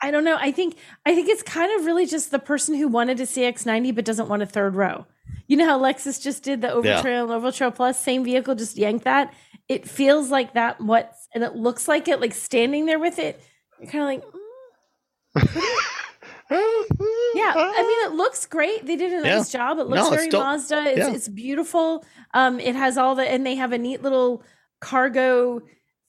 I 0.02 0.12
don't 0.12 0.26
know. 0.26 0.38
I 0.40 0.52
think 0.52 0.76
I 1.06 1.16
think 1.16 1.30
it's 1.30 1.42
kind 1.42 1.72
of 1.80 1.86
really 1.86 2.06
just 2.06 2.30
the 2.30 2.40
person 2.40 2.76
who 2.76 2.88
wanted 2.90 3.20
a 3.20 3.24
CX90 3.24 3.96
but 3.96 4.06
doesn't 4.06 4.28
want 4.28 4.42
a 4.44 4.46
third 4.46 4.76
row. 4.76 5.06
You 5.48 5.58
know 5.58 5.66
how 5.66 5.80
Lexus 5.80 6.22
just 6.22 6.44
did 6.44 6.62
the 6.62 6.68
Overtrail 6.68 6.84
Yeah. 7.06 7.22
and 7.24 7.30
Overtrail 7.32 7.74
Plus, 7.74 8.00
same 8.04 8.24
vehicle, 8.24 8.56
just 8.56 8.78
yank 8.78 9.04
that. 9.04 9.34
It 9.70 9.88
feels 9.90 10.30
like 10.30 10.54
that. 10.54 10.82
What 10.82 11.14
and 11.34 11.44
it 11.44 11.56
looks 11.56 11.88
like 11.88 12.08
it, 12.08 12.20
like 12.20 12.34
standing 12.34 12.86
there 12.86 13.00
with 13.00 13.18
it. 13.18 13.42
You're 13.80 13.90
kind 13.92 14.04
of 14.04 15.44
like, 15.44 15.48
mm, 15.48 16.02
yeah. 16.50 17.54
I 17.56 17.82
mean, 17.82 18.12
it 18.12 18.16
looks 18.16 18.46
great. 18.46 18.86
They 18.86 18.96
did 18.96 19.12
a 19.14 19.28
Yeah. 19.28 19.36
nice 19.38 19.52
job. 19.52 19.80
It 19.80 19.88
looks 19.88 20.02
No, 20.04 20.10
very 20.10 20.28
dope. 20.30 20.44
Mazda. 20.44 20.84
It's, 20.88 20.98
Yeah. 20.98 21.12
it's 21.14 21.28
beautiful. 21.28 22.06
Um, 22.34 22.60
it 22.60 22.76
has 22.76 22.98
all 22.98 23.16
the, 23.16 23.24
and 23.30 23.46
they 23.46 23.56
have 23.56 23.72
a 23.72 23.78
neat 23.78 24.02
little 24.04 24.44
cargo 24.80 25.62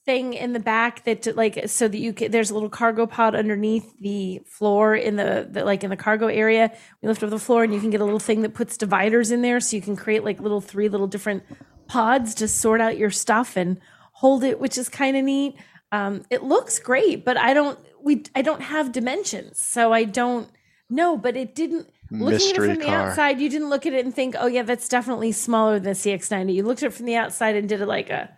thing 0.05 0.33
in 0.33 0.53
the 0.53 0.59
back 0.59 1.03
that 1.03 1.35
like 1.35 1.67
so 1.67 1.85
that 1.85 1.97
you 1.97 2.13
can 2.13 2.31
there's 2.31 2.49
a 2.49 2.53
little 2.53 2.69
cargo 2.69 3.05
pod 3.05 3.35
underneath 3.35 3.91
the 3.99 4.39
floor 4.47 4.95
in 4.95 5.17
the, 5.17 5.45
the 5.51 5.65
like 5.65 5.83
in 5.83 5.89
the 5.89 5.97
cargo 5.97 6.27
area 6.27 6.71
we 7.01 7.09
lift 7.09 7.21
up 7.23 7.29
the 7.29 7.37
floor 7.37 7.63
and 7.65 7.73
you 7.73 7.81
can 7.81 7.89
get 7.89 7.99
a 7.99 8.05
little 8.05 8.19
thing 8.19 8.41
that 8.41 8.53
puts 8.53 8.77
dividers 8.77 9.31
in 9.31 9.41
there 9.41 9.59
so 9.59 9.75
you 9.75 9.81
can 9.81 9.97
create 9.97 10.23
like 10.23 10.39
little 10.39 10.61
three 10.61 10.87
little 10.87 11.07
different 11.07 11.43
pods 11.89 12.35
to 12.35 12.47
sort 12.47 12.79
out 12.79 12.97
your 12.97 13.09
stuff 13.09 13.57
and 13.57 13.81
hold 14.13 14.45
it 14.45 14.61
which 14.61 14.77
is 14.77 14.87
kind 14.87 15.17
of 15.17 15.25
neat 15.25 15.55
um 15.91 16.23
it 16.29 16.41
looks 16.41 16.79
great 16.79 17.25
but 17.25 17.35
i 17.35 17.53
don't 17.53 17.77
we 18.07 18.23
i 18.35 18.41
don't 18.41 18.61
have 18.61 18.91
dimensions 18.91 19.59
so 19.59 19.91
i 19.93 20.03
don't 20.03 20.49
know 20.89 21.17
but 21.17 21.35
it 21.43 21.53
didn't 21.61 21.87
looking 22.11 22.49
at 22.49 22.55
it 22.55 22.55
from 22.55 22.67
car. 22.67 22.75
the 22.77 22.89
outside 22.89 23.39
you 23.41 23.49
didn't 23.49 23.69
look 23.69 23.85
at 23.85 23.93
it 23.93 24.05
and 24.05 24.13
think 24.15 24.35
oh 24.39 24.47
yeah 24.47 24.63
that's 24.63 24.87
definitely 24.87 25.31
smaller 25.31 25.75
than 25.79 25.93
the 25.93 25.99
cx90 26.03 26.53
you 26.53 26.63
looked 26.63 26.81
at 26.83 26.87
it 26.91 26.95
from 26.95 27.05
the 27.05 27.15
outside 27.15 27.55
and 27.55 27.67
did 27.67 27.81
it 27.81 27.85
like 27.97 28.09
a 28.09 28.29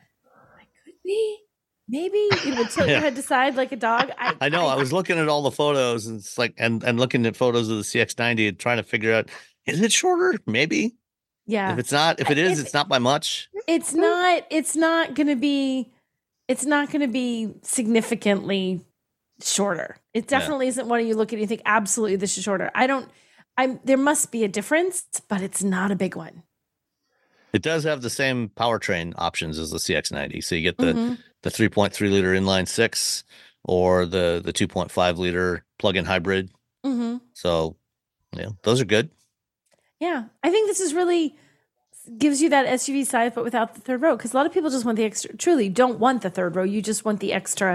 like 0.57 0.67
could 0.86 0.93
be 1.05 1.38
maybe 1.88 2.17
you 2.45 2.55
would 2.57 2.70
tilt 2.70 2.89
your 2.93 2.99
head 2.99 3.15
to 3.15 3.22
side 3.22 3.55
like 3.55 3.72
a 3.72 3.76
dog 3.76 4.11
i, 4.17 4.36
I 4.41 4.49
know. 4.49 4.65
I 4.67 4.76
was 4.76 4.91
looking 4.93 5.17
at 5.20 5.28
all 5.28 5.41
the 5.43 5.51
photos, 5.51 6.05
and 6.07 6.20
it's 6.20 6.38
like, 6.38 6.53
and 6.57 6.84
and 6.84 6.99
looking 6.99 7.26
at 7.26 7.36
photos 7.36 7.67
of 7.70 7.78
the 7.78 7.84
CX90 7.84 8.49
and 8.49 8.59
trying 8.59 8.78
to 8.78 8.84
figure 8.84 9.11
out, 9.13 9.30
is 9.65 9.82
it 9.82 9.91
shorter? 9.91 10.38
Maybe. 10.45 10.95
yeah 11.47 11.74
If 11.74 11.80
it's 11.80 11.91
not, 11.91 12.20
if 12.20 12.30
it 12.30 12.38
is, 12.38 12.59
If- 12.59 12.65
it's 12.65 12.74
not 12.76 12.89
by 12.89 12.99
much. 12.99 13.49
it's 13.67 13.93
not 13.93 14.45
it's 14.51 14.76
not 14.76 15.15
gonna 15.15 15.36
be 15.36 15.91
it's 16.47 16.65
not 16.65 16.91
gonna 16.91 17.07
be 17.07 17.53
significantly 17.63 18.82
shorter 19.42 19.98
it 20.14 20.26
Yeah. 20.32 20.40
definitely 20.40 20.68
isn't 20.68 20.88
one 20.88 21.06
you 21.06 21.16
look 21.16 21.30
at 21.30 21.34
and 21.34 21.42
you 21.42 21.48
think 21.48 21.62
absolutely 21.66 22.16
this 22.18 22.38
is 22.38 22.44
shorter 22.44 22.70
i 22.76 22.88
don't 22.88 23.10
i'm 23.58 23.80
there 23.84 23.98
must 23.98 24.32
be 24.32 24.44
a 24.44 24.48
difference 24.48 25.04
but 25.28 25.42
it's 25.42 25.64
not 25.64 25.92
a 25.92 25.96
big 25.96 26.16
one 26.16 26.44
It 27.54 27.64
does 27.64 27.84
have 27.84 28.02
the 28.04 28.10
same 28.12 28.50
powertrain 28.50 29.14
options 29.18 29.58
as 29.58 29.72
the 29.72 29.80
CX90. 29.80 30.44
So 30.44 30.54
you 30.56 30.62
get 30.62 30.78
the 30.78 30.94
Mhm. 30.94 31.18
the 31.42 31.50
3.3 31.50 32.10
liter 32.12 32.34
inline 32.36 32.68
six 32.68 33.24
or 33.64 34.06
the 34.06 34.40
the 34.44 34.54
2.5 34.54 35.18
liter 35.18 35.66
plug-in 35.80 36.06
hybrid. 36.06 36.52
Mhm. 36.86 37.22
So, 37.34 37.76
yeah, 38.34 38.50
those 38.64 38.80
are 38.82 38.86
good. 38.86 39.10
yeah 40.00 40.26
i 40.44 40.50
think 40.52 40.68
this 40.70 40.80
is 40.80 40.94
really 40.94 41.36
gives 42.18 42.42
you 42.42 42.50
that 42.50 42.66
suv 42.80 43.06
size 43.06 43.32
but 43.36 43.44
without 43.44 43.74
the 43.76 43.82
third 43.82 44.02
row 44.02 44.16
because 44.16 44.32
a 44.34 44.38
lot 44.38 44.46
of 44.46 44.54
people 44.54 44.70
just 44.70 44.86
want 44.86 44.96
the 44.98 45.04
extra 45.04 45.36
truly 45.36 45.68
don't 45.82 46.00
want 46.00 46.22
the 46.22 46.30
third 46.30 46.56
row 46.56 46.64
you 46.64 46.82
just 46.82 47.04
want 47.06 47.20
the 47.20 47.34
extra 47.34 47.74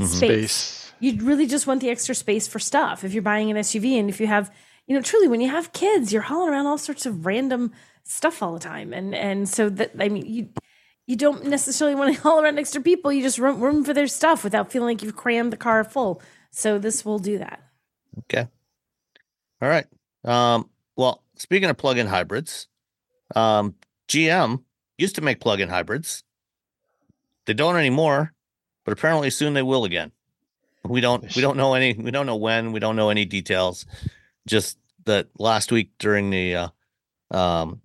Mhm. 0.00 0.06
space 0.06 0.52
Space. 0.56 0.89
You 1.00 1.16
really 1.24 1.46
just 1.46 1.66
want 1.66 1.80
the 1.80 1.90
extra 1.90 2.14
space 2.14 2.46
for 2.46 2.58
stuff 2.58 3.04
if 3.04 3.12
you're 3.12 3.22
buying 3.22 3.50
an 3.50 3.56
SUV 3.56 3.98
and 3.98 4.08
if 4.08 4.20
you 4.20 4.26
have 4.26 4.52
you 4.86 4.94
know 4.94 5.02
truly 5.02 5.28
when 5.28 5.40
you 5.40 5.48
have 5.48 5.72
kids 5.72 6.12
you're 6.12 6.22
hauling 6.22 6.50
around 6.50 6.66
all 6.66 6.78
sorts 6.78 7.06
of 7.06 7.26
random 7.26 7.72
stuff 8.04 8.42
all 8.42 8.52
the 8.52 8.60
time 8.60 8.92
and 8.92 9.14
and 9.14 9.48
so 9.48 9.68
that 9.68 9.92
I 9.98 10.08
mean 10.08 10.26
you 10.26 10.48
you 11.06 11.16
don't 11.16 11.46
necessarily 11.46 11.94
want 11.96 12.14
to 12.14 12.20
haul 12.22 12.42
around 12.42 12.58
extra 12.58 12.80
people 12.80 13.12
you 13.12 13.22
just 13.22 13.38
room, 13.38 13.60
room 13.60 13.84
for 13.84 13.94
their 13.94 14.06
stuff 14.06 14.44
without 14.44 14.70
feeling 14.70 14.96
like 14.96 15.02
you've 15.02 15.16
crammed 15.16 15.52
the 15.52 15.56
car 15.56 15.84
full 15.84 16.22
so 16.50 16.78
this 16.78 17.04
will 17.04 17.18
do 17.18 17.38
that 17.38 17.60
Okay. 18.18 18.46
All 19.60 19.68
right. 19.68 19.86
Um, 20.24 20.68
well, 20.96 21.22
speaking 21.36 21.70
of 21.70 21.76
plug-in 21.76 22.06
hybrids, 22.06 22.68
um, 23.34 23.74
GM 24.08 24.62
used 24.98 25.14
to 25.16 25.20
make 25.20 25.40
plug-in 25.40 25.68
hybrids. 25.68 26.24
They 27.46 27.54
don't 27.54 27.76
anymore, 27.76 28.32
but 28.84 28.92
apparently 28.92 29.30
soon 29.30 29.54
they 29.54 29.62
will 29.62 29.84
again. 29.84 30.12
We 30.84 31.00
don't 31.00 31.34
we 31.36 31.42
don't 31.42 31.56
know 31.56 31.74
any 31.74 31.92
we 31.92 32.10
don't 32.10 32.26
know 32.26 32.36
when, 32.36 32.72
we 32.72 32.80
don't 32.80 32.96
know 32.96 33.10
any 33.10 33.24
details. 33.24 33.86
Just 34.46 34.78
that 35.04 35.28
last 35.38 35.70
week 35.72 35.90
during 35.98 36.30
the 36.30 36.56
uh, 36.56 36.68
um, 37.30 37.82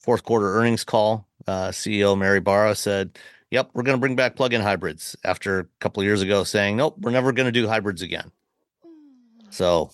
fourth 0.00 0.22
quarter 0.22 0.56
earnings 0.56 0.84
call, 0.84 1.26
uh, 1.46 1.68
CEO 1.68 2.16
Mary 2.16 2.40
Barra 2.40 2.74
said, 2.74 3.18
"Yep, 3.50 3.70
we're 3.74 3.82
going 3.82 3.96
to 3.96 4.00
bring 4.00 4.16
back 4.16 4.36
plug-in 4.36 4.60
hybrids." 4.60 5.16
After 5.24 5.60
a 5.60 5.64
couple 5.80 6.00
of 6.00 6.04
years 6.06 6.22
ago 6.22 6.44
saying, 6.44 6.76
"Nope, 6.76 6.96
we're 7.00 7.10
never 7.10 7.32
going 7.32 7.46
to 7.46 7.52
do 7.52 7.66
hybrids 7.66 8.02
again." 8.02 8.30
So, 9.50 9.90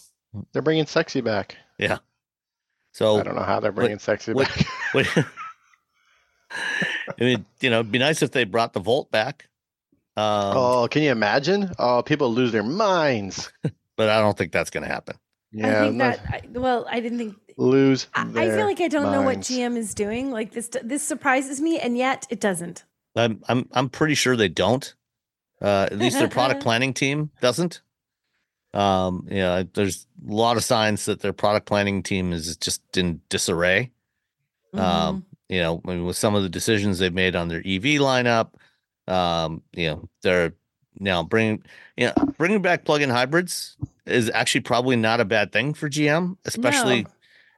They're 0.53 0.63
bringing 0.63 0.87
sexy 0.87 1.21
back. 1.21 1.57
Yeah. 1.79 1.99
So 2.93 3.19
I 3.19 3.23
don't 3.23 3.35
know 3.35 3.43
how 3.43 3.61
they're 3.61 3.73
bringing 3.73 3.99
sexy 3.99 4.33
what- 4.33 4.49
back. 4.49 4.67
What- 4.93 5.07
I 7.19 7.25
mean, 7.25 7.47
you 7.61 7.71
know, 7.71 7.81
it'd 7.81 7.93
be 7.93 7.99
nice 7.99 8.23
if 8.23 8.33
they 8.33 8.45
brought 8.45 8.75
the 8.75 8.81
Volt 8.81 9.11
back. 9.11 9.49
Um, 10.17 10.57
oh, 10.57 10.89
can 10.91 11.03
you 11.03 11.11
imagine? 11.11 11.73
Oh, 11.79 12.03
people 12.03 12.33
lose 12.33 12.53
their 12.53 12.63
minds. 12.63 13.51
but 13.97 14.09
I 14.09 14.21
don't 14.21 14.37
think 14.37 14.53
that's 14.53 14.71
going 14.71 14.85
to 14.85 14.93
happen. 14.93 15.17
Yeah, 15.53 15.81
I 15.81 15.85
think 15.85 15.97
not- 15.97 16.17
that 16.17 16.45
I, 16.45 16.59
well 16.59 16.87
I 16.89 17.01
didn't 17.01 17.19
think 17.19 17.37
lose. 17.59 18.09
I, 18.15 18.23
I 18.23 18.51
feel 18.51 18.65
like 18.65 18.81
I 18.81 18.89
don't 18.89 19.13
know 19.13 19.23
what. 19.23 19.39
GM 19.39 19.77
is 19.77 19.95
doing 19.95 20.31
like 20.31 20.53
this 20.53 20.71
this 20.83 21.03
surprises 21.03 21.61
me 21.61 21.79
and 21.79 21.97
yet 21.97 22.27
it 22.31 22.41
doesn't 22.41 22.85
I'm 23.17 23.43
I'm 23.49 23.69
I'm 23.73 23.89
pretty 23.89 24.15
sure 24.15 24.37
they 24.37 24.49
don't. 24.49 24.95
Uh, 25.61 25.89
at 25.91 25.99
least 25.99 26.19
their 26.19 26.29
product 26.29 26.63
planning 26.65 26.93
team 26.93 27.31
doesn't. 27.41 27.83
Um, 28.75 29.29
you 29.31 29.39
know, 29.39 29.63
there's 29.75 30.07
a 30.29 30.33
lot 30.33 30.57
of 30.57 30.65
signs 30.65 31.05
that 31.05 31.21
their 31.21 31.33
product 31.33 31.67
planning 31.67 32.03
team 32.03 32.33
is 32.33 32.57
just 32.57 32.97
in 32.97 33.21
disarray. 33.29 33.91
Mm-hmm. 34.75 34.85
Um, 34.85 35.27
you 35.49 35.61
know, 35.61 35.81
I 35.87 35.91
mean, 35.91 36.05
with 36.05 36.17
some 36.17 36.35
of 36.35 36.43
the 36.43 36.49
decisions 36.49 36.99
they've 36.99 37.13
made 37.13 37.37
on 37.37 37.49
their 37.49 37.59
EV 37.59 38.01
lineup, 38.01 38.55
um, 39.09 39.63
you 39.73 39.89
know, 39.91 40.09
they're 40.23 40.53
now 40.99 41.23
bringing, 41.23 41.63
you 41.97 42.07
know, 42.07 42.13
bringing 42.39 42.63
back 42.63 42.85
plug-in 42.85 43.11
hybrids 43.11 43.77
is 44.07 44.31
actually 44.31 44.61
probably 44.61 44.97
not 44.97 45.21
a 45.21 45.25
bad 45.25 45.53
thing 45.53 45.75
for 45.75 45.89
GM, 45.89 46.37
especially, 46.45 47.03
No. 47.03 47.11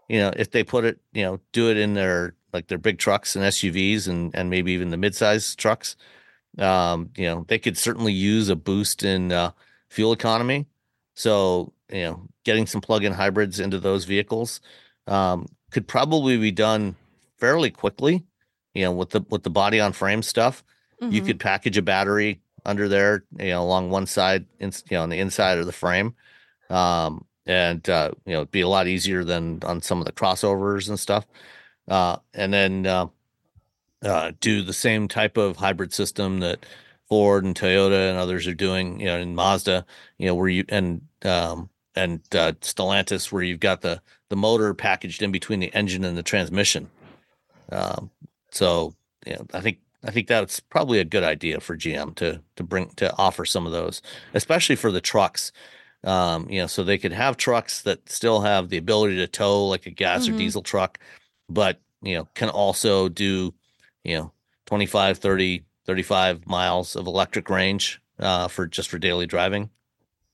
you 0.09 0.19
know, 0.21 0.33
if 0.37 0.51
they 0.51 0.63
put 0.65 0.85
it, 0.85 0.99
you 1.13 1.23
know, 1.23 1.41
do 1.53 1.71
it 1.71 1.77
in 1.77 1.95
their 1.95 2.35
like 2.53 2.69
their 2.69 2.79
big 2.79 2.99
trucks 2.99 3.35
and 3.35 3.45
SUVs 3.45 4.09
and 4.09 4.35
and 4.35 4.49
maybe 4.51 4.73
even 4.73 4.91
the 4.91 4.97
midsize 4.97 5.57
trucks. 5.57 5.97
Um, 6.59 7.11
you 7.17 7.25
know, 7.25 7.45
they 7.49 7.59
could 7.59 7.77
certainly 7.77 8.13
use 8.13 8.49
a 8.49 8.57
boost 8.57 9.03
in 9.03 9.33
uh, 9.33 9.51
fuel 9.89 10.13
economy. 10.13 10.67
So, 11.15 11.73
you 11.91 12.03
know, 12.03 12.29
getting 12.45 12.67
some 12.67 12.81
plug-in 12.81 13.13
hybrids 13.13 13.59
into 13.59 13.81
those 13.81 14.05
vehicles 14.05 14.61
um, 15.09 15.47
could 15.73 15.89
probably 15.89 16.37
be 16.37 16.53
done 16.53 16.95
fairly 17.39 17.71
quickly. 17.71 18.25
You 18.75 18.85
know, 18.85 18.93
with 18.93 19.11
the 19.11 19.25
with 19.29 19.43
the 19.43 19.51
body 19.51 19.81
on 19.81 19.93
frame 19.93 20.23
stuff, 20.23 20.65
you 21.01 21.21
Mhm. 21.21 21.27
could 21.27 21.41
package 21.41 21.77
a 21.77 21.83
battery 21.83 22.41
under 22.65 22.89
there, 22.89 23.25
you 23.39 23.49
know, 23.49 23.63
along 23.63 23.91
one 23.91 24.07
side, 24.07 24.47
in, 24.59 24.73
you 24.91 24.97
know, 24.97 25.03
on 25.03 25.11
the 25.11 25.19
inside 25.19 25.59
of 25.59 25.67
the 25.67 25.73
frame, 25.73 26.15
um, 26.71 27.25
and 27.47 27.89
uh, 27.91 28.11
you 28.25 28.33
know, 28.33 28.39
it'd 28.39 28.51
be 28.51 28.63
a 28.63 28.69
lot 28.69 28.87
easier 28.87 29.23
than 29.25 29.61
on 29.65 29.83
some 29.83 29.99
of 30.01 30.07
the 30.07 30.13
crossovers 30.13 30.89
and 30.89 30.99
stuff. 30.99 31.27
Uh, 31.87 32.17
and 32.33 32.53
then 32.53 32.87
uh, 32.87 33.07
uh, 34.03 34.33
do 34.41 34.63
the 34.63 34.73
same 34.73 35.09
type 35.09 35.37
of 35.37 35.57
hybrid 35.57 35.93
system 35.93 36.41
that 36.41 36.65
Ford 37.09 37.45
and 37.45 37.55
Toyota 37.55 38.09
and 38.09 38.19
others 38.19 38.47
are 38.47 38.55
doing, 38.55 38.99
you 39.01 39.07
know, 39.07 39.19
in 39.19 39.35
Mazda, 39.35 39.85
you 40.19 40.27
know, 40.27 40.35
where 40.35 40.49
you 40.49 40.65
and 40.71 41.03
um, 41.25 41.69
and 41.95 42.21
uh, 42.35 42.53
Stellantis, 42.61 43.31
where 43.31 43.43
you've 43.43 43.61
got 43.61 43.83
the 43.83 44.01
the 44.31 44.37
motor 44.37 44.73
packaged 44.73 45.23
in 45.23 45.31
between 45.31 45.61
the 45.61 45.73
engine 45.75 46.05
and 46.05 46.17
the 46.17 46.23
transmission. 46.23 46.89
Um, 47.71 48.11
so, 48.51 48.95
you 49.27 49.35
know, 49.35 49.47
I 49.53 49.61
think 49.61 49.79
I 50.05 50.11
think 50.11 50.29
that's 50.29 50.61
probably 50.61 51.01
a 51.01 51.05
good 51.05 51.25
idea 51.25 51.61
for 51.61 51.77
GM 51.77 52.15
to 52.17 52.41
to 52.57 52.63
bring 52.63 52.91
to 52.97 53.15
offer 53.17 53.45
some 53.45 53.67
of 53.67 53.73
those, 53.73 54.03
especially 54.35 54.77
for 54.77 54.93
the 54.93 55.01
trucks. 55.01 55.51
Um, 56.05 56.47
you 56.51 56.61
know, 56.61 56.67
so 56.67 56.85
they 56.85 56.99
could 56.99 57.13
have 57.13 57.39
trucks 57.39 57.81
that 57.83 58.11
still 58.11 58.43
have 58.43 58.69
the 58.69 58.77
ability 58.77 59.17
to 59.17 59.27
tow 59.27 59.67
like 59.67 59.87
a 59.87 59.91
gas 59.91 60.29
or 60.29 60.33
Mhm. 60.33 60.39
diesel 60.39 60.63
truck, 60.63 60.99
but 61.49 61.81
you 62.03 62.15
know, 62.15 62.29
can 62.35 62.51
also 62.51 63.09
do, 63.09 63.55
you 64.05 64.15
know, 64.19 64.33
25, 64.67 65.19
30, 65.19 65.65
35 65.87 66.47
miles 66.47 66.95
of 66.97 67.07
electric 67.07 67.49
range 67.49 68.03
uh, 68.19 68.49
for 68.49 68.67
just 68.67 68.91
for 68.91 68.99
daily 68.99 69.27
driving. 69.27 69.71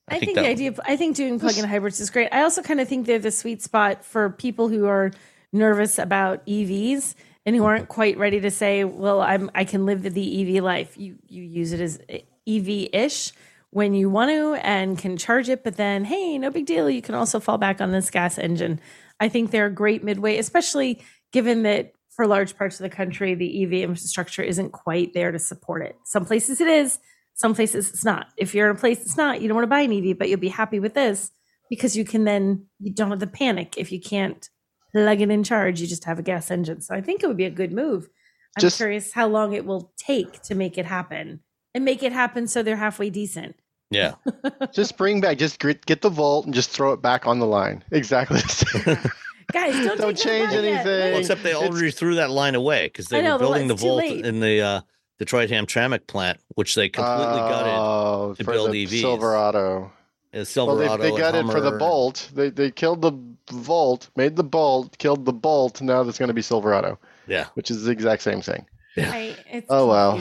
I, 0.09 0.19
think, 0.19 0.35
that 0.35 0.41
the 0.41 0.49
idea 0.49 0.69
of 0.69 0.81
I 0.85 0.97
think 0.97 1.15
doing 1.15 1.39
plug-in 1.39 1.63
hybrids 1.63 2.01
is 2.01 2.09
great. 2.09 2.27
I 2.33 2.41
also 2.41 2.61
kind 2.61 2.81
of 2.81 2.89
think 2.89 3.05
they're 3.07 3.19
the 3.19 3.31
sweet 3.31 3.61
spot 3.61 4.03
for 4.03 4.29
people 4.29 4.67
who 4.67 4.85
are 4.87 5.11
nervous 5.53 5.97
about 5.97 6.45
EVs 6.45 7.15
and 7.45 7.55
who 7.55 7.65
aren't 7.65 7.87
quite 7.89 8.17
ready 8.17 8.39
to 8.41 8.51
say, 8.51 8.83
"Well, 8.83 9.21
I'm 9.21 9.49
I 9.55 9.63
can 9.63 9.85
live 9.85 10.03
the, 10.03 10.57
EV 10.57 10.63
life." 10.63 10.97
You 10.97 11.17
you 11.27 11.43
use 11.43 11.73
it 11.73 11.81
as 11.81 11.99
EV-ish 12.47 13.33
when 13.71 13.93
you 13.93 14.09
want 14.09 14.31
to 14.31 14.53
and 14.65 14.97
can 14.97 15.17
charge 15.17 15.49
it, 15.49 15.63
but 15.63 15.77
then 15.77 16.05
hey, 16.05 16.37
no 16.37 16.49
big 16.49 16.65
deal. 16.65 16.89
You 16.89 17.01
can 17.01 17.15
also 17.15 17.39
fall 17.39 17.57
back 17.57 17.81
on 17.81 17.91
this 17.91 18.09
gas 18.09 18.37
engine. 18.37 18.79
I 19.19 19.29
think 19.29 19.51
they're 19.51 19.67
a 19.67 19.71
great 19.71 20.03
midway, 20.03 20.37
especially 20.37 21.01
given 21.31 21.63
that 21.63 21.93
for 22.09 22.27
large 22.27 22.57
parts 22.57 22.79
of 22.79 22.83
the 22.83 22.95
country, 22.95 23.33
the 23.33 23.63
EV 23.63 23.73
infrastructure 23.89 24.43
isn't 24.43 24.71
quite 24.71 25.13
there 25.13 25.31
to 25.31 25.39
support 25.39 25.81
it. 25.83 25.95
Some 26.05 26.25
places 26.25 26.59
it 26.61 26.67
is, 26.67 26.99
Some 27.33 27.55
places 27.55 27.89
it's 27.89 28.05
not. 28.05 28.27
If 28.37 28.53
you're 28.53 28.69
in 28.69 28.75
a 28.75 28.79
place 28.79 29.01
it's 29.01 29.17
not, 29.17 29.41
you 29.41 29.47
don't 29.47 29.55
want 29.55 29.63
to 29.63 29.69
buy 29.69 29.81
an 29.81 29.93
EV, 29.93 30.17
but 30.17 30.29
you'll 30.29 30.39
be 30.39 30.49
happy 30.49 30.79
with 30.79 30.93
this 30.93 31.31
because 31.71 31.95
you 31.95 32.05
can 32.05 32.25
then 32.25 32.67
you 32.79 32.93
don't 32.93 33.09
have 33.09 33.19
the 33.19 33.25
panic 33.25 33.75
if 33.77 33.91
you 33.91 33.99
can't 33.99 34.49
plug 34.93 35.21
it 35.21 35.29
in 35.29 35.43
charge. 35.43 35.81
You 35.81 35.87
just 35.87 36.05
have 36.05 36.19
a 36.19 36.23
gas 36.23 36.51
engine. 36.51 36.81
So 36.81 36.93
I 36.95 37.01
think 37.01 37.23
it 37.23 37.27
would 37.27 37.37
be 37.37 37.45
a 37.45 37.49
good 37.51 37.71
move. 37.71 38.09
I'm 38.57 38.61
Just- 38.61 38.77
curious 38.77 39.13
how 39.13 39.27
long 39.27 39.53
it 39.53 39.65
will 39.65 39.93
take 39.97 40.41
to 40.43 40.55
make 40.55 40.77
it 40.77 40.85
happen 40.85 41.39
and 41.73 41.85
make 41.85 42.03
it 42.03 42.11
happen 42.11 42.47
so 42.47 42.61
they're 42.63 42.75
halfway 42.75 43.09
decent. 43.09 43.55
Yeah. 43.89 44.15
Just 44.73 44.97
bring 44.97 45.19
back, 45.21 45.37
just 45.37 45.59
get, 45.59 45.85
get 45.85 46.01
the 46.01 46.09
Volt 46.09 46.45
and 46.45 46.53
just 46.53 46.69
throw 46.69 46.93
it 46.93 47.01
back 47.01 47.27
on 47.27 47.39
the 47.39 47.45
line. 47.45 47.83
Exactly. 47.91 48.39
the 48.39 48.47
same. 48.47 49.11
Guys, 49.51 49.73
don't, 49.85 49.97
Don't 49.99 50.17
change 50.17 50.53
anything. 50.53 50.85
Well, 50.85 51.17
except 51.19 51.43
they 51.43 51.49
It's- 51.51 51.69
already 51.69 51.91
threw 51.91 52.15
that 52.15 52.29
line 52.29 52.55
away 52.55 52.85
because 52.87 53.07
they 53.07 53.21
know, 53.21 53.33
were 53.33 53.39
building 53.39 53.67
the 53.67 53.73
line's 53.73 53.81
too 53.81 53.87
Volt 53.87 54.25
in 54.25 54.39
the 54.39 54.61
uh, 54.61 54.81
Detroit 55.19 55.49
Hamtramck 55.49 56.07
plant, 56.07 56.39
which 56.55 56.73
they 56.75 56.87
completely 56.87 57.35
gutted. 57.35 57.73
Oh, 57.73 58.33
to 58.37 58.43
for 58.45 58.51
build 58.53 58.71
the 58.71 58.85
EVs. 58.87 59.01
Silverado. 59.01 59.91
A 60.33 60.45
Well, 60.55 60.75
they, 60.77 60.87
they 61.09 61.09
and 61.09 61.17
got 61.17 61.35
it 61.35 61.45
for 61.47 61.59
the 61.59 61.71
Bolt. 61.71 62.29
They 62.33 62.49
they 62.49 62.71
killed 62.71 63.01
the 63.01 63.11
Volt, 63.51 64.09
made 64.15 64.37
the 64.37 64.43
Bolt, 64.43 64.97
killed 64.97 65.25
the 65.25 65.33
Bolt. 65.33 65.81
Now 65.81 66.03
there's 66.03 66.17
going 66.17 66.29
to 66.29 66.33
be 66.33 66.41
Silverado, 66.41 66.97
Yeah. 67.27 67.47
which 67.55 67.69
is 67.69 67.83
the 67.83 67.91
exact 67.91 68.21
same 68.21 68.41
thing. 68.41 68.65
Right. 68.97 69.35
It's 69.49 69.67
Oh, 69.69 69.87
wow. 69.87 70.17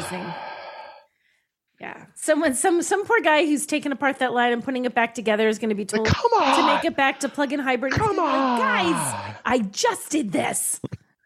Yeah. 1.81 2.07
Someone 2.15 2.55
some 2.55 2.83
some 2.83 3.07
poor 3.07 3.21
guy 3.21 3.47
who's 3.47 3.65
taking 3.67 3.91
apart 3.93 4.19
that 4.19 4.33
line 4.35 4.53
and 4.53 4.63
putting 4.63 4.85
it 4.85 4.95
back 4.95 5.15
together 5.15 5.49
is 5.49 5.59
going 5.59 5.71
to 5.71 5.75
be 5.75 5.87
told 5.87 6.07
come 6.07 6.33
on! 6.33 6.61
to 6.61 6.75
make 6.75 6.85
it 6.85 6.95
back 6.95 7.21
to 7.21 7.29
plug-in 7.29 7.59
hybrid. 7.59 7.93
Come 7.95 8.17
gonna 8.17 8.29
like, 8.29 8.35
on! 8.35 8.59
Guys, 8.59 9.35
I 9.47 9.59
just 9.61 10.11
did 10.11 10.31
this. 10.33 10.81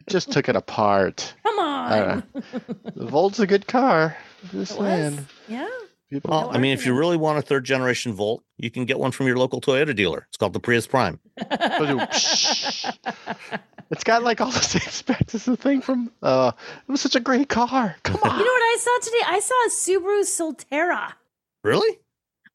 Just 0.08 0.30
took 0.30 0.48
it 0.48 0.54
apart. 0.54 1.34
Come 1.42 1.58
on. 1.58 2.22
don't. 2.32 2.94
The 2.94 3.06
Volt's 3.06 3.40
a 3.40 3.46
good 3.46 3.66
car. 3.66 4.16
Just 4.52 4.72
It 4.72 4.78
was. 4.78 5.18
Yeah. 5.48 5.68
People, 6.10 6.30
Well, 6.30 6.50
I 6.52 6.58
mean, 6.58 6.72
if 6.72 6.84
you 6.86 6.94
really 6.96 7.16
want 7.16 7.38
a 7.38 7.42
third 7.42 7.64
generation 7.64 8.12
Volt, 8.12 8.44
you 8.58 8.70
can 8.70 8.84
get 8.84 8.98
one 8.98 9.10
from 9.10 9.26
your 9.26 9.36
local 9.36 9.60
Toyota 9.60 9.94
dealer. 9.96 10.26
It's 10.28 10.36
called 10.36 10.52
the 10.52 10.60
Prius 10.60 10.86
Prime. 10.86 11.18
it's 13.90 14.04
got 14.04 14.22
like 14.22 14.40
all 14.40 14.50
the 14.50 14.60
same 14.60 14.82
specs 14.90 15.34
as 15.34 15.44
the 15.44 15.56
thing 15.56 15.80
from. 15.80 16.12
Uh, 16.22 16.52
it 16.86 16.90
was 16.92 17.00
such 17.00 17.16
a 17.16 17.20
great 17.20 17.48
car. 17.48 17.96
Come 18.02 18.16
on. 18.22 18.38
You 18.38 18.44
know 18.44 18.52
what 18.52 18.62
I 18.62 18.76
saw 18.78 18.98
today? 19.04 19.22
I 19.26 19.40
saw 19.40 19.54
a 19.66 19.70
Subaru 19.70 20.22
Solterra. 20.70 21.12
Really? 21.62 21.98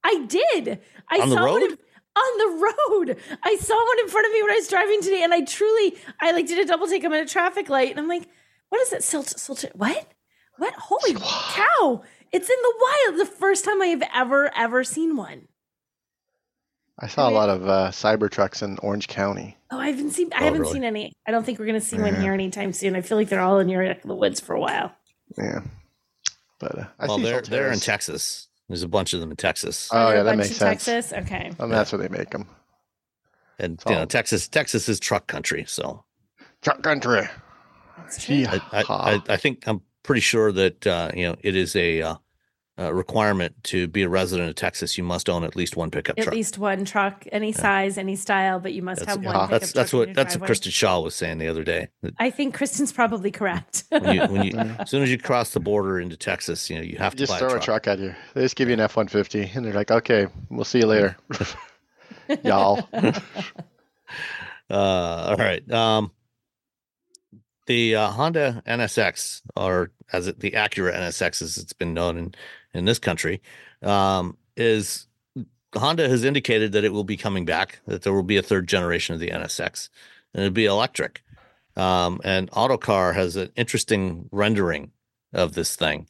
I 0.04 0.26
did. 0.28 0.80
I 1.10 1.20
On 1.22 1.30
the 1.30 1.36
saw 1.36 1.42
one 1.42 1.62
road? 1.62 1.72
in- 1.72 1.78
on 2.16 2.38
the 2.38 2.48
road. 2.90 3.18
I 3.44 3.56
saw 3.58 3.76
one 3.76 4.00
in 4.00 4.08
front 4.10 4.26
of 4.28 4.34
me 4.34 4.42
when 4.42 4.52
I 4.52 4.56
was 4.56 4.68
driving 4.68 5.02
today, 5.02 5.22
and 5.24 5.34
I 5.34 5.42
truly, 5.42 5.96
I 6.20 6.32
like 6.32 6.48
did 6.48 6.60
a 6.60 6.66
double 6.66 6.88
take. 6.88 7.04
I'm 7.06 7.14
at 7.14 7.24
a 7.24 7.26
traffic 7.26 7.70
light, 7.70 7.92
and 7.92 8.00
I'm 8.00 8.08
like, 8.10 8.28
"What 8.70 8.82
is 8.82 8.92
it? 8.92 9.04
Silt, 9.04 9.28
silt, 9.28 9.64
what? 9.74 10.06
What? 10.58 10.74
Holy 10.74 11.14
cow! 11.14 12.02
It's 12.32 12.50
in 12.50 12.56
the 12.62 12.74
wild. 12.82 13.20
The 13.28 13.32
first 13.32 13.66
time 13.66 13.82
I 13.82 13.88
have 13.88 14.04
ever 14.14 14.52
ever 14.56 14.84
seen 14.84 15.16
one. 15.16 15.48
I 17.02 17.08
saw 17.08 17.30
a 17.30 17.32
lot 17.32 17.50
of 17.50 17.68
uh, 17.68 17.90
Cybertrucks 17.92 18.62
in 18.62 18.78
Orange 18.80 19.08
County. 19.08 19.58
Oh, 19.72 19.80
I 19.80 19.88
haven't 19.88 20.12
seen. 20.12 20.30
I 20.34 20.42
Oh, 20.42 20.44
haven't 20.46 20.62
really? 20.62 20.74
seen 20.74 20.84
any. 20.84 21.14
I 21.28 21.32
don't 21.32 21.46
think 21.46 21.58
we're 21.60 21.66
gonna 21.66 21.80
see 21.82 21.98
one 21.98 22.20
here 22.22 22.34
anytime 22.34 22.74
soon. 22.74 22.96
I 22.96 23.02
feel 23.02 23.18
like 23.18 23.30
they're 23.30 23.40
all 23.40 23.60
in 23.60 23.70
your 23.70 23.84
neck 23.84 24.04
of 24.04 24.08
the 24.10 24.16
woods 24.16 24.40
for 24.40 24.54
a 24.54 24.60
while. 24.60 24.92
Yeah, 25.38 25.62
but 26.60 26.78
uh, 26.80 26.86
I 27.00 27.08
well, 27.08 27.18
see 27.18 27.24
they're 27.24 27.42
they're 27.42 27.72
in 27.72 27.80
Texas. 27.80 28.48
There's 28.68 28.84
a 28.84 28.88
bunch 28.88 29.14
of 29.14 29.20
them 29.20 29.32
in 29.32 29.38
Texas, 29.38 29.90
Oh 29.92 29.98
Are 29.98 30.14
yeah, 30.14 30.22
a 30.22 30.24
that 30.26 30.30
bunch 30.32 30.38
makes 30.40 30.50
in 30.52 30.56
sense. 30.56 30.86
Texas. 30.86 31.14
Okay. 31.26 31.52
And 31.58 31.72
that's 31.72 31.92
where 31.92 32.00
they 32.00 32.08
make 32.16 32.30
them. 32.30 32.48
and 33.58 33.82
you 33.88 33.96
know. 33.96 34.06
Texas 34.06 34.48
Texas 34.48 34.88
is 34.90 35.00
truck 35.00 35.26
country. 35.28 35.64
So 35.68 36.04
Truck 36.62 36.84
country. 36.84 37.28
That's 37.98 38.30
I, 38.30 38.62
I, 38.72 38.84
I, 38.90 39.22
I 39.30 39.38
think 39.38 39.64
I'm 39.68 39.82
pretty 40.10 40.22
sure 40.22 40.52
that 40.52 40.88
uh, 40.88 41.12
you 41.16 41.22
know 41.22 41.36
it 41.44 41.56
is 41.56 41.76
a 41.76 42.02
uh, 42.02 42.16
uh, 42.80 42.92
requirement 42.92 43.54
to 43.64 43.88
be 43.88 44.02
a 44.02 44.10
resident 44.10 44.50
of 44.50 44.56
Texas. 44.56 44.98
You 44.98 45.04
must 45.04 45.30
own 45.30 45.44
at 45.44 45.56
least 45.56 45.78
one 45.78 45.92
pickup 45.92 46.18
At 46.18 46.24
truck. 46.24 46.34
At 46.34 46.36
least 46.36 46.58
one 46.58 46.84
truck, 46.84 47.28
any 47.32 47.52
size, 47.52 47.96
any 47.96 48.16
style, 48.16 48.60
but 48.60 48.74
you 48.74 48.82
must 48.82 49.02
That's, 49.02 49.12
have 49.14 49.24
yeah, 49.24 49.30
one. 49.30 49.36
pickup 49.50 49.62
that's 49.62 49.72
that's 49.72 49.92
truck 49.92 49.94
in 49.94 50.00
what 50.00 50.08
your 50.08 50.16
that's 50.16 50.36
what. 50.36 50.48
Kristen 50.48 50.72
Shaw 50.72 51.00
was 51.02 51.14
saying 51.14 51.38
the 51.38 51.48
other 51.48 51.64
day. 51.64 51.90
I 52.18 52.32
think 52.32 52.56
Kristen's 52.56 52.92
probably 52.92 53.30
correct. 53.30 53.84
When 53.92 54.16
you, 54.16 54.22
when 54.22 54.44
you, 54.46 54.58
as 54.58 54.90
soon 54.90 55.04
as 55.04 55.12
you 55.12 55.20
cross 55.20 55.52
the 55.52 55.60
border 55.60 56.00
into 56.00 56.18
Texas, 56.18 56.72
you 56.72 56.78
know 56.78 56.82
you 56.82 56.98
have 56.98 57.12
to 57.12 57.18
Just 57.20 57.34
buy 57.34 57.38
throw 57.38 57.50
a 57.50 57.58
a 57.58 57.60
truck. 57.60 57.84
truck 57.84 57.88
at 57.88 58.00
you. 58.00 58.16
They 58.34 58.42
just 58.42 58.56
give 58.56 58.68
you 58.70 58.74
an 58.74 58.80
F 58.80 58.98
one 58.98 59.10
fifty, 59.10 59.44
and 59.54 59.64
they're 59.64 59.74
like, 59.74 59.92
"Okay, 59.92 60.26
we'll 60.50 60.66
see 60.66 60.80
you 60.80 60.88
later, 60.88 61.16
y'all." 62.44 62.90
Uh, 64.72 65.30
all 65.30 65.36
right. 65.36 65.68
Um, 65.72 66.12
the 67.66 67.96
uh, 67.96 68.10
Honda 68.12 68.62
NSX, 68.68 69.42
or 69.56 69.90
as 70.14 70.28
it, 70.28 70.40
the 70.40 70.52
Acura 70.52 70.94
NSX, 70.96 71.42
as 71.42 71.58
it's 71.58 71.74
been 71.74 71.94
known 71.94 72.18
in 72.18 72.36
in 72.74 72.86
this 72.86 73.00
country, 73.00 73.42
um, 73.82 74.38
is 74.56 75.08
Honda 75.76 76.08
has 76.10 76.24
indicated 76.24 76.72
that 76.72 76.84
it 76.84 76.94
will 76.94 77.04
be 77.04 77.18
coming 77.18 77.46
back. 77.46 77.80
That 77.88 78.02
there 78.04 78.14
will 78.14 78.24
be 78.24 78.38
a 78.38 78.42
third 78.44 78.68
generation 78.68 79.14
of 79.14 79.20
the 79.20 79.30
NSX, 79.30 79.90
and 80.34 80.44
it'll 80.44 80.54
be 80.54 80.66
electric. 80.66 81.22
Um, 81.76 82.20
and 82.24 82.50
Autocar 82.54 83.14
has 83.14 83.36
an 83.36 83.52
interesting 83.56 84.28
rendering 84.32 84.92
of 85.34 85.54
this 85.54 85.76
thing, 85.76 86.08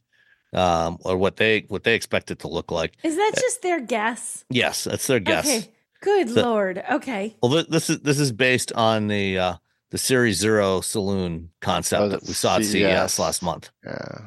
um, 0.53 0.97
or 1.05 1.17
what 1.17 1.35
they 1.37 1.65
what 1.67 1.83
they 1.83 1.93
expect 1.95 2.31
it 2.31 2.39
to 2.39 2.47
look 2.47 2.71
like. 2.71 2.97
Is 3.03 3.15
that 3.15 3.33
just 3.35 3.61
their 3.61 3.79
guess? 3.79 4.45
Yes, 4.49 4.85
that's 4.85 5.07
their 5.07 5.19
guess. 5.19 5.45
Okay. 5.45 5.69
Good 6.01 6.29
The- 6.29 6.43
lord. 6.43 6.83
Okay. 6.91 7.35
Well, 7.43 7.51
thi- 7.51 7.69
this 7.69 7.89
is 7.89 7.99
this 7.99 8.19
is 8.19 8.31
based 8.31 8.71
on 8.73 9.07
the 9.07 9.37
uh, 9.37 9.53
the 9.91 9.97
Series 9.97 10.37
Zero 10.37 10.81
saloon 10.81 11.49
concept 11.61 12.01
Oh, 12.01 12.09
that 12.09 12.23
we 12.23 12.33
saw 12.33 12.57
at 12.57 12.65
CES 12.65 12.71
CES. 13.13 13.19
last 13.19 13.41
month. 13.41 13.69
Yeah. 13.85 14.21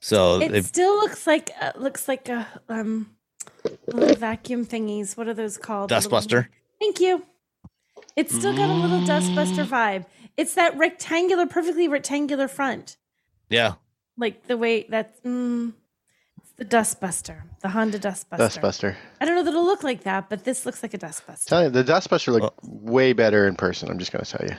So 0.00 0.40
It 0.40 0.64
still 0.64 0.94
looks 0.96 1.26
like 1.26 1.50
uh, 1.60 1.72
looks 1.76 2.08
like 2.08 2.28
a 2.28 2.46
um 2.68 3.10
little 3.86 4.16
vacuum 4.16 4.66
thingies. 4.66 5.16
What 5.16 5.28
are 5.28 5.34
those 5.34 5.56
called? 5.58 5.90
The 5.90 5.94
little- 5.96 6.10
Dustbuster. 6.10 6.48
Thank 6.80 7.00
you. 7.00 7.24
It's 8.16 8.34
still 8.34 8.54
got 8.54 8.68
a 8.68 8.74
little 8.74 9.00
dustbuster 9.00 9.64
vibe. 9.64 10.04
It's 10.36 10.54
that 10.54 10.76
rectangular, 10.76 11.46
perfectly 11.46 11.88
rectangular 11.88 12.48
front, 12.48 12.96
Yeah, 13.48 13.74
like 14.18 14.46
the 14.48 14.56
way 14.56 14.84
that's. 14.88 15.20
Mm, 15.20 15.72
it's 16.38 16.52
the 16.56 16.64
dustbuster, 16.64 17.42
the 17.60 17.68
Honda 17.68 17.98
dustbuster. 17.98 18.38
Dustbuster. 18.38 18.96
I 19.20 19.24
don't 19.24 19.36
know 19.36 19.42
that 19.44 19.50
it'll 19.50 19.64
look 19.64 19.82
like 19.82 20.02
that, 20.04 20.28
but 20.28 20.44
this 20.44 20.66
looks 20.66 20.82
like 20.82 20.94
a 20.94 20.98
dustbuster. 20.98 21.44
Tell 21.46 21.62
you, 21.64 21.70
the 21.70 21.84
Dustbuster 21.84 22.32
looked 22.32 22.58
Oh. 22.64 22.68
way 22.82 23.12
better 23.12 23.46
in 23.46 23.54
person. 23.56 23.88
I'm 23.90 23.98
just 23.98 24.10
gonna 24.12 24.24
tell 24.24 24.44
you. 24.46 24.56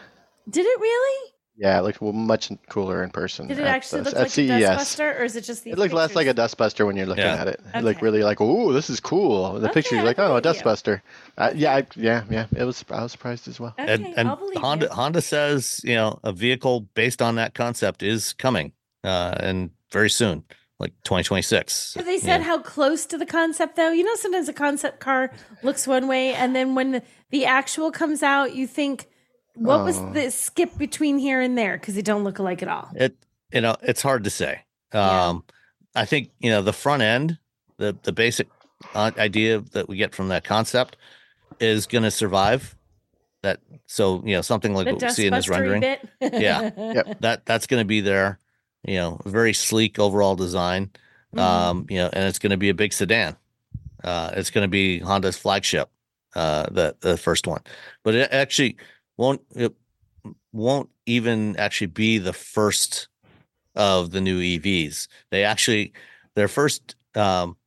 Did 0.49 0.65
it 0.65 0.79
really? 0.79 1.29
Yeah, 1.55 1.77
it 1.77 1.83
looked 1.83 2.01
much 2.01 2.51
cooler 2.67 3.03
in 3.03 3.11
person. 3.11 3.47
Did 3.47 3.59
it 3.59 3.61
at 3.61 3.67
actually 3.67 4.01
the- 4.01 4.09
look 4.09 4.19
like 4.19 4.31
CES. 4.31 4.49
a 4.49 4.59
dustbuster, 4.75 5.19
or 5.19 5.23
is 5.23 5.35
it 5.35 5.43
just 5.43 5.63
these? 5.63 5.73
It 5.73 5.77
looked 5.79 5.93
less 5.93 6.15
like 6.15 6.25
a 6.25 6.33
dustbuster 6.33 6.83
when 6.85 6.97
you're 6.97 7.05
looking 7.05 7.23
Yeah. 7.25 7.35
at 7.41 7.47
it. 7.47 7.61
It 7.75 7.83
looked 7.83 8.01
really 8.01 8.23
like, 8.23 8.41
oh, 8.41 8.73
this 8.73 8.89
is 8.89 8.99
cool." 8.99 9.53
The 9.59 9.65
Okay, 9.67 9.73
picture, 9.75 9.95
you're 9.95 10.03
like, 10.03 10.17
"Oh, 10.17 10.35
a 10.35 10.41
dustbuster." 10.41 11.01
Uh, 11.37 11.51
yeah, 11.53 11.75
I, 11.75 11.85
yeah, 11.95 12.23
yeah. 12.29 12.47
It 12.55 12.63
was. 12.63 12.83
I 12.89 13.03
was 13.03 13.11
surprised 13.11 13.47
as 13.47 13.59
well. 13.59 13.75
Okay, 13.79 13.93
and, 13.93 14.05
and 14.17 14.29
I'll 14.29 14.35
believe 14.35 14.57
Honda 14.57 14.85
you. 14.87 14.91
Honda 14.93 15.21
says 15.21 15.79
you 15.83 15.93
know 15.93 16.19
a 16.23 16.31
vehicle 16.33 16.81
based 16.95 17.21
on 17.21 17.35
that 17.35 17.53
concept 17.53 18.01
is 18.01 18.33
coming, 18.33 18.71
uh, 19.03 19.35
and 19.39 19.69
very 19.91 20.09
soon, 20.09 20.43
like 20.79 20.93
2026. 21.03 21.93
Have 21.93 22.05
they 22.05 22.17
said 22.17 22.39
know. 22.39 22.43
how 22.45 22.57
close 22.61 23.05
to 23.05 23.17
the 23.17 23.27
concept 23.27 23.75
though? 23.75 23.91
You 23.91 24.03
know, 24.03 24.15
sometimes 24.15 24.49
a 24.49 24.53
concept 24.53 24.99
car 25.01 25.31
looks 25.61 25.85
one 25.85 26.07
way, 26.07 26.33
and 26.33 26.55
then 26.55 26.73
when 26.73 26.93
the, 26.93 27.03
the 27.29 27.45
actual 27.45 27.91
comes 27.91 28.23
out, 28.23 28.55
you 28.55 28.65
think, 28.65 29.07
"What 29.55 29.83
was 29.83 29.97
Oh. 29.99 30.11
the 30.13 30.31
skip 30.31 30.77
between 30.77 31.17
here 31.17 31.39
and 31.41 31.57
there?" 31.57 31.77
Because 31.77 31.95
they 31.95 32.01
don't 32.01 32.23
look 32.23 32.39
alike 32.39 32.61
at 32.61 32.67
all. 32.69 32.89
it? 32.95 33.15
You 33.51 33.61
know, 33.61 33.75
it's 33.81 34.01
hard 34.01 34.23
to 34.23 34.29
say. 34.29 34.61
Yeah. 34.93 35.27
Um, 35.27 35.43
I 35.95 36.05
think 36.05 36.31
you 36.39 36.49
know 36.51 36.61
the 36.61 36.73
front 36.73 37.03
end, 37.03 37.37
the 37.77 37.95
the 38.03 38.11
basic 38.11 38.47
uh, 38.95 39.11
idea 39.17 39.59
that 39.73 39.87
we 39.87 39.97
get 39.97 40.13
from 40.15 40.29
that 40.29 40.43
concept 40.43 40.97
is 41.59 41.85
going 41.87 42.03
to 42.03 42.11
survive. 42.11 42.75
That 43.43 43.59
so 43.87 44.23
you 44.25 44.33
know 44.35 44.41
something 44.41 44.73
like 44.73 44.85
The 44.87 44.93
what 44.93 45.01
we 45.03 45.09
see 45.09 45.27
in 45.27 45.33
this 45.33 45.49
rendering. 45.49 45.81
bit. 45.81 46.07
Yeah. 46.21 46.71
Yep. 46.77 47.19
that 47.21 47.45
that's 47.45 47.67
going 47.67 47.81
to 47.81 47.85
be 47.85 47.99
there 48.01 48.39
you 48.85 48.95
know 48.95 49.19
very 49.25 49.53
sleek 49.53 49.97
overall 49.99 50.35
design 50.35 50.89
Mhm. 51.35 51.39
um 51.39 51.85
you 51.89 51.97
know 51.97 52.09
and 52.13 52.25
it's 52.25 52.37
going 52.39 52.51
to 52.51 52.57
be 52.57 52.69
a 52.69 52.73
big 52.73 52.91
sedan 52.93 53.35
uh 54.03 54.31
it's 54.35 54.49
going 54.51 54.63
to 54.63 54.67
be 54.69 54.99
honda's 54.99 55.37
flagship 55.37 55.89
uh 56.35 56.63
the 56.69 56.93
the 56.99 57.17
first 57.17 57.47
one 57.47 57.61
but 58.03 58.13
it 58.13 58.29
actually 58.31 58.75
won't 59.17 59.41
it 59.55 59.73
won't 60.51 60.89
even 61.05 61.55
actually 61.57 61.87
be 61.87 62.17
the 62.17 62.33
first 62.33 63.07
of 63.75 64.11
the 64.11 64.21
new 64.21 64.39
evs 64.39 65.07
they 65.31 65.43
actually 65.43 65.91
their 66.35 66.47
first 66.47 66.95
um 67.15 67.57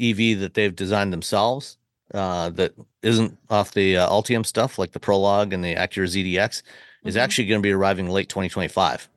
ev 0.00 0.16
that 0.40 0.54
they've 0.54 0.74
designed 0.76 1.12
themselves 1.12 1.78
uh 2.14 2.50
that 2.50 2.72
isn't 3.02 3.38
off 3.50 3.72
the 3.72 3.96
uh, 3.96 4.08
Ultium 4.08 4.44
stuff 4.44 4.78
like 4.78 4.92
the 4.92 5.00
prologue 5.00 5.52
and 5.52 5.64
the 5.64 5.74
acura 5.74 6.06
zdx 6.06 6.62
is 7.04 7.16
Mhm. 7.16 7.20
actually 7.20 7.46
going 7.46 7.60
to 7.60 7.66
be 7.66 7.72
arriving 7.72 8.08
late 8.10 8.28
2025 8.28 9.08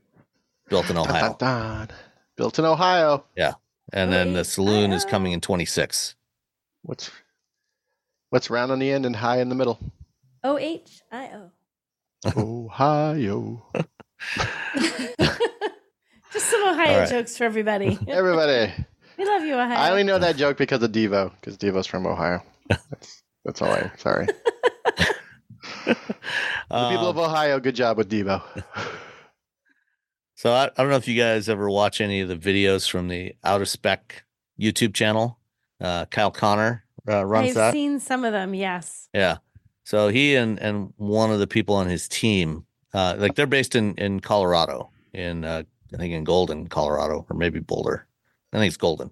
built 0.70 0.90
in 0.90 0.96
Dun, 0.96 1.08
ohio 1.10 1.36
dun, 1.40 1.88
dun. 1.88 1.98
Built 2.38 2.60
in 2.60 2.66
Ohio. 2.66 3.24
Yeah, 3.38 3.54
and 3.94 4.12
then 4.12 4.34
the 4.34 4.44
saloon 4.44 4.92
is 4.92 5.06
coming 5.06 5.32
in 5.32 5.40
26 5.42 6.16
What's 6.82 7.10
what's 8.30 8.50
round 8.50 8.72
on 8.72 8.80
the 8.80 8.92
end 8.92 9.06
and 9.06 9.16
high 9.16 9.40
in 9.40 9.50
the 9.50 9.56
middle? 9.56 9.80
O 10.44 10.58
H 10.58 11.02
I 11.12 11.28
O. 11.28 11.52
Ohio. 12.38 13.66
Just 16.34 16.50
some 16.50 16.64
Ohio 16.68 16.94
All 16.94 17.00
right. 17.00 17.10
jokes 17.10 17.38
for 17.38 17.44
everybody. 17.46 17.98
Everybody. 18.08 18.74
We 19.18 19.24
We 19.24 19.30
love 19.30 19.44
you, 19.44 19.54
Ohio. 19.56 19.78
I 19.78 19.90
only 19.92 20.04
know 20.04 20.20
that 20.20 20.36
joke 20.36 20.58
because 20.58 20.84
of 20.84 20.92
Devo, 20.92 21.32
because 21.40 21.58
Devo's 21.58 21.88
from 21.88 22.06
Ohio. 22.06 22.42
That's, 22.70 23.24
that's 23.46 23.62
all 23.62 23.70
I. 23.70 23.92
Sorry. 23.98 24.28
the 25.86 25.96
people 26.68 27.10
of 27.10 27.18
Um, 27.18 27.24
Ohio, 27.24 27.60
good 27.60 27.76
job 27.76 27.98
with 27.98 28.10
Devo. 28.10 28.42
so 30.36 30.52
I, 30.52 30.66
I 30.66 30.70
don't 30.78 30.90
know 30.90 30.98
if 30.98 31.08
you 31.08 31.18
guys 31.20 31.48
ever 31.48 31.70
watch 31.70 32.02
any 32.02 32.22
of 32.22 32.28
the 32.30 32.36
videos 32.36 32.90
from 32.90 33.08
the 33.08 33.36
Out 33.44 33.62
of 33.62 33.70
Spec 33.70 34.24
YouTube 34.60 34.94
channel. 34.94 35.40
Uh, 35.80 36.06
Kyle 36.06 36.32
Conner 36.32 36.84
uh, 37.08 37.26
runs 37.26 37.50
I've 37.50 37.56
that. 37.56 37.74
seen 37.74 38.00
some 38.00 38.26
of 38.26 38.34
them. 38.34 38.54
Yes. 38.54 39.08
Yeah. 39.14 39.38
So 39.86 40.10
he 40.10 40.36
and 40.36 40.60
and 40.60 40.94
one 40.98 41.32
of 41.32 41.40
the 41.40 41.48
people 41.48 41.76
on 41.76 41.88
his 41.88 42.10
team, 42.10 42.66
uh, 42.94 43.16
like 43.18 43.36
they're 43.36 43.46
based 43.48 43.76
in 43.76 43.94
in 43.96 44.20
Colorado, 44.20 44.90
in 45.14 45.46
uh, 45.46 45.64
I 45.94 45.98
think 45.98 46.14
in 46.14 46.24
Golden, 46.24 46.68
Colorado, 46.68 47.26
or 47.30 47.38
maybe 47.38 47.60
Boulder. 47.60 48.08
I 48.52 48.58
think 48.58 48.70
it's 48.70 48.78
Golden. 48.78 49.12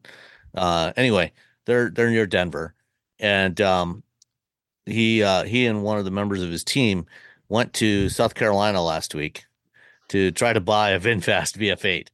Uh, 0.55 0.91
anyway, 0.97 1.31
they're 1.65 1.91
they're 1.91 2.09
near 2.09 2.25
Denver, 2.25 2.73
and 3.19 3.61
um, 3.61 4.03
he 4.87 5.21
uh, 5.21 5.43
he 5.43 5.67
and 5.67 5.83
one 5.83 5.99
of 5.99 6.05
the 6.05 6.11
members 6.11 6.41
of 6.41 6.49
his 6.49 6.63
team 6.63 7.05
went 7.49 7.73
to 7.73 8.09
South 8.09 8.33
Carolina 8.33 8.81
last 8.81 9.13
week 9.13 9.45
to 10.09 10.31
try 10.31 10.53
to 10.53 10.59
buy 10.59 10.89
a 10.89 10.99
VinFast 10.99 11.55
VF8 11.55 12.07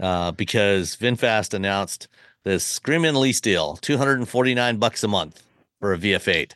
uh, 0.00 0.32
because 0.32 0.96
VinFast 0.96 1.52
announced 1.52 2.08
this 2.44 2.64
screaming 2.64 3.14
lease 3.14 3.42
deal, 3.42 3.76
two 3.76 3.98
hundred 3.98 4.18
and 4.18 4.28
forty 4.28 4.54
nine 4.54 4.78
bucks 4.78 5.04
a 5.04 5.08
month 5.08 5.42
for 5.80 5.92
a 5.92 5.98
VF8. 5.98 6.52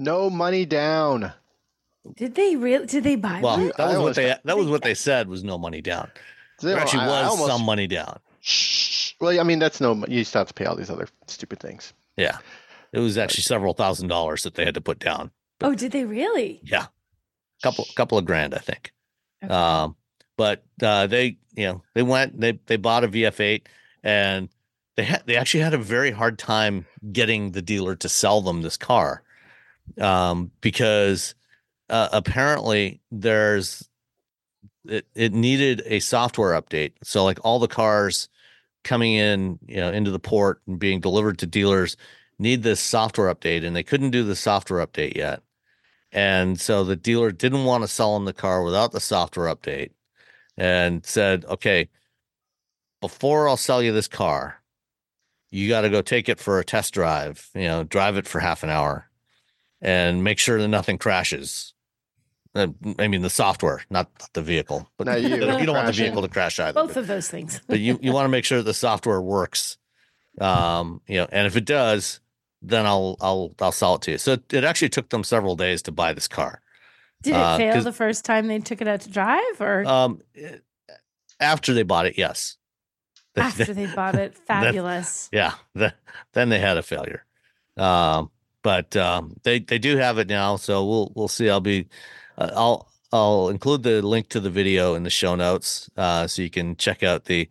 No 0.00 0.30
money 0.30 0.64
down. 0.64 1.32
Did 2.16 2.34
they 2.34 2.56
really? 2.56 2.86
Did 2.86 3.04
they 3.04 3.16
buy 3.16 3.40
Well, 3.42 3.58
one? 3.58 3.72
that 3.76 3.88
was 3.88 3.98
what 3.98 4.16
they 4.16 4.34
that 4.44 4.56
was 4.56 4.66
what 4.66 4.82
they 4.82 4.94
said 4.94 5.28
was 5.28 5.44
no 5.44 5.58
money 5.58 5.82
down. 5.82 6.10
There 6.60 6.70
Zero. 6.70 6.80
actually 6.80 7.00
I- 7.02 7.04
I 7.04 7.22
was 7.22 7.30
almost- 7.32 7.50
some 7.52 7.62
money 7.66 7.86
down. 7.86 8.18
Shh. 8.40 9.12
Well, 9.20 9.38
I 9.38 9.42
mean, 9.42 9.58
that's 9.58 9.80
no. 9.82 10.02
You 10.08 10.24
still 10.24 10.40
have 10.40 10.48
to 10.48 10.54
pay 10.54 10.64
all 10.64 10.74
these 10.74 10.88
other 10.88 11.06
stupid 11.26 11.60
things. 11.60 11.92
Yeah, 12.16 12.38
it 12.94 12.98
was 13.00 13.18
actually 13.18 13.42
several 13.42 13.74
thousand 13.74 14.08
dollars 14.08 14.42
that 14.44 14.54
they 14.54 14.64
had 14.64 14.74
to 14.74 14.80
put 14.80 14.98
down. 14.98 15.30
Oh, 15.60 15.74
did 15.74 15.92
they 15.92 16.04
really? 16.04 16.60
Yeah, 16.64 16.86
couple 17.62 17.86
couple 17.94 18.16
of 18.16 18.24
grand, 18.24 18.54
I 18.54 18.58
think. 18.58 18.92
Okay. 19.44 19.52
Um, 19.52 19.96
but 20.38 20.64
uh, 20.82 21.06
they 21.06 21.36
you 21.54 21.66
know 21.66 21.82
they 21.94 22.02
went 22.02 22.40
they 22.40 22.52
they 22.64 22.76
bought 22.78 23.04
a 23.04 23.08
VF8 23.08 23.66
and 24.02 24.48
they 24.96 25.02
had 25.04 25.22
they 25.26 25.36
actually 25.36 25.60
had 25.60 25.74
a 25.74 25.78
very 25.78 26.10
hard 26.12 26.38
time 26.38 26.86
getting 27.12 27.52
the 27.52 27.60
dealer 27.62 27.94
to 27.96 28.08
sell 28.08 28.40
them 28.40 28.62
this 28.62 28.78
car 28.78 29.22
um, 30.00 30.50
because 30.60 31.34
uh, 31.88 32.08
apparently 32.12 33.00
there's 33.10 33.88
it, 34.86 35.06
it 35.14 35.32
needed 35.32 35.82
a 35.86 36.00
software 36.00 36.60
update. 36.60 36.92
So 37.02 37.24
like 37.24 37.38
all 37.44 37.58
the 37.58 37.68
cars 37.68 38.28
coming 38.84 39.14
in, 39.14 39.58
you 39.66 39.76
know, 39.76 39.90
into 39.90 40.10
the 40.10 40.18
port 40.18 40.62
and 40.66 40.78
being 40.78 41.00
delivered 41.00 41.38
to 41.38 41.46
dealers 41.46 41.96
need 42.38 42.62
this 42.62 42.80
software 42.80 43.32
update 43.32 43.64
and 43.64 43.76
they 43.76 43.82
couldn't 43.82 44.10
do 44.10 44.24
the 44.24 44.36
software 44.36 44.84
update 44.84 45.16
yet. 45.16 45.42
And 46.12 46.58
so 46.60 46.82
the 46.82 46.96
dealer 46.96 47.30
didn't 47.30 47.64
want 47.64 47.84
to 47.84 47.88
sell 47.88 48.14
them 48.14 48.24
the 48.24 48.32
car 48.32 48.62
without 48.62 48.92
the 48.92 49.00
software 49.00 49.54
update 49.54 49.90
and 50.56 51.04
said, 51.04 51.44
okay, 51.44 51.88
before 53.00 53.48
I'll 53.48 53.56
sell 53.56 53.82
you 53.82 53.92
this 53.92 54.08
car, 54.08 54.62
you 55.50 55.68
got 55.68 55.82
to 55.82 55.90
go 55.90 56.02
take 56.02 56.28
it 56.28 56.38
for 56.38 56.58
a 56.58 56.64
test 56.64 56.94
drive, 56.94 57.48
you 57.54 57.62
know, 57.62 57.84
drive 57.84 58.16
it 58.16 58.26
for 58.26 58.40
half 58.40 58.62
an 58.62 58.70
hour 58.70 59.09
and 59.80 60.22
make 60.24 60.38
sure 60.38 60.60
that 60.60 60.68
nothing 60.68 60.98
crashes. 60.98 61.74
Uh, 62.54 62.68
I 62.98 63.06
mean, 63.08 63.22
the 63.22 63.30
software, 63.30 63.82
not 63.90 64.10
the 64.32 64.42
vehicle, 64.42 64.88
but 64.98 65.06
Not 65.06 65.22
you, 65.22 65.28
you 65.28 65.38
don't 65.66 65.74
want 65.76 65.86
the 65.86 65.92
vehicle 65.92 66.22
to 66.22 66.28
crash 66.28 66.58
either. 66.58 66.72
Both 66.80 66.96
of 66.96 67.06
those 67.06 67.28
things. 67.28 67.60
but 67.68 67.78
you, 67.80 67.98
you 68.02 68.12
want 68.12 68.24
to 68.24 68.28
make 68.28 68.44
sure 68.44 68.60
the 68.62 68.74
software 68.74 69.20
works. 69.20 69.78
Um, 70.40 71.00
you 71.06 71.16
know, 71.18 71.28
and 71.30 71.46
if 71.46 71.56
it 71.56 71.64
does, 71.64 72.20
then 72.62 72.86
I'll 72.86 73.16
I'll 73.20 73.54
I'll 73.60 73.72
sell 73.72 73.94
it 73.96 74.02
to 74.02 74.12
you. 74.12 74.18
So 74.18 74.32
it, 74.34 74.52
it 74.52 74.64
actually 74.64 74.88
took 74.90 75.08
them 75.10 75.24
several 75.24 75.56
days 75.56 75.82
to 75.82 75.92
buy 75.92 76.12
this 76.12 76.28
car. 76.28 76.60
Did 77.22 77.34
it 77.34 77.36
uh, 77.36 77.56
fail 77.56 77.74
'cause- 77.74 77.84
the 77.84 77.92
first 77.92 78.24
time 78.24 78.46
they 78.48 78.58
took 78.58 78.80
it 78.80 78.88
out 78.88 79.00
to 79.02 79.10
drive, 79.10 79.60
or 79.60 79.84
Um, 79.86 80.20
eh, 80.36 80.56
after 81.40 81.72
they 81.74 81.82
bought 81.84 82.06
it, 82.06 82.16
yes. 82.18 82.56
They- 83.34 83.42
after 83.42 83.72
they 83.74 83.86
bought 83.86 84.14
it? 84.16 84.36
Fabulous. 84.46 85.28
yeah, 85.32 85.54
the, 85.74 85.94
then 86.32 86.48
they 86.48 86.58
had 86.58 86.76
a 86.78 86.82
failure. 86.82 87.24
Um, 87.76 88.30
but 88.62 88.96
um, 88.96 89.36
they 89.42 89.60
they 89.60 89.78
do 89.78 89.96
have 89.96 90.18
it 90.18 90.28
now, 90.28 90.56
so 90.56 90.84
we'll 90.84 91.12
we'll 91.14 91.28
see. 91.28 91.48
I'll 91.48 91.60
be 91.60 91.86
uh, 92.38 92.50
I'll 92.54 92.88
I'll 93.12 93.48
include 93.48 93.82
the 93.82 94.02
link 94.02 94.28
to 94.30 94.40
the 94.40 94.50
video 94.50 94.94
in 94.94 95.02
the 95.02 95.10
show 95.10 95.34
notes, 95.34 95.90
uh, 95.96 96.26
so 96.26 96.42
you 96.42 96.50
can 96.50 96.76
check 96.76 97.02
out 97.02 97.24
the 97.24 97.48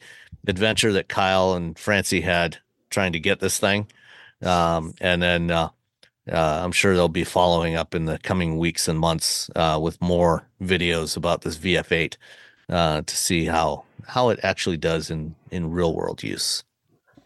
adventure 0.48 0.94
that 0.94 1.10
Kyle 1.10 1.54
and 1.54 1.78
Francie 1.78 2.22
had 2.22 2.58
trying 2.90 3.14
to 3.14 3.20
get 3.20 3.40
this 3.40 3.60
thing. 3.60 3.88
Um, 4.42 4.94
and 5.02 5.22
then 5.22 5.52
uh, 5.52 5.70
uh, 6.32 6.62
I'm 6.64 6.72
sure 6.72 6.94
they'll 6.96 7.08
be 7.08 7.24
following 7.24 7.76
up 7.76 7.94
in 7.94 8.06
the 8.06 8.18
coming 8.20 8.58
weeks 8.58 8.88
and 8.88 9.00
months 9.00 9.50
uh, 9.56 9.80
with 9.82 10.02
more 10.02 10.48
videos 10.62 11.18
about 11.18 11.42
this 11.42 11.58
VF8 11.58 12.16
uh, 12.70 13.02
to 13.02 13.16
see 13.16 13.46
how 13.46 13.84
how 14.08 14.30
it 14.30 14.40
actually 14.44 14.78
does 14.78 15.10
in 15.10 15.36
in 15.52 15.72
real 15.72 15.94
world 15.94 16.24
use. 16.24 16.64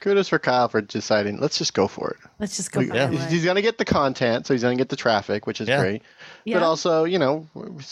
Kudos 0.03 0.27
for 0.27 0.37
Kyle 0.37 0.67
for 0.67 0.81
deciding. 0.81 1.39
Let's 1.39 1.57
just 1.57 1.73
go 1.73 1.87
for 1.87 2.11
it. 2.11 2.17
Let's 2.37 2.57
just 2.57 2.71
go. 2.73 2.81
We- 2.81 2.87
yeah. 2.91 3.09
He's, 3.09 3.23
he's 3.31 3.45
gonna 3.45 3.61
get 3.61 3.77
the 3.77 3.85
content, 3.85 4.45
so 4.45 4.53
he's 4.53 4.61
gonna 4.61 4.75
get 4.75 4.89
the 4.89 4.97
traffic, 4.97 5.47
which 5.47 5.61
is 5.61 5.67
Yeah. 5.69 5.79
great. 5.79 6.01
yeah. 6.43 6.57
But 6.59 6.63
also, 6.65 7.05
you 7.05 7.17
know, 7.17 7.47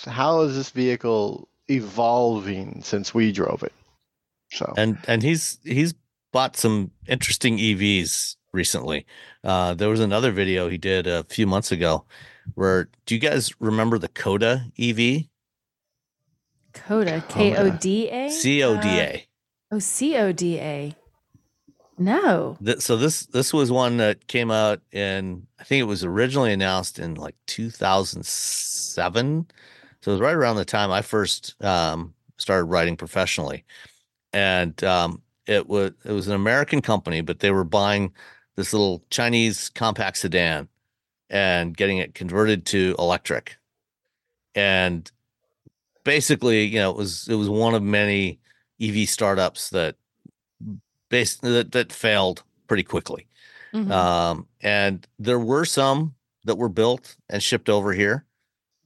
how 0.06 0.42
is 0.42 0.56
this 0.56 0.70
vehicle 0.72 1.48
evolving 1.70 2.82
since 2.84 3.14
we 3.14 3.32
drove 3.32 3.64
it? 3.64 3.72
So 4.52 4.74
and 4.76 4.98
and 5.08 5.24
he's 5.24 5.58
he's 5.64 5.94
bought 6.34 6.58
some 6.58 6.92
interesting 7.08 7.58
EVs 7.58 8.36
recently. 8.52 9.06
Uh, 9.44 9.74
there 9.74 9.88
was 9.88 10.02
another 10.02 10.32
video 10.34 10.68
he 10.68 10.78
did 10.78 11.08
a 11.08 11.24
few 11.24 11.48
months 11.48 11.72
ago 11.72 12.04
where 12.56 12.90
do 13.06 13.16
you 13.16 13.22
guys 13.22 13.54
remember 13.62 13.98
the 13.98 14.10
Coda 14.10 14.66
EV? 14.78 15.28
Coda. 16.74 17.24
K 17.30 17.56
O 17.56 17.70
D 17.70 18.10
A. 18.10 18.30
C 18.30 18.64
O 18.64 18.80
D 18.82 18.88
Uh, 19.02 19.18
Oh, 19.74 19.80
C 19.80 20.18
O 20.18 20.34
D 20.34 20.60
A. 20.60 20.94
No. 22.02 22.58
Th- 22.64 22.80
So 22.80 22.98
this 22.98 23.26
this 23.28 23.54
was 23.54 23.72
one 23.72 23.98
that 23.98 24.28
came 24.28 24.52
out 24.52 24.82
in 24.92 25.46
I 25.60 25.64
think 25.64 25.82
it 25.82 25.86
was 25.86 26.04
originally 26.04 26.52
announced 26.54 27.00
in 27.00 27.16
like 27.16 27.36
2007. 27.48 29.48
So 30.02 30.12
it 30.12 30.14
was 30.16 30.22
right 30.22 30.36
around 30.36 30.56
the 30.56 30.66
time 30.66 30.92
I 30.92 31.02
first 31.04 31.56
um, 31.64 32.14
started 32.38 32.66
writing 32.66 32.98
professionally, 32.98 33.64
and 34.34 34.82
um, 34.84 35.22
it 35.48 35.68
was 35.68 35.92
it 36.06 36.12
was 36.12 36.28
an 36.28 36.34
American 36.36 36.82
company, 36.82 37.22
but 37.22 37.40
they 37.40 37.52
were 37.52 37.64
buying 37.64 38.12
this 38.56 38.74
little 38.74 39.04
Chinese 39.12 39.70
compact 39.70 40.18
sedan 40.18 40.68
and 41.30 41.78
getting 41.78 41.98
it 42.00 42.16
converted 42.16 42.66
to 42.68 42.96
electric, 43.00 43.58
and 44.56 45.12
basically, 46.04 46.66
you 46.66 46.80
know, 46.80 46.92
it 46.92 46.98
was 46.98 47.28
it 47.28 47.36
was 47.36 47.50
one 47.50 47.74
of 47.76 47.84
many 47.84 48.40
EV 48.80 49.08
startups 49.10 49.70
that 49.72 49.96
based 51.12 51.42
that, 51.44 51.72
that 51.74 51.94
failed 51.94 52.42
pretty 52.68 52.84
quickly. 52.84 53.28
Mhm. 53.74 53.92
Um, 53.92 54.48
and 54.62 55.08
there 55.20 55.40
were 55.40 55.66
some 55.66 56.16
that 56.46 56.58
were 56.58 56.70
built 56.70 57.16
and 57.30 57.44
shipped 57.44 57.70
over 57.70 57.94
here. 57.94 58.26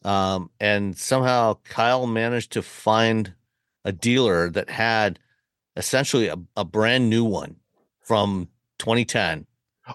Um, 0.04 0.52
and 0.60 0.98
somehow 0.98 1.58
Kyle 1.64 2.06
managed 2.06 2.52
to 2.52 2.62
find 2.62 3.34
a 3.84 3.92
dealer 3.92 4.50
that 4.50 4.70
had 4.70 5.20
essentially 5.76 6.28
a, 6.28 6.38
a 6.56 6.66
brand 6.66 7.10
new 7.10 7.24
one 7.24 7.56
from 8.02 8.50
2010. 8.80 9.48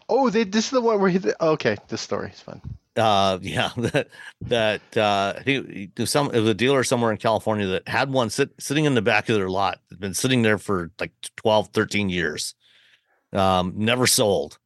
Oh, 0.08 0.30
they, 0.30 0.44
this 0.44 0.66
is 0.66 0.70
the 0.70 0.80
one 0.80 1.00
where 1.00 1.10
he. 1.10 1.20
Okay, 1.40 1.76
this 1.88 2.00
story 2.00 2.30
is 2.30 2.40
fun. 2.40 2.60
Uh, 3.00 3.38
yeah, 3.42 3.70
that 3.76 4.08
that 4.42 4.96
uh, 4.96 5.34
it 5.46 5.98
was 5.98 6.10
some 6.10 6.26
it 6.34 6.40
was 6.40 6.50
a 6.50 6.54
dealer 6.54 6.84
somewhere 6.84 7.10
in 7.12 7.16
California 7.16 7.66
that 7.68 7.88
had 7.88 8.10
one 8.12 8.28
sit, 8.30 8.50
sitting 8.58 8.84
in 8.84 8.94
the 8.94 9.02
back 9.02 9.28
of 9.28 9.36
their 9.36 9.48
lot. 9.48 9.80
Had 9.90 10.00
been 10.00 10.14
sitting 10.14 10.42
there 10.42 10.58
for 10.58 10.90
like 11.00 11.12
12, 11.36 11.68
13 11.68 12.10
years. 12.10 12.54
Um, 13.32 13.72
never 13.76 14.06
sold, 14.06 14.58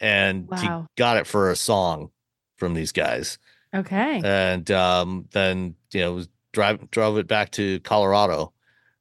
and 0.00 0.48
Wow. 0.48 0.58
he 0.58 1.00
got 1.00 1.16
it 1.16 1.26
for 1.26 1.50
a 1.50 1.56
song 1.56 2.10
from 2.56 2.74
these 2.74 2.92
guys, 2.92 3.38
Okay. 3.74 4.20
and 4.22 4.70
um, 4.70 5.26
then 5.32 5.74
you 5.92 6.00
know 6.00 6.12
was 6.14 6.28
drive 6.52 6.90
drove 6.90 7.18
it 7.18 7.26
back 7.26 7.50
to 7.52 7.80
Colorado. 7.80 8.52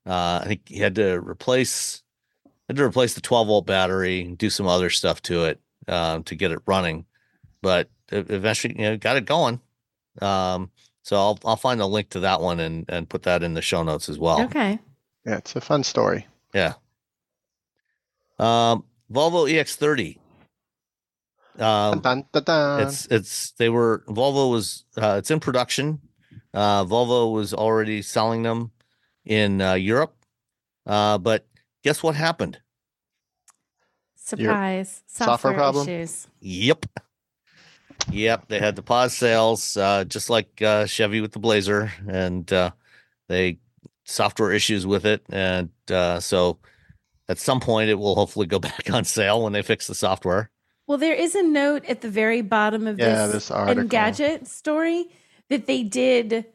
Uh, 0.08 0.40
I 0.44 0.46
think 0.48 0.62
he 0.70 0.78
had 0.78 0.96
to 0.96 1.20
replace 1.20 2.02
had 2.68 2.78
to 2.78 2.84
replace 2.84 3.14
the 3.16 3.22
12 3.22 3.48
volt 3.48 3.66
battery 3.66 4.22
and 4.22 4.38
do 4.38 4.50
some 4.50 4.66
other 4.68 4.90
stuff 4.90 5.22
to 5.24 5.46
it 5.46 5.60
um, 5.88 6.24
to 6.24 6.36
get 6.36 6.52
it 6.52 6.60
running, 6.66 7.06
but 7.62 7.90
eventually 8.12 8.76
you 8.78 8.82
know 8.84 8.98
got 8.98 9.18
it 9.18 9.26
going. 9.26 9.60
Um, 10.22 10.72
so 11.02 11.18
I'll 11.18 11.40
I'll 11.46 11.56
find 11.56 11.82
a 11.82 11.86
link 11.86 12.10
to 12.12 12.22
that 12.22 12.42
one 12.42 12.60
and 12.60 12.86
and 12.90 13.08
put 13.10 13.24
that 13.24 13.44
in 13.44 13.54
the 13.54 13.62
show 13.62 13.84
notes 13.84 14.10
as 14.10 14.18
well. 14.18 14.42
okay. 14.44 14.80
Yeah, 15.26 15.38
it's 15.38 15.56
a 15.56 15.62
fun 15.62 15.84
story. 15.84 16.28
Yeah. 16.54 16.74
Um, 18.38 18.84
Volvo 19.12 19.50
EX30. 19.50 20.18
Um, 21.58 22.00
dun, 22.02 22.26
dun, 22.34 22.44
dun. 22.44 22.82
it's 22.82 23.06
it's 23.08 23.52
they 23.54 23.70
were 23.70 24.04
Volvo 24.08 24.52
was 24.52 24.84
uh, 24.98 25.16
it's 25.18 25.32
in 25.32 25.40
production. 25.40 26.02
Uh, 26.54 26.84
Volvo 26.86 27.34
was 27.34 27.54
already 27.54 28.02
selling 28.02 28.44
them 28.44 28.72
in 29.26 29.62
uh, 29.62 29.74
Europe, 29.74 30.16
uh, 30.86 31.18
but 31.18 31.48
guess 31.84 32.04
what 32.04 32.16
happened? 32.16 32.60
Surprise. 34.16 35.04
software 35.08 35.28
Software, 35.28 35.54
problem? 35.54 35.88
issues. 35.88 36.28
Yep. 36.42 36.86
Yep, 38.12 38.48
they 38.50 38.60
had 38.60 38.76
to 38.76 38.82
pause 38.82 39.16
sales, 39.16 39.76
uh, 39.78 40.04
just 40.06 40.30
like 40.30 40.62
uh, 40.62 40.86
Chevy 40.86 41.22
with 41.22 41.32
the 41.32 41.40
Blazer, 41.40 41.92
and 42.08 42.52
uh, 42.54 42.72
they 43.28 43.58
software 44.04 44.52
issues 44.52 44.86
with 44.86 45.06
it, 45.06 45.24
and 45.30 45.70
uh, 45.90 46.20
so 46.20 46.60
at 47.28 47.40
some 47.40 47.60
point 47.60 47.90
it 47.90 47.96
will 47.96 48.16
hopefully 48.16 48.46
go 48.46 48.60
back 48.70 48.92
on 48.92 49.04
sale 49.04 49.42
when 49.44 49.54
they 49.54 49.62
fix 49.64 49.88
the 49.88 49.96
software. 49.96 50.52
Well, 50.88 51.00
there 51.00 51.16
is 51.16 51.34
a 51.34 51.42
note 51.42 51.84
at 51.86 52.02
the 52.02 52.10
very 52.10 52.42
bottom 52.42 52.86
of 52.86 53.00
Yeah, 53.00 53.26
this, 53.26 53.34
this 53.34 53.52
article. 53.52 53.84
Engadget 53.84 54.46
story 54.48 55.06
that 55.50 55.66
they 55.66 55.82
did 55.82 56.46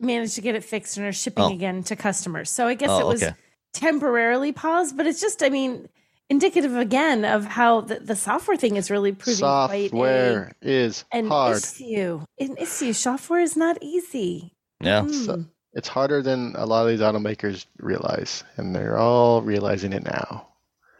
manage 0.00 0.34
to 0.34 0.40
get 0.40 0.56
it 0.56 0.64
fixed 0.64 0.96
and 0.96 1.06
are 1.06 1.12
shipping 1.12 1.44
Oh. 1.44 1.52
again 1.52 1.84
to 1.84 1.94
customers. 1.94 2.50
So 2.50 2.66
I 2.66 2.74
guess 2.74 2.90
Oh, 2.90 2.98
it 2.98 3.06
was 3.06 3.22
okay. 3.22 3.34
temporarily 3.72 4.50
paused, 4.52 4.96
but 4.96 5.06
it's 5.06 5.20
just, 5.20 5.44
I 5.44 5.48
mean, 5.48 5.88
indicative 6.32 6.76
again 6.76 7.24
of 7.24 7.44
how 7.44 7.82
the, 7.82 7.96
the 8.00 8.16
software 8.16 8.56
thing 8.56 8.76
is 8.76 8.90
really 8.90 9.12
proving 9.12 9.38
quite 9.40 9.90
Software 9.90 10.52
is 10.62 11.04
a, 11.12 11.16
an 11.18 11.26
hard. 11.28 11.58
issue. 11.58 12.24
An 12.40 12.56
issue. 12.56 12.92
Software 12.92 13.40
is 13.40 13.56
not 13.56 13.76
easy. 13.82 14.54
Yeah, 14.80 15.06
So- 15.06 15.36
Mm. 15.36 15.48
It's 15.74 15.88
harder 15.88 16.20
than 16.20 16.52
a 16.54 16.66
lot 16.66 16.82
of 16.84 16.88
these 16.90 17.00
automakers 17.00 17.64
realize, 17.78 18.44
and 18.58 18.74
they're 18.76 18.98
all 18.98 19.40
realizing 19.40 19.94
it 19.94 20.04
now. 20.04 20.48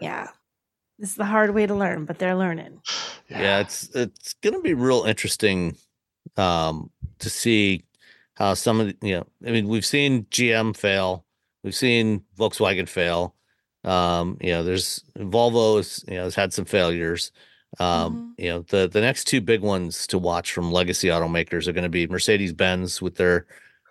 Yeah. 0.00 0.28
This 0.98 1.10
is 1.10 1.16
the 1.16 1.26
hard 1.26 1.50
way 1.54 1.66
to 1.66 1.74
learn, 1.74 2.06
but 2.06 2.18
they're 2.18 2.34
learning. 2.44 2.80
yeah, 3.28 3.60
it's 3.60 3.90
it's 3.94 4.32
gonna 4.40 4.60
be 4.62 4.72
real 4.72 5.02
interesting 5.04 5.76
um, 6.38 6.88
to 7.18 7.28
see 7.28 7.84
how 8.40 8.54
some 8.54 8.80
of 8.80 8.86
the, 8.86 8.96
you 9.06 9.16
know, 9.16 9.26
I 9.46 9.50
mean, 9.50 9.68
we've 9.68 9.84
seen 9.84 10.24
GM 10.30 10.74
fail, 10.74 11.26
we've 11.62 11.74
seen 11.76 12.24
Volkswagen 12.38 12.88
fail. 12.88 13.34
Um, 13.84 14.36
you 14.40 14.52
know, 14.52 14.62
there's 14.62 15.02
Volvo 15.18 15.80
is 15.80 16.04
you 16.08 16.14
know 16.14 16.24
has 16.24 16.34
had 16.34 16.52
some 16.52 16.64
failures. 16.64 17.32
Um, 17.80 18.34
you 18.38 18.48
know, 18.50 18.60
the 18.68 18.88
the 18.88 19.00
next 19.00 19.24
two 19.24 19.40
big 19.40 19.60
ones 19.62 20.06
to 20.08 20.18
watch 20.18 20.52
from 20.52 20.70
legacy 20.70 21.08
automakers 21.08 21.66
are 21.66 21.72
going 21.72 21.82
to 21.84 21.88
be 21.88 22.06
Mercedes 22.06 22.52
Benz 22.52 23.00
with 23.00 23.16
their 23.16 23.46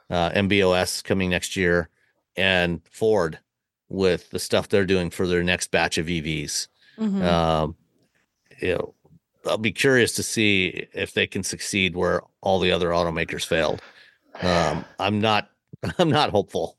uh, 0.10 0.30
MBOS 0.32 1.04
coming 1.04 1.30
next 1.30 1.56
year, 1.56 1.90
and 2.36 2.82
Ford 2.92 3.40
with 3.90 4.30
the 4.30 4.40
stuff 4.40 4.70
they're 4.70 4.86
doing 4.86 5.10
for 5.10 5.28
their 5.28 5.44
next 5.44 5.72
batch 5.72 5.98
of 5.98 6.06
EVs. 6.06 6.68
Mhm. 6.98 7.24
Um, 7.24 7.76
you 8.62 8.76
know, 8.76 8.94
I'll 9.46 9.58
be 9.58 9.72
curious 9.74 10.14
to 10.14 10.24
see 10.24 10.88
if 10.94 11.14
they 11.14 11.28
can 11.28 11.44
succeed 11.44 11.96
where 11.96 12.22
all 12.42 12.60
the 12.60 12.72
other 12.72 12.90
automakers 12.90 13.46
failed. 13.46 13.82
Um, 14.42 14.86
I'm 15.00 15.20
not, 15.20 15.50
I'm 15.98 16.10
not 16.10 16.30
hopeful. 16.30 16.78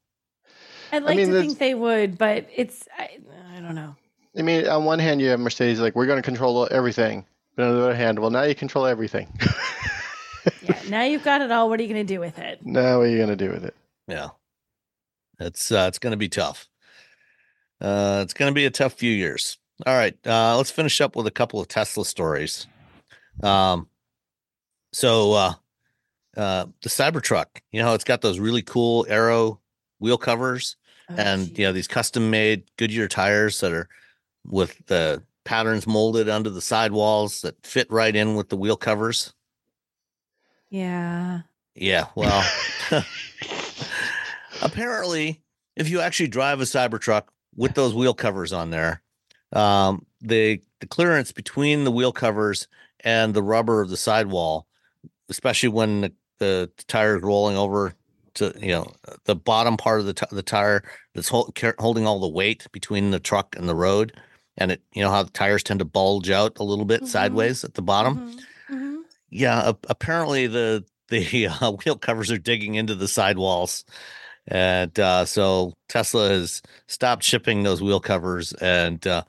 I'd 0.92 1.02
like 1.04 1.16
mean, 1.16 1.30
to 1.30 1.40
think 1.40 1.58
they 1.58 1.74
would, 1.74 2.18
but 2.18 2.46
it's, 2.54 2.86
I, 2.96 3.18
I 3.56 3.60
don't 3.60 3.74
know. 3.74 3.96
I 4.36 4.42
mean, 4.42 4.66
on 4.66 4.84
one 4.84 4.98
hand, 4.98 5.20
you 5.20 5.28
have 5.28 5.40
Mercedes 5.40 5.80
like 5.80 5.94
we're 5.94 6.06
going 6.06 6.18
to 6.18 6.22
control 6.22 6.68
everything, 6.70 7.26
but 7.56 7.66
on 7.66 7.74
the 7.74 7.82
other 7.82 7.94
hand, 7.94 8.18
well, 8.18 8.30
now 8.30 8.42
you 8.42 8.54
control 8.54 8.86
everything. 8.86 9.28
Yeah. 10.62 10.80
now 10.88 11.02
you've 11.02 11.22
got 11.22 11.40
it 11.40 11.52
all. 11.52 11.68
What 11.68 11.78
are 11.78 11.84
you 11.84 11.88
going 11.88 12.04
to 12.04 12.14
do 12.14 12.18
with 12.18 12.38
it? 12.38 12.58
now 12.64 12.98
what 12.98 13.06
are 13.06 13.10
you 13.10 13.16
going 13.16 13.28
to 13.28 13.36
do 13.36 13.50
with 13.50 13.64
it? 13.64 13.76
Yeah, 14.08 14.30
it's 15.38 15.70
uh, 15.70 15.84
it's 15.86 16.00
going 16.00 16.10
to 16.12 16.16
be 16.16 16.28
tough. 16.28 16.68
Uh, 17.80 18.20
it's 18.22 18.34
going 18.34 18.50
to 18.50 18.54
be 18.54 18.66
a 18.66 18.70
tough 18.70 18.94
few 18.94 19.12
years. 19.12 19.58
All 19.86 19.94
right, 19.94 20.16
uh, 20.26 20.56
let's 20.56 20.70
finish 20.72 21.00
up 21.00 21.14
with 21.14 21.28
a 21.28 21.30
couple 21.30 21.60
of 21.60 21.68
Tesla 21.68 22.04
stories. 22.04 22.66
Um, 23.42 23.88
so 24.92 25.32
uh, 25.32 25.54
uh, 26.36 26.66
the 26.82 26.88
Cybertruck, 26.88 27.46
you 27.70 27.80
know, 27.82 27.94
it's 27.94 28.04
got 28.04 28.20
those 28.20 28.38
really 28.38 28.62
cool 28.62 29.06
aero 29.08 29.60
wheel 29.98 30.18
covers. 30.18 30.76
Oh, 31.10 31.14
and 31.16 31.56
you 31.58 31.64
know 31.64 31.72
these 31.72 31.88
custom 31.88 32.30
made 32.30 32.64
Goodyear 32.76 33.08
tires 33.08 33.60
that 33.60 33.72
are 33.72 33.88
with 34.46 34.86
the 34.86 35.22
patterns 35.44 35.86
molded 35.86 36.28
under 36.28 36.50
the 36.50 36.60
sidewalls 36.60 37.42
that 37.42 37.66
fit 37.66 37.90
right 37.90 38.14
in 38.14 38.34
with 38.36 38.48
the 38.48 38.56
wheel 38.56 38.76
covers. 38.76 39.32
yeah. 40.70 41.40
Yeah, 41.74 42.08
well, 42.14 42.44
apparently, 44.62 45.40
if 45.74 45.88
you 45.88 46.00
actually 46.00 46.28
drive 46.28 46.60
a 46.60 46.64
Cybertruck 46.64 47.24
with 47.56 47.72
those 47.72 47.94
wheel 47.94 48.12
covers 48.12 48.52
on 48.52 48.68
there, 48.68 49.00
um, 49.52 50.04
the 50.20 50.60
the 50.80 50.86
clearance 50.86 51.32
between 51.32 51.84
the 51.84 51.90
wheel 51.90 52.12
covers 52.12 52.68
and 53.00 53.32
the 53.32 53.42
rubber 53.42 53.80
of 53.80 53.88
the 53.88 53.96
sidewall, 53.96 54.66
especially 55.30 55.70
when 55.70 56.02
the, 56.02 56.12
the 56.38 56.70
tire 56.88 57.16
is 57.16 57.22
rolling 57.22 57.56
over 57.56 57.94
to 58.34 58.52
you 58.60 58.72
know 58.72 58.92
the 59.24 59.34
bottom 59.36 59.76
part 59.76 60.00
of 60.00 60.06
the 60.06 60.14
t- 60.14 60.26
the 60.30 60.42
tire 60.42 60.82
that's 61.14 61.28
hold, 61.28 61.56
holding 61.78 62.06
all 62.06 62.20
the 62.20 62.28
weight 62.28 62.66
between 62.72 63.10
the 63.10 63.20
truck 63.20 63.54
and 63.56 63.68
the 63.68 63.74
road, 63.74 64.12
and 64.56 64.72
it 64.72 64.82
you 64.94 65.02
know 65.02 65.10
how 65.10 65.22
the 65.22 65.30
tires 65.30 65.62
tend 65.62 65.78
to 65.80 65.84
bulge 65.84 66.30
out 66.30 66.58
a 66.58 66.64
little 66.64 66.84
bit 66.84 67.02
Mhm. 67.02 67.08
sideways 67.08 67.64
at 67.64 67.74
the 67.74 67.82
bottom. 67.82 68.36
Mhm. 68.70 68.76
Mhm. 68.76 68.96
Yeah, 69.30 69.70
a- 69.70 69.76
apparently 69.88 70.46
the 70.46 70.84
the 71.08 71.46
uh, 71.60 71.72
wheel 71.72 71.96
covers 71.96 72.30
are 72.30 72.38
digging 72.38 72.74
into 72.76 72.94
the 72.94 73.08
sidewalls, 73.08 73.84
and 74.48 74.98
uh, 74.98 75.24
so 75.24 75.74
Tesla 75.88 76.28
has 76.30 76.62
stopped 76.86 77.22
shipping 77.24 77.62
those 77.62 77.82
wheel 77.82 78.00
covers, 78.00 78.52
and 78.54 79.06
uh, 79.06 79.22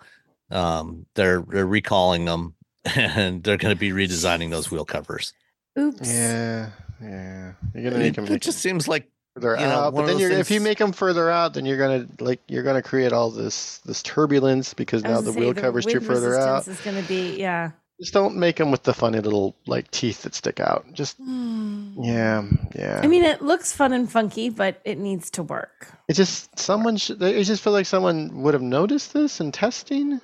um, 0.51 1.05
they're 1.15 1.41
they're 1.49 1.65
recalling 1.67 2.25
them, 2.25 2.55
and 2.95 3.43
they're 3.43 3.57
going 3.57 3.75
to 3.75 3.79
be 3.79 3.91
redesigning 3.91 4.49
those 4.49 4.71
wheel 4.71 4.85
covers. 4.85 5.33
Oops. 5.77 6.07
Yeah, 6.07 6.69
yeah. 7.03 7.53
You're 7.73 7.83
going 7.83 7.93
to 7.93 7.99
make 7.99 8.17
It, 8.17 8.25
them 8.25 8.27
it 8.33 8.41
just 8.41 8.59
seems 8.59 8.87
like 8.87 9.09
further 9.35 9.55
you 9.59 9.65
know, 9.65 9.71
out, 9.71 9.95
but 9.95 10.05
then 10.05 10.19
you're, 10.19 10.31
if 10.31 10.51
you 10.51 10.61
make 10.61 10.77
them 10.77 10.91
further 10.91 11.29
out, 11.29 11.53
then 11.55 11.65
you're 11.65 11.77
going 11.77 12.07
to 12.17 12.23
like 12.23 12.39
you're 12.47 12.63
going 12.63 12.75
to 12.81 12.87
create 12.87 13.11
all 13.13 13.29
this 13.31 13.79
this 13.79 14.01
turbulence 14.03 14.73
because 14.73 15.03
now 15.03 15.17
the 15.21 15.31
gonna 15.31 15.33
say, 15.33 15.39
wheel 15.39 15.53
cover's 15.53 15.85
too 15.85 15.99
further 15.99 16.37
out. 16.39 16.65
resistance 16.65 16.79
is 16.79 16.85
going 16.85 17.01
to 17.01 17.07
be, 17.07 17.35
yeah. 17.39 17.71
Just 17.99 18.13
don't 18.13 18.35
make 18.35 18.55
them 18.57 18.71
with 18.71 18.83
the 18.83 18.93
funny 18.93 19.19
little 19.19 19.55
like 19.67 19.89
teeth 19.91 20.23
that 20.23 20.33
stick 20.35 20.59
out. 20.59 20.85
Just 20.93 21.15
yeah, 21.19 22.43
yeah. 22.75 22.99
I 23.03 23.07
mean, 23.07 23.23
it 23.23 23.41
looks 23.41 23.71
fun 23.71 23.93
and 23.93 24.11
funky, 24.11 24.49
but 24.49 24.81
it 24.83 24.97
needs 24.97 25.29
to 25.31 25.43
work. 25.43 25.87
It 26.07 26.13
just 26.13 26.57
someone 26.59 26.97
should. 26.97 27.21
I 27.23 27.43
just 27.43 27.63
feel 27.63 27.73
like 27.73 27.85
someone 27.85 28.41
would 28.41 28.53
have 28.53 28.63
noticed 28.63 29.13
this 29.13 29.39
in 29.39 29.51
testing 29.51 30.13
I 30.13 30.19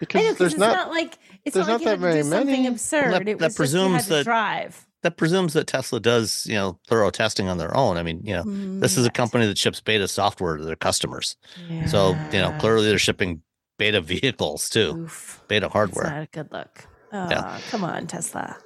because 0.00 0.22
know 0.22 0.32
there's 0.34 0.52
it's 0.52 0.60
not. 0.60 0.72
not, 0.76 0.88
like 0.90 1.18
it's 1.44 1.54
there's 1.54 1.66
not 1.68 1.80
like 1.80 1.84
not 1.84 1.84
that 1.84 1.90
had 1.90 2.00
to 2.00 2.06
do 2.06 2.10
very 2.10 2.22
something 2.22 2.46
many. 2.62 2.66
absurd. 2.68 3.12
That- 3.12 3.28
it 3.28 3.38
that 3.38 3.44
was 3.44 3.56
just 3.56 3.74
you 3.74 3.78
had 3.80 3.90
presumes 3.90 4.02
to 4.04 4.08
that- 4.10 4.24
drive. 4.24 4.83
That 5.04 5.16
presumes 5.16 5.52
that 5.54 5.68
Tesla 5.68 6.00
does 6.00 6.46
you 6.46 6.54
know 6.56 6.80
thorough 6.88 7.10
testing 7.10 7.48
on 7.48 7.58
their 7.58 7.76
own. 7.76 7.96
I 7.96 8.02
mean, 8.02 8.22
you 8.24 8.34
know, 8.34 8.46
this 8.80 8.98
is 8.98 9.06
a 9.06 9.10
Mm, 9.10 9.14
company 9.14 9.46
that 9.46 9.58
ships 9.58 9.80
beta 9.80 10.08
software 10.08 10.56
to 10.56 10.64
their 10.64 10.76
customers, 10.76 11.36
so 11.84 12.20
you 12.32 12.40
know 12.40 12.52
clearly 12.54 12.88
they're 12.88 12.98
shipping 12.98 13.42
beta 13.78 14.00
vehicles 14.02 14.68
too, 14.68 14.98
Oof. 15.04 15.42
beta 15.48 15.66
That's 15.66 15.72
hardware. 15.72 16.04
not 16.04 16.22
a 16.22 16.26
good 16.32 16.52
look. 16.52 16.88
Oh, 17.12 17.30
Yeah. 17.30 17.44
come 17.66 17.84
on, 17.84 18.06
Tesla. 18.08 18.58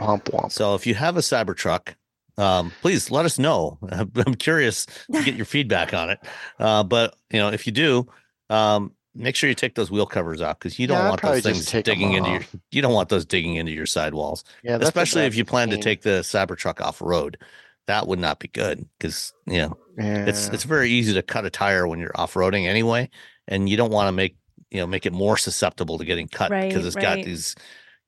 Womp 0.00 0.24
womp. 0.24 0.52
So 0.52 0.74
if 0.74 0.86
you 0.86 0.94
have 0.94 1.16
a 1.16 1.20
Cybertruck, 1.20 1.94
um, 2.38 2.74
please 2.82 3.10
let 3.10 3.24
us 3.24 3.38
know. 3.38 3.78
I'm 3.90 4.34
curious 4.34 4.86
to 5.12 5.22
get 5.22 5.34
your 5.34 5.46
feedback 5.46 5.94
on 5.94 6.10
it. 6.10 6.20
Uh, 6.58 6.84
but 6.84 7.16
you 7.30 7.38
know, 7.38 7.48
if 7.50 7.66
you 7.66 7.72
do, 7.72 8.06
um, 8.50 8.95
make 9.16 9.36
sure 9.36 9.48
you 9.48 9.54
take 9.54 9.74
those 9.74 9.90
wheel 9.90 10.06
covers 10.06 10.40
off 10.40 10.58
because 10.58 10.78
you 10.78 10.86
don't 10.86 10.98
Yeah, 10.98 11.08
want 11.08 11.22
those 11.22 11.42
things 11.42 11.70
digging 11.82 12.12
into 12.12 12.30
your. 12.30 12.40
off. 12.40 12.56
You 12.70 12.82
don't 12.82 12.92
want 12.92 13.08
those 13.08 13.24
digging 13.24 13.56
into 13.56 13.72
your 13.72 13.86
sidewalls, 13.86 14.44
Yeah, 14.62 14.78
especially 14.80 15.22
if 15.22 15.34
you 15.36 15.44
plan 15.44 15.70
to 15.70 15.78
take 15.78 16.02
the 16.02 16.20
Cybertruck 16.20 16.80
off 16.80 17.00
road. 17.00 17.38
That 17.86 18.08
would 18.08 18.18
not 18.18 18.38
be 18.40 18.48
good 18.48 18.86
because 18.98 19.32
you 19.46 19.58
know 19.58 19.76
Yeah. 19.96 20.26
it's 20.26 20.48
it's 20.48 20.64
very 20.64 20.90
easy 20.90 21.14
to 21.14 21.22
cut 21.22 21.44
a 21.46 21.50
tire 21.50 21.86
when 21.86 21.98
you're 21.98 22.18
off 22.18 22.34
roading 22.34 22.66
anyway, 22.66 23.10
and 23.48 23.68
you 23.68 23.76
don't 23.76 23.92
want 23.92 24.08
to 24.08 24.12
make 24.12 24.36
you 24.70 24.78
know 24.80 24.86
make 24.86 25.06
it 25.06 25.12
more 25.12 25.36
susceptible 25.36 25.98
to 25.98 26.04
getting 26.04 26.28
cut 26.28 26.50
Right, 26.50 26.68
because 26.68 26.84
it's 26.86 26.96
got 26.96 27.22
these 27.22 27.54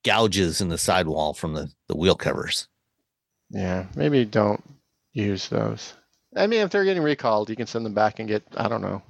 gouges 0.04 0.60
in 0.60 0.68
the 0.68 0.78
sidewall 0.78 1.32
from 1.34 1.54
the 1.54 1.70
the 1.88 1.96
wheel 1.96 2.14
covers. 2.16 2.68
yeah. 3.50 3.86
Maybe 3.96 4.24
don't 4.24 4.62
use 5.12 5.48
those. 5.48 5.94
I 6.36 6.46
mean, 6.46 6.60
if 6.60 6.70
they're 6.70 6.84
getting 6.84 7.02
recalled, 7.02 7.48
you 7.50 7.56
can 7.56 7.66
send 7.66 7.86
them 7.86 7.94
back 7.94 8.18
and 8.18 8.28
get 8.28 8.42
I 8.56 8.68
don't 8.68 8.82
know 8.82 9.02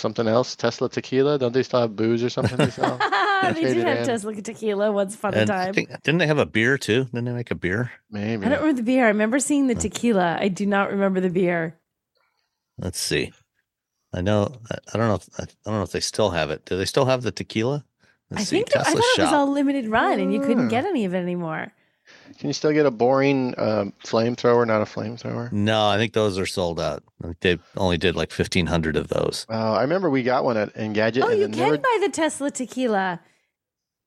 something 0.00 0.26
else. 0.26 0.56
Tesla 0.56 0.88
tequila. 0.88 1.38
Don't 1.38 1.52
they 1.52 1.62
still 1.62 1.80
have 1.80 1.94
booze 1.94 2.22
or 2.24 2.30
something 2.30 2.56
to 2.58 2.70
sell? 2.70 2.98
they 3.54 3.60
did 3.62 3.76
it 3.76 3.86
have 3.86 3.98
in. 3.98 4.06
Tesla 4.06 4.34
tequila 4.34 4.90
once 4.90 5.14
upon 5.14 5.34
a 5.34 5.38
And 5.38 5.50
I 5.50 5.64
time. 5.66 5.74
think, 5.74 5.90
didn't 6.02 6.18
they 6.18 6.26
have 6.26 6.38
a 6.38 6.46
beer 6.46 6.76
too? 6.78 7.04
Didn't 7.04 7.24
they 7.26 7.32
make 7.32 7.50
a 7.50 7.54
beer? 7.54 7.92
Maybe. 8.10 8.44
I 8.44 8.48
don't 8.48 8.58
remember 8.60 8.76
the 8.78 8.82
beer. 8.82 9.04
I 9.04 9.08
remember 9.08 9.38
seeing 9.38 9.66
the 9.68 9.74
tequila. 9.74 10.38
I 10.40 10.48
do 10.48 10.66
not 10.66 10.90
remember 10.90 11.20
the 11.20 11.30
beer. 11.30 11.78
Let's 12.78 12.98
see. 12.98 13.32
I 14.12 14.20
know. 14.22 14.56
I, 14.70 14.78
I 14.92 14.98
don't 14.98 15.08
know. 15.08 15.14
If, 15.14 15.28
I, 15.38 15.42
I 15.44 15.46
don't 15.70 15.74
know 15.76 15.82
if 15.82 15.92
they 15.92 16.00
still 16.00 16.30
have 16.30 16.50
it. 16.50 16.64
Do 16.64 16.76
they 16.76 16.84
still 16.86 17.04
have 17.04 17.22
the 17.22 17.30
tequila? 17.30 17.84
Let's 18.30 18.42
I 18.42 18.44
see. 18.44 18.56
think 18.56 18.70
it- 18.70 18.76
I 18.76 18.82
Tesla 18.84 18.92
thought 19.00 19.18
it 19.18 19.20
was 19.22 19.28
shop. 19.30 19.32
all 19.38 19.52
limited 19.52 19.88
run, 19.88 20.18
and 20.18 20.32
you 20.32 20.40
couldn't 20.40 20.66
Ah. 20.66 20.70
get 20.70 20.84
any 20.86 21.04
of 21.04 21.14
it 21.14 21.18
anymore. 21.18 21.72
Can 22.38 22.48
you 22.48 22.52
still 22.52 22.72
get 22.72 22.86
a 22.86 22.90
boring 22.90 23.54
um, 23.58 23.92
flamethrower, 24.04 24.66
not 24.66 24.80
a 24.82 24.84
flamethrower? 24.84 25.50
No, 25.52 25.86
I 25.88 25.96
think 25.96 26.12
those 26.12 26.38
are 26.38 26.46
sold 26.46 26.80
out. 26.80 27.02
They 27.40 27.58
only 27.76 27.98
did 27.98 28.16
like 28.16 28.30
fifteen 28.30 28.66
hundred 28.66 28.96
of 28.96 29.08
those. 29.08 29.46
Oh, 29.48 29.74
I 29.74 29.82
remember 29.82 30.08
we 30.10 30.22
got 30.22 30.44
one 30.44 30.56
at 30.56 30.74
Engadget. 30.74 31.22
Oh, 31.22 31.28
and 31.28 31.40
you 31.40 31.46
then 31.48 31.52
can 31.52 31.64
they 31.64 31.70
were- 31.70 31.78
buy 31.78 31.98
the 32.00 32.08
Tesla 32.10 32.50
tequila. 32.50 33.20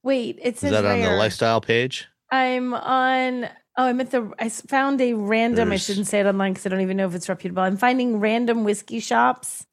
Wait, 0.03 0.37
it 0.41 0.55
Is 0.55 0.59
says 0.59 0.71
that 0.71 0.85
on 0.85 1.01
the 1.01 1.11
lifestyle 1.11 1.61
page? 1.61 2.07
I'm 2.31 2.73
on. 2.73 3.45
Oh, 3.77 3.85
I'm 3.85 3.99
at 4.01 4.11
the. 4.11 4.31
I 4.39 4.49
found 4.49 4.99
a 5.01 5.13
random. 5.13 5.69
There's- 5.69 5.81
I 5.81 5.83
shouldn't 5.85 6.07
say 6.07 6.19
it 6.19 6.25
online 6.25 6.53
because 6.53 6.65
I 6.65 6.69
don't 6.69 6.81
even 6.81 6.97
know 6.97 7.07
if 7.07 7.15
it's 7.15 7.29
reputable. 7.29 7.63
I'm 7.63 7.77
finding 7.77 8.19
random 8.19 8.63
whiskey 8.63 8.99
shops. 8.99 9.65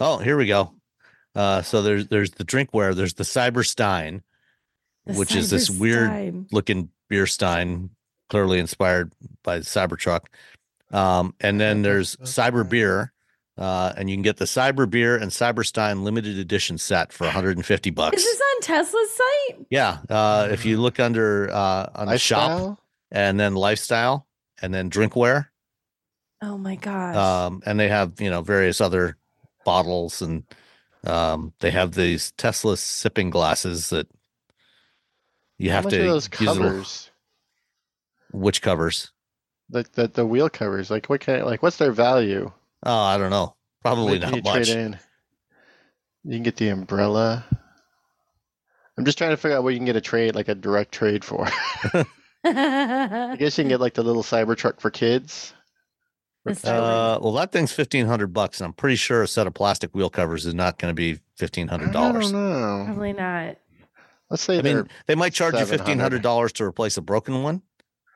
Oh, 0.00 0.18
here 0.18 0.36
we 0.36 0.46
go. 0.46 0.72
Uh, 1.34 1.62
so 1.62 1.82
there's 1.82 2.08
there's 2.08 2.30
the 2.32 2.44
drinkware. 2.44 2.94
There's 2.94 3.14
the 3.14 3.24
Cyberstein, 3.24 4.22
The 5.06 5.14
which 5.14 5.34
is 5.34 5.50
this 5.50 5.70
weird 5.70 6.46
looking 6.52 6.90
beer 7.12 7.26
stein, 7.26 7.90
clearly 8.30 8.58
inspired 8.58 9.12
by 9.44 9.58
the 9.58 9.64
Cybertruck. 9.66 10.20
Um, 10.90 11.34
and 11.40 11.60
then 11.60 11.82
there's 11.82 12.16
Cyber 12.16 12.66
Beer, 12.66 13.12
uh, 13.58 13.92
and 13.98 14.08
you 14.08 14.16
can 14.16 14.22
get 14.22 14.38
the 14.38 14.46
Cyber 14.46 14.88
Beer 14.88 15.14
and 15.16 15.30
Cyberstein 15.30 16.02
limited 16.04 16.38
edition 16.38 16.78
set 16.78 17.12
for 17.12 17.24
150 17.24 17.90
bucks. 17.90 18.16
Is 18.16 18.24
this 18.24 18.40
on 18.40 18.62
Tesla's 18.62 19.10
site? 19.10 19.66
yeah, 19.68 19.98
uh, 20.08 20.48
if 20.50 20.64
you 20.64 20.80
look 20.80 20.98
under 20.98 21.50
uh, 21.52 21.90
on 21.94 22.08
the 22.08 22.16
shop 22.18 22.78
and 23.10 23.38
then 23.38 23.54
lifestyle 23.54 24.26
and 24.62 24.72
then 24.72 24.88
drinkware, 24.88 25.48
Oh 26.40 26.56
my 26.56 26.76
gosh. 26.76 27.14
um, 27.14 27.62
and 27.66 27.78
they 27.78 27.88
have 27.88 28.18
you 28.22 28.30
know 28.30 28.40
various 28.40 28.80
other 28.80 29.18
bottles 29.66 30.22
and 30.22 30.44
um, 31.04 31.52
they 31.60 31.70
have 31.72 31.92
these 31.92 32.32
Tesla 32.38 32.78
sipping 32.78 33.28
glasses 33.28 33.90
that 33.90 34.06
you 35.62 35.70
How 35.70 35.76
have 35.76 35.84
much 35.84 35.92
to 35.94 36.00
are 36.02 36.06
those 36.06 36.28
use 36.38 36.48
a 36.48 36.52
little- 36.52 36.68
covers? 36.68 37.10
which 38.32 38.62
covers. 38.62 39.10
The, 39.70 39.86
the 39.92 40.08
the 40.08 40.26
wheel 40.26 40.48
covers. 40.50 40.90
Like 40.90 41.06
what 41.06 41.20
kind? 41.20 41.44
Like 41.44 41.62
what's 41.62 41.76
their 41.78 41.92
value? 41.92 42.50
Oh, 42.84 43.00
I 43.02 43.16
don't 43.18 43.30
know. 43.30 43.54
Probably 43.82 44.18
What 44.18 44.22
not 44.30 44.36
you 44.36 44.42
much. 44.42 44.54
trade 44.68 44.76
in? 44.76 44.98
You 46.24 46.32
can 46.36 46.42
get 46.42 46.56
the 46.56 46.68
umbrella. 46.68 47.44
I'm 48.98 49.04
just 49.04 49.16
trying 49.18 49.30
to 49.30 49.36
figure 49.36 49.56
out 49.56 49.62
what 49.64 49.70
you 49.72 49.78
can 49.78 49.86
get 49.86 49.96
a 49.96 50.00
trade, 50.00 50.34
like 50.34 50.48
a 50.48 50.54
direct 50.54 50.92
trade 50.92 51.24
for. 51.24 51.46
I 52.44 53.36
guess 53.38 53.56
you 53.56 53.64
can 53.64 53.68
get 53.68 53.80
like 53.80 53.94
the 53.94 54.02
little 54.02 54.22
Cybertruck 54.22 54.80
for 54.80 54.90
kids. 54.90 55.54
Uh, 56.46 57.18
well, 57.22 57.32
that 57.32 57.52
thing's 57.52 57.72
fifteen 57.72 58.06
hundred 58.06 58.32
bucks, 58.32 58.60
and 58.60 58.66
I'm 58.66 58.72
pretty 58.72 58.96
sure 58.96 59.22
a 59.22 59.28
set 59.28 59.46
of 59.46 59.54
plastic 59.54 59.94
wheel 59.94 60.10
covers 60.10 60.44
is 60.44 60.54
not 60.54 60.76
going 60.78 60.90
to 60.90 60.94
be 60.94 61.20
fifteen 61.36 61.68
hundred 61.68 61.90
I 61.90 61.92
dollars. 61.92 62.32
don't 62.32 62.50
know. 62.50 62.84
Probably 62.86 63.12
not. 63.12 63.56
Let's 64.32 64.42
say 64.42 64.58
I 64.58 64.62
mean, 64.62 64.88
they 65.06 65.14
might 65.14 65.32
charge 65.34 65.54
you 65.54 65.64
fifteen 65.66 65.98
hundred 66.00 66.22
dollars 66.22 66.52
to 66.54 66.64
replace 66.64 66.96
a 66.96 67.02
broken 67.02 67.42
one, 67.42 67.62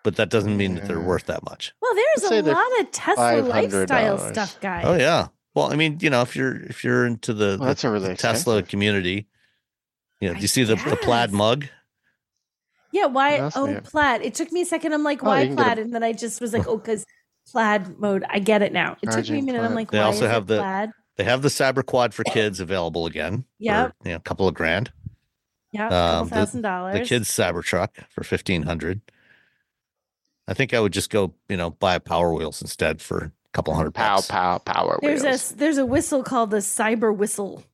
but 0.02 0.16
that 0.16 0.30
doesn't 0.30 0.56
mean 0.56 0.74
that 0.76 0.88
they're 0.88 0.98
worth 0.98 1.26
that 1.26 1.44
much. 1.44 1.72
Well, 1.80 1.94
Let's 1.94 2.28
there's 2.28 2.47
a 2.47 2.51
lot 2.52 2.80
of 2.80 2.90
Tesla 2.90 3.40
lifestyle 3.43 4.18
stuff, 4.18 4.59
guys. 4.60 4.84
Oh 4.86 4.94
yeah. 4.97 5.28
Well, 5.55 5.70
I 5.72 5.76
mean, 5.76 5.98
you 6.01 6.10
know, 6.10 6.22
if 6.22 6.34
you're 6.34 6.56
if 6.56 6.82
you're 6.84 7.06
into 7.06 7.32
the, 7.34 7.44
Well, 7.44 7.59
the- 7.59 7.64
that's 7.66 7.84
a 7.84 7.90
really 7.90 8.09
the 8.09 8.16
Tesla 8.16 8.62
community, 8.62 9.26
you 10.20 10.28
know, 10.28 10.34
do 10.34 10.40
you 10.40 10.48
see 10.48 10.64
the, 10.64 10.76
the 10.76 10.97
plaid 10.97 11.32
mug? 11.32 11.66
Yeah, 12.93 13.06
why? 13.06 13.40
What 13.43 13.52
Oh, 13.56 13.66
they 13.66 13.80
plaid. 13.80 14.22
It 14.22 14.34
took 14.34 14.51
me 14.52 14.62
a 14.62 14.64
second. 14.66 14.94
I'm 14.94 15.02
like, 15.05 15.22
Oh, 15.22 15.26
why 15.26 15.43
you 15.43 15.48
can 15.48 15.56
get 15.56 15.62
a- 15.62 15.64
plaid? 15.66 15.78
And 15.80 15.94
then 15.94 16.02
I 16.02 16.12
just 16.12 16.40
was 16.40 16.52
like, 16.55 16.66
oh, 16.66 16.78
because 16.78 17.05
plaid 17.51 17.98
mode. 17.98 18.24
I 18.30 18.38
get 18.38 18.62
it 18.62 18.72
now. 18.72 18.97
It 19.02 19.10
took 19.10 19.10
me 19.10 19.10
a 19.10 19.12
Charging 19.14 19.44
minute. 19.44 19.62
I'm 19.62 19.74
like, 19.74 19.90
They 19.90 19.98
why 19.98 20.05
also 20.05 20.24
is 20.24 20.30
have 20.30 20.44
it 20.44 20.47
the- 20.48 20.59
plaid? 20.59 20.90
They 21.16 21.24
have 21.24 21.40
the 21.43 21.48
Cyber 21.48 21.84
Quad 21.84 22.12
for 22.14 22.24
kids 22.24 22.60
available 22.60 23.06
again. 23.06 23.44
Yeah, 23.59 23.86
For, 23.88 23.94
you 24.05 24.10
know, 24.10 24.16
a 24.16 24.20
couple 24.20 24.47
of 24.47 24.52
grand. 24.55 24.93
Yeah, 25.77 25.82
a 25.82 25.86
um, 25.86 25.90
couple 25.93 26.24
the- 26.27 26.35
thousand 26.35 26.62
dollars. 26.62 26.98
The 26.98 27.05
kids 27.05 27.28
Cybertruck 27.28 27.90
for 28.11 28.24
fifteen 28.24 28.62
hundred. 28.62 29.01
I 30.48 30.55
think 30.55 30.73
I 30.74 30.81
would 30.81 30.93
just 30.93 31.11
go, 31.11 31.35
you 31.48 31.57
know, 31.57 31.70
buy 31.70 31.98
Power 31.98 32.32
Wheels 32.32 32.62
instead 32.62 33.01
for 33.03 33.19
a 33.19 33.32
couple 33.53 33.74
hundred 33.74 33.94
pow 33.94 34.16
bucks. 34.16 34.28
pow 34.28 34.59
power 34.59 34.98
There's 35.03 35.23
wheels. 35.23 35.53
a 35.53 35.57
there's 35.57 35.78
a 35.78 35.86
whistle 35.86 36.23
called 36.23 36.51
the 36.51 36.59
cyber 36.59 37.15
whistle. 37.15 37.65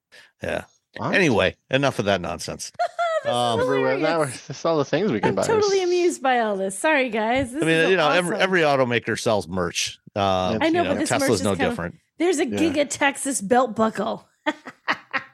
Yeah. 0.43 0.65
What? 0.97 1.15
Anyway, 1.15 1.57
enough 1.71 1.99
of 1.99 2.05
that 2.07 2.21
nonsense. 2.21 2.73
Um, 3.25 3.61
hilarious. 3.61 4.49
that's 4.49 4.65
all 4.65 4.79
the 4.79 4.85
things 4.85 5.13
we 5.13 5.21
can 5.21 5.29
I'm 5.29 5.35
buy. 5.37 5.45
totally 5.47 5.81
amused 5.85 6.25
by 6.25 6.41
all 6.41 6.57
this. 6.57 6.77
Sorry, 6.77 7.09
guys. 7.09 7.53
This 7.53 7.63
I 7.63 7.67
mean, 7.67 7.77
is 7.77 7.91
you 7.91 7.97
know, 7.97 8.09
every 8.11 8.35
awesome. 8.35 8.43
every 8.43 8.61
automaker 8.63 9.17
sells 9.17 9.47
merch. 9.47 10.01
Uh, 10.17 10.59
I 10.61 10.65
you 10.67 10.73
know, 10.73 10.83
but 10.83 10.99
this 10.99 11.09
merch 11.09 11.21
Tesla's 11.21 11.39
is 11.39 11.45
no 11.45 11.51
kind 11.51 11.63
of- 11.63 11.71
different. 11.71 11.95
There's 12.19 12.41
a 12.41 12.47
Yeah. 12.49 12.59
Giga 12.59 12.87
Texas 12.91 13.41
belt 13.41 13.77
buckle. 13.77 14.27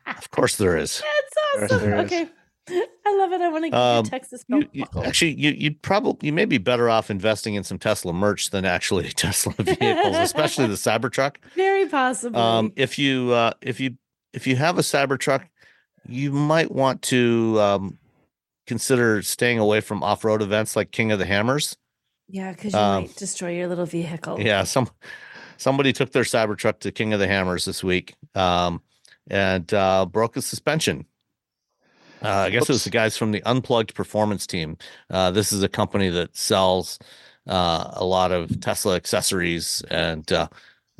Of 0.06 0.30
course, 0.32 0.56
there 0.56 0.76
is. 0.76 1.00
That's 1.02 1.70
There- 1.70 1.78
awesome. 1.78 1.90
there 2.10 2.22
is. 2.24 2.28
I 3.06 3.16
love 3.16 3.32
it. 3.32 3.40
I 3.40 3.48
want 3.48 3.64
to 3.64 3.70
get 3.70 3.78
Um, 3.78 4.04
Texas 4.04 4.44
You, 4.48 4.60
belt 4.60 4.70
you- 4.72 4.82
buckle. 4.84 5.04
actually, 5.04 5.34
you 5.34 5.50
you'd 5.52 5.80
probably 5.82 6.26
you 6.26 6.32
may 6.32 6.44
be 6.44 6.58
better 6.58 6.88
off 6.90 7.10
investing 7.10 7.54
in 7.54 7.64
some 7.64 7.78
Tesla 7.78 8.12
merch 8.12 8.50
than 8.50 8.64
actually 8.64 9.08
Tesla 9.16 9.52
vehicles, 9.58 10.16
especially 10.16 10.66
the 10.66 10.74
Cybertruck. 10.74 11.36
Very 11.56 11.88
possible. 11.88 12.38
Um, 12.38 12.72
if 12.76 12.98
you 12.98 13.32
uh, 13.32 13.52
if 13.62 13.80
you 13.80 13.96
if 14.32 14.46
you 14.46 14.56
have 14.56 14.78
a 14.78 14.82
Cybertruck, 14.82 15.44
you 16.06 16.32
might 16.32 16.70
want 16.70 17.02
to 17.02 17.56
um, 17.60 17.98
consider 18.66 19.22
staying 19.22 19.58
away 19.58 19.80
from 19.80 20.02
off 20.02 20.24
road 20.24 20.42
events 20.42 20.76
like 20.76 20.90
King 20.90 21.10
of 21.12 21.18
the 21.18 21.26
Hammers. 21.26 21.76
yeah, 22.28 22.52
because 22.52 22.72
you 22.74 22.78
um, 22.78 23.02
might 23.04 23.16
destroy 23.16 23.50
your 23.56 23.68
little 23.68 23.86
vehicle. 23.86 24.40
Yeah, 24.40 24.64
some 24.64 24.88
somebody 25.56 25.92
took 25.92 26.12
their 26.12 26.22
Cybertruck 26.24 26.80
to 26.80 26.92
King 26.92 27.12
of 27.14 27.20
the 27.20 27.26
Hammers 27.26 27.64
this 27.64 27.82
week 27.82 28.14
um, 28.34 28.82
and 29.30 29.72
uh, 29.74 30.06
broke 30.06 30.36
a 30.36 30.42
suspension. 30.42 31.04
Uh, 32.22 32.28
I 32.28 32.50
guess 32.50 32.62
it 32.62 32.72
was 32.72 32.84
the 32.84 32.90
guys 32.90 33.16
from 33.16 33.32
the 33.32 33.42
Unplugged 33.44 33.94
Performance 33.94 34.46
Team. 34.46 34.76
Uh, 35.10 35.30
this 35.30 35.52
is 35.52 35.62
a 35.62 35.68
company 35.68 36.08
that 36.08 36.36
sells 36.36 36.98
uh, 37.46 37.90
a 37.92 38.04
lot 38.04 38.32
of 38.32 38.60
Tesla 38.60 38.96
accessories 38.96 39.82
and 39.90 40.30
uh, 40.32 40.48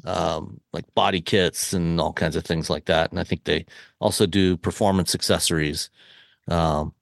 um, 0.04 0.60
like 0.72 0.84
body 0.94 1.20
kits 1.20 1.72
and 1.72 2.00
all 2.00 2.12
kinds 2.12 2.36
of 2.36 2.44
things 2.44 2.70
like 2.70 2.86
that. 2.86 3.10
And 3.10 3.18
I 3.18 3.24
think 3.24 3.44
they 3.44 3.66
also 4.00 4.26
do 4.26 4.56
performance 4.56 5.14
accessories. 5.14 5.90
Um, 6.46 6.94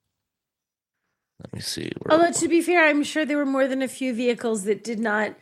let 1.40 1.52
me 1.52 1.60
see. 1.60 1.92
Although 2.08 2.32
to 2.32 2.48
be 2.48 2.62
fair, 2.62 2.86
I'm 2.86 3.02
sure 3.02 3.26
there 3.26 3.36
were 3.36 3.46
more 3.46 3.68
than 3.68 3.82
a 3.82 3.88
few 3.88 4.14
vehicles 4.14 4.64
that 4.64 4.82
did 4.82 4.98
not 4.98 5.34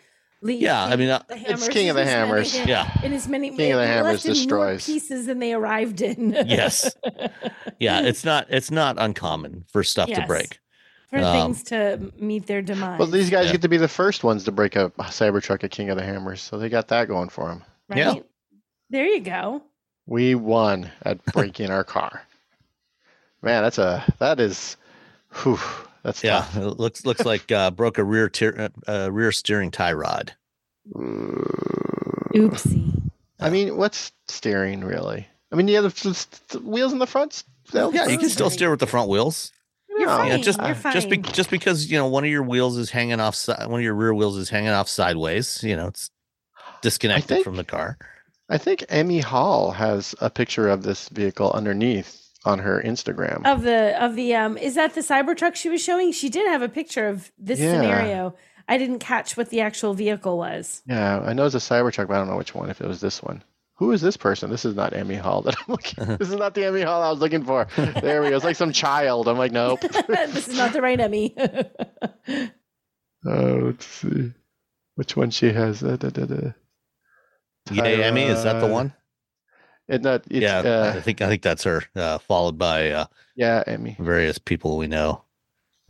leave. 0.44 0.60
Yeah, 0.62 0.84
I 0.84 0.94
mean, 0.96 1.08
uh, 1.08 1.22
It's 1.30 1.66
King 1.68 1.88
of 1.88 1.96
the 1.96 2.02
as 2.02 2.06
many- 2.06 2.16
Hammers. 2.16 2.66
yeah. 2.66 2.88
in 3.02 3.12
as 3.12 3.26
many 3.26 3.50
King 3.56 3.72
of 3.72 3.78
the 3.80 3.86
Hammers 3.86 4.24
left 4.24 4.26
more 4.26 4.34
destroys. 4.34 4.86
pieces 4.86 5.26
than 5.26 5.38
they 5.40 5.52
arrived 5.54 6.00
in. 6.02 6.30
Yes. 6.46 6.94
yeah, 7.80 8.00
it's 8.04 8.24
not 8.24 8.46
it's 8.50 8.70
not 8.70 8.96
uncommon 8.98 9.64
for 9.72 9.82
stuff 9.82 10.08
to 10.10 10.24
break. 10.26 10.60
for 11.10 11.18
Um, 11.18 11.32
things 11.32 11.62
to 11.64 12.12
meet 12.18 12.46
their 12.46 12.62
demise. 12.62 12.98
Well, 12.98 13.08
these 13.08 13.30
guys 13.30 13.46
Yeah. 13.46 13.52
get 13.52 13.62
to 13.62 13.68
be 13.68 13.76
the 13.78 13.88
first 13.88 14.22
ones 14.24 14.44
to 14.44 14.52
break 14.52 14.76
a 14.76 14.90
Cybertruck 15.00 15.64
at 15.64 15.70
King 15.70 15.90
of 15.90 15.96
the 15.96 16.04
Hammers, 16.04 16.40
so 16.42 16.58
they 16.58 16.68
got 16.68 16.88
that 16.88 17.08
going 17.08 17.28
for 17.30 17.48
them. 17.48 17.62
right? 17.88 17.98
yeah. 17.98 18.14
There 18.90 19.06
you 19.06 19.20
go. 19.20 19.62
We 20.06 20.34
won 20.34 20.90
at 21.02 21.24
breaking 21.26 21.70
our 21.70 21.84
car. 21.84 22.22
Man, 23.42 23.62
that's 23.62 23.78
a 23.78 24.04
that 24.18 24.40
is, 24.40 24.76
whew, 25.42 25.58
that's 26.04 26.22
Yeah, 26.22 26.38
tough. 26.52 26.56
it 26.56 26.78
looks 26.78 27.04
looks 27.04 27.24
like 27.24 27.50
uh, 27.50 27.70
broke 27.72 27.98
a 27.98 28.04
rear 28.04 28.28
tier, 28.28 28.70
uh, 28.86 29.10
rear 29.10 29.32
steering 29.32 29.70
tie 29.72 29.92
rod. 29.94 30.32
Oopsie. 32.34 33.10
I 33.40 33.50
mean, 33.50 33.76
what's 33.76 34.12
steering 34.28 34.84
really? 34.84 35.26
I 35.52 35.56
mean, 35.56 35.68
you 35.68 35.76
have 35.82 35.84
the, 35.94 36.26
the 36.50 36.58
wheels 36.60 36.92
in 36.92 36.98
the 36.98 37.06
front. 37.06 37.44
Still, 37.66 37.94
Yeah, 37.94 38.06
you 38.08 38.18
can 38.18 38.28
still 38.28 38.50
steer 38.50 38.70
with 38.70 38.80
the 38.80 38.86
front 38.86 39.08
wheels. 39.08 39.52
You're 39.88 40.06
No. 40.08 40.16
fine. 40.16 40.28
Yeah, 40.28 40.36
just 40.38 40.60
You're 40.60 40.74
fine. 40.74 40.92
just 40.92 41.08
be, 41.08 41.18
just 41.18 41.50
because 41.50 41.90
you 41.90 41.96
know 41.98 42.06
one 42.08 42.24
of 42.24 42.30
your 42.30 42.42
wheels 42.42 42.76
is 42.76 42.90
hanging 42.90 43.20
off, 43.20 43.34
si- 43.36 43.52
one 43.52 43.80
of 43.80 43.82
your 43.84 43.94
rear 43.94 44.12
wheels 44.12 44.36
is 44.36 44.50
hanging 44.50 44.70
off 44.70 44.88
sideways. 44.88 45.62
You 45.62 45.76
know, 45.76 45.86
it's 45.88 46.10
disconnected 46.82 47.28
think- 47.28 47.44
from 47.44 47.56
the 47.56 47.64
car. 47.64 47.96
I 48.50 48.58
think 48.58 48.84
Emme 48.90 49.20
Hall 49.22 49.70
has 49.70 50.14
a 50.20 50.28
picture 50.28 50.68
of 50.68 50.82
this 50.82 51.08
vehicle 51.08 51.50
underneath 51.52 52.23
on 52.44 52.58
her 52.60 52.82
Instagram. 52.84 53.46
of 53.46 53.62
the 53.62 54.02
of 54.02 54.14
the 54.16 54.34
um 54.34 54.56
is 54.58 54.74
that 54.74 54.94
the 54.94 55.00
Cybertruck 55.00 55.54
she 55.54 55.68
was 55.68 55.82
showing? 55.82 56.12
She 56.12 56.28
did 56.28 56.46
have 56.48 56.62
a 56.62 56.68
picture 56.68 57.08
of 57.08 57.30
this 57.38 57.58
Yeah. 57.60 57.72
scenario. 57.72 58.34
I 58.68 58.78
didn't 58.78 59.00
catch 59.00 59.36
what 59.36 59.50
the 59.50 59.60
actual 59.60 59.92
vehicle 59.94 60.38
was. 60.38 60.82
Yeah, 60.86 61.20
I 61.20 61.32
know 61.34 61.44
it's 61.46 61.54
a 61.54 61.58
Cybertruck, 61.58 62.08
but 62.08 62.14
I 62.14 62.18
don't 62.18 62.28
know 62.28 62.36
which 62.38 62.54
one. 62.54 62.70
If 62.70 62.80
it 62.80 62.86
was 62.86 63.00
this 63.00 63.22
one, 63.22 63.42
who 63.74 63.92
is 63.92 64.00
this 64.00 64.16
person? 64.16 64.48
This 64.50 64.64
is 64.64 64.74
not 64.74 64.94
Emme 64.94 65.18
Hall 65.18 65.42
that 65.42 65.54
I'm 65.58 65.64
looking. 65.68 66.04
this 66.18 66.28
is 66.30 66.36
not 66.36 66.54
the 66.54 66.64
Emme 66.64 66.80
Hall 66.82 67.02
I 67.02 67.10
was 67.10 67.18
looking 67.20 67.44
for. 67.44 67.66
There 67.76 68.22
we 68.22 68.30
go. 68.30 68.36
It's 68.36 68.44
like 68.44 68.56
some 68.56 68.72
child. 68.72 69.28
I'm 69.28 69.36
like, 69.36 69.52
nope. 69.52 69.80
this 70.08 70.48
is 70.48 70.56
not 70.56 70.72
the 70.72 70.80
right 70.82 70.98
Emme. 71.00 71.30
Oh, 73.26 73.60
let's 73.64 73.86
see. 73.86 74.32
Which 74.96 75.16
one 75.16 75.30
she 75.30 75.50
has? 75.50 75.80
Da, 75.80 75.96
da, 75.96 76.10
da. 76.10 76.50
Yay, 77.72 78.02
Emme, 78.04 78.18
is 78.18 78.44
that 78.44 78.60
the 78.60 78.66
one? 78.66 78.92
It 79.88 80.02
not, 80.02 80.22
it's, 80.30 80.40
yeah, 80.40 80.58
uh, 80.58 80.94
I 80.96 81.00
think 81.00 81.20
I 81.20 81.28
think 81.28 81.42
that's 81.42 81.64
her. 81.64 81.82
Uh, 81.94 82.18
followed 82.18 82.56
by 82.58 82.90
uh, 82.90 83.06
yeah, 83.36 83.62
Emme. 83.66 83.96
various 83.98 84.38
people 84.38 84.78
we 84.78 84.86
know. 84.86 85.22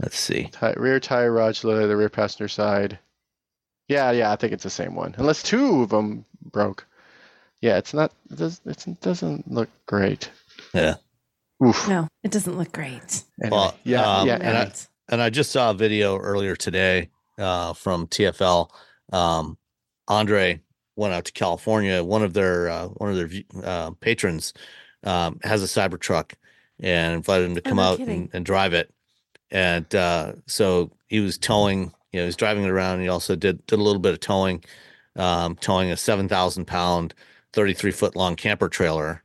Let's 0.00 0.18
see. 0.18 0.50
Ti- 0.60 0.74
rear 0.76 0.98
tire 0.98 1.32
rod 1.32 1.54
the 1.54 1.96
rear 1.96 2.08
passenger 2.08 2.48
side. 2.48 2.98
Yeah, 3.88 4.10
yeah, 4.10 4.32
I 4.32 4.36
think 4.36 4.52
it's 4.52 4.64
the 4.64 4.70
same 4.70 4.94
one. 4.96 5.14
Unless 5.18 5.42
two 5.44 5.82
of 5.82 5.90
them 5.90 6.24
broke. 6.50 6.86
Yeah, 7.60 7.76
it's 7.78 7.94
not. 7.94 8.12
It, 8.30 8.36
does, 8.38 8.60
it's, 8.66 8.86
it 8.86 9.00
doesn't 9.00 9.50
look 9.50 9.68
great. 9.86 10.30
Yeah. 10.72 10.94
Oof. 11.64 11.88
no, 11.88 12.08
it 12.24 12.32
doesn't 12.32 12.58
look 12.58 12.72
great. 12.72 13.22
Anyway, 13.42 13.56
Well, 13.56 13.78
yeah, 13.84 14.02
um, 14.02 14.26
yeah, 14.26 14.34
and 14.34 14.42
and 14.42 14.56
I- 14.58 14.62
I, 14.62 14.72
and 15.10 15.22
I 15.22 15.30
just 15.30 15.52
saw 15.52 15.70
a 15.70 15.74
video 15.74 16.16
earlier 16.18 16.56
today 16.56 17.10
uh, 17.38 17.74
from 17.74 18.06
TFL. 18.08 18.70
Um, 19.12 19.56
Andre 20.08 20.60
went 20.96 21.14
out 21.14 21.24
to 21.26 21.32
California. 21.32 22.02
One 22.02 22.22
of 22.22 22.32
their 22.34 22.68
uh, 22.68 22.86
one 22.88 23.10
of 23.10 23.16
their 23.16 23.42
uh, 23.62 23.90
patrons 24.00 24.52
um, 25.02 25.40
has 25.42 25.62
a 25.62 25.66
Cybertruck 25.66 26.32
and 26.80 27.14
invited 27.14 27.46
him 27.46 27.54
to 27.56 27.62
Oh, 27.64 27.68
come 27.68 27.78
out 27.78 27.98
and, 27.98 28.30
and 28.32 28.44
drive 28.44 28.74
it. 28.74 28.92
And 29.50 29.92
uh, 29.94 30.32
so 30.46 30.90
he 31.06 31.20
was 31.20 31.38
towing. 31.38 31.92
You 32.12 32.20
know, 32.20 32.24
he 32.24 32.26
was 32.26 32.36
driving 32.36 32.64
it 32.64 32.70
around. 32.70 32.94
And 32.94 33.02
he 33.02 33.08
also 33.08 33.36
did 33.36 33.66
did 33.66 33.78
a 33.78 33.82
little 33.82 34.00
bit 34.00 34.12
of 34.12 34.20
towing, 34.20 34.64
um, 35.16 35.56
towing 35.56 35.90
a 35.90 35.96
seven 35.96 36.28
thousand 36.28 36.66
pound, 36.66 37.14
thirty 37.52 37.74
three 37.74 37.90
foot 37.90 38.16
long 38.16 38.36
camper 38.36 38.68
trailer 38.68 39.24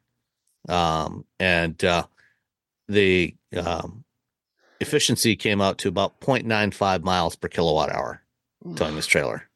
um, 0.67 1.25
and 1.39 1.83
uh, 1.83 2.05
the 2.87 3.35
um, 3.55 4.03
efficiency 4.79 5.35
came 5.35 5.61
out 5.61 5.77
to 5.79 5.87
about 5.87 6.19
0.95 6.21 7.03
miles 7.03 7.35
per 7.35 7.47
kilowatt 7.47 7.89
hour 7.91 8.21
towing 8.75 8.95
this 8.95 9.07
trailer. 9.07 9.48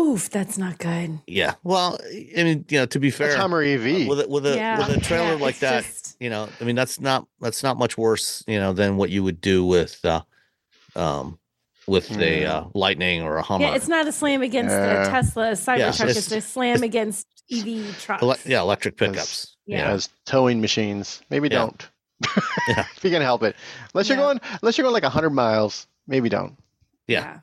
Oof, 0.00 0.30
that's 0.30 0.56
not 0.58 0.78
good. 0.78 1.18
Yeah. 1.26 1.54
Well, 1.64 1.98
I 2.36 2.42
mean, 2.44 2.64
you 2.68 2.78
know, 2.78 2.86
to 2.86 3.00
be 3.00 3.10
fair, 3.10 3.28
That's 3.28 3.40
Hummer 3.40 3.62
EV. 3.62 4.06
with 4.08 4.20
a, 4.20 4.28
with 4.28 4.46
a 4.46 4.54
Yeah. 4.56 4.78
with 4.78 4.96
a 4.96 5.00
trailer 5.00 5.34
Yeah, 5.34 5.42
like 5.44 5.58
that, 5.58 5.82
just- 5.84 6.16
you 6.20 6.30
know, 6.30 6.48
I 6.60 6.64
mean, 6.64 6.76
that's 6.76 7.00
not 7.00 7.26
that's 7.40 7.62
not 7.62 7.76
much 7.78 7.98
worse, 7.98 8.44
you 8.46 8.58
know, 8.58 8.72
than 8.72 8.96
what 8.96 9.10
you 9.10 9.22
would 9.24 9.40
do 9.40 9.64
with 9.64 10.04
uh, 10.04 10.22
um, 10.94 11.38
with 11.86 12.10
a 12.18 12.44
uh, 12.44 12.64
Lightning 12.74 13.22
or 13.22 13.36
a 13.38 13.42
Hummer. 13.42 13.64
Yeah, 13.66 13.74
it's 13.74 13.88
not 13.88 14.06
a 14.06 14.12
slam 14.12 14.42
against 14.42 14.70
Yeah. 14.72 15.04
the 15.04 15.10
Tesla 15.10 15.52
Cybertruck. 15.52 15.78
it's- 16.04 16.16
it's, 16.18 16.32
a 16.32 16.40
slam 16.40 16.82
against 16.82 17.26
EV 17.50 17.98
trucks. 18.00 18.22
Ele- 18.22 18.36
yeah, 18.44 18.60
electric 18.60 19.00
Yes. 19.00 19.10
pickups. 19.10 19.56
Yeah. 19.66 19.90
as 19.90 20.08
towing 20.26 20.60
machines. 20.60 21.20
Maybe 21.28 21.48
Yeah. 21.48 21.58
don't. 21.58 21.88
Yeah. 22.68 22.84
if 22.96 23.04
you 23.04 23.10
can 23.10 23.20
help 23.22 23.42
it. 23.42 23.54
Unless 23.94 24.08
you're 24.08 24.16
going 24.16 24.40
unless 24.62 24.78
you're 24.78 24.84
going 24.84 24.94
like 24.94 25.02
100 25.02 25.30
miles, 25.30 25.86
maybe 26.06 26.28
don't. 26.28 26.56
Yeah. 27.06 27.40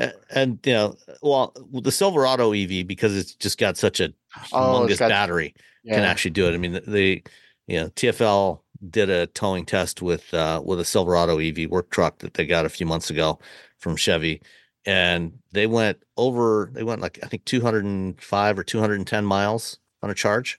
A- 0.00 0.12
and 0.30 0.58
you 0.64 0.72
know, 0.72 0.96
well, 1.22 1.54
the 1.72 1.92
Silverado 1.92 2.52
EV 2.52 2.86
because 2.86 3.16
it's 3.16 3.34
just 3.34 3.58
got 3.58 3.76
such 3.76 4.00
a 4.00 4.12
Oh, 4.52 4.80
humongous 4.86 4.98
got- 4.98 5.08
battery 5.10 5.54
Yeah. 5.84 5.94
can 5.96 6.04
actually 6.04 6.32
do 6.32 6.48
it. 6.48 6.54
I 6.54 6.56
mean, 6.56 6.72
the, 6.72 6.80
the 6.80 7.22
you 7.66 7.80
know 7.80 7.88
TFL 7.90 8.60
did 8.88 9.10
a 9.10 9.26
towing 9.28 9.66
test 9.66 10.00
with 10.02 10.32
uh, 10.34 10.62
with 10.64 10.80
a 10.80 10.84
Silverado 10.84 11.38
EV 11.38 11.70
work 11.70 11.90
truck 11.90 12.18
that 12.18 12.34
they 12.34 12.46
got 12.46 12.64
a 12.66 12.70
few 12.70 12.86
months 12.86 13.10
ago 13.10 13.38
from 13.78 13.94
Chevy, 13.96 14.40
and 14.86 15.38
they 15.52 15.66
went 15.66 16.02
over. 16.16 16.70
They 16.72 16.82
went 16.82 17.00
like 17.02 17.18
I 17.22 17.26
think 17.26 17.44
205 17.44 18.58
or 18.58 18.64
210 18.64 19.24
miles 19.24 19.78
on 20.02 20.10
a 20.10 20.14
charge, 20.14 20.58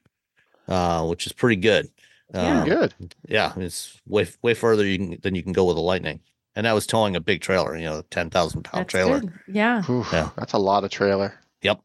uh, 0.67 1.05
which 1.07 1.25
is 1.25 1.33
pretty 1.33 1.59
good. 1.59 1.89
Yeah. 2.33 2.61
Um, 2.61 2.65
Good. 2.69 2.93
yeah, 3.27 3.51
it's 3.57 3.99
way 4.07 4.25
way 4.41 4.53
further 4.53 4.85
you 4.85 4.97
can, 4.97 5.17
than 5.21 5.35
you 5.35 5.43
can 5.43 5.51
go 5.51 5.65
with 5.65 5.75
a 5.75 5.81
Lightning, 5.81 6.21
and 6.55 6.65
that 6.65 6.73
was 6.73 6.85
towing 6.87 7.15
a 7.15 7.19
big 7.21 7.41
trailer, 7.41 7.75
you 7.77 7.85
know, 7.85 8.03
ten 8.09 8.29
thousand 8.29 8.63
pound 8.63 8.81
That's 8.81 8.91
trailer. 8.91 9.19
good. 9.21 9.33
Yeah. 9.47 9.81
Whew, 9.83 10.05
Yeah. 10.11 10.29
That's 10.37 10.53
a 10.53 10.57
lot 10.57 10.83
of 10.83 10.91
trailer. 10.91 11.33
Yep. 11.61 11.79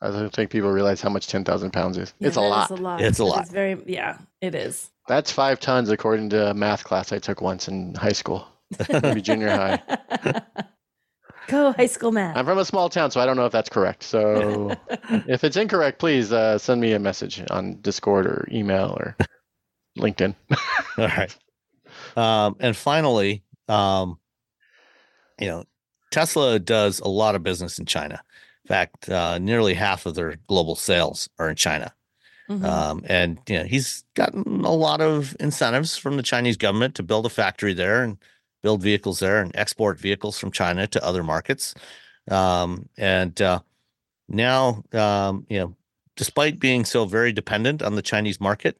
I 0.00 0.10
don't 0.10 0.32
think 0.32 0.50
people 0.50 0.70
realize 0.70 1.00
how 1.00 1.08
much 1.08 1.26
10,000 1.26 1.70
pounds 1.72 1.96
is. 1.96 2.12
Yeah, 2.18 2.28
it's 2.28 2.36
a 2.36 2.40
lot. 2.42 2.70
is 2.70 2.78
a 2.78 2.82
lot. 2.82 3.00
It's 3.00 3.18
a 3.18 3.24
lot. 3.24 3.44
is 3.44 3.50
very 3.50 3.80
yeah, 3.86 4.18
it 4.42 4.54
is. 4.54 4.90
That's 5.08 5.32
five 5.32 5.58
tons 5.58 5.88
according 5.88 6.28
to 6.30 6.50
a 6.50 6.54
math 6.54 6.84
class 6.84 7.12
I 7.12 7.18
took 7.18 7.40
once 7.40 7.66
in 7.66 7.94
high 7.94 8.12
school, 8.12 8.46
maybe 9.02 9.22
junior 9.22 9.48
high. 9.48 9.82
Go 11.48 11.72
high 11.72 11.86
school 11.86 12.10
math. 12.12 12.36
I'm 12.36 12.44
from 12.44 12.58
a 12.58 12.64
small 12.64 12.88
town, 12.90 13.10
so 13.12 13.20
I 13.20 13.26
don't 13.26 13.36
know 13.36 13.46
if 13.46 13.52
that's 13.52 13.68
correct. 13.70 14.02
So 14.02 14.72
if 15.28 15.44
it's 15.44 15.56
incorrect, 15.56 15.98
please 16.00 16.32
uh, 16.32 16.58
send 16.58 16.80
me 16.80 16.92
a 16.92 16.98
message 16.98 17.42
on 17.50 17.80
Discord 17.80 18.26
or 18.26 18.48
email 18.50 18.96
or 18.98 19.16
LinkedIn. 19.96 20.34
All 20.98 21.06
right. 21.06 21.34
Um, 22.16 22.56
and 22.60 22.76
finally, 22.76 23.44
um, 23.68 24.18
you 25.38 25.48
know, 25.48 25.64
Tesla 26.10 26.58
does 26.58 27.00
a 27.00 27.08
lot 27.08 27.34
of 27.34 27.42
business 27.42 27.78
in 27.78 27.86
China. 27.86 28.22
In 28.64 28.68
fact, 28.68 29.08
uh, 29.08 29.38
nearly 29.38 29.74
half 29.74 30.06
of 30.06 30.14
their 30.14 30.36
global 30.48 30.76
sales 30.76 31.28
are 31.38 31.48
in 31.50 31.56
China. 31.56 31.92
Mhm. 32.48 32.64
Um, 32.64 33.02
and 33.06 33.38
you 33.48 33.58
know, 33.58 33.64
he's 33.64 34.04
gotten 34.14 34.64
a 34.64 34.72
lot 34.72 35.00
of 35.00 35.36
incentives 35.40 35.96
from 35.96 36.16
the 36.16 36.22
Chinese 36.22 36.56
government 36.56 36.94
to 36.94 37.02
build 37.02 37.26
a 37.26 37.30
factory 37.30 37.74
there 37.74 38.02
and 38.02 38.18
build 38.62 38.82
vehicles 38.82 39.18
there 39.18 39.40
and 39.40 39.54
export 39.54 39.98
vehicles 39.98 40.38
from 40.38 40.50
China 40.50 40.86
to 40.86 41.04
other 41.04 41.22
markets. 41.22 41.74
Um, 42.30 42.88
and 42.96 43.40
uh, 43.40 43.60
now, 44.28 44.84
um, 44.92 45.46
you 45.48 45.58
know, 45.58 45.76
despite 46.16 46.58
being 46.58 46.84
so 46.84 47.04
very 47.04 47.32
dependent 47.32 47.82
on 47.82 47.94
the 47.94 48.02
Chinese 48.02 48.40
market, 48.40 48.78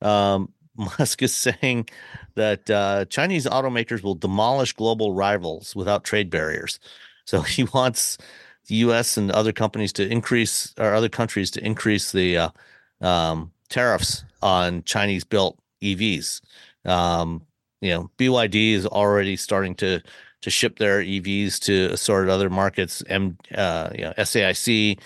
um, 0.00 0.52
Musk 0.78 1.22
is 1.22 1.34
saying 1.34 1.88
that 2.34 2.70
uh, 2.70 3.04
Chinese 3.06 3.46
automakers 3.46 4.02
will 4.02 4.14
demolish 4.14 4.72
global 4.72 5.12
rivals 5.12 5.74
without 5.76 6.04
trade 6.04 6.30
barriers. 6.30 6.78
So 7.24 7.40
he 7.56 7.64
wants 7.64 8.18
the 8.68 8.76
U.S. 8.76 9.16
and 9.16 9.30
other 9.30 9.52
companies 9.52 9.92
to 9.94 10.08
increase, 10.08 10.74
or 10.78 10.94
other 10.94 11.08
countries 11.08 11.50
to 11.52 11.64
increase 11.64 12.12
the 12.12 12.36
uh, 12.38 12.50
um, 13.00 13.52
tariffs 13.68 14.24
on 14.42 14.82
Chinese-built 14.84 15.58
EVs. 15.82 16.40
Um, 16.84 17.42
you 17.80 17.90
know, 17.90 18.10
BYD 18.18 18.72
is 18.72 18.86
already 18.86 19.36
starting 19.36 19.74
to 19.76 20.02
to 20.40 20.50
ship 20.50 20.78
their 20.78 21.02
EVs 21.02 21.58
to 21.58 21.92
assorted 21.92 22.30
other 22.30 22.48
markets. 22.48 23.02
M, 23.08 23.36
uh, 23.56 23.90
you 23.92 24.02
know, 24.02 24.12
SAIC, 24.18 24.98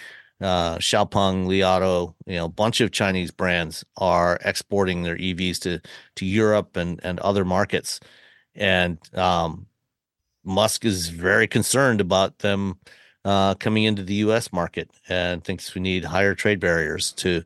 uh, 0.42 0.78
Xiaopeng, 0.78 1.46
Li 1.46 1.64
Auto, 1.64 2.14
you 2.26 2.36
know, 2.36 2.46
a 2.46 2.48
bunch 2.48 2.80
of 2.80 2.90
Chinese 2.90 3.30
brands 3.30 3.84
are 3.96 4.38
exporting 4.44 5.02
their 5.02 5.16
EVs 5.16 5.60
to 5.60 5.80
to 6.16 6.26
Europe 6.26 6.76
and 6.76 7.00
and 7.02 7.20
other 7.20 7.44
markets, 7.44 8.00
and 8.54 8.98
um, 9.16 9.66
Musk 10.44 10.84
is 10.84 11.08
very 11.08 11.46
concerned 11.46 12.00
about 12.00 12.38
them 12.40 12.78
uh, 13.24 13.54
coming 13.54 13.84
into 13.84 14.02
the 14.02 14.14
U.S. 14.14 14.52
market 14.52 14.90
and 15.08 15.44
thinks 15.44 15.74
we 15.74 15.80
need 15.80 16.04
higher 16.04 16.34
trade 16.34 16.60
barriers 16.60 17.12
to 17.12 17.42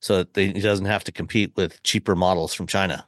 so 0.00 0.18
that 0.18 0.34
they, 0.34 0.46
he 0.48 0.60
doesn't 0.60 0.86
have 0.86 1.04
to 1.04 1.12
compete 1.12 1.52
with 1.56 1.82
cheaper 1.82 2.14
models 2.14 2.54
from 2.54 2.66
China. 2.66 3.06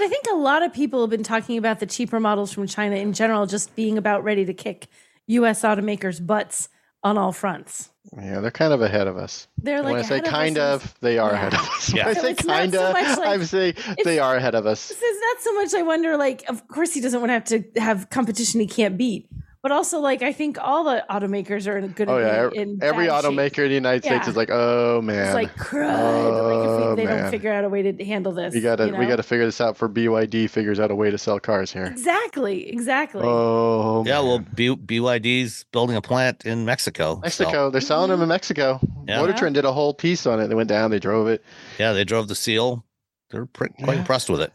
I 0.00 0.08
think 0.08 0.24
a 0.32 0.36
lot 0.36 0.62
of 0.62 0.72
people 0.72 1.00
have 1.00 1.10
been 1.10 1.22
talking 1.24 1.58
about 1.58 1.80
the 1.80 1.86
cheaper 1.86 2.20
models 2.20 2.52
from 2.52 2.66
China 2.66 2.96
in 2.96 3.12
general, 3.12 3.46
just 3.46 3.74
being 3.74 3.98
about 3.98 4.24
ready 4.24 4.44
to 4.44 4.54
kick 4.54 4.86
U.S. 5.26 5.62
automakers' 5.62 6.24
butts 6.24 6.68
on 7.04 7.16
all 7.18 7.32
fronts. 7.32 7.90
Yeah, 8.16 8.40
they're 8.40 8.50
kind 8.50 8.72
of 8.72 8.80
ahead 8.80 9.06
of 9.06 9.16
us. 9.16 9.48
They're 9.58 9.82
like 9.82 9.92
when 9.92 9.96
I 10.00 10.02
say 10.02 10.14
ahead 10.16 10.26
of 10.26 10.32
kind 10.32 10.58
of, 10.58 10.94
they 11.00 11.18
are 11.18 11.30
Yeah. 11.30 11.36
ahead 11.36 11.54
of 11.54 11.60
us. 11.60 11.92
Yeah. 11.94 12.06
When 12.06 12.16
I 12.16 12.20
say 12.20 12.30
it's 12.32 12.44
not 12.44 12.56
kind 12.58 12.74
of, 12.74 12.92
much 12.94 13.18
like- 13.18 13.26
I'm 13.28 13.44
saying 13.44 13.74
they 14.04 14.18
are 14.18 14.36
ahead 14.36 14.54
of 14.54 14.66
us. 14.66 14.90
It's 14.90 15.00
not 15.00 15.42
so 15.42 15.54
much. 15.54 15.74
I 15.74 15.82
wonder, 15.82 16.16
like, 16.16 16.44
of 16.48 16.66
course, 16.68 16.92
he 16.94 17.00
doesn't 17.00 17.20
want 17.20 17.28
to 17.30 17.34
have 17.34 17.44
to 17.74 17.80
have 17.80 18.10
competition 18.10 18.60
he 18.60 18.66
can't 18.66 18.96
beat, 18.96 19.28
but 19.62 19.72
also, 19.72 19.98
like, 20.00 20.22
I 20.22 20.32
think 20.32 20.56
all 20.60 20.84
the 20.84 21.04
automakers 21.10 21.66
are 21.66 21.76
in 21.78 21.84
a 21.84 21.88
good. 21.88 22.08
Oh 22.08 22.18
yeah, 22.18 22.48
in, 22.52 22.70
in 22.72 22.78
every 22.82 23.06
bad 23.08 23.24
shape. 23.24 23.32
automaker 23.32 23.58
in 23.64 23.68
the 23.68 23.74
United 23.74 24.04
States 24.04 24.26
Yeah. 24.26 24.30
is 24.30 24.36
like, 24.36 24.50
oh 24.50 25.00
man, 25.02 25.24
It's 25.26 25.34
like 25.34 25.54
crud. 25.56 25.98
Oh, 25.98 26.48
like 26.48 26.68
if 26.68 26.90
we, 26.90 27.02
they 27.02 27.06
man. 27.08 27.16
don't 27.18 27.26
oh, 27.26 27.30
figure 27.30 27.52
out 27.52 27.64
a 27.64 27.68
way 27.68 27.82
to 27.90 28.04
handle 28.04 28.32
this, 28.32 28.54
we 28.54 28.60
gotta 28.60 28.86
you 28.88 28.94
we 28.96 29.06
gotta 29.06 29.22
figure 29.22 29.44
this 29.44 29.60
out 29.60 29.76
for 29.76 29.88
BYD 29.88 30.48
figures 30.48 30.78
out 30.80 30.90
a 30.90 30.94
way 30.94 31.10
to 31.10 31.18
sell 31.18 31.40
cars 31.40 31.72
here. 31.72 31.84
exactly, 31.86 32.68
exactly. 32.70 33.22
Oh 33.24 34.04
Yeah, 34.06 34.20
well. 34.20 34.38
B- 34.54 34.76
BYD's 34.76 35.64
building 35.72 35.96
a 35.96 36.02
plant 36.02 36.44
in 36.46 36.64
Mexico. 36.64 37.14
so- 37.16 37.20
Mexico, 37.20 37.70
they're 37.70 37.80
selling 37.80 38.10
them 38.10 38.22
in 38.22 38.28
Mexico. 38.28 38.78
Yeah. 39.06 39.18
Motor 39.20 39.32
Trend 39.32 39.54
did 39.54 39.64
a 39.64 39.72
whole 39.72 39.94
piece 39.94 40.26
on 40.26 40.40
it. 40.40 40.48
They 40.48 40.54
went 40.54 40.68
down, 40.68 40.90
they 40.90 40.98
drove 40.98 41.28
it. 41.28 41.42
yeah, 41.78 41.92
they 41.92 42.04
drove 42.04 42.28
the 42.28 42.34
Seal. 42.34 42.84
They're 43.30 43.46
pretty, 43.46 43.74
quite 43.82 43.94
Yeah. 43.94 44.00
impressed 44.00 44.30
with 44.30 44.40
it. 44.40 44.52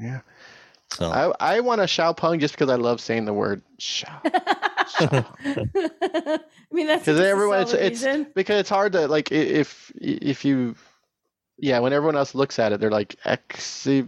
Yeah. 0.00 0.20
So 0.96 1.10
I, 1.10 1.56
I 1.56 1.60
want 1.60 1.80
a 1.80 1.84
Xiaopeng 1.84 2.38
just 2.40 2.54
because 2.54 2.68
I 2.68 2.74
love 2.74 3.00
saying 3.00 3.24
the 3.24 3.32
word 3.32 3.62
Xiao. 3.78 4.20
I 5.00 6.40
mean, 6.70 6.86
that's 6.86 7.02
Because 7.02 7.18
just 7.18 7.20
a 7.20 7.28
everyone, 7.28 7.60
it's, 7.62 7.70
solid 7.70 8.20
it's 8.20 8.30
because 8.34 8.60
it's 8.60 8.68
hard 8.68 8.92
to 8.92 9.08
like 9.08 9.32
if 9.32 9.90
if 9.96 10.44
you, 10.44 10.74
yeah, 11.58 11.78
when 11.78 11.92
everyone 11.92 12.16
else 12.16 12.34
looks 12.34 12.58
at 12.58 12.72
it, 12.72 12.80
they're 12.80 12.90
like 12.90 13.16
X. 13.24 13.86
Uh, 13.86 14.02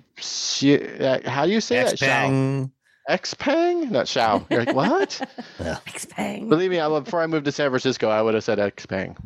how 1.26 1.46
do 1.46 1.52
you 1.52 1.60
say 1.60 1.82
that? 1.82 1.94
Xiao. 1.96 2.70
Xpeng, 2.70 2.70
Xpeng? 3.10 3.90
Not 3.90 4.06
Xiao. 4.06 4.44
You're 4.50 4.64
like 4.64 4.76
what? 4.76 5.20
Xpeng. 5.58 6.48
Believe 6.48 6.70
me, 6.70 6.80
I, 6.80 7.00
before 7.00 7.22
I 7.22 7.26
moved 7.26 7.46
to 7.46 7.52
San 7.52 7.70
Francisco, 7.70 8.08
I 8.08 8.20
would 8.20 8.34
have 8.34 8.44
said 8.44 8.58
Xpeng. 8.58 9.16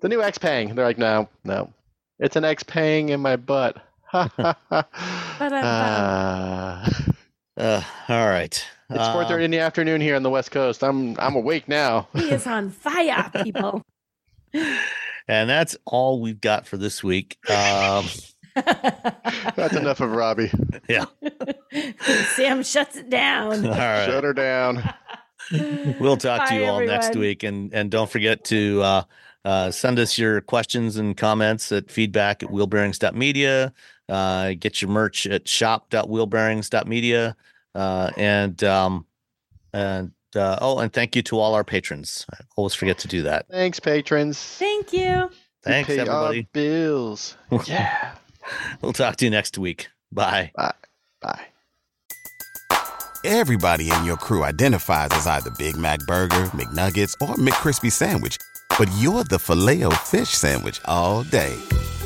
the 0.00 0.08
new 0.08 0.18
Xpeng. 0.18 0.74
They're 0.74 0.84
like, 0.84 0.98
no, 0.98 1.28
no, 1.42 1.72
it's 2.18 2.36
an 2.36 2.44
Xpeng 2.44 3.10
in 3.10 3.20
my 3.20 3.36
butt. 3.36 3.82
Ah. 5.64 6.88
Uh, 7.56 7.80
all 8.08 8.26
right. 8.26 8.66
It's 8.90 8.98
Uh, 8.98 9.12
four 9.12 9.24
thirty 9.26 9.44
in 9.44 9.52
the 9.52 9.60
afternoon 9.60 10.00
here 10.00 10.16
on 10.16 10.24
the 10.24 10.30
West 10.30 10.50
Coast. 10.50 10.82
I'm 10.82 11.16
I'm 11.20 11.36
awake 11.36 11.68
now. 11.68 12.08
He 12.14 12.30
is 12.32 12.48
on 12.48 12.70
fire, 12.70 13.30
people. 13.44 13.80
and 14.52 15.48
that's 15.48 15.76
all 15.84 16.20
we've 16.20 16.40
got 16.40 16.66
for 16.66 16.76
this 16.76 17.04
week. 17.04 17.38
Um, 17.48 18.06
That's 18.56 19.74
enough 19.76 20.00
of 20.00 20.10
Robbie. 20.10 20.50
yeah. 20.88 21.04
Sam 22.34 22.64
shuts 22.64 22.96
it 22.96 23.08
down. 23.08 23.64
All 23.64 23.70
right. 23.72 24.06
Shut 24.06 24.24
her 24.24 24.32
down. 24.34 24.92
We'll 26.00 26.16
talk 26.16 26.48
to 26.48 26.56
you 26.56 26.64
all 26.64 26.80
next 26.84 27.14
week, 27.14 27.44
and 27.44 27.72
and 27.72 27.88
don't 27.88 28.10
forget 28.10 28.42
to 28.46 28.82
uh, 28.82 29.02
uh, 29.44 29.70
send 29.70 30.00
us 30.00 30.18
your 30.18 30.40
questions 30.40 30.96
and 30.96 31.16
comments 31.16 31.70
at 31.70 31.88
feedback 31.88 32.42
at 32.42 32.48
wheelbearings.media. 32.48 33.72
Uh, 34.08 34.52
get 34.58 34.82
your 34.82 34.90
merch 34.90 35.26
at 35.26 35.48
shop.wheelbearings.media, 35.48 37.36
uh, 37.74 38.10
and 38.16 38.62
um, 38.64 39.06
and 39.72 40.12
uh, 40.36 40.58
oh, 40.60 40.78
and 40.78 40.92
thank 40.92 41.16
you 41.16 41.22
to 41.22 41.38
all 41.38 41.54
our 41.54 41.64
patrons. 41.64 42.26
I 42.32 42.36
always 42.56 42.74
forget 42.74 42.98
to 42.98 43.08
do 43.08 43.22
that. 43.22 43.46
Thanks, 43.50 43.80
patrons. 43.80 44.38
Thank 44.38 44.92
you. 44.92 45.30
Thanks, 45.62 45.88
Pay 45.88 46.00
our 46.00 46.26
everybody. 46.28 46.48
bills. 46.52 47.36
Yeah. 47.66 48.14
We'll 48.82 48.92
talk 48.92 49.16
to 49.16 49.24
you 49.24 49.30
next 49.30 49.56
week. 49.56 49.88
Bye. 50.12 50.50
Bye. 50.54 50.74
Bye. 51.22 51.46
Everybody 53.24 53.90
in 53.90 54.04
your 54.04 54.18
crew 54.18 54.44
identifies 54.44 55.08
as 55.12 55.26
either 55.26 55.50
Big 55.58 55.76
Mac 55.78 56.00
Burger, 56.00 56.44
McNuggets, 56.48 57.14
or 57.22 57.34
McCrispy 57.36 57.90
Sandwich. 57.90 58.36
But 58.78 58.90
you're 58.98 59.24
the 59.24 59.38
Filet-O-Fish 59.38 60.28
Sandwich 60.28 60.78
all 60.84 61.22
day. 61.22 61.56